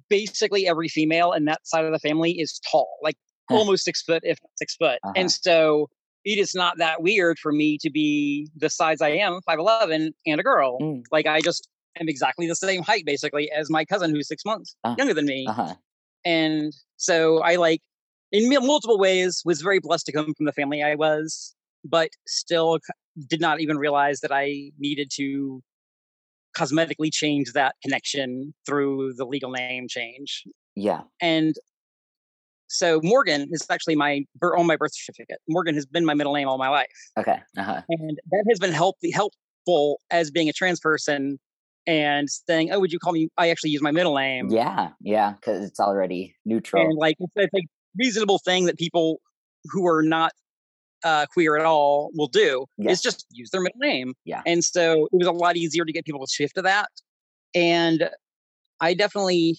basically 0.09 0.67
every 0.67 0.89
female 0.89 1.33
in 1.33 1.45
that 1.45 1.67
side 1.67 1.85
of 1.85 1.93
the 1.93 1.99
family 1.99 2.33
is 2.33 2.61
tall, 2.71 2.89
like. 3.03 3.17
Almost 3.51 3.85
six 3.85 4.03
foot, 4.03 4.23
if 4.25 4.39
not 4.43 4.51
six 4.57 4.77
foot. 4.77 4.99
Uh-huh. 5.05 5.13
And 5.17 5.31
so 5.31 5.89
it 6.25 6.39
is 6.39 6.55
not 6.55 6.79
that 6.79 7.03
weird 7.03 7.39
for 7.39 7.53
me 7.53 7.79
to 7.79 7.91
be 7.91 8.49
the 8.57 8.71
size 8.71 9.01
I 9.01 9.11
am, 9.11 9.41
5'11, 9.49 10.13
and 10.27 10.41
a 10.41 10.43
girl. 10.43 10.79
Mm. 10.81 11.03
Like 11.13 11.27
I 11.27 11.41
just 11.41 11.69
am 12.01 12.09
exactly 12.09 12.47
the 12.47 12.57
same 12.57 12.83
height, 12.83 13.05
basically, 13.05 13.51
as 13.51 13.71
my 13.71 13.85
cousin 13.85 14.15
who's 14.15 14.29
six 14.29 14.45
months 14.45 14.77
Uh, 14.85 14.95
younger 14.97 15.15
than 15.15 15.27
me. 15.27 15.47
Uh-huh. 15.49 15.75
And 16.25 16.73
so 16.97 17.39
I 17.43 17.57
like, 17.57 17.83
in 18.33 18.49
multiple 18.49 18.99
ways, 18.99 19.43
was 19.45 19.61
very 19.61 19.79
blessed 19.79 20.07
to 20.07 20.13
come 20.13 20.35
from 20.35 20.47
the 20.47 20.53
family 20.53 20.83
I 20.83 20.95
was, 20.95 21.55
but 21.85 22.09
still 22.27 22.79
did 23.29 23.41
not 23.41 23.61
even 23.61 23.77
realize 23.77 24.21
that 24.21 24.33
I 24.33 24.73
needed 24.79 25.11
to 25.17 25.63
cosmetically 26.57 27.13
change 27.13 27.53
that 27.53 27.75
connection 27.83 28.55
through 28.67 29.13
the 29.17 29.27
legal 29.27 29.51
name 29.51 29.87
change. 29.89 30.45
Yeah. 30.75 31.03
And 31.21 31.55
so 32.69 33.01
Morgan 33.03 33.49
is 33.51 33.67
actually 33.71 33.97
my 33.97 34.23
on 34.43 34.67
my 34.67 34.77
birth 34.77 34.95
certificate. 34.95 35.39
Morgan 35.49 35.75
has 35.75 35.87
been 35.87 36.05
my 36.05 36.15
middle 36.15 36.35
name 36.35 36.49
all 36.49 36.59
my 36.59 36.69
life, 36.69 36.89
Okay. 37.19 37.39
Uh-huh. 37.59 37.83
and 37.89 38.19
that 38.31 38.45
has 38.49 38.59
been 38.59 38.73
help- 38.73 38.97
helpful 39.13 40.01
as 40.11 40.31
being 40.31 40.49
a 40.49 40.53
trans 40.53 40.81
person 40.81 41.39
and 41.87 42.29
saying, 42.31 42.71
"Oh, 42.73 42.81
would 42.81 42.93
you 42.93 42.99
call 42.99 43.13
me?" 43.13 43.29
I 43.37 43.51
actually 43.51 43.71
use 43.71 43.83
my 43.83 43.91
middle 43.91 44.15
name. 44.17 44.49
Yeah, 44.51 44.91
yeah, 45.01 45.33
because 45.33 45.65
it's 45.65 45.81
already 45.81 46.35
neutral. 46.45 46.83
and 46.85 46.97
like 46.99 47.17
it's, 47.21 47.33
it's 47.37 47.55
a 47.55 47.67
reasonable 47.99 48.39
thing 48.39 48.65
that 48.67 48.79
people 48.79 49.21
who 49.71 49.87
are 49.87 50.03
not 50.03 50.33
uh, 51.05 51.27
queer 51.33 51.57
at 51.59 51.67
all 51.67 52.11
will 52.15 52.29
do 52.29 52.65
Yeah. 52.79 52.91
is 52.91 53.03
just 53.03 53.27
use 53.31 53.51
their 53.51 53.61
middle 53.61 53.79
name. 53.79 54.15
Yeah. 54.25 54.41
And 54.47 54.65
so 54.65 55.05
it 55.13 55.17
was 55.17 55.27
a 55.27 55.33
lot 55.33 55.57
easier 55.57 55.85
to 55.85 55.93
get 55.93 56.05
people 56.07 56.25
to 56.27 56.31
shift 56.33 56.55
to 56.55 56.63
that. 56.63 56.89
And 57.55 58.09
I 58.81 58.95
definitely 58.95 59.59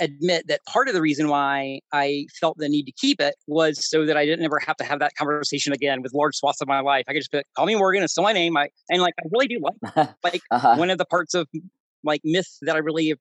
admit 0.00 0.48
that 0.48 0.60
part 0.66 0.88
of 0.88 0.94
the 0.94 1.00
reason 1.00 1.28
why 1.28 1.80
I 1.92 2.26
felt 2.40 2.58
the 2.58 2.68
need 2.68 2.84
to 2.84 2.92
keep 2.92 3.20
it 3.20 3.34
was 3.46 3.86
so 3.86 4.06
that 4.06 4.16
I 4.16 4.24
didn't 4.24 4.44
ever 4.44 4.58
have 4.66 4.76
to 4.76 4.84
have 4.84 4.98
that 5.00 5.14
conversation 5.16 5.72
again 5.72 6.02
with 6.02 6.12
large 6.14 6.36
swaths 6.36 6.60
of 6.60 6.68
my 6.68 6.80
life. 6.80 7.04
I 7.08 7.12
could 7.12 7.20
just 7.20 7.30
be 7.30 7.38
like, 7.38 7.46
call 7.56 7.66
me 7.66 7.74
Morgan, 7.74 8.02
it's 8.02 8.12
still 8.12 8.24
my 8.24 8.32
name. 8.32 8.56
I 8.56 8.68
and 8.88 9.02
like 9.02 9.14
I 9.20 9.24
really 9.30 9.48
do 9.48 9.60
like 9.60 10.08
like 10.24 10.42
uh-huh. 10.50 10.76
one 10.76 10.90
of 10.90 10.98
the 10.98 11.04
parts 11.04 11.34
of 11.34 11.48
like 12.02 12.20
myth 12.24 12.58
that 12.62 12.76
I 12.76 12.78
really 12.78 13.14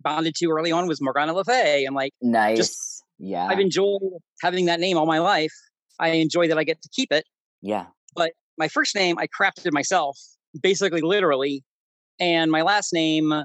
bonded 0.00 0.34
to 0.36 0.50
early 0.50 0.72
on 0.72 0.86
was 0.86 1.00
Morgana 1.00 1.32
Le 1.32 1.44
Fay. 1.44 1.84
And 1.84 1.94
like 1.94 2.12
nice. 2.22 3.02
yeah. 3.18 3.46
I've 3.46 3.60
enjoyed 3.60 4.00
having 4.42 4.66
that 4.66 4.80
name 4.80 4.96
all 4.98 5.06
my 5.06 5.18
life. 5.18 5.52
I 5.98 6.10
enjoy 6.10 6.48
that 6.48 6.58
I 6.58 6.64
get 6.64 6.82
to 6.82 6.88
keep 6.92 7.12
it. 7.12 7.24
yeah. 7.62 7.86
But 8.14 8.32
my 8.58 8.68
first 8.68 8.94
name 8.94 9.18
I 9.18 9.26
crafted 9.26 9.72
myself, 9.72 10.18
basically 10.62 11.02
literally, 11.02 11.64
and 12.18 12.50
my 12.50 12.62
last 12.62 12.92
name 12.92 13.44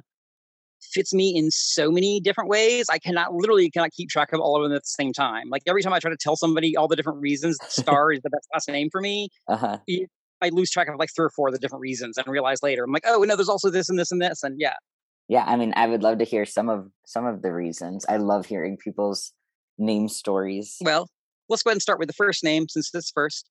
fits 0.93 1.13
me 1.13 1.35
in 1.35 1.51
so 1.51 1.91
many 1.91 2.19
different 2.19 2.49
ways. 2.49 2.85
I 2.89 2.99
cannot 2.99 3.33
literally 3.33 3.69
cannot 3.69 3.91
keep 3.91 4.09
track 4.09 4.33
of 4.33 4.39
all 4.39 4.55
of 4.57 4.63
them 4.63 4.75
at 4.75 4.83
the 4.83 4.87
same 4.87 5.13
time. 5.13 5.49
Like 5.49 5.63
every 5.67 5.81
time 5.81 5.93
I 5.93 5.99
try 5.99 6.11
to 6.11 6.17
tell 6.17 6.35
somebody 6.35 6.75
all 6.75 6.87
the 6.87 6.95
different 6.95 7.19
reasons 7.21 7.57
Star 7.67 8.11
is 8.11 8.21
the 8.21 8.29
best 8.29 8.47
last 8.53 8.67
name 8.69 8.89
for 8.91 9.01
me, 9.01 9.29
Uh-huh. 9.47 9.77
I 10.43 10.49
lose 10.49 10.71
track 10.71 10.87
of 10.87 10.95
like 10.97 11.09
three 11.15 11.25
or 11.25 11.29
four 11.29 11.49
of 11.49 11.53
the 11.53 11.59
different 11.59 11.81
reasons 11.81 12.17
and 12.17 12.25
realize 12.27 12.63
later 12.63 12.83
I'm 12.83 12.91
like, 12.91 13.03
oh 13.05 13.23
no, 13.23 13.35
there's 13.35 13.49
also 13.49 13.69
this 13.69 13.89
and 13.89 13.99
this 13.99 14.11
and 14.11 14.21
this 14.21 14.43
and 14.43 14.59
yeah. 14.59 14.73
Yeah, 15.27 15.45
I 15.45 15.55
mean, 15.55 15.71
I 15.77 15.87
would 15.87 16.03
love 16.03 16.17
to 16.17 16.25
hear 16.25 16.45
some 16.45 16.67
of 16.67 16.89
some 17.05 17.25
of 17.25 17.41
the 17.41 17.53
reasons. 17.53 18.05
I 18.09 18.17
love 18.17 18.47
hearing 18.47 18.75
people's 18.75 19.31
name 19.77 20.09
stories. 20.09 20.77
Well, 20.81 21.07
let's 21.47 21.63
go 21.63 21.69
ahead 21.69 21.75
and 21.75 21.81
start 21.81 21.99
with 21.99 22.07
the 22.07 22.13
first 22.13 22.43
name 22.43 22.67
since 22.67 22.93
it's 22.93 23.11
first. 23.11 23.49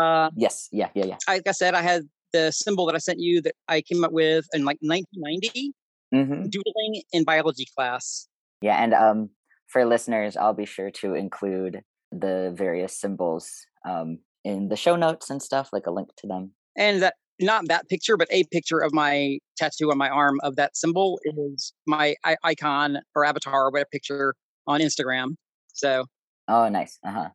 Uh, 0.00 0.30
yes, 0.36 0.68
yeah, 0.72 0.88
yeah, 0.94 1.04
yeah. 1.04 1.16
like 1.28 1.46
I 1.46 1.52
said, 1.52 1.74
I 1.74 1.82
had 1.82 2.02
the 2.32 2.50
symbol 2.52 2.86
that 2.86 2.94
I 2.94 2.98
sent 2.98 3.18
you 3.18 3.40
that 3.42 3.54
I 3.68 3.80
came 3.80 4.02
up 4.04 4.12
with 4.12 4.46
in 4.52 4.64
like 4.64 4.78
1990, 4.80 5.72
hmm 6.12 6.48
doodling 6.48 7.02
in 7.12 7.24
biology 7.24 7.66
class. 7.76 8.28
Yeah, 8.62 8.82
and 8.82 8.94
um, 8.94 9.30
for 9.68 9.84
listeners, 9.84 10.36
I'll 10.36 10.54
be 10.54 10.66
sure 10.66 10.90
to 10.92 11.14
include 11.14 11.82
the 12.12 12.52
various 12.54 12.98
symbols 12.98 13.52
um 13.88 14.18
in 14.44 14.68
the 14.68 14.76
show 14.76 14.96
notes 14.96 15.30
and 15.30 15.42
stuff, 15.42 15.70
like 15.72 15.86
a 15.86 15.90
link 15.90 16.08
to 16.16 16.26
them. 16.26 16.52
And 16.76 17.02
that, 17.02 17.14
not 17.40 17.68
that 17.68 17.88
picture, 17.88 18.16
but 18.16 18.28
a 18.30 18.44
picture 18.52 18.78
of 18.78 18.92
my 18.92 19.38
tattoo 19.56 19.90
on 19.90 19.98
my 19.98 20.08
arm 20.08 20.38
of 20.42 20.56
that 20.56 20.76
symbol 20.76 21.20
is 21.24 21.72
my 21.86 22.14
I- 22.24 22.36
icon 22.42 22.98
or 23.14 23.24
avatar 23.24 23.66
or 23.66 23.70
whatever 23.70 23.88
picture 23.92 24.34
on 24.66 24.80
Instagram. 24.80 25.34
So, 25.74 26.06
Oh, 26.48 26.68
nice. 26.68 26.98
Uh 27.04 27.10
huh. 27.12 27.28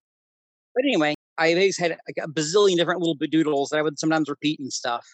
but 0.75 0.83
anyway, 0.85 1.13
I 1.37 1.53
always 1.53 1.77
had 1.77 1.91
like 1.91 2.23
a 2.23 2.27
bazillion 2.27 2.75
different 2.77 2.99
little 3.01 3.15
doodles 3.15 3.69
that 3.69 3.77
I 3.79 3.81
would 3.81 3.99
sometimes 3.99 4.29
repeat 4.29 4.59
and 4.59 4.71
stuff. 4.71 5.05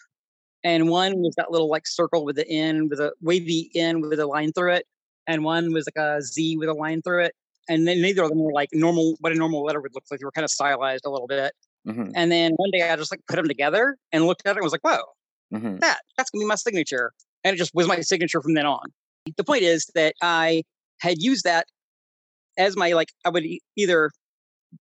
And 0.64 0.88
one 0.88 1.18
was 1.18 1.34
that 1.36 1.50
little 1.50 1.68
like 1.68 1.86
circle 1.86 2.24
with 2.24 2.36
the 2.36 2.48
N 2.48 2.88
with 2.88 3.00
a 3.00 3.12
wavy 3.20 3.70
N 3.74 4.00
with 4.00 4.20
a 4.20 4.26
line 4.26 4.52
through 4.52 4.74
it. 4.74 4.86
And 5.26 5.44
one 5.44 5.72
was 5.72 5.86
like 5.86 6.02
a 6.02 6.22
Z 6.22 6.56
with 6.56 6.68
a 6.68 6.74
line 6.74 7.02
through 7.02 7.24
it. 7.24 7.34
And 7.68 7.86
then 7.86 8.00
neither 8.02 8.22
of 8.22 8.30
them 8.30 8.40
were 8.42 8.52
like 8.52 8.68
normal, 8.72 9.16
what 9.20 9.32
a 9.32 9.34
normal 9.36 9.62
letter 9.64 9.80
would 9.80 9.94
look 9.94 10.04
like. 10.10 10.20
They 10.20 10.24
were 10.24 10.32
kind 10.32 10.44
of 10.44 10.50
stylized 10.50 11.04
a 11.06 11.10
little 11.10 11.28
bit. 11.28 11.52
hmm 11.86 12.10
And 12.14 12.30
then 12.30 12.52
one 12.56 12.70
day 12.72 12.88
I 12.88 12.96
just 12.96 13.12
like 13.12 13.20
put 13.28 13.36
them 13.36 13.48
together 13.48 13.96
and 14.12 14.26
looked 14.26 14.42
at 14.46 14.50
it 14.50 14.56
and 14.56 14.64
was 14.64 14.72
like, 14.72 14.84
whoa, 14.84 15.02
hmm 15.52 15.76
that, 15.78 16.00
that's 16.16 16.30
gonna 16.30 16.42
be 16.42 16.46
my 16.46 16.54
signature. 16.56 17.12
And 17.44 17.54
it 17.54 17.58
just 17.58 17.74
was 17.74 17.86
my 17.88 18.00
signature 18.00 18.40
from 18.40 18.54
then 18.54 18.66
on. 18.66 18.86
The 19.36 19.44
point 19.44 19.62
is 19.62 19.90
that 19.94 20.14
I 20.22 20.62
had 21.00 21.20
used 21.20 21.44
that 21.44 21.66
as 22.56 22.76
my 22.76 22.92
like 22.92 23.08
I 23.24 23.30
would 23.30 23.44
e- 23.44 23.60
either 23.76 24.10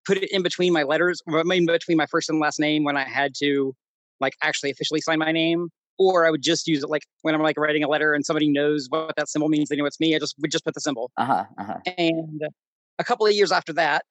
put 0.05 0.17
it 0.17 0.31
in 0.31 0.41
between 0.43 0.73
my 0.73 0.83
letters 0.83 1.21
or 1.27 1.39
in 1.39 1.65
between 1.65 1.97
my 1.97 2.05
first 2.05 2.29
and 2.29 2.39
last 2.39 2.59
name 2.59 2.83
when 2.83 2.97
I 2.97 3.03
had 3.03 3.33
to 3.39 3.73
like 4.21 4.33
actually 4.43 4.71
officially 4.71 5.01
sign 5.01 5.19
my 5.19 5.31
name. 5.31 5.69
Or 5.99 6.25
I 6.25 6.31
would 6.31 6.41
just 6.41 6.67
use 6.67 6.83
it 6.83 6.89
like 6.89 7.03
when 7.21 7.35
I'm 7.35 7.41
like 7.41 7.57
writing 7.57 7.83
a 7.83 7.87
letter 7.87 8.13
and 8.13 8.25
somebody 8.25 8.49
knows 8.49 8.87
what 8.89 9.13
that 9.17 9.29
symbol 9.29 9.49
means, 9.49 9.69
they 9.69 9.75
know 9.75 9.85
it's 9.85 9.99
me. 9.99 10.15
I 10.15 10.19
just 10.19 10.35
would 10.39 10.51
just 10.51 10.65
put 10.65 10.73
the 10.73 10.81
symbol. 10.81 11.11
Uh 11.17 11.25
huh. 11.25 11.45
Uh 11.59 11.63
huh. 11.63 11.77
And 11.97 12.41
a 12.97 13.03
couple 13.03 13.27
of 13.27 13.33
years 13.33 13.51
after 13.51 13.73
that, 13.73 14.03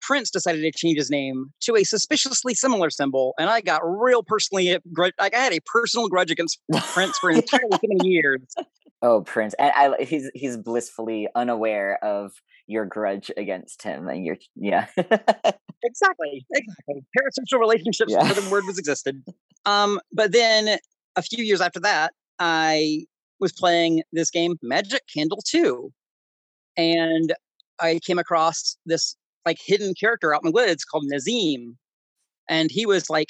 Prince 0.00 0.30
decided 0.30 0.62
to 0.62 0.70
change 0.70 0.96
his 0.96 1.10
name 1.10 1.52
to 1.62 1.76
a 1.76 1.84
suspiciously 1.84 2.54
similar 2.54 2.90
symbol, 2.90 3.34
and 3.38 3.50
I 3.50 3.60
got 3.60 3.82
real 3.84 4.22
personally. 4.22 4.78
Like 4.96 5.34
I 5.34 5.38
had 5.38 5.52
a 5.52 5.60
personal 5.66 6.08
grudge 6.08 6.30
against 6.30 6.60
Prince 6.92 7.18
for 7.18 7.30
entirely 7.30 7.78
too 7.78 7.88
many 7.88 8.08
years. 8.08 8.40
Oh, 9.02 9.22
Prince, 9.22 9.54
and 9.58 9.72
I 9.74 10.02
he's 10.04 10.30
he's 10.34 10.56
blissfully 10.56 11.28
unaware 11.34 12.02
of 12.02 12.32
your 12.68 12.84
grudge 12.84 13.30
against 13.36 13.82
him, 13.82 14.06
and 14.08 14.24
you're 14.24 14.38
yeah. 14.54 14.86
Exactly, 15.84 16.44
exactly. 16.50 17.04
Parasocial 17.16 17.60
relationships 17.60 18.12
Yeah. 18.12 18.26
before 18.26 18.42
the 18.42 18.50
word 18.50 18.64
was 18.66 18.78
existed. 18.78 19.22
Um, 19.64 20.00
but 20.12 20.32
then 20.32 20.76
a 21.14 21.22
few 21.22 21.44
years 21.44 21.60
after 21.60 21.78
that, 21.80 22.12
I 22.40 23.06
was 23.38 23.52
playing 23.52 24.02
this 24.12 24.28
game, 24.30 24.56
Magic 24.60 25.02
Candle 25.14 25.38
Two, 25.46 25.92
and 26.76 27.32
I 27.80 28.00
came 28.04 28.18
across 28.18 28.76
this 28.86 29.16
like 29.46 29.58
hidden 29.64 29.94
character 29.98 30.34
out 30.34 30.42
in 30.44 30.48
the 30.50 30.52
woods 30.54 30.84
called 30.84 31.04
Nazim, 31.06 31.78
and 32.48 32.70
he 32.72 32.84
was 32.84 33.08
like 33.08 33.28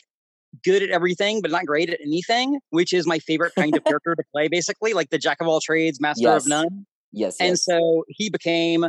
good 0.64 0.82
at 0.82 0.88
everything 0.88 1.42
but 1.42 1.50
not 1.50 1.66
great 1.66 1.90
at 1.90 2.00
anything, 2.00 2.60
which 2.70 2.94
is 2.94 3.06
my 3.06 3.18
favorite 3.18 3.52
kind 3.56 3.76
of 3.76 3.84
character 3.90 4.14
to 4.16 4.22
play. 4.34 4.48
Basically, 4.48 4.94
like 4.94 5.10
the 5.10 5.18
jack 5.18 5.36
of 5.42 5.48
all 5.48 5.60
trades, 5.60 6.00
master 6.00 6.22
Yes. 6.22 6.44
of 6.44 6.48
none. 6.48 6.86
yes. 7.12 7.36
And 7.40 7.50
yes. 7.50 7.64
so 7.66 8.04
he 8.08 8.30
became 8.30 8.86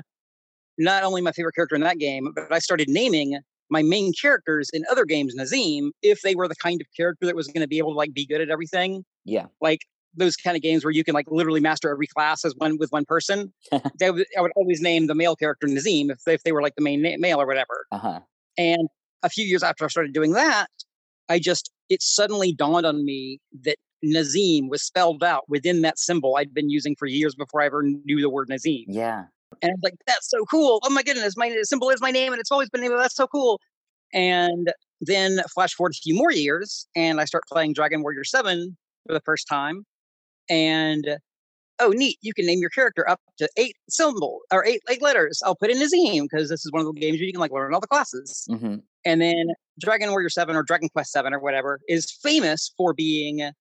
not 0.79 1.03
only 1.03 1.21
my 1.21 1.31
favorite 1.31 1.53
character 1.53 1.75
in 1.75 1.81
that 1.81 1.99
game, 1.99 2.31
but 2.33 2.51
I 2.51 2.59
started 2.59 2.89
naming 2.89 3.39
my 3.69 3.83
main 3.83 4.13
characters 4.19 4.69
in 4.73 4.83
other 4.89 5.05
games 5.05 5.35
Nazim 5.35 5.91
if 6.01 6.21
they 6.21 6.33
were 6.33 6.47
the 6.47 6.55
kind 6.55 6.81
of 6.81 6.87
character 6.95 7.27
that 7.27 7.35
was 7.35 7.47
going 7.47 7.61
to 7.61 7.67
be 7.67 7.77
able 7.77 7.91
to 7.91 7.97
like 7.97 8.13
be 8.13 8.25
good 8.25 8.41
at 8.41 8.49
everything. 8.49 9.05
yeah. 9.25 9.45
Like 9.61 9.81
those 10.15 10.35
kind 10.35 10.57
of 10.57 10.63
games 10.63 10.83
where 10.83 10.91
you 10.91 11.03
can 11.03 11.13
like 11.13 11.27
literally 11.29 11.59
master 11.59 11.91
every 11.91 12.07
class 12.07 12.43
as 12.43 12.55
one 12.57 12.77
with 12.79 12.91
one 12.91 13.05
person. 13.05 13.53
they 13.99 14.09
would, 14.09 14.25
I 14.35 14.41
would 14.41 14.51
always 14.55 14.81
name 14.81 15.05
the 15.05 15.13
male 15.13 15.35
character 15.35 15.67
Nazim 15.67 16.09
if 16.09 16.23
they, 16.25 16.33
if 16.33 16.41
they 16.43 16.51
were 16.51 16.63
like 16.63 16.75
the 16.75 16.81
main 16.81 17.01
na- 17.03 17.17
male 17.19 17.39
or 17.39 17.45
whatever. 17.45 17.85
Uh 17.91 17.97
huh. 17.99 18.19
And 18.57 18.89
a 19.21 19.29
few 19.29 19.45
years 19.45 19.61
after 19.61 19.85
I 19.85 19.87
started 19.87 20.13
doing 20.13 20.31
that, 20.31 20.67
I 21.29 21.37
just, 21.37 21.71
it 21.89 22.01
suddenly 22.01 22.51
dawned 22.53 22.87
on 22.87 23.05
me 23.05 23.39
that 23.63 23.77
Nazim 24.01 24.67
was 24.67 24.81
spelled 24.81 25.23
out 25.23 25.43
within 25.47 25.81
that 25.81 25.99
symbol 25.99 26.37
I'd 26.37 26.53
been 26.53 26.69
using 26.69 26.95
for 26.97 27.05
years 27.05 27.35
before 27.35 27.61
I 27.61 27.67
ever 27.67 27.83
knew 27.83 28.19
the 28.19 28.29
word 28.29 28.49
Nazim. 28.49 28.85
Yeah. 28.87 29.25
And 29.61 29.71
I 29.71 29.73
was 29.73 29.81
like, 29.83 29.95
that's 30.07 30.29
so 30.29 30.45
cool. 30.45 30.79
Oh 30.83 30.89
my 30.89 31.03
goodness, 31.03 31.35
my 31.37 31.55
symbol 31.63 31.89
is 31.89 32.01
my 32.01 32.11
name 32.11 32.31
and 32.33 32.39
it's 32.39 32.51
always 32.51 32.69
been 32.69 32.81
named. 32.81 32.93
That's 32.97 33.15
so 33.15 33.27
cool. 33.27 33.59
And 34.13 34.71
then 35.01 35.41
flash 35.53 35.73
forward 35.73 35.93
a 35.93 36.01
few 36.01 36.15
more 36.15 36.31
years 36.31 36.87
and 36.95 37.21
I 37.21 37.25
start 37.25 37.43
playing 37.51 37.73
Dragon 37.73 38.01
Warrior 38.01 38.23
7 38.23 38.75
for 39.07 39.13
the 39.13 39.21
first 39.21 39.47
time. 39.47 39.85
And 40.49 41.17
oh, 41.79 41.89
neat, 41.89 42.17
you 42.21 42.33
can 42.33 42.45
name 42.45 42.59
your 42.59 42.69
character 42.69 43.07
up 43.09 43.19
to 43.37 43.47
eight 43.57 43.75
symbol 43.89 44.39
or 44.51 44.65
eight 44.65 44.81
eight 44.89 45.01
letters. 45.01 45.41
I'll 45.45 45.55
put 45.55 45.69
in 45.69 45.79
Nazim 45.79 46.27
because 46.29 46.49
this 46.49 46.65
is 46.65 46.71
one 46.71 46.85
of 46.85 46.93
the 46.93 46.99
games 46.99 47.19
where 47.19 47.25
you 47.25 47.31
can 47.33 47.39
like 47.39 47.51
learn 47.51 47.73
all 47.73 47.79
the 47.79 47.87
classes. 47.87 48.47
hmm 48.49 48.75
And 49.05 49.21
then 49.21 49.47
Dragon 49.79 50.09
Warrior 50.09 50.29
7 50.29 50.55
or 50.55 50.63
Dragon 50.63 50.89
Quest 50.89 51.11
7 51.11 51.33
or 51.33 51.39
whatever 51.39 51.79
is 51.87 52.11
famous 52.11 52.73
for 52.77 52.93
being 52.93 53.51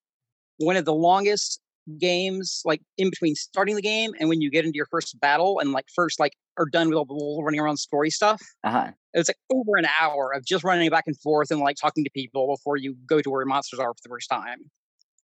one 0.58 0.76
of 0.76 0.84
the 0.84 0.94
longest 0.94 1.60
games, 1.98 2.62
like 2.64 2.80
in 2.96 3.10
between 3.10 3.34
starting 3.34 3.76
the 3.76 3.82
game 3.82 4.12
and 4.18 4.28
when 4.28 4.40
you 4.40 4.50
get 4.50 4.64
into 4.64 4.76
your 4.76 4.86
first 4.90 5.18
battle 5.20 5.58
and 5.58 5.72
like 5.72 5.86
first 5.94 6.20
like 6.20 6.32
are 6.56 6.66
done 6.66 6.88
with 6.88 6.96
all 6.96 7.36
the 7.38 7.42
running 7.42 7.60
around 7.60 7.76
story 7.78 8.10
stuff. 8.10 8.40
Uh-huh. 8.64 8.90
It's 9.14 9.28
like 9.28 9.36
over 9.50 9.76
an 9.76 9.86
hour 10.00 10.32
of 10.34 10.44
just 10.44 10.64
running 10.64 10.90
back 10.90 11.04
and 11.06 11.18
forth 11.20 11.50
and 11.50 11.60
like 11.60 11.76
talking 11.80 12.04
to 12.04 12.10
people 12.10 12.46
before 12.48 12.76
you 12.76 12.96
go 13.06 13.20
to 13.20 13.30
where 13.30 13.40
your 13.40 13.46
monsters 13.46 13.80
are 13.80 13.92
for 13.92 14.00
the 14.02 14.08
first 14.08 14.28
time. 14.28 14.58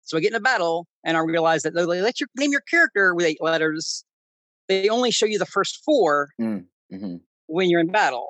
So 0.03 0.17
I 0.17 0.21
get 0.21 0.31
in 0.31 0.35
a 0.35 0.41
battle 0.41 0.87
and 1.03 1.17
I 1.17 1.19
realize 1.21 1.61
that 1.63 1.75
they 1.75 1.85
let 1.85 2.19
you 2.19 2.27
name 2.35 2.51
your 2.51 2.61
character 2.61 3.13
with 3.13 3.25
eight 3.25 3.41
letters. 3.41 4.03
They 4.67 4.89
only 4.89 5.11
show 5.11 5.25
you 5.25 5.37
the 5.37 5.45
first 5.45 5.81
four 5.85 6.29
hmm 6.39 6.59
when 7.47 7.69
you're 7.69 7.79
in 7.79 7.91
battle. 7.91 8.29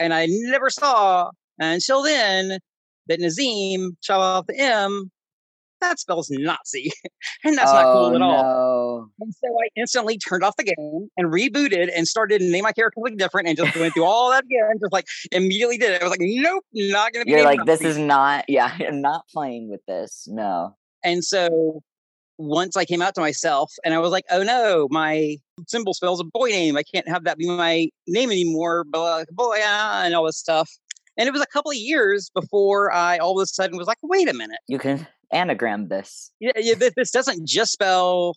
And 0.00 0.12
I 0.12 0.26
never 0.28 0.70
saw 0.70 1.30
until 1.58 2.02
then 2.02 2.58
that 3.08 3.20
Nazim, 3.20 3.96
shout 4.00 4.20
out 4.20 4.46
the 4.46 4.58
M, 4.58 5.10
that 5.80 5.98
spells 5.98 6.30
Nazi. 6.30 6.92
and 7.44 7.56
that's 7.56 7.72
not 7.72 7.92
cool 7.92 8.06
oh, 8.06 8.14
at 8.14 8.22
all. 8.22 8.44
all. 8.44 9.08
And 9.20 9.34
so 9.34 9.48
I 9.48 9.68
instantly 9.76 10.18
turned 10.18 10.44
off 10.44 10.56
the 10.56 10.64
game 10.64 11.08
and 11.16 11.32
rebooted 11.32 11.90
and 11.94 12.06
started 12.06 12.40
to 12.40 12.50
name 12.50 12.62
my 12.62 12.72
character 12.72 13.00
something 13.08 13.16
different 13.16 13.48
and 13.48 13.56
just 13.56 13.76
went 13.76 13.94
through 13.94 14.04
all 14.04 14.30
that 14.30 14.44
again. 14.44 14.78
Just 14.80 14.92
like 14.92 15.06
immediately 15.32 15.78
did 15.78 15.92
it. 15.92 16.00
I 16.00 16.04
was 16.04 16.10
like, 16.10 16.20
nope, 16.22 16.64
not 16.72 17.12
gonna 17.12 17.24
be 17.24 17.32
You're 17.32 17.44
like, 17.44 17.64
this 17.64 17.80
is 17.80 17.98
not. 17.98 18.44
Yeah, 18.48 18.76
I'm 18.80 19.00
not 19.00 19.26
playing 19.32 19.68
with 19.70 19.80
this. 19.86 20.26
No. 20.30 20.76
And 21.04 21.24
so 21.24 21.82
once 22.38 22.76
I 22.76 22.84
came 22.84 23.02
out 23.02 23.14
to 23.16 23.20
myself 23.20 23.72
and 23.84 23.94
I 23.94 23.98
was 23.98 24.10
like, 24.10 24.24
oh 24.30 24.42
no, 24.42 24.88
my 24.90 25.36
symbol 25.66 25.94
spells 25.94 26.20
a 26.20 26.24
boy 26.24 26.48
name. 26.48 26.76
I 26.76 26.82
can't 26.82 27.08
have 27.08 27.24
that 27.24 27.38
be 27.38 27.46
my 27.46 27.88
name 28.06 28.30
anymore. 28.30 28.84
Blah, 28.84 29.24
blah, 29.32 29.46
blah, 29.48 30.02
and 30.04 30.14
all 30.14 30.24
this 30.24 30.38
stuff. 30.38 30.70
And 31.16 31.26
it 31.26 31.32
was 31.32 31.42
a 31.42 31.46
couple 31.46 31.72
of 31.72 31.76
years 31.76 32.30
before 32.32 32.92
I 32.92 33.18
all 33.18 33.38
of 33.38 33.42
a 33.42 33.46
sudden 33.46 33.76
was 33.76 33.88
like, 33.88 33.98
wait 34.02 34.28
a 34.28 34.34
minute. 34.34 34.60
You 34.68 34.78
can 34.78 35.06
anagram 35.32 35.88
this. 35.88 36.30
Yeah, 36.40 36.52
yeah, 36.56 36.74
this, 36.74 36.92
this 36.96 37.10
doesn't 37.10 37.46
just 37.46 37.72
spell 37.72 38.34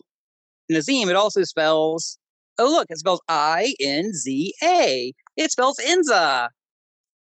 Nazim, 0.70 1.08
it 1.08 1.16
also 1.16 1.42
spells, 1.44 2.18
oh, 2.58 2.66
look, 2.70 2.86
it 2.88 2.98
spells 2.98 3.20
I 3.28 3.74
N 3.80 4.12
Z 4.12 4.54
A. 4.62 5.12
It 5.36 5.50
spells 5.50 5.78
Inza, 5.78 6.48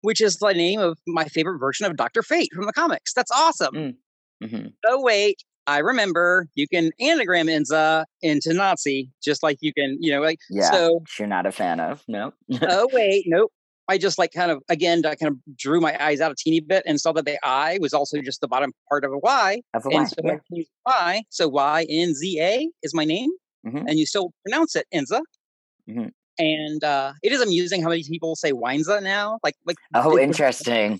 which 0.01 0.21
is 0.21 0.37
the 0.37 0.53
name 0.53 0.79
of 0.79 0.97
my 1.07 1.25
favorite 1.25 1.59
version 1.59 1.85
of 1.85 1.95
Dr. 1.97 2.23
Fate 2.23 2.49
from 2.55 2.65
the 2.65 2.73
comics. 2.73 3.13
That's 3.13 3.31
awesome. 3.31 3.73
Mm. 3.75 4.49
hmm 4.49 4.67
oh 4.87 5.01
wait 5.01 5.41
i 5.65 5.77
remember 5.79 6.47
you 6.55 6.67
can 6.67 6.91
anagram 6.99 7.47
inza 7.47 8.03
into 8.21 8.53
nazi 8.53 9.09
just 9.23 9.41
like 9.41 9.57
you 9.61 9.73
can 9.73 9.97
you 10.01 10.11
know 10.11 10.19
like 10.19 10.37
Yeah. 10.49 10.69
so 10.71 11.01
you're 11.17 11.27
not 11.29 11.45
a 11.45 11.53
fan 11.53 11.79
of. 11.79 12.03
No. 12.09 12.33
oh 12.61 12.89
wait 12.91 13.23
nope 13.27 13.51
i 13.87 13.97
just 13.97 14.17
like 14.17 14.31
kind 14.31 14.51
of 14.51 14.61
again 14.69 15.05
i 15.05 15.15
kind 15.15 15.31
of 15.31 15.55
drew 15.57 15.79
my 15.79 15.95
eyes 16.03 16.21
out 16.21 16.31
a 16.31 16.35
teeny 16.37 16.59
bit 16.59 16.83
and 16.85 16.99
saw 16.99 17.11
that 17.11 17.25
the 17.25 17.37
i 17.45 17.77
was 17.81 17.93
also 17.93 18.21
just 18.21 18.41
the 18.41 18.47
bottom 18.47 18.71
part 18.89 19.03
of 19.05 19.11
a 19.11 19.17
y 19.19 19.61
of 19.73 19.85
a 19.85 19.89
and 19.89 20.07
so 20.09 20.15
yeah. 20.23 20.37
Y 20.85 21.23
so 21.29 21.47
y 21.47 21.85
n 21.89 22.13
z 22.13 22.39
a 22.41 22.69
is 22.83 22.93
my 22.93 23.05
name 23.05 23.29
Mhm. 23.65 23.83
and 23.87 23.97
you 23.99 24.05
still 24.05 24.31
pronounce 24.43 24.75
it 24.75 24.85
inza 24.93 25.21
Mhm. 25.89 26.11
and 26.37 26.83
uh 26.83 27.13
it 27.23 27.31
is 27.31 27.41
amusing 27.41 27.81
how 27.81 27.89
many 27.89 28.03
people 28.03 28.35
say 28.35 28.51
winza 28.51 29.01
now 29.01 29.39
like 29.43 29.55
like 29.65 29.77
Oh, 29.95 30.17
interesting. 30.17 30.99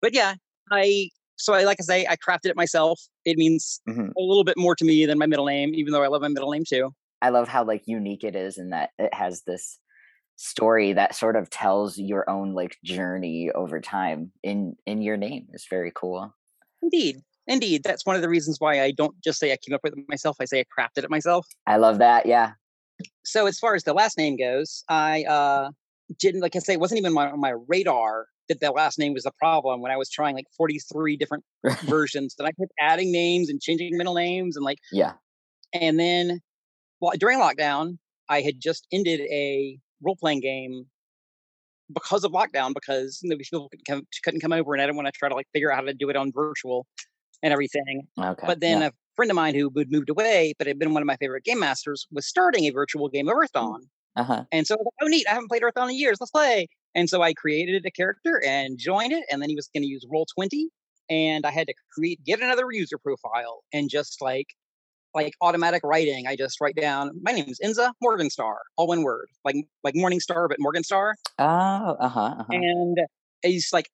but 0.00 0.14
yeah 0.14 0.34
i 0.70 1.08
so 1.36 1.54
i 1.54 1.64
like 1.64 1.78
i 1.80 1.84
say 1.84 2.06
i 2.06 2.16
crafted 2.16 2.50
it 2.50 2.56
myself 2.56 3.00
it 3.24 3.36
means 3.36 3.80
Mhm. 3.88 4.10
a 4.16 4.20
little 4.20 4.44
bit 4.44 4.56
more 4.56 4.74
to 4.76 4.84
me 4.84 5.06
than 5.06 5.18
my 5.18 5.26
middle 5.26 5.46
name 5.46 5.74
even 5.74 5.92
though 5.92 6.02
i 6.02 6.08
love 6.08 6.22
my 6.22 6.28
middle 6.28 6.50
name 6.52 6.64
too 6.68 6.90
I 7.20 7.30
love 7.30 7.48
how 7.48 7.64
like 7.64 7.82
unique 7.88 8.22
it 8.22 8.36
is 8.36 8.58
in 8.58 8.70
that 8.70 8.90
it 8.96 9.12
has 9.12 9.42
this 9.42 9.80
story 10.38 10.92
that 10.92 11.14
sort 11.14 11.34
of 11.36 11.50
tells 11.50 11.98
your 11.98 12.28
own 12.30 12.54
like 12.54 12.76
journey 12.84 13.50
over 13.54 13.80
time 13.80 14.30
in 14.44 14.76
in 14.86 15.02
your 15.02 15.16
name. 15.16 15.46
is 15.52 15.66
very 15.68 15.90
cool. 15.94 16.32
indeed 16.80 17.16
indeed 17.48 17.82
that's 17.82 18.06
one 18.06 18.14
of 18.14 18.22
the 18.22 18.28
reasons 18.28 18.58
why 18.60 18.80
i 18.82 18.92
don't 18.92 19.14
just 19.22 19.38
say 19.40 19.52
i 19.52 19.56
came 19.56 19.74
up 19.74 19.80
with 19.82 19.92
it 19.94 20.04
myself 20.08 20.36
i 20.40 20.44
say 20.44 20.60
i 20.60 20.64
crafted 20.80 21.02
it 21.02 21.10
myself 21.10 21.46
I 21.66 21.76
love 21.76 21.98
that. 21.98 22.24
Yeah. 22.26 22.52
so 23.24 23.46
as 23.46 23.58
far 23.58 23.74
as 23.74 23.82
the 23.82 23.94
last 23.94 24.16
name 24.16 24.36
goes 24.36 24.84
i 24.88 25.24
uh 25.24 25.70
didn't 26.20 26.40
like 26.40 26.54
i 26.54 26.60
say 26.60 26.74
it 26.74 26.80
wasn't 26.80 26.98
even 26.98 27.16
on 27.18 27.40
my 27.40 27.54
radar 27.66 28.26
that 28.48 28.60
the 28.60 28.70
last 28.70 28.98
name 28.98 29.12
was 29.14 29.24
the 29.24 29.32
problem 29.40 29.80
when 29.82 29.90
i 29.90 29.96
was 29.96 30.08
trying 30.08 30.34
like 30.36 30.46
43 30.56 31.16
different 31.16 31.44
versions 31.84 32.34
and 32.38 32.46
i 32.46 32.52
kept 32.52 32.72
adding 32.78 33.10
names 33.10 33.48
and 33.50 33.60
changing 33.60 33.96
middle 33.96 34.14
names 34.14 34.56
and 34.56 34.64
like 34.64 34.78
yeah. 34.92 35.14
And 35.74 36.00
then 36.00 36.40
well, 37.00 37.12
during 37.18 37.38
lockdown, 37.38 37.98
I 38.28 38.40
had 38.40 38.54
just 38.60 38.86
ended 38.92 39.20
a 39.20 39.78
role 40.02 40.16
playing 40.16 40.40
game 40.40 40.86
because 41.92 42.24
of 42.24 42.32
lockdown, 42.32 42.74
because 42.74 43.20
you 43.22 43.30
know, 43.30 43.36
people 43.36 43.68
couldn't 43.68 43.86
come, 43.86 44.06
couldn't 44.22 44.40
come 44.40 44.52
over 44.52 44.74
and 44.74 44.82
I 44.82 44.86
didn't 44.86 44.96
want 44.96 45.06
to 45.06 45.12
try 45.12 45.28
to 45.28 45.34
like 45.34 45.48
figure 45.52 45.72
out 45.72 45.76
how 45.76 45.84
to 45.84 45.94
do 45.94 46.10
it 46.10 46.16
on 46.16 46.32
virtual 46.32 46.86
and 47.42 47.52
everything. 47.52 48.06
Okay. 48.20 48.46
But 48.46 48.60
then 48.60 48.80
yeah. 48.80 48.88
a 48.88 48.92
friend 49.16 49.30
of 49.30 49.36
mine 49.36 49.54
who 49.54 49.70
had 49.76 49.90
moved 49.90 50.10
away, 50.10 50.54
but 50.58 50.66
had 50.66 50.78
been 50.78 50.92
one 50.92 51.02
of 51.02 51.06
my 51.06 51.16
favorite 51.16 51.44
game 51.44 51.60
masters, 51.60 52.06
was 52.10 52.26
starting 52.26 52.64
a 52.64 52.70
virtual 52.70 53.08
game 53.08 53.28
of 53.28 53.34
Earthdawn. 53.34 53.80
uh-huh. 54.16 54.44
And 54.52 54.66
so 54.66 54.74
I 54.74 54.78
was 54.78 54.86
like, 54.86 55.06
oh, 55.06 55.08
neat, 55.08 55.26
I 55.28 55.34
haven't 55.34 55.48
played 55.48 55.62
Earthdawn 55.62 55.88
in 55.88 55.96
years. 55.96 56.18
Let's 56.20 56.30
play. 56.30 56.68
And 56.94 57.08
so 57.08 57.22
I 57.22 57.32
created 57.34 57.86
a 57.86 57.90
character 57.90 58.42
and 58.44 58.78
joined 58.78 59.12
it. 59.12 59.24
And 59.30 59.40
then 59.40 59.48
he 59.48 59.56
was 59.56 59.68
going 59.74 59.82
to 59.82 59.88
use 59.88 60.04
Roll20. 60.12 60.64
And 61.10 61.46
I 61.46 61.50
had 61.50 61.68
to 61.68 61.74
create, 61.92 62.22
get 62.24 62.40
another 62.40 62.70
user 62.70 62.98
profile 62.98 63.62
and 63.72 63.88
just 63.88 64.20
like, 64.20 64.48
like 65.14 65.32
automatic 65.40 65.82
writing. 65.84 66.26
I 66.26 66.36
just 66.36 66.60
write 66.60 66.76
down, 66.76 67.10
my 67.22 67.32
name 67.32 67.46
is 67.48 67.58
Inza 67.64 67.92
Morgenstar, 68.02 68.56
all 68.76 68.86
one 68.86 69.02
word, 69.02 69.26
like, 69.44 69.56
like 69.84 69.94
Morning 69.96 70.20
Star, 70.20 70.48
but 70.48 70.58
Morgenstar. 70.58 71.14
Oh, 71.38 71.44
uh-huh. 71.44 72.20
uh-huh. 72.20 72.44
And 72.50 72.98
it's 73.42 73.72
like, 73.72 73.86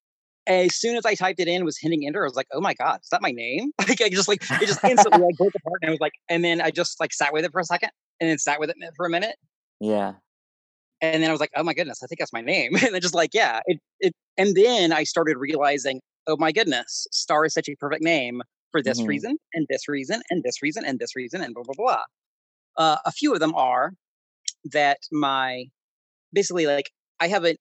as 0.46 0.76
soon 0.76 0.96
as 0.96 1.06
I 1.06 1.14
typed 1.14 1.40
it 1.40 1.48
in, 1.48 1.64
was 1.64 1.78
hitting 1.78 2.06
enter. 2.06 2.22
I 2.22 2.26
was 2.26 2.36
like, 2.36 2.48
"Oh 2.52 2.60
my 2.60 2.74
god, 2.74 3.00
is 3.02 3.08
that 3.10 3.22
my 3.22 3.30
name?" 3.30 3.72
Like 3.88 4.00
I 4.02 4.08
just 4.08 4.28
like 4.28 4.42
it 4.42 4.66
just 4.66 4.82
instantly 4.84 5.22
like 5.22 5.36
broke 5.36 5.54
apart, 5.54 5.78
and 5.82 5.88
I 5.88 5.92
was 5.92 6.00
like, 6.00 6.12
and 6.28 6.44
then 6.44 6.60
I 6.60 6.70
just 6.70 7.00
like 7.00 7.12
sat 7.12 7.32
with 7.32 7.44
it 7.44 7.52
for 7.52 7.60
a 7.60 7.64
second, 7.64 7.90
and 8.20 8.28
then 8.28 8.38
sat 8.38 8.60
with 8.60 8.70
it 8.70 8.76
for 8.96 9.06
a 9.06 9.10
minute, 9.10 9.36
yeah. 9.80 10.14
and 11.00 11.22
then 11.22 11.30
I 11.30 11.32
was 11.32 11.40
like, 11.40 11.50
"Oh 11.56 11.62
my 11.62 11.74
goodness, 11.74 12.02
I 12.02 12.06
think 12.06 12.18
that's 12.18 12.32
my 12.32 12.40
name." 12.40 12.74
and 12.82 12.94
then 12.94 13.00
just 13.00 13.14
like, 13.14 13.30
yeah, 13.32 13.60
it 13.66 13.80
it, 14.00 14.12
and 14.36 14.54
then 14.54 14.92
I 14.92 15.04
started 15.04 15.36
realizing, 15.38 16.00
"Oh 16.26 16.36
my 16.36 16.52
goodness, 16.52 17.06
Star 17.10 17.44
is 17.44 17.54
such 17.54 17.68
a 17.68 17.76
perfect 17.76 18.02
name 18.02 18.42
for 18.74 18.82
this 18.82 18.98
Mhm. 19.00 19.06
reason, 19.06 19.38
and 19.54 19.66
this 19.70 19.88
reason, 19.88 20.20
and 20.30 20.42
this 20.42 20.60
reason, 20.60 20.84
and 20.84 20.98
this 20.98 21.14
reason, 21.14 21.40
and 21.42 21.54
blah 21.54 21.62
blah 21.62 21.76
blah." 21.78 22.02
Uh, 22.76 22.98
a 23.06 23.12
few 23.12 23.32
of 23.34 23.40
them 23.40 23.54
are 23.54 23.92
that 24.72 24.98
my 25.12 25.66
basically 26.32 26.66
like 26.66 26.90
I 27.20 27.28
have 27.28 27.44
a 27.46 27.56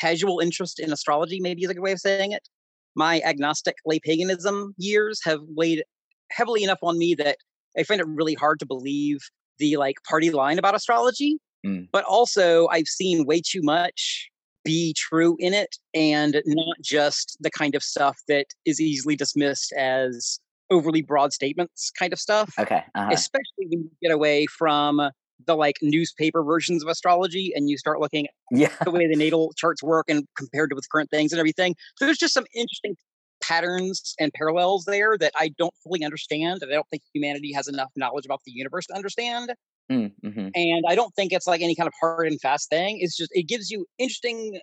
casual 0.00 0.40
interest 0.40 0.80
in 0.80 0.92
astrology, 0.92 1.40
maybe 1.40 1.64
is 1.64 1.70
a 1.70 1.74
good 1.74 1.82
way 1.82 1.92
of 1.92 2.00
saying 2.00 2.32
it. 2.32 2.48
My 2.96 3.20
agnostic 3.22 3.76
lay 3.86 4.00
paganism 4.00 4.74
years 4.78 5.20
have 5.24 5.40
weighed 5.56 5.84
heavily 6.32 6.64
enough 6.64 6.80
on 6.82 6.98
me 6.98 7.14
that 7.16 7.38
I 7.78 7.84
find 7.84 8.00
it 8.00 8.06
really 8.08 8.34
hard 8.34 8.60
to 8.60 8.66
believe 8.66 9.18
the 9.58 9.76
like 9.78 9.96
party 10.08 10.30
line 10.30 10.58
about 10.58 10.74
astrology. 10.76 11.38
Mm. 11.64 11.88
But 11.92 12.04
also, 12.06 12.68
I've 12.68 12.88
seen 12.88 13.26
way 13.26 13.40
too 13.46 13.62
much 13.62 14.30
be 14.64 14.94
true 14.96 15.36
in 15.40 15.54
it 15.54 15.76
and 15.94 16.42
not 16.46 16.76
just 16.82 17.36
the 17.40 17.50
kind 17.50 17.74
of 17.76 17.82
stuff 17.82 18.18
that 18.28 18.46
is 18.66 18.80
easily 18.80 19.16
dismissed 19.16 19.72
as 19.78 20.40
overly 20.70 21.02
broad 21.02 21.32
statements 21.32 21.90
kind 21.98 22.12
of 22.12 22.18
stuff 22.18 22.54
Okay. 22.58 22.84
Uh-huh. 22.94 23.10
especially 23.12 23.66
when 23.68 23.80
you 23.80 23.90
get 24.02 24.12
away 24.12 24.46
from 24.46 25.00
the 25.46 25.54
like 25.54 25.76
newspaper 25.82 26.42
versions 26.42 26.82
of 26.82 26.88
astrology 26.88 27.52
and 27.54 27.68
you 27.68 27.76
start 27.78 28.00
looking 28.00 28.26
Yeah. 28.50 28.74
the 28.84 28.90
way 28.90 29.06
the 29.06 29.16
natal 29.16 29.52
charts 29.56 29.82
work 29.82 30.06
and 30.08 30.26
compared 30.36 30.70
to 30.70 30.76
with 30.76 30.88
current 30.90 31.10
things 31.10 31.32
and 31.32 31.38
everything. 31.38 31.74
There's 32.00 32.18
just 32.18 32.32
some 32.34 32.46
interesting 32.54 32.96
patterns 33.42 34.14
and 34.18 34.32
parallels 34.32 34.86
there 34.86 35.18
that 35.18 35.32
I 35.38 35.50
don't 35.58 35.74
fully 35.84 36.02
understand. 36.04 36.62
And 36.62 36.72
I 36.72 36.74
don't 36.74 36.88
think 36.90 37.02
humanity 37.14 37.52
has 37.52 37.68
enough 37.68 37.90
knowledge 37.94 38.24
about 38.24 38.40
the 38.46 38.52
universe 38.52 38.86
to 38.86 38.94
understand. 38.94 39.52
Mm, 39.92 40.12
mhm. 40.24 40.50
And 40.54 40.84
I 40.88 40.94
don't 40.94 41.14
think 41.14 41.32
it's 41.32 41.46
like 41.46 41.60
any 41.60 41.74
kind 41.76 41.86
of 41.86 41.92
hard 42.00 42.26
and 42.26 42.40
fast 42.40 42.70
thing. 42.70 42.98
It's 43.00 43.14
just, 43.16 43.30
it 43.34 43.44
gives 43.46 43.70
you 43.70 43.86
interesting 43.98 44.58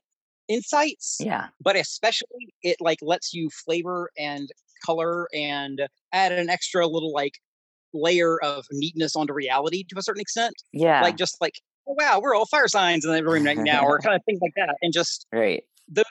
insights, 0.47 1.17
Yeah. 1.19 1.49
but 1.61 1.75
especially 1.75 2.53
it 2.63 2.77
like 2.81 2.97
lets 3.01 3.33
you 3.33 3.49
flavor 3.65 4.09
and 4.17 4.49
color 4.85 5.27
and 5.33 5.81
add 6.11 6.31
an 6.31 6.49
extra 6.49 6.87
little 6.87 7.13
like 7.13 7.39
layer 7.93 8.41
of 8.43 8.65
neatness 8.71 9.15
onto 9.15 9.33
reality 9.33 9.83
to 9.89 9.97
a 9.99 10.03
certain 10.03 10.21
extent 10.21 10.55
Yeah. 10.73 11.01
like 11.01 11.15
just 11.17 11.37
like 11.41 11.53
oh 11.87 11.95
wow 11.99 12.19
we're 12.21 12.35
all 12.35 12.45
fire 12.47 12.67
signs 12.67 13.05
in 13.05 13.11
the 13.13 13.23
room 13.23 13.45
right 13.45 13.59
now 13.59 13.83
or 13.85 13.99
kind 14.03 14.15
of 14.15 14.21
things 14.25 14.39
like 14.41 14.53
that 14.55 14.75
and 14.81 14.93
just 14.93 15.27
right. 15.31 15.63
The 15.89 16.05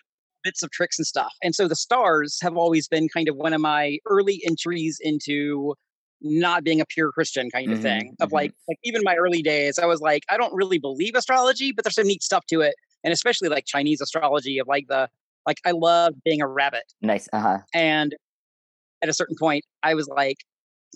bits 0.45 0.63
of 0.63 0.71
tricks 0.73 0.99
and 0.99 1.07
stuff 1.07 1.33
and 1.43 1.55
so 1.55 1.69
the 1.69 1.77
stars 1.77 2.39
have 2.43 2.57
always 2.57 2.89
been 2.89 3.09
kind 3.09 3.29
of 3.29 3.37
one 3.37 3.53
of 3.53 3.61
my 3.61 3.99
early 4.07 4.43
entries 4.47 4.99
into 5.01 5.75
not 6.21 6.65
being 6.65 6.81
a 6.81 6.87
pure 6.87 7.13
christian 7.13 7.51
kind 7.51 7.73
of 7.73 7.79
Mhm, 7.79 7.83
thing 7.83 8.17
of 8.21 8.31
mhm. 8.31 8.33
like 8.33 8.53
like 8.69 8.79
even 8.85 9.03
my 9.05 9.15
early 9.17 9.41
days 9.43 9.79
i 9.79 9.87
was 9.87 10.01
like 10.01 10.25
i 10.31 10.37
don't 10.37 10.53
really 10.55 10.79
believe 10.79 11.15
astrology 11.15 11.73
but 11.73 11.85
there's 11.85 11.95
some 11.95 12.07
neat 12.09 12.23
stuff 12.25 12.45
to 12.47 12.61
it 12.61 12.75
and 13.05 13.13
especially 13.13 13.49
like 13.49 13.65
chinese 13.67 14.01
astrology 14.01 14.59
of 14.59 14.67
like 14.69 14.87
the 14.89 15.09
like 15.47 15.59
i 15.65 15.71
love 15.73 16.15
being 16.25 16.41
a 16.43 16.49
rabbit 16.49 16.93
Nice. 17.01 17.29
Uh-huh. 17.33 17.59
and 17.75 18.15
at 19.03 19.09
a 19.09 19.13
certain 19.13 19.37
point 19.39 19.65
i 19.83 19.95
was 19.95 20.09
like 20.09 20.39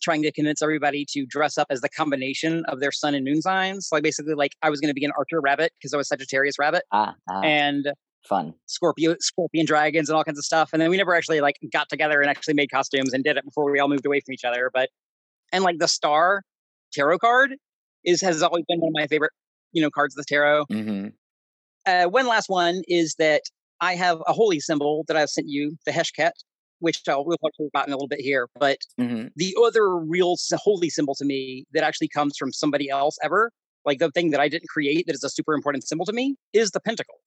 trying 0.02 0.22
to 0.22 0.30
convince 0.32 0.60
everybody 0.62 1.06
to 1.08 1.24
dress 1.26 1.56
up 1.56 1.66
as 1.70 1.80
the 1.80 1.88
combination 1.88 2.64
of 2.66 2.80
their 2.80 2.92
sun 2.92 3.14
and 3.14 3.24
moon 3.24 3.40
signs. 3.40 3.88
Like 3.90 4.02
basically, 4.02 4.34
like 4.34 4.52
I 4.60 4.68
was 4.68 4.78
going 4.78 4.90
to 4.90 4.94
be 4.94 5.06
an 5.06 5.12
Archer 5.16 5.40
rabbit 5.40 5.72
because 5.78 5.94
I 5.94 5.96
was 5.96 6.08
Sagittarius 6.08 6.58
rabbit, 6.58 6.82
Ah, 6.92 7.14
ah, 7.30 7.40
and 7.40 7.92
fun. 8.28 8.52
Scorpio, 8.66 9.16
scorpion 9.20 9.64
dragons, 9.64 10.10
and 10.10 10.16
all 10.16 10.22
kinds 10.22 10.38
of 10.38 10.44
stuff. 10.44 10.70
And 10.74 10.82
then 10.82 10.90
we 10.90 10.98
never 10.98 11.14
actually 11.14 11.40
like 11.40 11.56
got 11.72 11.88
together 11.88 12.20
and 12.20 12.28
actually 12.28 12.52
made 12.52 12.70
costumes 12.70 13.14
and 13.14 13.24
did 13.24 13.38
it 13.38 13.44
before 13.46 13.70
we 13.70 13.78
all 13.78 13.88
moved 13.88 14.04
away 14.04 14.20
from 14.20 14.34
each 14.34 14.44
other. 14.44 14.70
But 14.72 14.90
and 15.50 15.64
like 15.64 15.78
the 15.78 15.88
star 15.88 16.42
tarot 16.92 17.18
card 17.20 17.54
is 18.04 18.20
has 18.20 18.42
always 18.42 18.64
been 18.68 18.80
one 18.80 18.90
of 18.90 18.94
my 18.94 19.06
favorite, 19.06 19.32
you 19.72 19.80
know, 19.80 19.88
cards 19.90 20.14
of 20.14 20.24
the 20.26 20.28
tarot. 20.28 20.66
hmm 20.70 21.06
Uh, 21.86 22.04
one 22.04 22.26
last 22.26 22.50
one 22.50 22.82
is 22.86 23.14
that 23.18 23.42
I 23.80 23.94
have 23.94 24.18
a 24.26 24.34
holy 24.34 24.60
symbol 24.60 25.04
that 25.08 25.16
I've 25.16 25.30
sent 25.30 25.48
you, 25.48 25.76
the 25.86 25.92
Heshket, 25.92 26.32
which 26.80 27.02
I'll 27.08 27.24
we'll 27.24 27.38
talk 27.38 27.52
about 27.60 27.86
in 27.86 27.92
a 27.92 27.96
little 27.96 28.08
bit 28.08 28.20
here. 28.20 28.48
But 28.58 28.78
hmm 28.98 29.28
the 29.36 29.54
other 29.64 29.96
real 29.96 30.36
holy 30.54 30.90
symbol 30.90 31.14
to 31.16 31.24
me 31.24 31.66
that 31.72 31.84
actually 31.84 32.08
comes 32.08 32.36
from 32.38 32.52
somebody 32.52 32.88
else 32.90 33.16
ever, 33.22 33.52
like 33.84 33.98
the 33.98 34.10
thing 34.10 34.30
that 34.30 34.40
I 34.40 34.48
didn't 34.48 34.68
create 34.68 35.06
that 35.06 35.14
is 35.14 35.24
a 35.24 35.30
super 35.30 35.54
important 35.54 35.86
symbol 35.86 36.06
to 36.06 36.12
me, 36.12 36.36
is 36.52 36.70
the 36.72 36.80
pentacle 36.80 37.20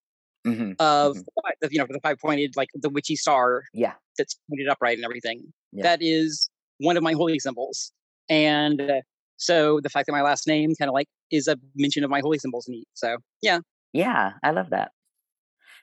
hmm 0.46 0.74
of 0.80 1.18
Mhm. 1.18 1.26
the, 1.62 1.70
you 1.72 1.80
know 1.80 1.86
the 1.90 2.00
five 2.02 2.18
pointed 2.20 2.56
like 2.56 2.70
the 2.76 2.90
witchy 2.90 3.16
star 3.16 3.64
Yeah. 3.74 3.96
that's 4.18 4.36
pointed 4.50 4.68
upright 4.70 4.98
and 4.98 5.06
everything. 5.06 5.54
Yeah. 5.72 5.84
That 5.84 6.00
is 6.02 6.50
one 6.80 6.98
of 6.98 7.04
my 7.04 7.14
holy 7.14 7.40
symbols, 7.40 7.92
and 8.30 8.82
uh, 8.82 9.02
so 9.38 9.80
the 9.82 9.90
fact 9.90 10.08
that 10.08 10.14
my 10.14 10.22
last 10.22 10.48
name 10.48 10.74
kind 10.80 10.90
of 10.90 10.94
like 10.94 11.08
is 11.32 11.48
a 11.48 11.58
mention 11.76 12.04
of 12.04 12.10
my 12.10 12.22
holy 12.22 12.40
symbols 12.40 12.68
neat. 12.70 12.88
So 12.94 13.18
yeah, 13.42 13.60
Yeah, 13.94 14.34
I 14.44 14.52
love 14.52 14.70
that. 14.72 14.94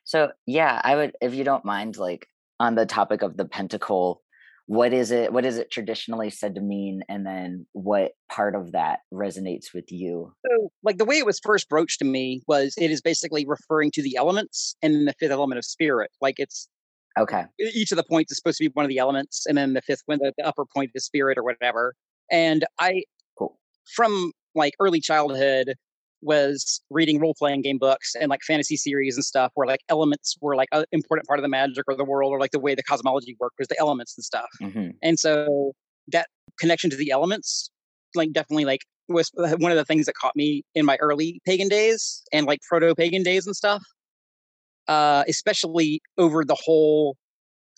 So 0.05 0.33
yeah, 0.47 0.81
I 0.85 0.97
would, 0.97 1.17
if 1.21 1.35
you 1.35 1.45
don't 1.45 1.65
mind, 1.65 1.97
like 1.97 2.29
on 2.61 2.75
the 2.75 2.87
topic 2.87 3.23
of 3.23 3.37
the 3.37 3.45
pentacle, 3.45 4.23
what 4.67 4.93
is 4.93 5.11
it? 5.11 5.33
What 5.33 5.45
is 5.45 5.59
it 5.59 5.71
traditionally 5.71 6.31
said 6.31 6.57
to 6.57 6.61
mean, 6.61 7.03
and 7.09 7.25
then 7.25 7.67
what 7.73 8.13
part 8.31 8.55
of 8.57 8.73
that 8.73 9.01
resonates 9.13 9.73
with 9.73 9.93
you? 9.93 10.33
so 10.45 10.71
like 10.83 10.99
the 10.99 11.05
way 11.05 11.19
it 11.19 11.27
was 11.27 11.39
first 11.41 11.69
broached 11.69 12.01
to 12.01 12.05
me 12.05 12.43
was 12.49 12.75
it 12.77 12.91
is 12.91 13.01
basically 13.01 13.47
referring 13.47 13.91
to 13.93 14.03
the 14.03 14.17
elements 14.17 14.77
and 14.83 14.95
then 14.95 15.05
the 15.05 15.15
fifth 15.21 15.31
element 15.31 15.59
of 15.59 15.65
spirit. 15.65 16.11
Like 16.21 16.37
it's 16.39 16.69
Okay. 17.19 17.45
each 17.59 17.93
of 17.93 17.97
the 17.97 18.05
points 18.05 18.31
is 18.31 18.39
supposed 18.39 18.59
to 18.59 18.65
be 18.65 18.73
one 18.75 18.85
of 18.85 18.91
the 18.91 18.99
elements, 18.99 19.47
and 19.47 19.57
then 19.57 19.73
the 19.73 19.81
fifth 19.83 20.03
one, 20.07 20.19
the, 20.21 20.33
the 20.37 20.47
upper 20.47 20.65
point 20.67 20.91
is 20.95 21.05
spirit 21.05 21.39
or 21.39 21.45
whatever. 21.45 21.95
And 22.31 22.65
I, 22.79 23.05
Cool. 23.39 23.59
from 23.95 24.33
like 24.55 24.75
early 24.81 25.01
childhood, 25.01 25.75
was 26.23 26.81
reading 26.91 27.21
role 27.21 27.35
playing 27.39 27.63
game 27.63 27.79
books 27.79 28.15
and 28.19 28.29
like 28.31 28.41
fantasy 28.43 28.77
series 28.77 29.17
and 29.17 29.25
stuff 29.25 29.53
where 29.55 29.67
like 29.67 29.81
elements 29.89 30.37
were 30.41 30.57
like 30.57 30.69
an 30.73 30.85
important 30.93 31.27
part 31.27 31.39
of 31.39 31.43
the 31.43 31.49
magic 31.49 31.85
or 31.87 31.95
the 31.95 32.05
world 32.05 32.33
or 32.33 32.41
like 32.41 32.51
the 32.51 32.61
way 32.61 32.75
the 32.75 32.83
cosmology 32.83 33.37
worked 33.39 33.57
was 33.59 33.69
the 33.69 33.79
elements 33.79 34.17
and 34.17 34.25
stuff. 34.25 34.49
hmm 34.61 34.91
And 35.03 35.19
so 35.19 35.73
that 36.09 36.29
connection 36.59 36.91
to 36.91 36.97
the 36.97 37.11
elements, 37.11 37.71
like 38.15 38.33
definitely 38.33 38.65
like 38.65 38.81
was 39.09 39.31
one 39.35 39.71
of 39.71 39.77
the 39.77 39.85
things 39.85 40.07
that 40.07 40.15
caught 40.15 40.35
me 40.37 40.65
in 40.75 40.85
my 40.85 40.97
early 40.97 41.41
pagan 41.45 41.69
days 41.69 42.23
and 42.33 42.47
like 42.47 42.61
proto 42.69 42.95
pagan 42.95 43.23
days 43.23 43.47
and 43.47 43.55
stuff. 43.55 43.83
Uh, 44.89 45.25
especially 45.27 46.01
over 46.17 46.45
the 46.45 46.57
whole 46.65 47.17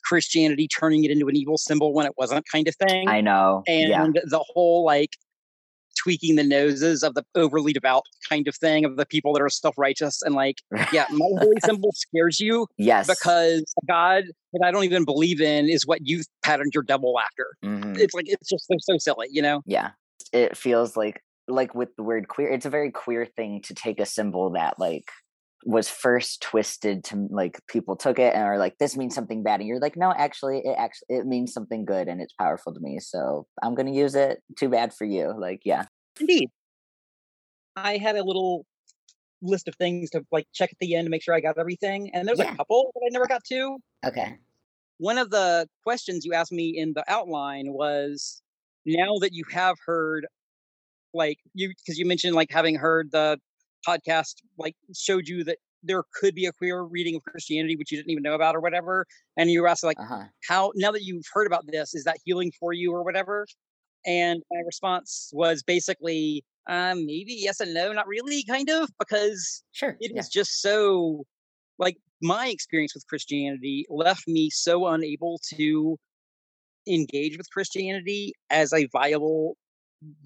Christianity 0.05 0.69
turning 0.69 1.05
it 1.05 1.10
into 1.10 1.27
an 1.27 1.36
evil 1.36 1.56
symbol 1.56 1.94
when 1.94 2.05
it 2.05 2.12
wasn't 2.19 2.44
kind 2.52 2.69
of 2.69 2.74
thing. 2.77 3.09
I 3.09 3.20
know. 3.23 3.62
and 3.66 3.89
yeah. 3.89 4.06
the 4.24 4.44
whole 4.52 4.85
like 4.85 5.10
tweaking 5.99 6.37
the 6.37 6.45
noses 6.45 7.03
of 7.03 7.15
the 7.15 7.25
overly 7.35 7.73
devout 7.73 8.05
kind 8.29 8.47
of 8.47 8.55
thing 8.57 8.85
of 8.85 8.97
the 8.97 9.05
people 9.05 9.33
that 9.33 9.43
are 9.43 9.49
self-righteous 9.49 10.23
and 10.23 10.35
like 10.35 10.57
yeah 10.93 11.05
my 11.11 11.27
holy 11.41 11.57
symbol 11.65 11.91
scares 11.95 12.39
you 12.41 12.66
Yes. 12.77 13.07
because 13.09 13.65
god 13.89 14.25
that 14.53 14.62
i 14.65 14.70
don't 14.70 14.85
even 14.85 15.05
believe 15.05 15.41
in 15.41 15.69
is 15.69 15.87
what 15.87 16.07
you 16.07 16.23
patterned 16.45 16.73
your 16.75 16.85
devil 16.85 17.19
after 17.19 17.47
Mhm. 17.65 17.99
it's 17.99 18.15
like 18.15 18.27
it's 18.29 18.49
just 18.49 18.66
so, 18.66 18.75
so 18.79 18.99
silly 18.99 19.29
you 19.31 19.43
know 19.43 19.62
yeah 19.66 19.91
it 20.33 20.57
feels 20.57 20.97
like 20.97 21.23
like 21.49 21.75
with 21.75 21.95
the 21.97 22.03
word 22.03 22.29
queer 22.29 22.51
it's 22.51 22.66
a 22.66 22.70
very 22.70 22.91
queer 22.91 23.25
thing 23.27 23.61
to 23.62 23.75
take 23.75 23.99
a 23.99 24.07
symbol 24.07 24.51
that 24.51 24.79
like 24.79 25.11
was 25.64 25.89
first 25.89 26.40
twisted 26.40 27.02
to 27.05 27.26
like 27.30 27.60
people 27.66 27.97
took 27.97 28.18
it 28.18 28.32
and 28.35 28.44
are 28.44 28.59
like 28.59 28.78
this 28.78 28.97
means 28.97 29.14
something 29.14 29.43
bad 29.43 29.59
and 29.60 29.68
you're 29.68 29.80
like 29.80 29.97
no 29.97 30.12
actually 30.16 30.59
it 30.64 30.76
actually 30.78 31.16
it 31.16 31.26
means 31.26 31.52
something 31.52 31.85
good 31.85 32.06
and 32.06 32.20
it's 32.20 32.32
powerful 32.35 32.72
to 32.72 32.78
me 32.80 32.98
so 33.01 33.44
i'm 33.62 33.74
gonna 33.74 33.93
use 33.93 34.14
it. 34.14 34.40
Too 34.56 34.68
bad 34.68 34.94
for 34.94 35.05
you 35.05 35.35
like 35.39 35.62
yeah. 35.64 35.86
Indeed. 36.20 36.48
I 37.76 37.97
had 37.97 38.16
a 38.16 38.22
little 38.24 38.66
list 39.43 39.68
of 39.68 39.74
things 39.76 40.10
to 40.10 40.24
like 40.32 40.47
check 40.52 40.70
at 40.72 40.78
the 40.80 40.94
end 40.94 41.06
to 41.06 41.10
make 41.10 41.22
sure 41.22 41.35
i 41.35 41.40
got 41.40 41.59
everything 41.59 42.10
and 42.14 42.26
there's 42.26 42.39
Yeah. 42.39 42.52
a 42.52 42.56
couple 42.56 42.90
that 42.94 43.01
i 43.06 43.09
never 43.10 43.26
got 43.26 43.43
to. 43.44 43.78
Okay. 44.06 44.36
One 44.98 45.18
of 45.18 45.30
the 45.30 45.68
questions 45.85 46.24
you 46.24 46.35
asked 46.35 46.51
me 46.52 46.76
in 46.76 46.93
the 46.94 47.05
outline 47.09 47.72
was 47.72 48.43
now 48.85 49.14
that 49.20 49.32
you 49.32 49.44
have 49.52 49.76
heard 49.85 50.26
like 51.14 51.39
you 51.55 51.68
because 51.68 51.98
you 51.98 52.06
mentioned 52.06 52.35
like 52.35 52.51
having 52.51 52.74
heard 52.74 53.10
the 53.12 53.39
podcast 53.86 54.34
like 54.59 54.74
showed 54.94 55.28
you 55.28 55.44
that 55.44 55.59
there 55.82 56.02
could 56.14 56.34
be 56.34 56.46
a 56.46 56.52
queer 56.52 56.82
reading 56.82 57.14
of 57.14 57.22
christianity 57.22 57.76
which 57.76 57.92
you 57.92 57.98
didn't 57.98 58.10
even 58.10 58.22
know 58.22 58.34
about 58.34 58.56
or 58.56 58.60
whatever 58.60 59.06
and 59.36 59.50
you 59.50 59.62
were 59.62 59.68
asked 59.68 59.84
like 59.84 59.98
uh-huh. 59.98 60.24
How 60.46 60.72
now 60.76 60.92
that 60.92 61.02
you've 61.02 61.26
heard 61.32 61.46
about 61.46 61.66
this 61.66 61.94
is 61.94 62.05
that 62.05 62.18
healing 62.24 62.52
for 62.59 62.72
you 62.72 62.92
or 62.92 63.02
whatever? 63.02 63.46
And 64.06 64.42
my 64.50 64.60
response 64.64 65.30
was 65.34 65.62
basically 65.62 66.44
um 66.68 67.06
maybe 67.06 67.34
yes 67.34 67.60
and 67.60 67.72
no 67.72 67.92
not 67.92 68.06
really 68.06 68.44
kind 68.44 68.68
of 68.68 68.90
because 68.98 69.62
sure 69.72 69.96
it 70.00 70.12
yeah. 70.14 70.20
is 70.20 70.28
just 70.28 70.60
so 70.60 71.24
like 71.78 71.96
my 72.20 72.48
experience 72.48 72.94
with 72.94 73.06
christianity 73.06 73.86
left 73.88 74.28
me 74.28 74.50
so 74.50 74.86
unable 74.86 75.40
to 75.48 75.96
engage 76.86 77.38
with 77.38 77.50
christianity 77.50 78.34
as 78.50 78.74
a 78.74 78.86
viable 78.92 79.56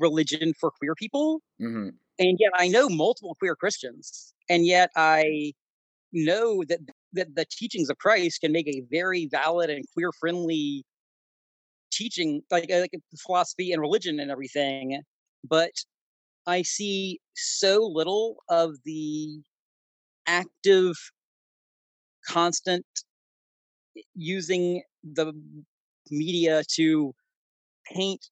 religion 0.01 0.53
for 0.59 0.73
queer 0.73 0.97
people 0.97 1.41
hmm 1.61 1.91
and 2.19 2.39
yet 2.41 2.53
i 2.57 2.69
know 2.69 2.89
multiple 2.89 3.35
queer 3.39 3.55
christians 3.55 4.35
and 4.49 4.67
yet 4.67 4.91
i 4.97 5.53
know 6.13 6.63
that 6.69 6.81
that 7.13 7.35
the 7.35 7.47
teachings 7.51 7.89
of 7.91 7.99
christ 7.99 8.41
can 8.41 8.53
make 8.53 8.69
a 8.69 8.83
very 8.91 9.27
valid 9.31 9.71
and 9.71 9.85
queer 9.95 10.11
friendly 10.13 10.85
teaching 11.91 12.43
like, 12.51 12.71
uh, 12.71 12.81
like 12.81 12.93
philosophy 13.19 13.73
and 13.73 13.81
religion 13.81 14.19
and 14.21 14.31
everything 14.31 15.01
but 15.49 15.73
i 16.47 16.63
see 16.63 17.21
so 17.35 17.81
little 17.87 18.37
of 18.49 18.75
the 18.85 19.41
active 20.27 20.95
constant 22.27 22.87
using 24.15 24.83
the 25.03 25.33
media 26.11 26.63
to 26.69 27.15
paint 27.93 28.29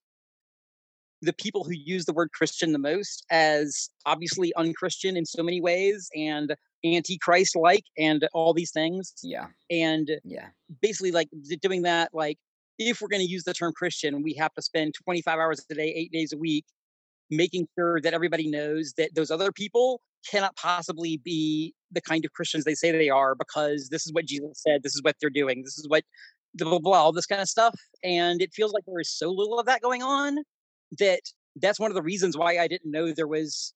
the 1.22 1.32
people 1.34 1.64
who 1.64 1.72
use 1.72 2.05
the 2.05 2.12
word 2.12 2.30
Christian 2.32 2.72
the 2.72 2.78
most 2.78 3.24
as 3.30 3.90
obviously 4.06 4.52
unchristian 4.56 5.16
in 5.16 5.26
so 5.26 5.42
many 5.42 5.60
ways 5.60 6.09
and 6.14 6.55
antichrist 6.84 7.56
like 7.56 7.84
and 7.98 8.26
all 8.32 8.55
these 8.55 8.70
things. 8.72 9.12
Yeah. 9.22 9.47
And 9.70 10.10
yeah. 10.24 10.48
basically 10.80 11.12
like 11.12 11.28
doing 11.62 11.82
that 11.82 12.10
like 12.14 12.38
if 12.78 13.02
we're 13.02 13.09
going 13.09 13.24
to 13.24 13.30
use 13.30 13.44
the 13.44 13.52
term 13.52 13.72
christian 13.76 14.22
we 14.22 14.32
have 14.32 14.55
to 14.55 14.62
spend 14.62 14.94
25 15.05 15.38
hours 15.38 15.66
a 15.70 15.74
day 15.74 15.92
8 15.94 16.12
days 16.12 16.32
a 16.32 16.38
week 16.38 16.64
making 17.30 17.68
sure 17.78 18.01
that 18.01 18.14
everybody 18.14 18.48
knows 18.48 18.94
that 18.97 19.14
those 19.14 19.30
other 19.30 19.52
people 19.52 20.01
cannot 20.30 20.56
possibly 20.56 21.18
be 21.18 21.74
the 21.92 22.01
kind 22.01 22.24
of 22.24 22.32
christians 22.32 22.64
they 22.64 22.74
say 22.74 22.90
they 22.90 23.10
are 23.10 23.34
because 23.34 23.90
this 23.90 24.06
is 24.06 24.14
what 24.14 24.24
jesus 24.24 24.62
said 24.62 24.82
this 24.82 24.94
is 24.94 25.02
what 25.02 25.14
they're 25.20 25.28
doing 25.28 25.62
this 25.62 25.78
is 25.78 25.86
what 25.88 26.05
blah 26.55 26.70
blah 26.70 26.78
blah 26.78 26.98
all 26.98 27.12
this 27.12 27.26
kind 27.26 27.40
of 27.40 27.48
stuff. 27.48 27.74
And 28.02 28.40
it 28.42 28.52
feels 28.52 28.72
like 28.72 28.84
there 28.86 29.01
is 29.01 29.10
so 29.10 29.30
little 29.30 29.59
of 29.59 29.66
that 29.66 29.82
going 29.82 30.02
on 30.02 30.38
that 30.99 31.21
that's 31.57 31.81
one 31.81 31.91
of 31.91 31.95
the 31.95 32.03
reasons 32.03 32.37
why 32.37 32.59
I 32.59 32.69
didn't 32.69 32.91
know 32.91 33.12
there 33.12 33.27
was 33.29 33.75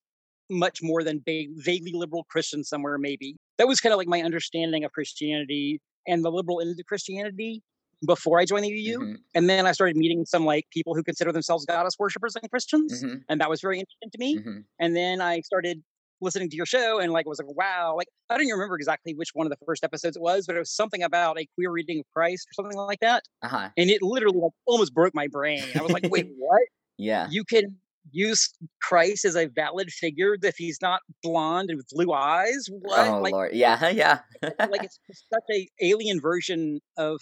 much 0.51 0.81
more 0.82 1.03
than 1.03 1.23
va- 1.27 1.47
vaguely 1.57 1.93
liberal 1.95 2.24
Christian 2.24 2.65
somewhere. 2.65 2.99
Maybe 2.99 3.36
that 3.59 3.69
was 3.69 3.81
kind 3.81 3.93
of 3.93 3.99
like 3.99 4.09
my 4.09 4.23
understanding 4.23 4.85
of 4.85 4.93
Christianity 4.93 5.81
and 6.07 6.24
the 6.24 6.31
liberal 6.31 6.61
end 6.61 6.78
of 6.78 6.86
Christianity 6.86 7.62
before 8.07 8.39
I 8.39 8.45
joined 8.45 8.65
the 8.65 8.69
UU. 8.69 9.07
Mhm, 9.07 9.24
And 9.35 9.49
then 9.51 9.66
I 9.66 9.73
started 9.73 9.97
meeting 9.97 10.24
some 10.27 10.45
like 10.45 10.66
people 10.70 10.95
who 10.95 11.03
consider 11.03 11.32
themselves 11.32 11.65
goddess 11.66 11.95
worshippers 11.99 12.36
and 12.36 12.49
Christians, 12.51 13.05
mhm, 13.05 13.24
and 13.28 13.41
that 13.41 13.51
was 13.51 13.61
very 13.61 13.78
interesting 13.81 14.11
to 14.11 14.19
me. 14.19 14.41
mhm. 14.41 14.65
And 14.78 14.95
then 14.97 15.20
I 15.20 15.41
started 15.41 15.82
listening 16.20 16.49
to 16.51 16.57
your 16.57 16.66
show 16.66 16.99
and 17.01 17.12
like 17.12 17.27
was 17.27 17.39
like 17.39 17.55
wow 17.55 17.95
like 17.97 18.07
i 18.31 18.35
don't 18.35 18.45
even 18.47 18.55
remember 18.55 18.77
exactly 18.77 19.15
which 19.15 19.31
one 19.35 19.47
of 19.47 19.51
the 19.51 19.59
first 19.66 19.85
episodes 19.85 20.16
it 20.16 20.23
was 20.23 20.47
but 20.47 20.57
it 20.57 20.61
was 20.61 20.70
something 20.74 21.03
about 21.03 21.39
a 21.39 21.47
queer 21.55 21.70
reading 21.70 21.99
of 21.99 22.07
christ 22.15 22.47
or 22.49 22.55
something 22.55 22.78
like 22.78 23.01
that 23.01 23.24
uh-huh 23.43 23.70
and 23.77 23.91
it 23.91 24.01
literally 24.01 24.39
like 24.39 24.53
almost 24.66 24.95
broke 24.95 25.15
my 25.15 25.27
brain 25.27 25.77
i 25.78 25.82
was 25.82 25.93
like 25.93 26.05
wait 26.07 26.24
what 26.36 26.62
yeah 26.96 27.30
you 27.30 27.44
can 27.44 27.76
use 28.10 28.52
Christ 28.82 29.24
as 29.24 29.36
a 29.36 29.46
valid 29.46 29.90
figure 29.90 30.36
if 30.42 30.56
he's 30.56 30.78
not 30.82 31.00
blonde 31.22 31.70
and 31.70 31.78
with 31.78 31.88
blue 31.90 32.12
eyes. 32.12 32.66
What? 32.70 33.14
oh 33.14 33.20
like, 33.20 33.32
lord 33.32 33.52
yeah 33.52 33.88
yeah 33.90 34.20
like 34.66 34.82
it's 34.82 34.98
such 35.32 35.44
a 35.52 35.68
alien 35.80 36.20
version 36.20 36.80
of, 36.96 37.20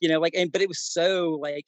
you 0.00 0.08
know, 0.08 0.20
like, 0.20 0.34
and 0.34 0.50
but 0.52 0.60
it 0.60 0.68
was 0.68 0.80
so 0.82 1.38
like 1.40 1.64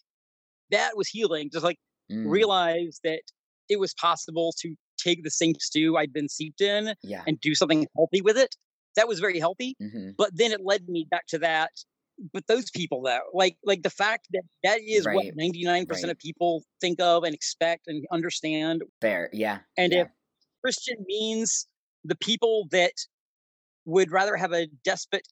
that 0.71 0.97
was 0.97 1.09
healing. 1.09 1.51
Just 1.53 1.65
like 1.65 1.79
Mm, 2.11 2.27
realize 2.31 3.01
that 3.05 3.23
it 3.69 3.81
was 3.81 3.95
possible 3.95 4.55
to 4.61 4.75
take 4.99 5.25
the 5.25 5.31
same 5.31 5.55
stew 5.61 5.97
I'd 5.97 6.13
been 6.13 6.29
seeped 6.29 6.61
in 6.61 6.95
yeah 7.03 7.25
and 7.27 7.41
do 7.41 7.55
something 7.55 7.87
healthy 7.97 8.23
with 8.23 8.39
it. 8.39 8.57
That 8.97 9.09
was 9.09 9.21
very 9.21 9.39
healthy. 9.41 9.77
hmm 9.81 10.17
But 10.19 10.33
then 10.35 10.53
it 10.53 10.63
led 10.65 10.89
me 10.89 11.07
back 11.11 11.27
to 11.29 11.39
that 11.41 11.71
but 12.33 12.47
those 12.47 12.71
people 12.71 13.03
though, 13.03 13.21
like 13.33 13.57
like 13.65 13.83
the 13.83 13.91
fact 13.91 14.29
that 14.33 14.43
that 14.63 14.81
is 14.81 15.05
Right. 15.07 15.17
what 15.17 15.37
ninety 15.37 15.65
nine 15.65 15.87
percent 15.87 16.07
Right. 16.09 16.13
of 16.13 16.19
people 16.19 16.63
think 16.81 17.01
of 17.01 17.25
and 17.25 17.35
expect 17.35 17.87
and 17.87 18.05
understand. 18.13 18.83
Fair. 19.01 19.31
Yeah. 19.33 19.59
And 19.77 19.93
yeah. 19.93 20.03
if 20.03 20.09
Christian 20.63 20.97
means 21.07 21.67
the 22.05 22.17
people 22.17 22.69
that 22.71 22.93
would 23.85 24.11
rather 24.11 24.37
have 24.37 24.53
a 24.53 24.67
despot 24.85 25.23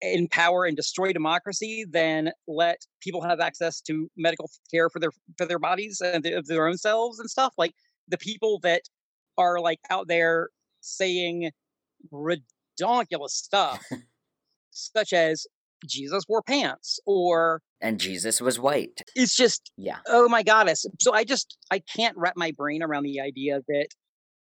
in 0.00 0.26
power 0.28 0.64
and 0.64 0.76
destroy 0.76 1.12
democracy 1.12 1.84
than 1.88 2.32
let 2.48 2.78
people 3.00 3.22
have 3.22 3.38
access 3.38 3.80
to 3.82 4.10
medical 4.16 4.50
care 4.70 4.90
for 4.90 4.98
their 4.98 5.12
for 5.38 5.46
their 5.46 5.60
bodies 5.60 6.00
and 6.04 6.24
their, 6.24 6.42
their 6.42 6.66
own 6.66 6.76
selves 6.76 7.20
and 7.20 7.30
stuff 7.30 7.54
like 7.56 7.72
the 8.08 8.18
people 8.18 8.58
that 8.60 8.82
are 9.38 9.60
like 9.60 9.78
out 9.90 10.08
there 10.08 10.48
saying 10.80 11.50
ridiculous 12.10 13.34
stuff 13.34 13.80
such 14.70 15.12
as 15.12 15.46
jesus 15.86 16.24
wore 16.28 16.42
pants 16.42 17.00
or 17.06 17.60
and 17.80 17.98
Jesus 17.98 18.40
was 18.40 18.60
white. 18.60 19.02
it's 19.16 19.34
just 19.34 19.72
Yeah. 19.76 19.98
oh 20.08 20.28
my 20.28 20.42
goddess 20.42 20.86
so 21.00 21.12
i 21.12 21.24
just 21.24 21.56
i 21.70 21.80
can't 21.80 22.16
wrap 22.16 22.34
my 22.36 22.52
brain 22.52 22.82
around 22.82 23.02
the 23.04 23.20
idea 23.20 23.60
that 23.68 23.88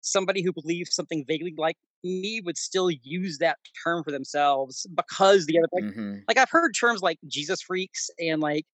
somebody 0.02 0.42
who 0.42 0.54
believes 0.54 0.94
something 0.94 1.24
vaguely 1.28 1.54
like 1.58 1.78
me 2.04 2.42
would 2.46 2.58
still 2.58 2.90
use 2.90 3.38
that 3.40 3.58
term 3.84 4.04
for 4.04 4.12
themselves 4.12 4.86
because 4.96 5.46
the 5.46 5.58
other 5.58 5.68
like, 5.74 5.94
hmm 5.94 6.16
like 6.28 6.38
i've 6.38 6.50
heard 6.50 6.72
terms 6.80 7.02
like 7.02 7.18
jesus 7.28 7.62
freaks 7.62 8.10
and 8.20 8.42
like 8.42 8.66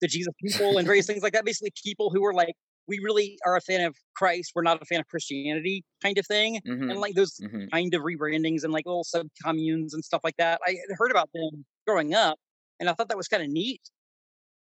the 0.00 0.08
jesus 0.08 0.32
people 0.40 0.78
and 0.78 0.86
various 0.86 1.06
things 1.06 1.22
like 1.22 1.32
that 1.32 1.44
basically 1.44 1.72
people 1.82 2.10
who 2.10 2.24
are 2.24 2.34
like 2.34 2.54
we 2.88 2.98
really 3.02 3.38
are 3.46 3.56
a 3.56 3.60
fan 3.60 3.84
of 3.84 3.96
christ 4.16 4.52
we're 4.54 4.62
not 4.62 4.80
a 4.82 4.84
fan 4.84 5.00
of 5.00 5.06
christianity 5.08 5.84
kind 6.02 6.18
of 6.18 6.26
thing 6.26 6.60
hmm 6.64 6.90
and 6.90 7.00
like 7.00 7.14
those 7.14 7.40
hmm 7.40 7.68
kind 7.72 7.92
of 7.94 8.02
rebrandings 8.02 8.64
and 8.64 8.72
like 8.72 8.86
little 8.86 9.04
sub 9.04 9.26
communes 9.44 9.92
and 9.92 10.02
stuff 10.02 10.22
like 10.24 10.36
that. 10.38 10.58
I 10.66 10.78
heard 10.96 11.10
about 11.10 11.28
them 11.34 11.66
growing 11.86 12.14
up, 12.14 12.38
and 12.80 12.88
I 12.88 12.94
thought 12.94 13.08
that 13.08 13.16
was 13.18 13.28
kind 13.28 13.42
of 13.42 13.50
neat. 13.50 13.82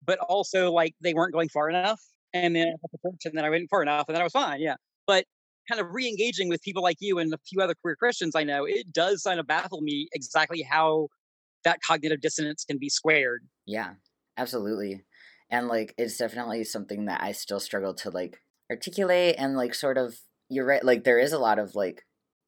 But 0.06 0.20
also, 0.20 0.72
like 0.72 0.96
they 1.02 1.14
weren't 1.14 1.34
going 1.34 1.50
far 1.50 1.70
enough, 1.70 2.02
and 2.34 2.56
then 2.56 2.68
I 2.68 2.88
the 2.92 2.98
church, 3.12 3.26
and 3.26 3.38
then 3.38 3.46
I 3.46 3.50
went 3.50 3.70
far 3.70 3.82
enough, 3.82 4.06
and 4.08 4.16
then 4.16 4.22
I 4.22 4.26
was 4.26 4.34
fine. 4.34 4.60
Yeah, 4.62 4.76
but 5.08 5.26
kind 5.70 5.80
of 5.80 5.88
re-engaging 5.92 6.50
with 6.50 6.62
people 6.62 6.84
like 6.84 6.98
you 7.00 7.20
and 7.20 7.34
a 7.34 7.38
few 7.48 7.62
other 7.62 7.76
queer 7.82 7.96
Christians 7.96 8.36
I 8.36 8.44
know, 8.44 8.66
it 8.66 8.92
does 8.92 9.24
kind 9.24 9.40
of 9.40 9.48
baffle 9.48 9.82
me 9.82 10.10
exactly 10.14 10.62
how 10.62 11.08
that 11.66 11.80
cognitive 11.86 12.22
dissonance 12.22 12.66
can 12.66 12.80
be 12.80 12.90
squared. 12.90 13.44
Yeah, 13.66 13.96
absolutely. 14.38 15.06
And 15.54 15.68
like 15.68 15.94
it's 16.00 16.18
definitely 16.18 16.64
something 16.64 17.06
that 17.06 17.22
I 17.22 17.32
still 17.32 17.60
struggle 17.60 17.94
to 17.94 18.10
like 18.10 18.40
articulate 18.72 19.36
and 19.38 19.56
like 19.56 19.76
sort 19.76 20.00
of 20.00 20.18
you're 20.50 20.66
right 20.66 20.84
like 20.84 21.04
there 21.04 21.20
is 21.20 21.32
a 21.32 21.38
lot 21.38 21.60
of 21.60 21.76
like 21.76 22.02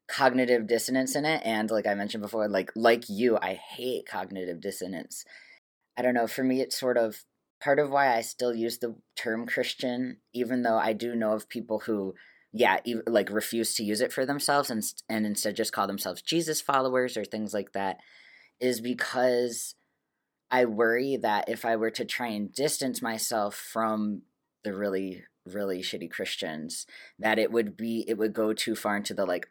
cognitive 0.07 0.65
dissonance 0.65 1.15
in 1.15 1.23
it 1.23 1.43
and 1.45 1.69
like 1.69 1.85
I 1.85 1.93
mentioned 1.93 2.23
before 2.23 2.49
like 2.49 2.71
like 2.75 3.03
you 3.07 3.37
I 3.39 3.53
hate 3.53 4.07
cognitive 4.09 4.59
dissonance. 4.59 5.23
I 5.95 6.01
don't 6.01 6.15
know, 6.15 6.25
for 6.25 6.43
me 6.43 6.61
it's 6.61 6.79
sort 6.79 6.97
of 6.97 7.23
part 7.61 7.77
of 7.77 7.91
why 7.91 8.15
I 8.15 8.21
still 8.21 8.55
use 8.55 8.79
the 8.79 8.95
term 9.15 9.45
Christian 9.45 10.17
even 10.33 10.63
though 10.63 10.77
I 10.77 10.93
do 10.93 11.15
know 11.15 11.33
of 11.33 11.47
people 11.47 11.81
who 11.81 12.15
yeah, 12.53 12.79
ev- 12.87 13.03
like 13.05 13.29
refuse 13.29 13.75
to 13.75 13.83
use 13.83 14.01
it 14.01 14.11
for 14.11 14.25
themselves 14.25 14.71
and 14.71 14.83
and 15.07 15.27
instead 15.27 15.55
just 15.55 15.73
call 15.73 15.85
themselves 15.85 16.23
Jesus 16.23 16.59
followers 16.59 17.17
or 17.17 17.23
things 17.23 17.53
like 17.53 17.73
that 17.73 17.97
is 18.59 18.81
because 18.81 19.75
I 20.55 20.63
worry 20.63 21.17
that 21.17 21.49
if 21.49 21.65
I 21.65 21.75
were 21.75 21.91
to 21.91 22.05
try 22.05 22.27
and 22.27 22.49
distance 22.49 23.01
myself 23.01 23.55
from 23.55 24.21
the 24.63 24.73
really, 24.73 25.25
really 25.45 25.81
shitty 25.81 26.09
Christians, 26.09 26.87
that 27.19 27.37
it 27.37 27.51
would 27.51 27.75
be, 27.75 28.05
it 28.07 28.17
would 28.17 28.31
go 28.31 28.53
too 28.53 28.73
far 28.73 28.95
into 28.95 29.13
the 29.13 29.25
like 29.25 29.47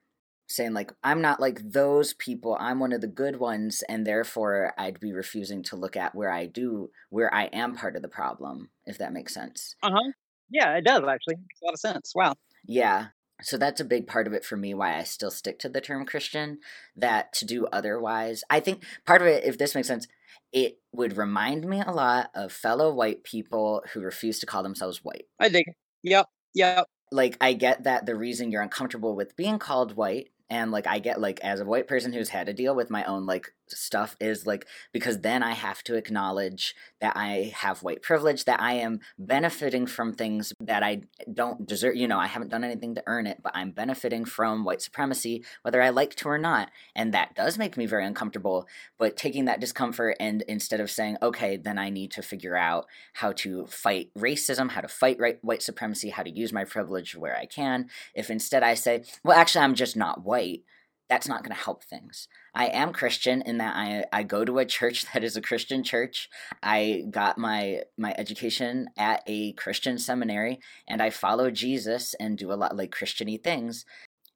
saying, 0.49 0.73
like, 0.73 0.93
I'm 1.03 1.21
not 1.21 1.41
like 1.41 1.61
those 1.63 2.15
people, 2.15 2.57
I'm 2.59 2.79
one 2.79 2.95
of 2.95 3.03
the 3.03 3.07
good 3.07 3.39
ones, 3.39 3.85
and 3.87 4.07
therefore 4.07 4.73
I'd 4.79 4.99
be 4.99 5.13
refusing 5.13 5.63
to 5.65 5.77
look 5.77 5.95
at 5.95 6.15
where 6.15 6.33
I 6.33 6.47
do, 6.47 6.89
where 7.11 7.33
I 7.35 7.45
am 7.53 7.77
part 7.77 7.97
of 7.97 8.03
the 8.03 8.09
problem, 8.09 8.71
if 8.87 8.97
that 8.97 9.13
makes 9.13 9.35
sense. 9.35 9.77
Uh 9.83 9.91
huh. 9.93 10.13
Yeah, 10.49 10.75
it 10.75 10.87
does 10.87 11.05
actually. 11.07 11.37
Makes 11.37 11.61
a 11.63 11.67
lot 11.67 11.75
of 11.75 11.81
sense. 11.81 12.13
Wow. 12.15 12.35
Yeah. 12.65 13.09
So 13.43 13.59
that's 13.59 13.81
a 13.83 13.85
big 13.85 14.07
part 14.07 14.27
of 14.27 14.33
it 14.33 14.43
for 14.43 14.57
me 14.57 14.73
why 14.73 14.97
I 14.97 15.03
still 15.03 15.31
stick 15.31 15.59
to 15.59 15.69
the 15.69 15.83
term 15.83 16.07
Christian. 16.07 16.61
That 16.97 17.35
to 17.35 17.45
do 17.45 17.67
otherwise, 17.67 18.43
I 18.49 18.61
think 18.61 18.85
part 19.05 19.21
of 19.21 19.29
it, 19.29 19.45
if 19.45 19.59
this 19.59 19.75
makes 19.75 19.89
sense, 19.89 20.09
it 20.55 20.79
would 20.93 21.19
remind 21.19 21.67
me 21.67 21.83
a 21.83 21.91
lot 21.91 22.31
of 22.35 22.53
fellow 22.53 22.95
white 22.95 23.25
people 23.25 23.83
who 23.93 24.01
refuse 24.01 24.39
to 24.39 24.47
call 24.47 24.63
themselves 24.63 25.01
white. 25.03 25.27
I 25.39 25.51
think. 25.51 25.67
Yep. 26.05 26.27
Yep. 26.55 26.87
Like, 27.13 27.37
I 27.41 27.53
get 27.53 27.85
that 27.85 28.07
the 28.07 28.15
reason 28.15 28.51
you're 28.51 28.63
uncomfortable 28.63 29.17
with 29.17 29.37
being 29.37 29.59
called 29.59 29.97
white, 29.97 30.31
and 30.49 30.71
like, 30.71 30.87
I 30.87 31.01
get 31.01 31.21
like, 31.21 31.41
as 31.41 31.61
a 31.61 31.65
white 31.65 31.89
person 31.89 32.13
who's 32.13 32.29
had 32.29 32.47
to 32.47 32.53
deal 32.53 32.75
with 32.75 32.89
my 32.89 33.05
own 33.05 33.27
like 33.27 33.53
stuff, 33.69 34.17
is 34.21 34.47
like, 34.47 34.67
because 34.93 35.21
then 35.21 35.43
I 35.43 35.53
have 35.53 35.83
to 35.85 35.95
acknowledge 35.95 36.75
that 37.01 37.17
I 37.17 37.53
have 37.57 37.83
white 37.83 38.03
privilege, 38.03 38.45
that 38.45 38.61
I 38.61 38.75
am 38.75 39.01
benefiting 39.19 39.87
from 39.87 40.13
things 40.13 40.53
that 40.61 40.83
I 40.83 41.03
don't 41.33 41.67
deserve. 41.67 41.97
You 41.97 42.09
know, 42.09 42.19
I 42.19 42.27
haven't 42.27 42.51
done 42.51 42.65
anything 42.65 42.95
to 42.95 43.03
earn 43.07 43.27
it, 43.27 43.41
but 43.43 43.53
I'm 43.55 43.71
benefiting 43.71 44.25
from 44.25 44.65
white 44.65 44.83
supremacy, 44.83 45.45
whether 45.63 45.83
I 45.83 45.91
like 45.91 46.15
to 46.17 46.29
or 46.29 46.39
not. 46.39 46.71
And 46.95 47.13
that 47.15 47.35
does 47.35 47.59
make 47.59 47.77
me 47.77 47.87
very 47.87 48.07
uncomfortable. 48.07 48.67
But 48.99 49.17
taking 49.17 49.45
that 49.47 49.61
discomfort 49.61 50.17
and 50.21 50.43
instead 50.43 50.81
of 50.81 50.91
saying, 50.91 51.19
okay, 51.23 51.57
then 51.57 51.79
I 51.79 51.91
need 51.91 52.11
to 52.13 52.23
figure 52.23 52.57
out 52.57 52.87
how 53.15 53.33
to 53.33 53.67
fight 53.67 54.11
racism, 54.17 54.71
how 54.71 54.81
to 54.81 54.89
fight 54.89 55.19
right, 55.19 55.39
white 55.43 55.63
supremacy, 55.63 56.11
how 56.11 56.23
to 56.23 56.31
use 56.31 56.53
my 56.53 56.65
privilege 56.65 57.17
where 57.17 57.37
I 57.37 57.47
can, 57.47 57.89
if 58.15 58.31
instead 58.31 58.63
I 58.63 58.75
say, 58.75 59.05
well, 59.23 59.37
actually, 59.37 59.65
I'm 59.65 59.75
just 59.75 59.97
not 59.97 60.25
white, 60.25 60.63
that's 61.09 61.29
not 61.29 61.43
going 61.43 61.55
to 61.55 61.63
help 61.63 61.85
things. 61.85 62.29
I 62.55 62.67
am 62.67 62.93
Christian 62.93 63.43
in 63.43 63.59
that 63.59 63.77
I, 63.77 64.05
I 64.13 64.23
go 64.23 64.45
to 64.45 64.59
a 64.59 64.65
church 64.65 65.05
that 65.13 65.25
is 65.25 65.37
a 65.37 65.43
Christian 65.43 65.83
church. 65.83 66.29
I 66.63 67.05
got 67.11 67.39
my 67.39 67.83
my 67.99 68.15
education 68.17 68.89
at 68.97 69.23
a 69.27 69.53
Christian 69.53 69.99
seminary 69.99 70.61
and 70.89 71.03
I 71.03 71.11
follow 71.11 71.51
Jesus 71.51 72.15
and 72.15 72.39
do 72.39 72.53
a 72.53 72.55
lot 72.55 72.77
like 72.77 72.95
Christiany 72.95 73.43
things. 73.43 73.85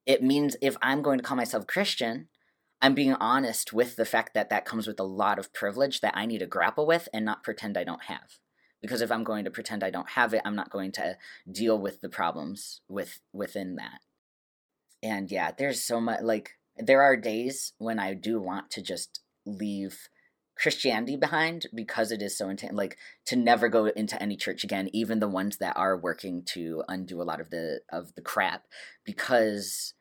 It 0.07 0.23
means 0.23 0.57
if 0.63 0.77
I'm 0.83 1.03
going 1.03 1.19
to 1.19 1.25
call 1.25 1.37
myself 1.37 1.67
Christian, 1.67 2.29
I'm 2.81 2.95
being 2.95 3.15
honest 3.15 3.73
with 3.73 3.97
the 3.97 4.05
fact 4.05 4.35
that 4.35 4.51
that 4.51 4.65
comes 4.65 4.87
with 4.87 5.01
a 5.01 5.05
lot 5.05 5.39
of 5.39 5.53
privilege 5.53 6.01
that 6.01 6.17
I 6.17 6.27
need 6.27 6.39
to 6.39 6.47
grapple 6.47 6.87
with 6.87 7.09
and 7.13 7.25
not 7.25 7.43
pretend 7.43 7.77
I 7.77 7.85
don't 7.85 8.05
have. 8.05 8.39
Because 8.81 9.01
if 9.01 9.11
I'm 9.11 9.25
going 9.25 9.45
to 9.45 9.51
pretend 9.51 9.83
I 9.83 9.91
don't 9.91 10.11
have 10.11 10.33
it, 10.33 10.43
I'm 10.45 10.55
not 10.55 10.71
going 10.71 10.93
to 10.93 11.17
deal 11.51 11.77
with 11.77 12.01
the 12.01 12.09
problems 12.09 12.81
with 12.89 13.21
within 13.33 13.75
that. 13.77 14.01
And 15.03 15.31
yeah, 15.31 15.51
there's 15.57 15.83
so 15.83 16.01
much 16.01 16.23
like 16.23 16.58
there 16.79 17.03
are 17.03 17.17
days 17.17 17.73
when 17.79 17.99
I 17.99 18.15
do 18.15 18.41
want 18.41 18.71
to 18.73 18.83
just 18.83 19.21
leave 19.47 20.09
Christianity 20.57 21.17
behind 21.17 21.67
because 21.75 22.11
it 22.11 22.21
is 22.23 22.37
so 22.37 22.49
intense. 22.49 22.75
Like 22.75 22.97
to 23.27 23.37
never 23.37 23.69
go 23.69 23.87
into 23.87 24.21
any 24.21 24.37
church 24.37 24.65
again, 24.65 24.89
even 24.93 25.21
the 25.21 25.29
ones 25.29 25.59
that 25.59 25.77
are 25.77 25.97
working 25.97 26.43
to 26.47 26.83
undo 26.89 27.23
a 27.23 27.25
lot 27.25 27.41
of 27.41 27.51
the 27.51 27.81
of 27.91 28.15
the 28.15 28.23
crap, 28.23 28.65
because 29.05 29.95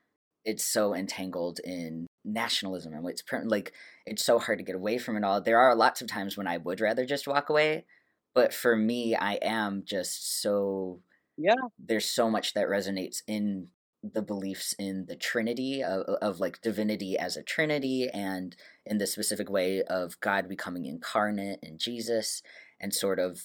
it's 0.45 0.63
so 0.65 0.95
entangled 0.95 1.59
in 1.63 2.07
nationalism 2.25 2.93
and 2.93 3.07
it's 3.09 3.21
per- 3.21 3.43
like 3.45 3.73
it's 4.05 4.25
so 4.25 4.39
hard 4.39 4.57
to 4.59 4.63
get 4.63 4.75
away 4.75 4.97
from 4.97 5.17
it 5.17 5.23
all. 5.23 5.41
There 5.41 5.59
are 5.59 5.75
lots 5.75 6.01
of 6.01 6.07
times 6.07 6.37
when 6.37 6.47
I 6.47 6.57
would 6.57 6.81
rather 6.81 7.05
just 7.05 7.27
walk 7.27 7.49
away, 7.49 7.85
but 8.33 8.53
for 8.53 8.75
me, 8.75 9.15
I 9.15 9.33
am 9.41 9.83
just 9.85 10.41
so 10.41 11.01
Yeah. 11.37 11.55
there's 11.77 12.05
so 12.09 12.29
much 12.29 12.53
that 12.53 12.67
resonates 12.67 13.21
in 13.27 13.69
the 14.03 14.21
beliefs 14.21 14.73
in 14.77 15.05
the 15.07 15.15
trinity 15.15 15.83
of, 15.83 16.01
of 16.21 16.39
like 16.39 16.61
divinity 16.61 17.17
as 17.17 17.35
a 17.35 17.43
trinity 17.43 18.09
and 18.13 18.55
in 18.85 18.97
the 18.97 19.07
specific 19.07 19.49
way 19.49 19.81
of 19.83 20.19
god 20.19 20.47
becoming 20.47 20.85
incarnate 20.85 21.59
in 21.63 21.77
jesus 21.77 22.41
and 22.79 22.93
sort 22.93 23.19
of 23.19 23.39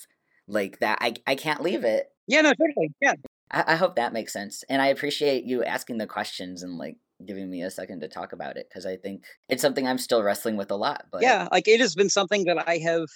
like 0.47 0.79
that 0.81 0.99
i, 1.01 1.15
I 1.27 1.35
can't 1.35 1.62
leave 1.62 1.85
it 1.85 2.09
Yeah. 2.27 2.43
No. 2.43 2.51
Totally. 2.51 2.93
Yeah. 3.01 3.15
I, 3.51 3.65
I 3.69 3.77
hope 3.77 3.97
that 3.97 4.12
makes 4.12 4.33
sense 4.33 4.62
and 4.69 4.83
i 4.83 4.89
appreciate 4.89 5.45
you 5.45 5.65
asking 5.65 5.99
the 5.99 6.07
questions 6.07 6.62
and 6.62 6.77
like 6.77 6.97
giving 7.24 7.49
me 7.51 7.62
a 7.62 7.70
second 7.70 8.01
to 8.01 8.09
talk 8.09 8.33
about 8.33 8.57
it 8.57 8.66
because 8.69 8.85
i 8.85 8.97
think 8.97 9.24
it's 9.49 9.62
something 9.62 9.87
i'm 9.87 9.99
still 9.99 10.23
wrestling 10.23 10.57
with 10.57 10.70
a 10.70 10.77
lot 10.77 11.07
but 11.11 11.23
yeah 11.23 11.49
like 11.51 11.69
it 11.69 11.81
has 11.81 11.95
been 11.95 12.11
something 12.11 12.45
that 12.45 12.69
i 12.69 12.79
have 12.79 13.07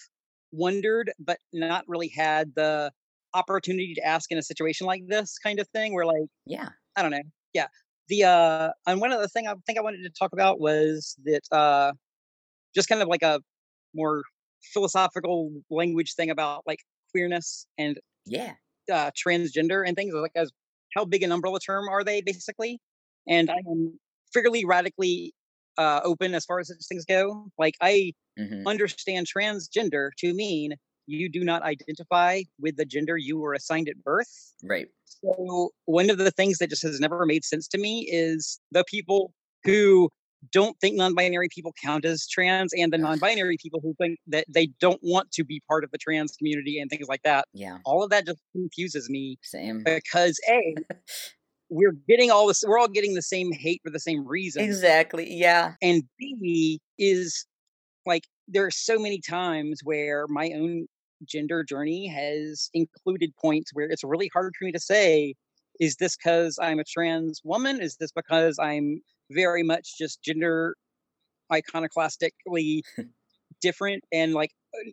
wondered 0.52 1.12
but 1.18 1.38
not 1.52 1.84
really 1.88 2.08
had 2.08 2.54
the 2.54 2.90
opportunity 3.34 3.94
to 3.94 4.06
ask 4.06 4.30
in 4.30 4.38
a 4.38 4.42
situation 4.42 4.86
like 4.86 5.02
this 5.06 5.38
kind 5.38 5.58
of 5.58 5.68
thing 5.68 5.92
where 5.92 6.06
like 6.06 6.28
yeah 6.46 6.68
i 6.96 7.02
don't 7.02 7.10
know 7.10 7.22
yeah. 7.56 7.68
The 8.08 8.24
uh 8.24 8.70
and 8.86 9.00
one 9.00 9.12
other 9.12 9.26
thing 9.26 9.48
i 9.48 9.54
think 9.66 9.78
i 9.78 9.82
wanted 9.82 10.02
to 10.02 10.10
talk 10.10 10.32
about 10.32 10.60
was 10.60 11.16
that 11.24 11.42
uh 11.50 11.92
just 12.74 12.88
kind 12.88 13.02
of 13.02 13.08
like 13.08 13.22
a 13.22 13.40
more 13.94 14.22
philosophical 14.62 15.50
language 15.70 16.14
thing 16.14 16.30
about 16.30 16.62
like 16.66 16.80
queerness 17.12 17.66
and 17.78 17.98
yeah. 18.26 18.54
uh 18.92 19.10
transgender 19.12 19.86
and 19.86 19.96
things 19.96 20.14
like 20.14 20.32
as 20.36 20.50
how 20.94 21.04
big 21.04 21.22
an 21.22 21.32
umbrella 21.32 21.58
term 21.60 21.88
are 21.88 22.04
they 22.04 22.20
basically? 22.20 22.80
And 23.28 23.50
i 23.50 23.56
am 23.56 23.98
fairly 24.32 24.64
radically 24.64 25.34
uh 25.78 26.00
open 26.04 26.34
as 26.34 26.44
far 26.44 26.60
as 26.60 26.70
things 26.88 27.04
go. 27.04 27.48
Like 27.58 27.74
i 27.80 28.12
hmm 28.38 28.64
understand 28.66 29.26
transgender 29.26 30.10
to 30.18 30.34
mean 30.34 30.74
you 31.06 31.28
do 31.28 31.44
not 31.44 31.62
identify 31.62 32.42
with 32.60 32.76
the 32.76 32.84
gender 32.84 33.16
you 33.16 33.38
were 33.38 33.54
assigned 33.54 33.88
at 33.88 34.02
birth. 34.02 34.54
right 34.62 34.86
So, 35.04 35.70
one 35.84 36.10
of 36.10 36.18
the 36.18 36.30
things 36.30 36.58
that 36.58 36.70
just 36.70 36.82
has 36.82 37.00
never 37.00 37.24
made 37.26 37.44
sense 37.44 37.68
to 37.68 37.78
me 37.78 38.08
is 38.10 38.60
the 38.72 38.84
people 38.84 39.32
who 39.64 40.10
don't 40.52 40.78
think 40.80 40.96
non-binary 40.96 41.48
people 41.52 41.72
count 41.82 42.04
as 42.04 42.26
trans 42.28 42.72
and 42.74 42.92
the 42.92 42.98
non-binary 42.98 43.56
people 43.60 43.80
who 43.82 43.94
think 44.00 44.18
that 44.28 44.44
they 44.48 44.66
don't 44.80 45.00
want 45.02 45.32
to 45.32 45.42
be 45.44 45.60
part 45.68 45.82
of 45.82 45.90
the 45.90 45.98
trans 45.98 46.32
community 46.36 46.78
and 46.78 46.88
things 46.90 47.08
like 47.08 47.22
that 47.22 47.46
Yeah. 47.52 47.78
all 47.84 48.02
of 48.04 48.10
that 48.10 48.26
just 48.26 48.38
confuses 48.52 49.08
me 49.10 49.38
Same. 49.42 49.82
because 49.84 50.38
a 50.48 50.74
we're 51.68 51.96
getting 52.08 52.30
all 52.30 52.46
this 52.46 52.62
we're 52.66 52.78
all 52.78 52.86
getting 52.88 53.14
the 53.14 53.22
same 53.22 53.50
hate 53.52 53.80
for 53.84 53.90
the 53.90 53.98
same 53.98 54.26
reason 54.26 54.62
Exactly. 54.62 55.26
Yeah. 55.34 55.72
and 55.82 56.04
b 56.18 56.80
is 56.98 57.44
like 58.04 58.22
there 58.46 58.64
are 58.64 58.70
so 58.70 58.98
many 59.00 59.20
times 59.20 59.80
where 59.82 60.26
my 60.28 60.52
own 60.54 60.86
gender 61.24 61.64
journey 61.64 62.06
has 62.06 62.70
included 62.74 63.32
points 63.40 63.70
where 63.72 63.88
it's 63.88 64.04
really 64.04 64.30
hard 64.32 64.54
for 64.58 64.64
me 64.64 64.72
to 64.72 64.80
say 64.80 65.34
is 65.80 65.96
this 65.96 66.16
because 66.16 66.58
i'm 66.62 66.78
a 66.78 66.84
trans 66.84 67.40
woman 67.44 67.80
is 67.80 67.96
this 67.96 68.12
because 68.12 68.58
i'm 68.60 69.00
very 69.30 69.62
much 69.62 69.96
just 69.98 70.22
gender 70.22 70.76
iconoclastically 71.52 72.82
different 73.60 74.04
and 74.12 74.34
like 74.34 74.50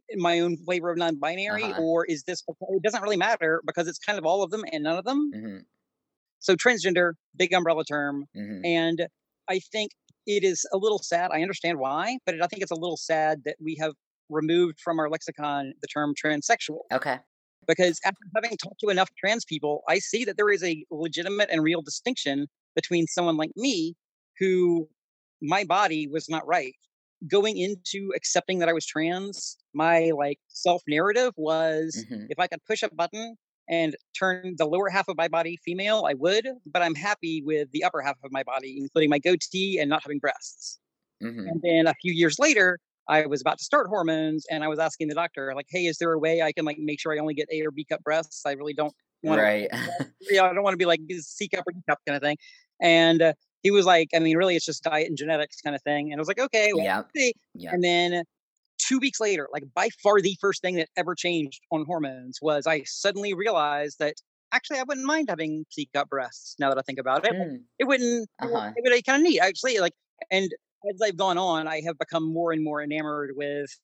in 0.10 0.22
my 0.22 0.40
own 0.40 0.58
flavor 0.58 0.92
of 0.92 0.98
non-binary 0.98 1.74
Uh-huh. 1.74 1.78
or 1.78 2.06
is 2.06 2.24
this 2.24 2.44
it 2.50 2.84
doesn't 2.84 3.02
really 3.04 3.18
matter 3.18 3.62
because 3.66 3.88
it's 3.88 4.00
kind 4.00 4.18
of 4.20 4.26
all 4.26 4.44
of 4.44 4.52
them 4.52 4.64
and 4.72 4.84
none 4.84 4.98
of 4.98 5.06
them 5.06 5.34
hmm 5.34 5.66
so 6.40 6.56
transgender 6.56 7.14
big 7.36 7.54
umbrella 7.54 7.84
term 7.84 8.26
hmm 8.34 8.64
and 8.64 9.08
I 9.50 9.60
think 9.60 9.92
it 10.26 10.46
is 10.46 10.66
a 10.72 10.78
little 10.78 11.00
sad. 11.00 11.32
I 11.34 11.42
understand 11.42 11.80
why, 11.80 12.18
but 12.26 12.42
I 12.42 12.48
think 12.48 12.62
it's 12.62 12.72
a 12.72 12.76
little 12.76 12.96
sad 12.96 13.42
that 13.44 13.58
we 13.60 13.76
have 13.76 13.92
removed 14.34 14.80
from 14.80 15.00
our 15.00 15.10
lexicon 15.10 15.74
the 15.82 15.88
term 15.88 16.14
transsexual. 16.16 16.82
Okay. 16.92 17.20
Because 17.68 18.00
after 18.06 18.20
having 18.36 18.58
talked 18.58 18.82
to 18.82 18.90
enough 18.90 19.10
trans 19.18 19.46
people, 19.46 19.84
I 19.88 20.00
see 20.00 20.26
that 20.26 20.36
there 20.38 20.50
is 20.50 20.64
a 20.64 20.86
legitimate 20.92 21.50
and 21.50 21.64
real 21.64 21.82
distinction 21.82 22.48
between 22.76 23.08
someone 23.08 23.38
like 23.38 23.52
me, 23.56 23.96
who 24.40 24.90
my 25.42 25.64
body 25.64 26.08
was 26.08 26.30
not 26.30 26.46
right. 26.46 26.76
Going 27.28 27.58
into 27.58 28.12
accepting 28.16 28.60
that 28.60 28.68
I 28.68 28.74
was 28.74 28.86
trans, 28.86 29.58
my 29.74 30.12
like 30.18 30.40
self 30.48 30.84
narrative 30.88 31.34
was 31.38 32.06
hmm 32.10 32.26
if 32.30 32.40
I 32.40 32.48
could 32.48 32.64
push 32.66 32.84
a 32.84 32.90
button 32.94 33.38
and 33.70 33.96
turn 34.18 34.56
the 34.58 34.66
lower 34.66 34.90
half 34.90 35.08
of 35.08 35.18
my 35.18 35.28
body 35.28 35.58
female, 35.64 36.06
I 36.08 36.16
would, 36.16 36.48
but 36.66 36.82
I'm 36.82 36.96
happy 36.96 37.42
with 37.46 37.72
the 37.72 37.84
upper 37.84 38.02
half 38.02 38.18
of 38.24 38.32
my 38.32 38.44
body, 38.44 38.78
including 38.80 39.10
my 39.10 39.20
goatee 39.20 39.78
and 39.80 39.90
not 39.90 40.04
having 40.04 40.20
breasts. 40.20 40.80
hmm 41.22 41.48
And 41.48 41.62
then 41.62 41.88
a 41.88 41.94
few 42.02 42.14
years 42.14 42.40
later, 42.40 42.80
I 43.08 43.26
was 43.26 43.42
about 43.42 43.58
to 43.60 43.64
start 43.64 43.88
hormones 43.88 44.46
and 44.50 44.64
I 44.64 44.68
was 44.68 44.80
asking 44.80 45.10
the 45.10 45.16
doctor, 45.16 45.54
like, 45.56 45.68
hey, 45.70 45.86
is 45.86 45.98
there 45.98 46.12
a 46.14 46.20
way 46.20 46.42
I 46.42 46.52
can 46.52 46.66
like 46.66 46.78
make 46.80 47.00
sure 47.00 47.14
I 47.14 47.20
only 47.20 47.34
get 47.34 47.48
A 47.52 47.62
or 47.66 47.72
B 47.72 47.86
cup 47.86 48.02
breasts? 48.04 48.46
I 48.46 48.54
really 48.54 48.74
don't 48.74 48.94
want 49.24 49.42
Right. 49.42 49.70
to, 49.72 50.12
yeah, 50.30 50.44
I 50.46 50.54
don't 50.54 50.64
want 50.64 50.74
to 50.74 50.78
be 50.78 50.86
like 50.86 51.02
C 51.20 51.48
cup 51.50 51.66
or 51.68 51.72
D 51.74 51.82
cup 51.88 52.00
kind 52.08 52.16
of 52.16 52.22
thing. 52.22 52.38
And 52.82 53.22
uh, 53.22 53.34
he 53.62 53.72
was 53.72 53.86
like, 53.86 54.10
I 54.16 54.20
mean, 54.20 54.38
really, 54.38 54.56
it's 54.56 54.66
just 54.66 54.84
diet 54.84 55.08
and 55.08 55.18
genetics 55.18 55.62
kind 55.62 55.76
of 55.76 55.82
thing. 55.84 56.12
And 56.12 56.20
I 56.20 56.22
was 56.22 56.28
like, 56.28 56.40
okay, 56.40 56.74
well, 56.74 57.06
see. 57.16 57.34
Yep. 57.56 57.74
And 57.74 57.84
then 57.84 58.24
two 58.80 59.00
weeks 59.00 59.20
later, 59.20 59.48
like 59.54 59.64
by 59.74 59.90
far 60.02 60.22
the 60.22 60.38
first 60.42 60.62
thing 60.62 60.76
that 60.76 60.90
ever 60.98 61.16
changed 61.16 61.62
on 61.72 61.86
hormones 61.86 62.40
was 62.42 62.68
I 62.68 62.84
suddenly 62.84 63.34
realized 63.34 64.00
that 64.00 64.16
actually 64.52 64.80
I 64.80 64.84
wouldn't 64.84 65.06
mind 65.08 65.30
having 65.30 65.66
C 65.70 65.90
cup 65.94 66.10
breasts 66.10 66.56
now 66.60 66.70
that 66.70 66.78
I 66.78 66.82
think 66.82 67.00
about 67.00 67.26
it. 67.26 67.34
Mm, 67.34 67.64
It 67.80 67.86
wouldn't, 67.86 68.30
Uh-huh. 68.40 68.72
it 68.76 68.82
would 68.84 68.92
be 68.92 69.02
kind 69.02 69.22
of 69.22 69.30
neat 69.30 69.40
actually. 69.40 69.80
Like, 69.80 69.94
and 70.32 70.52
as 70.90 71.02
I've 71.02 71.18
gone 71.18 71.38
on, 71.38 71.68
I 71.68 71.82
have 71.86 71.98
become 71.98 72.32
more 72.32 72.52
and 72.52 72.64
more 72.64 72.82
enamored 72.82 73.32
with 73.36 73.78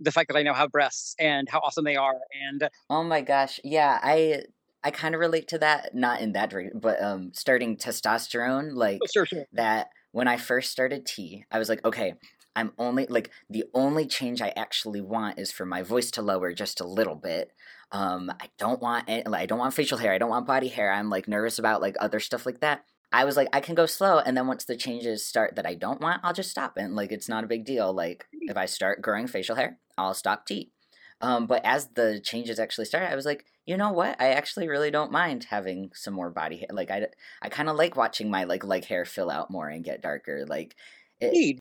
the 0.00 0.12
fact 0.12 0.28
that 0.28 0.36
I 0.36 0.42
now 0.42 0.54
have 0.54 0.70
breasts 0.70 1.14
and 1.18 1.48
how 1.48 1.60
awesome 1.60 1.84
they 1.84 1.96
are. 1.96 2.18
And 2.48 2.68
Oh 2.90 3.04
my 3.04 3.20
gosh. 3.20 3.60
Yeah, 3.64 3.98
I 4.02 4.44
I 4.82 4.90
kind 4.90 5.14
of 5.14 5.20
relate 5.20 5.48
to 5.48 5.58
that, 5.58 5.94
not 5.94 6.20
in 6.20 6.32
that 6.32 6.52
but 6.74 7.02
um 7.02 7.32
starting 7.32 7.76
testosterone 7.76 8.74
like 8.74 9.00
oh, 9.02 9.06
sure, 9.12 9.26
sure. 9.26 9.44
that 9.52 9.88
when 10.12 10.28
I 10.28 10.36
first 10.36 10.70
started 10.70 11.06
T, 11.06 11.44
I 11.50 11.58
was 11.58 11.68
like, 11.68 11.84
okay, 11.84 12.14
I'm 12.56 12.72
only 12.78 13.06
like 13.06 13.30
the 13.50 13.64
only 13.74 14.06
change 14.06 14.40
I 14.40 14.52
actually 14.56 15.00
want 15.00 15.38
is 15.38 15.50
for 15.50 15.66
my 15.66 15.82
voice 15.82 16.10
to 16.12 16.22
lower 16.22 16.52
just 16.52 16.80
a 16.80 16.86
little 16.86 17.16
bit. 17.16 17.50
Um, 17.90 18.30
I 18.40 18.48
don't 18.58 18.80
want 18.80 19.04
any, 19.08 19.24
like 19.24 19.42
I 19.42 19.46
don't 19.46 19.58
want 19.58 19.74
facial 19.74 19.98
hair. 19.98 20.12
I 20.12 20.18
don't 20.18 20.30
want 20.30 20.46
body 20.46 20.68
hair. 20.68 20.92
I'm 20.92 21.10
like 21.10 21.28
nervous 21.28 21.58
about 21.58 21.80
like 21.80 21.96
other 22.00 22.20
stuff 22.20 22.46
like 22.46 22.60
that. 22.60 22.84
I 23.14 23.24
was 23.24 23.36
like, 23.36 23.48
I 23.52 23.60
can 23.60 23.76
go 23.76 23.86
slow, 23.86 24.18
and 24.18 24.36
then 24.36 24.48
once 24.48 24.64
the 24.64 24.76
changes 24.76 25.24
start 25.24 25.54
that 25.54 25.66
I 25.66 25.74
don't 25.74 26.00
want, 26.00 26.20
I'll 26.24 26.32
just 26.32 26.50
stop, 26.50 26.76
and 26.76 26.96
like 26.96 27.12
it's 27.12 27.28
not 27.28 27.44
a 27.44 27.46
big 27.46 27.64
deal. 27.64 27.92
Like 27.92 28.26
if 28.32 28.56
I 28.56 28.66
start 28.66 29.02
growing 29.02 29.28
facial 29.28 29.54
hair, 29.54 29.78
I'll 29.96 30.14
stop 30.14 30.46
tea. 30.46 30.72
Um, 31.20 31.46
but 31.46 31.62
as 31.64 31.88
the 31.94 32.20
changes 32.20 32.58
actually 32.58 32.86
started, 32.86 33.10
I 33.12 33.14
was 33.14 33.24
like, 33.24 33.46
you 33.66 33.76
know 33.76 33.92
what? 33.92 34.20
I 34.20 34.30
actually 34.30 34.68
really 34.68 34.90
don't 34.90 35.12
mind 35.12 35.44
having 35.44 35.90
some 35.94 36.12
more 36.12 36.28
body 36.30 36.56
hair. 36.58 36.68
Like 36.72 36.90
I, 36.90 37.06
I 37.40 37.48
kind 37.50 37.68
of 37.68 37.76
like 37.76 37.96
watching 37.96 38.30
my 38.30 38.44
like 38.44 38.64
leg 38.64 38.84
hair 38.84 39.04
fill 39.04 39.30
out 39.30 39.48
more 39.50 39.68
and 39.68 39.84
get 39.84 40.02
darker. 40.02 40.44
Like, 40.48 40.74
it, 41.20 41.26
Indeed. 41.28 41.60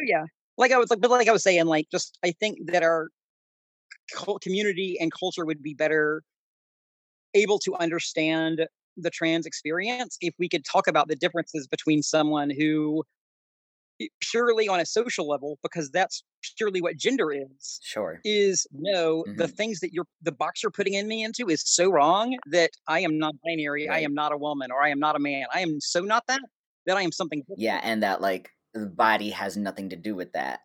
Yeah. 0.00 0.24
Like 0.58 0.72
I 0.72 0.76
was 0.78 0.90
like, 0.90 1.00
but 1.00 1.10
like 1.10 1.28
I 1.28 1.32
was 1.32 1.42
saying, 1.42 1.64
like 1.64 1.86
just 1.90 2.18
I 2.22 2.32
think 2.32 2.58
that 2.66 2.82
our 2.82 3.08
community 4.42 4.98
and 5.00 5.10
culture 5.12 5.46
would 5.46 5.62
be 5.62 5.74
better 5.74 6.22
able 7.34 7.58
to 7.60 7.74
understand 7.76 8.66
the 9.02 9.10
trans 9.10 9.46
experience 9.46 10.16
if 10.20 10.34
we 10.38 10.48
could 10.48 10.64
talk 10.64 10.86
about 10.88 11.08
the 11.08 11.16
differences 11.16 11.66
between 11.66 12.02
someone 12.02 12.50
who 12.50 13.02
purely 14.20 14.66
on 14.68 14.80
a 14.80 14.86
social 14.86 15.28
level 15.28 15.58
because 15.62 15.90
that's 15.90 16.22
purely 16.56 16.80
what 16.80 16.96
gender 16.96 17.30
is 17.32 17.82
sure. 17.82 18.24
is 18.24 18.66
no 18.72 19.26
the 19.34 19.46
Mhm. 19.46 19.56
things 19.56 19.80
that 19.80 19.92
you're 19.92 20.06
the 20.22 20.32
box 20.32 20.62
you're 20.62 20.70
putting 20.70 20.94
in 20.94 21.06
me 21.06 21.22
into 21.22 21.48
is 21.50 21.62
so 21.66 21.90
wrong 21.90 22.36
that 22.50 22.70
i 22.88 22.98
am 23.00 23.18
not 23.18 23.34
binary 23.44 23.88
i 23.88 23.98
am 23.98 24.14
not 24.14 24.32
a 24.32 24.38
woman 24.38 24.70
or 24.70 24.82
i 24.82 24.88
am 24.88 24.98
not 24.98 25.16
a 25.16 25.18
man 25.18 25.44
i 25.54 25.60
am 25.60 25.80
so 25.80 26.00
not 26.00 26.24
that 26.28 26.40
that 26.86 26.96
i 26.96 27.02
am 27.02 27.12
something 27.12 27.40
different. 27.40 27.58
Yeah, 27.60 27.80
and 27.82 28.02
that 28.02 28.20
like 28.20 28.50
the 28.74 28.86
body 28.86 29.30
has 29.30 29.56
nothing 29.56 29.90
to 29.90 29.96
do 29.96 30.14
with 30.14 30.32
that. 30.32 30.60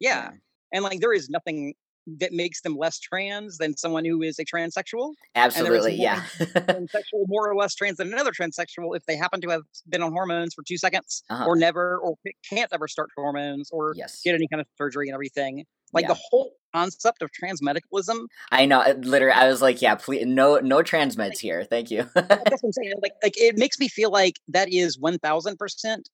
yeah 0.00 0.30
and 0.72 0.84
like 0.84 1.00
there 1.00 1.12
is 1.12 1.28
nothing 1.28 1.74
that 2.20 2.32
makes 2.32 2.62
them 2.62 2.76
less 2.76 2.98
trans 2.98 3.58
than 3.58 3.76
someone 3.76 4.04
who 4.04 4.22
is 4.22 4.38
a 4.38 4.44
transsexual 4.44 5.12
Absolutely. 5.34 5.94
Yeah. 5.96 6.22
transsexual 6.40 7.24
more 7.28 7.48
or 7.50 7.54
less 7.54 7.74
trans 7.74 7.98
than 7.98 8.12
another 8.12 8.32
transsexual 8.32 8.96
if 8.96 9.04
they 9.06 9.16
happen 9.16 9.40
to 9.42 9.50
have 9.50 9.62
been 9.88 10.02
on 10.02 10.12
hormones 10.12 10.54
for 10.54 10.62
two 10.66 10.76
seconds 10.78 11.22
Uh-huh. 11.30 11.44
or 11.46 11.56
never 11.56 11.98
or 11.98 12.14
can't 12.48 12.70
ever 12.72 12.88
start 12.88 13.10
hormones 13.16 13.70
or 13.70 13.92
yes. 13.96 14.20
get 14.24 14.34
any 14.34 14.48
kind 14.48 14.60
of 14.60 14.66
surgery 14.76 15.08
and 15.08 15.14
everything 15.14 15.64
like 15.92 16.02
Yeah. 16.02 16.08
the 16.08 16.18
whole 16.30 16.52
concept 16.74 17.22
of 17.22 17.30
transmedicalism 17.32 18.26
I 18.50 18.66
know. 18.66 18.82
it 18.82 19.04
Literally, 19.04 19.32
I 19.34 19.48
was 19.48 19.62
like, 19.62 19.80
yeah, 19.80 19.94
please, 19.94 20.26
no, 20.26 20.58
no 20.58 20.82
trans 20.82 21.16
meds 21.16 21.38
here. 21.38 21.64
Thank 21.64 21.90
you. 21.90 22.08
that's 22.14 22.28
what 22.28 22.60
I'm 22.64 22.72
saying. 22.72 22.92
Like, 23.02 23.12
like 23.22 23.34
it 23.36 23.56
makes 23.56 23.78
me 23.78 23.88
feel 23.88 24.10
like 24.10 24.34
that 24.48 24.70
is 24.72 24.98
one 24.98 25.18
thousand 25.18 25.56
percent 25.58 26.08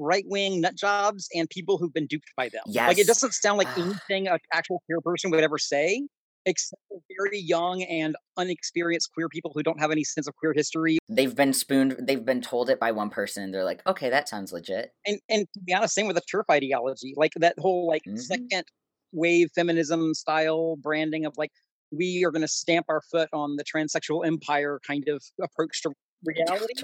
right 0.00 0.24
wing 0.26 0.60
nut 0.62 0.74
jobs 0.76 1.28
and 1.34 1.48
people 1.50 1.78
who've 1.78 1.92
been 1.92 2.06
duped 2.08 2.30
by 2.36 2.48
them. 2.48 2.62
Like, 2.86 2.98
it 2.98 3.06
doesn't 3.06 3.32
sound 3.34 3.58
like 3.58 3.68
anything 3.76 4.28
an 4.28 4.38
actual 4.52 4.82
queer 4.86 5.00
person 5.02 5.30
would 5.30 5.44
ever 5.44 5.58
say, 5.58 6.06
except 6.46 6.80
very 7.18 7.38
young 7.38 7.82
and 7.84 8.16
unexperienced 8.38 9.10
queer 9.14 9.28
people 9.28 9.52
who 9.54 9.62
don't 9.62 9.78
have 9.80 9.90
any 9.90 10.04
sense 10.04 10.26
of 10.26 10.34
queer 10.36 10.54
history. 10.54 10.98
they've 11.08 11.36
been 11.36 11.52
spooned. 11.52 11.96
They've 12.00 12.24
been 12.24 12.40
told 12.40 12.70
it 12.70 12.80
by 12.80 12.92
one 12.92 13.10
person. 13.10 13.44
and 13.44 13.54
They're 13.54 13.64
like, 13.64 13.86
okay, 13.86 14.08
that 14.10 14.28
sounds 14.28 14.52
legit. 14.52 14.92
And 15.06 15.20
and 15.28 15.46
to 15.54 15.60
be 15.60 15.74
honest, 15.74 15.94
same 15.94 16.06
with 16.06 16.16
the 16.16 16.22
TERF 16.22 16.44
ideology. 16.50 17.14
Like 17.16 17.32
that 17.36 17.56
whole 17.58 17.86
like 17.86 18.02
Mhm. 18.08 18.18
second 18.18 18.64
wave 19.12 19.50
feminism 19.54 20.14
style 20.14 20.76
branding 20.76 21.26
of 21.26 21.34
like 21.36 21.50
we 21.92 22.24
are 22.24 22.30
going 22.30 22.42
to 22.42 22.48
stamp 22.48 22.86
our 22.88 23.02
foot 23.10 23.28
on 23.32 23.56
the 23.56 23.64
transsexual 23.64 24.24
empire 24.26 24.80
kind 24.86 25.08
of 25.08 25.22
approach 25.42 25.82
to 25.82 25.90
reality. 26.24 26.74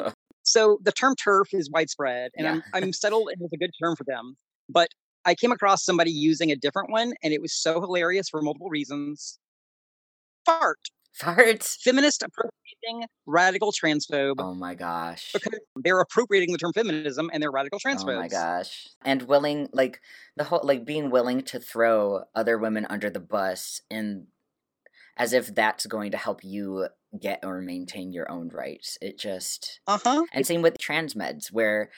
So 0.47 0.79
the 0.83 0.93
term 0.93 1.15
TERF 1.17 1.53
is 1.53 1.69
widespread 1.71 2.31
and 2.37 2.47
I'm, 2.49 2.63
I'm 2.73 2.93
settled 3.03 3.29
and 3.33 3.43
it's 3.43 3.53
a 3.53 3.57
good 3.57 3.73
term 3.83 3.97
for 3.97 4.05
them 4.05 4.37
but 4.69 4.89
i 5.25 5.35
came 5.35 5.53
across 5.53 5.85
somebody 5.85 6.11
using 6.11 6.51
a 6.51 6.57
different 6.57 6.91
one 6.91 7.13
and 7.23 7.33
it 7.33 7.41
was 7.41 7.53
so 7.53 7.81
hilarious 7.81 8.29
for 8.29 8.41
multiple 8.43 8.69
reasons 8.69 9.39
fart 10.45 10.79
Farts. 11.21 11.77
feminist 11.81 12.23
appropriating 12.23 13.09
radical 13.27 13.73
transphobe 13.73 14.35
Oh 14.39 14.55
my 14.55 14.75
gosh. 14.75 15.33
because 15.33 15.59
they're 15.77 16.01
appropriating 16.01 16.53
the 16.53 16.59
term 16.59 16.73
feminism 16.75 17.31
and 17.33 17.43
they're 17.43 17.51
radical 17.51 17.79
transphobes 17.79 18.17
Oh 18.17 18.21
my 18.21 18.29
gosh. 18.29 18.89
And 19.05 19.23
willing 19.23 19.69
like 19.73 20.01
the 20.37 20.45
whole 20.45 20.61
like 20.63 20.85
being 20.85 21.11
willing 21.11 21.43
to 21.45 21.59
throw 21.59 22.25
other 22.35 22.59
women 22.59 22.87
under 22.91 23.09
the 23.09 23.21
bus 23.21 23.81
and 23.91 24.27
as 25.17 25.33
if 25.33 25.55
that's 25.55 25.87
going 25.87 26.11
to 26.11 26.19
help 26.19 26.45
you 26.45 26.89
get 27.17 27.41
or 27.45 27.61
maintain 27.61 28.13
your 28.13 28.31
own 28.31 28.49
rights. 28.49 28.99
It 29.01 29.19
just 29.19 29.81
uh-huh 29.87 30.25
and 30.33 30.47
same 30.47 30.63
with 30.63 30.79
trans 30.79 31.15
meds 31.15 31.53
where 31.53 31.91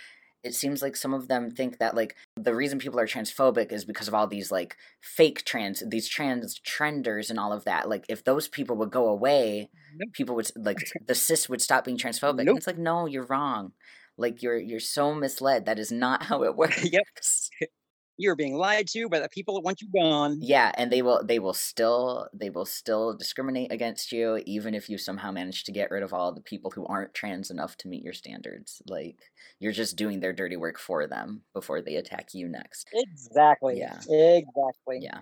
it 0.45 0.55
seems 0.55 0.83
like 0.83 0.95
some 0.97 1.13
of 1.15 1.27
them 1.29 1.51
think 1.51 1.79
that 1.79 1.97
like 1.97 2.15
the 2.37 2.55
reason 2.55 2.79
people 2.79 3.01
are 3.01 3.07
transphobic 3.07 3.73
is 3.73 3.85
because 3.85 4.07
of 4.09 4.15
all 4.15 4.27
these 4.27 4.53
like 4.53 4.77
fake 5.03 5.45
trans 5.45 5.83
these 5.89 6.09
trans 6.09 6.59
trenders 6.61 7.29
and 7.31 7.39
all 7.39 7.53
of 7.53 7.65
that 7.65 7.89
like 7.89 8.05
if 8.09 8.23
those 8.25 8.49
people 8.49 8.77
would 8.77 8.91
go 8.91 9.09
away 9.09 9.69
Nope. 9.97 10.13
people 10.13 10.37
would 10.37 10.51
like 10.57 10.79
the 11.07 11.15
cis 11.15 11.49
would 11.49 11.61
stop 11.61 11.85
being 11.85 11.99
transphobic 11.99 12.39
and 12.39 12.47
Nope. 12.47 12.59
it's 12.59 12.67
like 12.67 12.79
no 12.79 13.07
you're 13.07 13.27
wrong 13.27 13.73
like 14.17 14.43
you're 14.43 14.57
you're 14.59 14.81
so 14.81 15.13
misled 15.15 15.67
that 15.67 15.79
is 15.79 15.91
not 15.91 16.23
how 16.31 16.45
it 16.45 16.57
works 16.63 16.85
Yep. 16.85 17.03
You're 18.19 18.37
being 18.37 18.57
lied 18.57 18.89
to 18.89 19.09
by 19.09 19.21
the 19.21 19.29
people 19.29 19.55
that 19.55 19.63
want 19.63 19.81
you 19.81 19.89
gone. 19.95 20.39
Yeah, 20.41 20.73
and 20.77 20.93
they 20.93 21.03
will 21.03 21.23
they 21.25 21.39
will 21.39 21.55
still 21.55 22.29
they 22.35 22.51
will 22.51 22.67
still 22.67 23.17
discriminate 23.17 23.73
against 23.73 24.13
you 24.13 24.43
even 24.45 24.75
if 24.75 24.91
you 24.91 24.99
somehow 24.99 25.31
manage 25.31 25.65
to 25.65 25.73
get 25.73 25.91
rid 25.91 26.03
of 26.03 26.13
all 26.13 26.33
the 26.33 26.41
people 26.41 26.71
who 26.73 26.85
aren't 26.87 27.15
trans 27.15 27.51
enough 27.51 27.77
to 27.79 27.89
meet 27.89 28.03
your 28.03 28.13
standards. 28.13 28.83
Like 28.87 29.17
you're 29.61 29.73
just 29.73 29.97
doing 29.97 30.21
their 30.21 30.33
dirty 30.33 30.57
work 30.57 30.79
for 30.79 31.07
them 31.07 31.43
before 31.55 31.81
they 31.81 31.97
attack 31.97 32.35
you 32.35 32.49
next. 32.49 32.89
Exactly. 32.93 33.79
Yeah. 33.79 33.99
Exactly. 33.99 34.99
Yeah. 35.01 35.21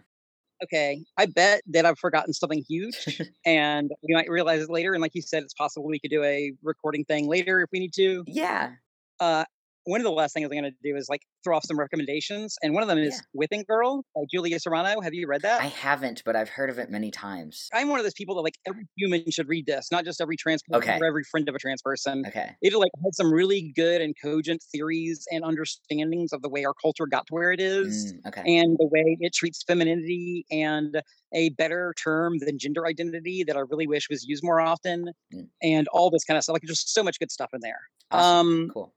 Okay. 0.65 1.05
I 1.19 1.27
bet 1.27 1.61
that 1.69 1.85
I've 1.85 1.99
forgotten 1.99 2.33
something 2.33 2.65
huge 2.67 3.21
and 3.47 3.91
we 4.03 4.15
might 4.15 4.31
realize 4.31 4.63
it 4.63 4.71
later. 4.71 4.95
And 4.95 5.03
like 5.03 5.15
you 5.15 5.23
said, 5.23 5.43
it's 5.43 5.55
possible 5.55 5.87
we 5.87 6.01
could 6.01 6.11
do 6.11 6.25
a 6.25 6.53
recording 6.63 7.05
thing 7.05 7.29
later 7.29 7.61
if 7.61 7.69
we 7.73 7.79
need 7.79 7.93
to. 7.95 8.25
Yeah. 8.27 8.73
Uh, 9.21 9.45
one 9.87 10.01
of 10.01 10.05
the 10.05 10.11
last 10.11 10.35
things 10.35 10.45
I'm 10.45 10.51
going 10.51 10.65
to 10.65 10.71
do 10.83 10.97
is 10.97 11.09
like 11.09 11.23
throw 11.45 11.57
off 11.57 11.65
some 11.65 11.79
recommendations, 11.79 12.57
and 12.63 12.75
one 12.75 12.83
of 12.83 12.89
them 12.89 12.99
is 12.99 13.15
Yeah. 13.15 13.21
Whipping 13.33 13.65
Girl 13.67 14.05
by 14.15 14.23
Julia 14.33 14.59
Serano. 14.61 15.01
Have 15.01 15.15
you 15.15 15.27
read 15.29 15.43
that? 15.43 15.63
I 15.63 15.67
haven't, 15.67 16.23
but 16.25 16.37
I've 16.37 16.49
heard 16.49 16.71
of 16.71 16.79
it 16.79 16.91
many 16.91 17.11
times. 17.11 17.69
I'm 17.73 17.89
one 17.89 17.99
of 17.99 18.05
those 18.05 18.15
people 18.15 18.35
that 18.37 18.43
like 18.43 18.57
every 18.67 18.85
human 18.97 19.31
should 19.31 19.49
read 19.49 19.67
this, 19.67 19.89
not 19.91 20.05
just 20.05 20.21
every 20.21 20.37
trans 20.37 20.63
person 20.65 20.83
Okay. 20.91 20.99
or 21.01 21.07
every 21.07 21.25
friend 21.25 21.49
of 21.49 21.55
a 21.55 21.59
trans 21.59 21.83
person. 21.83 22.25
Okay. 22.27 22.51
It 22.63 22.75
like 22.75 22.91
had 23.05 23.15
some 23.15 23.33
really 23.33 23.73
good 23.77 24.01
and 24.03 24.15
cogent 24.23 24.63
theories 24.73 25.25
and 25.31 25.45
understandings 25.45 26.33
of 26.33 26.43
the 26.43 26.49
way 26.49 26.65
our 26.65 26.75
culture 26.83 27.07
got 27.07 27.27
to 27.29 27.35
where 27.35 27.53
it 27.53 27.61
is. 27.61 28.13
Mm, 28.15 28.29
okay. 28.29 28.43
And 28.59 28.77
the 28.79 28.87
way 28.87 29.17
it 29.21 29.33
treats 29.35 29.63
femininity 29.63 30.45
and 30.51 31.01
a 31.35 31.51
better 31.51 31.95
term 32.03 32.39
than 32.39 32.59
gender 32.59 32.87
identity 32.87 33.45
that 33.45 33.57
I 33.57 33.61
really 33.61 33.87
wish 33.87 34.09
was 34.11 34.25
used 34.25 34.43
more 34.45 34.61
often, 34.61 35.11
Mm. 35.35 35.49
and 35.63 35.89
all 35.89 36.11
this 36.11 36.25
kind 36.25 36.37
of 36.39 36.45
stuff. 36.45 36.55
Like, 36.55 36.63
just 36.63 36.93
so 36.93 37.03
much 37.03 37.19
good 37.19 37.31
stuff 37.33 37.51
in 37.53 37.61
there. 37.63 37.81
Awesome. 38.11 38.47
Um, 38.65 38.71
cool. 38.73 38.95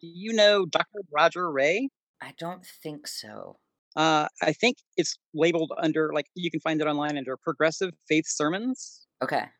You 0.00 0.32
know 0.32 0.66
Dr. 0.66 1.00
Roger 1.12 1.50
Ray? 1.50 1.88
I 2.20 2.32
don't 2.38 2.64
think 2.64 3.06
so. 3.06 3.60
Uh, 3.96 4.28
I 4.42 4.52
think 4.52 4.78
it's 4.96 5.18
labeled 5.34 5.72
under 5.76 6.12
like 6.12 6.26
you 6.34 6.50
can 6.50 6.60
find 6.60 6.80
it 6.80 6.86
online 6.86 7.16
under 7.18 7.36
Progressive 7.36 7.92
Faith 8.08 8.26
Sermons 8.26 9.06
Okay. 9.22 9.50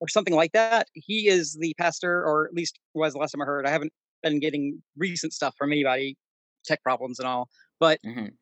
or 0.00 0.08
something 0.08 0.34
like 0.34 0.52
that. 0.52 0.88
He 0.94 1.28
is 1.28 1.56
the 1.60 1.74
pastor, 1.78 2.24
or 2.24 2.46
at 2.46 2.54
least 2.54 2.78
was 2.94 3.12
the 3.12 3.18
last 3.18 3.32
time 3.32 3.42
I 3.42 3.44
heard. 3.44 3.66
I 3.66 3.70
haven't 3.70 3.92
been 4.22 4.40
getting 4.40 4.82
recent 4.96 5.32
stuff 5.32 5.54
from 5.58 5.72
anybody, 5.72 6.16
tech 6.64 6.82
problems 6.82 7.18
and 7.18 7.28
all. 7.28 7.48
But 7.78 8.00
hmm 8.04 8.40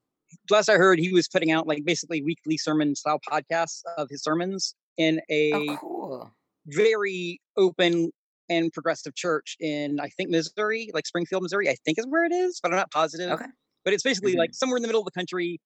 last 0.50 0.68
I 0.68 0.74
heard, 0.76 0.98
he 0.98 1.12
was 1.12 1.28
putting 1.28 1.52
out 1.52 1.66
like 1.66 1.84
basically 1.84 2.22
weekly 2.22 2.58
sermon 2.58 2.94
style 2.96 3.20
podcasts 3.30 3.82
of 3.96 4.08
his 4.10 4.22
sermons 4.22 4.74
in 4.96 5.20
a 5.30 5.52
Oh, 5.52 5.64
cool. 5.66 6.32
very 6.66 7.40
open 7.56 8.10
and 8.48 8.72
progressive 8.72 9.14
church 9.14 9.56
in 9.60 10.00
I 10.00 10.08
think 10.10 10.30
Missouri, 10.30 10.90
like 10.94 11.06
Springfield, 11.06 11.42
Missouri. 11.42 11.68
I 11.68 11.76
think 11.84 11.98
is 11.98 12.06
where 12.08 12.24
it 12.24 12.32
is, 12.32 12.60
but 12.62 12.72
I'm 12.72 12.76
not 12.78 12.90
positive. 12.90 13.30
Okay. 13.30 13.46
But 13.84 13.94
it's 13.94 14.02
basically 14.02 14.34
Mhm. 14.34 14.38
like 14.38 14.54
somewhere 14.54 14.76
in 14.76 14.82
the 14.82 14.88
middle 14.88 15.00
of 15.00 15.06
the 15.06 15.12
country, 15.12 15.60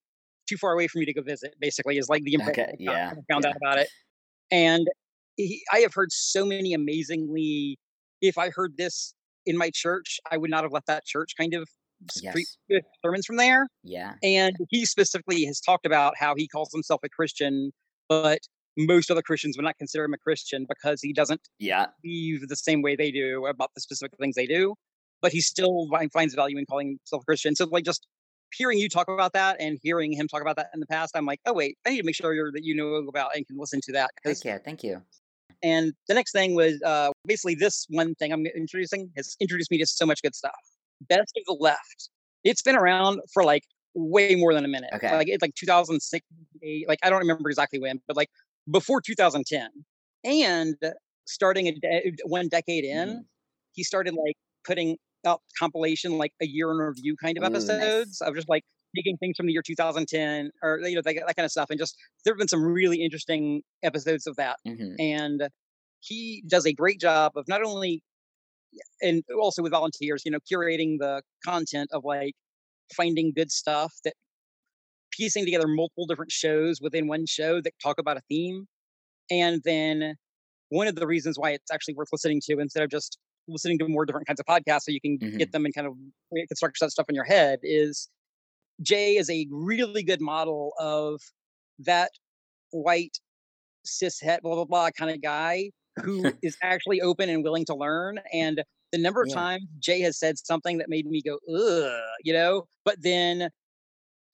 too 0.48 0.56
far 0.56 0.72
away 0.72 0.88
for 0.88 0.98
me 0.98 1.04
to 1.06 1.12
go 1.14 1.22
visit. 1.22 1.54
Basically, 1.60 1.98
is 1.98 2.09
like 2.09 2.22
the 2.24 2.34
impression 2.34 2.64
Okay, 2.64 2.76
yeah, 2.78 3.12
I 3.12 3.32
found 3.32 3.44
yeah. 3.44 3.50
out 3.50 3.56
about 3.56 3.78
it. 3.78 3.88
And 4.50 4.86
he, 5.36 5.62
I 5.72 5.78
have 5.80 5.94
heard 5.94 6.12
so 6.12 6.44
many 6.46 6.74
amazingly. 6.74 7.78
If 8.20 8.38
I 8.38 8.50
heard 8.50 8.76
this 8.76 9.14
in 9.46 9.56
my 9.56 9.70
church, 9.74 10.20
I 10.30 10.36
would 10.38 10.50
not 10.50 10.64
have 10.64 10.72
left 10.72 10.86
that 10.86 11.04
church. 11.04 11.32
Kind 11.38 11.54
of 11.54 11.68
Yes. 12.20 12.59
sermons 13.04 13.26
from 13.26 13.36
there. 13.36 13.68
Yeah. 13.84 14.14
And 14.22 14.56
he 14.70 14.86
specifically 14.86 15.44
has 15.44 15.60
talked 15.60 15.86
about 15.86 16.14
how 16.18 16.34
he 16.36 16.48
calls 16.48 16.70
himself 16.72 17.00
a 17.04 17.09
Christian, 17.09 17.72
but 18.09 18.40
most 18.77 19.11
other 19.11 19.23
Christians 19.23 19.57
would 19.57 19.65
not 19.65 19.77
consider 19.78 20.05
him 20.05 20.15
a 20.15 20.19
Christian 20.19 20.66
because 20.69 21.01
he 21.03 21.12
doesn't 21.12 21.40
Yeah. 21.59 21.86
believe 22.03 22.49
the 22.49 22.57
same 22.57 22.82
way 22.82 22.97
they 22.97 23.11
do 23.11 23.47
about 23.47 23.70
the 23.74 23.81
specific 23.81 24.19
things 24.19 24.35
they 24.35 24.47
do. 24.47 24.74
But 25.20 25.32
he 25.32 25.40
still 25.40 25.89
finds 26.12 26.35
value 26.35 26.59
in 26.59 26.66
calling 26.66 26.99
himself 26.99 27.23
a 27.23 27.27
Christian. 27.27 27.55
So, 27.55 27.66
like, 27.66 27.85
just 27.85 28.07
hearing 28.55 28.78
you 28.78 28.89
talk 28.89 29.09
about 29.09 29.32
that 29.32 29.57
and 29.61 29.78
hearing 29.82 30.12
him 30.12 30.28
talk 30.28 30.43
about 30.43 30.57
that 30.57 30.69
in 30.74 30.81
the 30.81 30.86
past, 30.86 31.16
I'm 31.16 31.27
like, 31.27 31.40
oh 31.47 31.53
wait, 31.53 31.78
I 31.86 31.90
need 31.90 31.99
to 31.99 32.05
make 32.05 32.15
sure 32.15 32.35
you're, 32.35 32.53
that 32.53 32.65
you 32.65 32.74
know 32.74 32.94
about 33.09 33.35
and 33.35 33.47
can 33.47 33.57
listen 33.59 33.81
to 33.85 33.93
that. 33.93 34.11
Heck 34.24 34.36
yeah. 34.44 34.59
Thank 34.59 34.82
you. 34.82 35.03
And 35.62 35.93
the 36.09 36.15
next 36.15 36.32
thing 36.32 36.55
was 36.55 36.81
uh, 36.82 37.11
basically 37.24 37.55
this 37.55 37.86
one 37.89 38.15
thing 38.16 38.32
I'm 38.32 38.44
introducing 38.47 39.11
has 39.16 39.36
introduced 39.40 39.70
me 39.70 39.78
to 39.78 39.86
so 39.86 40.05
much 40.05 40.23
good 40.23 40.35
stuff. 40.35 40.59
Best 41.09 41.32
of 41.36 41.44
the 41.47 41.57
Left. 41.59 42.11
It's 42.44 42.62
been 42.62 42.77
around 42.77 43.20
for 43.32 43.44
like 43.44 43.62
way 43.94 44.35
more 44.35 44.55
than 44.55 44.65
a 44.65 44.69
minute. 44.69 44.90
Okay. 44.94 45.15
Like 45.15 45.28
it's 45.28 45.43
like 45.43 45.55
2006, 45.55 46.27
eight, 46.62 46.89
like 46.89 46.99
I 47.03 47.11
don't 47.11 47.20
remember 47.20 47.49
exactly 47.49 47.78
when, 47.78 48.01
but 48.09 48.16
like 48.16 48.28
before 48.70 49.01
2010. 49.01 49.70
And 50.24 50.76
starting 51.26 51.66
a 51.68 51.72
de- 51.72 52.12
one 52.24 52.48
decade 52.48 52.84
in, 52.84 53.20
Mhm. 53.20 53.26
he 53.72 53.82
started 53.84 54.14
like 54.14 54.36
putting 54.64 54.98
out 55.26 55.43
compilation 55.59 56.18
like 56.18 56.32
a 56.40 56.47
year 56.47 56.70
in 56.70 56.78
review 56.78 57.16
kind 57.22 57.36
of 57.39 57.44
nice. 57.44 57.44
episodes 57.44 58.20
of 58.22 58.34
just 58.34 58.48
like 58.48 58.62
taking 58.97 59.16
things 59.18 59.36
from 59.36 59.47
the 59.47 59.52
year 59.52 59.62
2010 59.62 60.51
or 60.62 60.80
you 60.80 60.94
know 60.97 61.02
that, 61.05 61.14
that 61.26 61.36
kind 61.36 61.44
of 61.47 61.51
stuff 61.52 61.70
and 61.70 61.78
just 61.78 61.97
there 62.24 62.34
have 62.34 62.39
been 62.39 62.48
some 62.48 62.62
really 62.62 63.02
interesting 63.02 63.62
episodes 63.84 64.26
of 64.26 64.36
that 64.36 64.56
hmm 64.64 64.97
and 64.98 65.48
he 66.01 66.43
does 66.48 66.66
a 66.66 66.72
great 66.72 67.01
job 67.01 67.32
of 67.36 67.47
not 67.48 67.62
only 67.62 68.02
and 69.01 69.22
also 69.40 69.62
with 69.62 69.72
volunteers 69.72 70.22
you 70.24 70.30
know 70.30 70.39
curating 70.51 70.98
the 70.98 71.22
content 71.44 71.90
of 71.93 72.05
like 72.05 72.34
finding 72.97 73.32
good 73.34 73.51
stuff 73.52 73.94
that 74.05 74.14
piecing 75.12 75.44
together 75.44 75.68
multiple 75.68 76.06
different 76.06 76.32
shows 76.32 76.80
within 76.80 77.09
one 77.09 77.26
show 77.26 77.60
that 77.60 77.74
talk 77.82 77.98
about 77.98 78.16
a 78.18 78.22
theme 78.28 78.66
and 79.30 79.62
then 79.64 80.16
one 80.70 80.89
of 80.89 80.97
the 80.97 81.06
reasons 81.06 81.39
why 81.39 81.51
it's 81.52 81.70
actually 81.72 81.94
worth 81.94 82.09
listening 82.12 82.40
to 82.47 82.59
instead 82.60 82.82
of 82.84 82.90
just 82.90 83.18
listening 83.48 83.78
to 83.78 83.89
more 83.89 84.06
different 84.06 84.26
kinds 84.26 84.40
of 84.40 84.47
podcasts 84.47 84.82
so 84.82 84.93
you 84.93 85.01
can 85.01 85.20
Mhm. 85.20 85.40
get 85.40 85.52
them 85.52 85.64
and 85.64 85.74
kind 85.74 85.86
of 85.86 85.94
construct 86.48 86.78
that 86.80 86.90
stuff 86.93 87.06
in 87.09 87.14
your 87.16 87.24
head 87.24 87.60
is 87.62 88.10
jay 88.82 89.16
is 89.16 89.30
a 89.30 89.47
really 89.51 90.02
good 90.02 90.20
model 90.20 90.72
of 90.78 91.20
that 91.78 92.10
white 92.72 93.18
cis 93.84 94.20
het 94.20 94.43
blah 94.43 94.55
blah 94.55 94.64
blah 94.64 94.90
kind 94.97 95.10
of 95.10 95.22
guy 95.22 95.70
who 96.02 96.34
is 96.43 96.56
actually 96.62 97.01
open 97.01 97.28
and 97.28 97.44
willing 97.44 97.64
to 97.66 97.74
learn 97.74 98.20
and 98.32 98.64
the 98.93 98.98
number 98.98 99.22
of 99.22 99.30
Yeah. 99.30 99.32
times 99.32 99.64
jay 99.80 100.01
has 100.01 100.18
said 100.18 100.39
something 100.39 100.78
that 100.78 100.89
made 100.89 101.06
me 101.06 101.22
go 101.22 101.39
ugh 101.55 102.02
you 102.24 102.32
know 102.32 102.66
but 102.84 102.97
then 103.02 103.51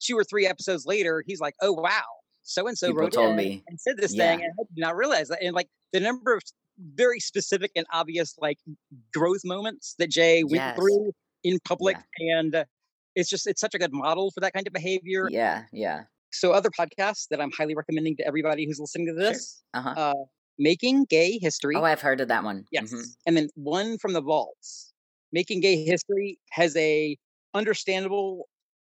two 0.01 0.17
or 0.17 0.23
three 0.23 0.45
episodes 0.47 0.85
later 0.85 1.23
he's 1.27 1.39
like 1.39 1.55
oh 1.61 1.71
wow 1.73 2.01
so 2.43 2.67
and 2.67 2.77
so 2.77 2.91
wrote 2.93 3.11
told 3.13 3.35
me. 3.35 3.63
and 3.67 3.79
said 3.79 3.97
this 3.97 4.13
Yeah. 4.15 4.31
thing 4.35 4.43
and 4.45 4.53
i 4.59 4.63
did 4.73 4.81
not 4.81 4.95
realize 4.95 5.27
that 5.29 5.41
and 5.41 5.53
like 5.55 5.67
the 5.93 5.99
number 5.99 6.33
of 6.35 6.41
very 6.95 7.19
specific 7.19 7.71
and 7.75 7.85
obvious 7.93 8.35
like 8.39 8.57
growth 9.13 9.41
moments 9.43 9.95
that 9.99 10.09
jay 10.09 10.43
went 10.43 10.55
Yes. 10.55 10.75
through 10.77 11.11
in 11.43 11.59
public 11.65 11.97
and 12.19 12.55
uh, 12.55 12.65
it's 13.15 13.29
just 13.29 13.47
it's 13.47 13.61
such 13.61 13.73
a 13.75 13.79
good 13.79 13.93
model 13.93 14.31
for 14.31 14.39
that 14.41 14.53
kind 14.53 14.65
of 14.67 14.73
behavior 14.73 15.27
Yeah. 15.29 15.63
Yeah. 15.73 16.03
so 16.31 16.51
other 16.53 16.69
podcasts 16.69 17.27
that 17.31 17.41
i'm 17.41 17.51
highly 17.51 17.75
recommending 17.75 18.15
to 18.17 18.25
everybody 18.25 18.65
who's 18.65 18.79
listening 18.79 19.07
to 19.07 19.13
Sure. 19.21 19.31
this 19.31 19.63
Uh 19.73 19.81
huh. 19.81 19.93
uh 19.97 20.13
making 20.61 21.05
gay 21.05 21.37
history 21.41 21.75
Oh, 21.77 21.83
I've 21.83 22.01
heard 22.01 22.19
of 22.21 22.27
that 22.29 22.43
one. 22.43 22.65
yes 22.71 22.91
Mhm. 22.93 23.03
and 23.25 23.37
then 23.37 23.49
one 23.55 23.97
from 23.97 24.13
the 24.13 24.21
vaults 24.21 24.93
making 25.31 25.59
gay 25.61 25.83
history 25.83 26.39
has 26.51 26.75
a 26.77 27.17
understandable 27.53 28.47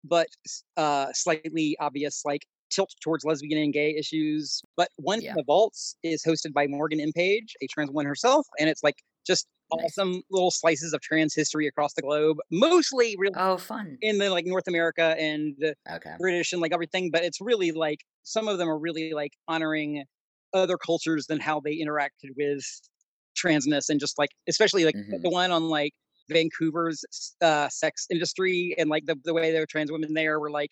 but 0.09 0.29
uh 0.77 1.13
slightly 1.13 1.77
obvious 1.81 2.23
like 2.25 2.47
tilt 2.71 2.91
towards 3.03 3.25
lesbian 3.25 3.61
and 3.63 3.73
gay 3.73 3.95
issues 3.97 4.63
but 4.77 4.89
one 4.97 5.19
Yeah. 5.19 5.29
from 5.29 5.37
the 5.37 5.45
vaults 5.45 5.97
is 6.03 6.23
hosted 6.25 6.53
by 6.53 6.67
morgan 6.67 7.01
m 7.01 7.13
page 7.15 7.55
a 7.63 7.67
trans 7.69 7.91
woman 7.91 8.07
herself 8.07 8.47
and 8.59 8.69
it's 8.69 8.83
like 8.83 8.97
just 9.27 9.47
Nice. 9.73 10.01
awesome 10.01 10.23
little 10.31 10.51
slices 10.51 10.93
of 10.93 11.01
trans 11.01 11.35
history 11.35 11.67
across 11.67 11.95
the 11.95 12.03
globe 12.03 12.39
mostly 12.51 13.17
really 13.19 13.35
Oh, 13.35 13.57
fun. 13.59 14.03
in 14.03 14.19
the 14.19 14.31
like 14.31 14.47
north 14.47 14.69
america 14.69 15.17
and 15.19 15.75
Okay. 15.89 16.19
British 16.19 16.53
and 16.53 16.63
like 16.63 16.73
everything, 16.73 17.11
but 17.11 17.25
it's 17.25 17.41
really 17.43 17.73
like 17.73 18.01
some 18.23 18.49
of 18.49 18.59
them 18.59 18.69
are 18.71 18.79
really 18.79 19.13
like 19.13 19.33
honoring 19.49 20.05
other 20.55 20.79
cultures 20.79 21.27
than 21.27 21.41
how 21.41 21.61
they 21.61 21.77
interacted 21.77 22.31
with 22.37 22.65
transness 23.37 23.89
and 23.91 24.01
just 24.01 24.19
like 24.19 24.31
especially 24.49 24.85
like 24.85 24.95
Mhm. 24.95 25.23
the 25.23 25.31
one 25.31 25.51
on 25.51 25.65
like 25.65 25.93
Vancouver's 26.29 27.05
uh, 27.41 27.69
sex 27.69 28.07
industry 28.11 28.75
and 28.79 28.89
like 28.91 29.07
the, 29.07 29.17
the 29.25 29.35
way 29.35 29.53
there 29.53 29.61
were 29.63 29.67
trans 29.67 29.91
women 29.93 30.15
there 30.15 30.39
were 30.41 30.51
like 30.51 30.71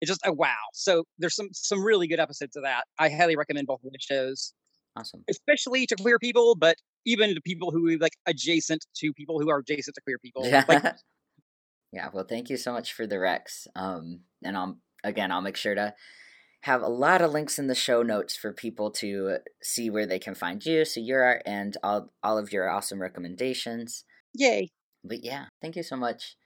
it's 0.00 0.10
just 0.10 0.20
a 0.26 0.32
wow. 0.32 0.54
So 0.74 1.04
there's 1.18 1.34
some 1.34 1.48
some 1.52 1.82
really 1.82 2.06
good 2.06 2.20
episodes 2.20 2.54
of 2.56 2.64
that. 2.64 2.84
I 2.98 3.08
highly 3.08 3.36
recommend 3.36 3.66
both 3.66 3.82
of 3.84 3.92
the 3.92 3.98
shows, 3.98 4.52
Awesome. 4.96 5.24
especially 5.30 5.86
to 5.86 5.96
queer 5.96 6.18
people, 6.18 6.54
but 6.54 6.76
even 7.06 7.34
to 7.34 7.40
people 7.40 7.70
who 7.70 7.96
like 7.98 8.12
adjacent 8.26 8.84
to 8.96 9.12
people 9.14 9.40
who 9.40 9.48
are 9.50 9.58
adjacent 9.58 9.94
to 9.94 10.00
queer 10.02 10.18
people. 10.18 10.46
Yeah. 10.46 10.64
Like 10.68 10.84
yeah. 11.92 12.08
Well, 12.12 12.26
thank 12.28 12.50
you 12.50 12.56
so 12.56 12.72
much 12.72 12.92
for 12.92 13.06
the 13.06 13.18
Rex. 13.18 13.66
Um, 13.74 14.20
and 14.44 14.56
I'll 14.56 14.78
again, 15.02 15.32
I'll 15.32 15.40
make 15.40 15.56
sure 15.56 15.74
to 15.74 15.94
have 16.62 16.82
a 16.82 16.88
lot 16.88 17.22
of 17.22 17.30
links 17.32 17.58
in 17.58 17.68
the 17.68 17.74
show 17.74 18.02
notes 18.02 18.36
for 18.36 18.52
people 18.52 18.90
to 18.90 19.38
see 19.62 19.88
where 19.88 20.04
they 20.06 20.18
can 20.18 20.34
find 20.34 20.64
you, 20.66 20.84
see 20.84 21.00
your 21.00 21.22
art, 21.22 21.42
and 21.46 21.76
all 21.82 22.12
all 22.22 22.36
of 22.38 22.52
your 22.52 22.68
awesome 22.68 23.00
recommendations. 23.00 24.04
yay. 24.34 24.68
But 25.08 25.24
yeah, 25.24 25.46
thank 25.62 25.76
you 25.76 25.82
so 25.82 25.96
much. 25.96 26.36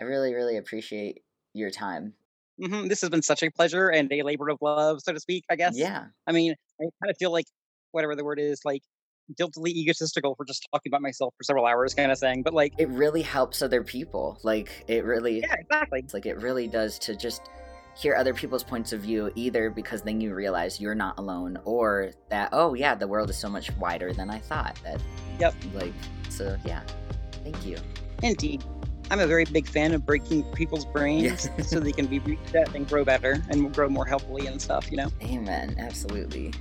I 0.00 0.04
really, 0.04 0.34
really 0.34 0.56
appreciate 0.56 1.22
your 1.54 1.70
time. 1.70 2.14
hmm 2.62 2.86
This 2.86 3.00
has 3.00 3.10
been 3.10 3.22
such 3.22 3.42
a 3.42 3.50
pleasure 3.50 3.88
and 3.88 4.12
a 4.12 4.22
labor 4.22 4.48
of 4.48 4.58
love, 4.60 5.00
so 5.02 5.12
to 5.12 5.20
speak. 5.20 5.44
I 5.50 5.56
guess. 5.56 5.76
Yeah. 5.76 6.06
I 6.26 6.32
mean, 6.32 6.54
I 6.80 6.84
kind 7.02 7.10
of 7.10 7.16
feel 7.18 7.32
like 7.32 7.46
whatever 7.92 8.14
the 8.14 8.24
word 8.24 8.38
is, 8.38 8.60
like 8.64 8.82
guiltily 9.36 9.72
egotistical 9.72 10.34
for 10.36 10.44
just 10.44 10.66
talking 10.72 10.90
about 10.90 11.02
myself 11.02 11.34
for 11.36 11.42
several 11.42 11.66
hours, 11.66 11.94
kind 11.94 12.12
of 12.12 12.18
thing. 12.18 12.42
But 12.42 12.54
like, 12.54 12.74
it 12.78 12.88
really 12.88 13.22
helps 13.22 13.62
other 13.62 13.82
people. 13.82 14.38
Like 14.44 14.84
it 14.88 15.04
really, 15.04 15.40
yeah, 15.40 15.54
exactly. 15.58 16.00
It's 16.00 16.14
like 16.14 16.26
it 16.26 16.38
really 16.40 16.68
does 16.68 16.98
to 17.00 17.16
just 17.16 17.50
hear 17.96 18.14
other 18.14 18.34
people's 18.34 18.62
points 18.62 18.92
of 18.92 19.00
view, 19.00 19.32
either 19.34 19.70
because 19.70 20.02
then 20.02 20.20
you 20.20 20.34
realize 20.34 20.80
you're 20.80 20.94
not 20.94 21.18
alone, 21.18 21.58
or 21.64 22.12
that 22.28 22.50
oh 22.52 22.74
yeah, 22.74 22.94
the 22.94 23.08
world 23.08 23.30
is 23.30 23.38
so 23.38 23.48
much 23.48 23.74
wider 23.76 24.12
than 24.12 24.30
I 24.30 24.38
thought. 24.38 24.78
That 24.84 25.00
yep. 25.40 25.54
Like 25.74 25.94
so, 26.28 26.56
yeah. 26.64 26.82
Thank 27.42 27.64
you. 27.64 27.78
Indeed. 28.22 28.64
I'm 29.10 29.20
a 29.20 29.26
very 29.26 29.44
big 29.44 29.68
fan 29.68 29.94
of 29.94 30.04
breaking 30.04 30.42
people's 30.54 30.84
brains 30.84 31.48
yes. 31.56 31.70
so 31.70 31.78
they 31.78 31.92
can 31.92 32.06
be 32.06 32.18
reset 32.20 32.74
and 32.74 32.88
grow 32.88 33.04
better 33.04 33.42
and 33.50 33.72
grow 33.72 33.88
more 33.88 34.04
healthily 34.04 34.46
and 34.46 34.60
stuff, 34.60 34.90
you 34.90 34.96
know? 34.96 35.10
Amen. 35.22 35.76
Absolutely. 35.78 36.52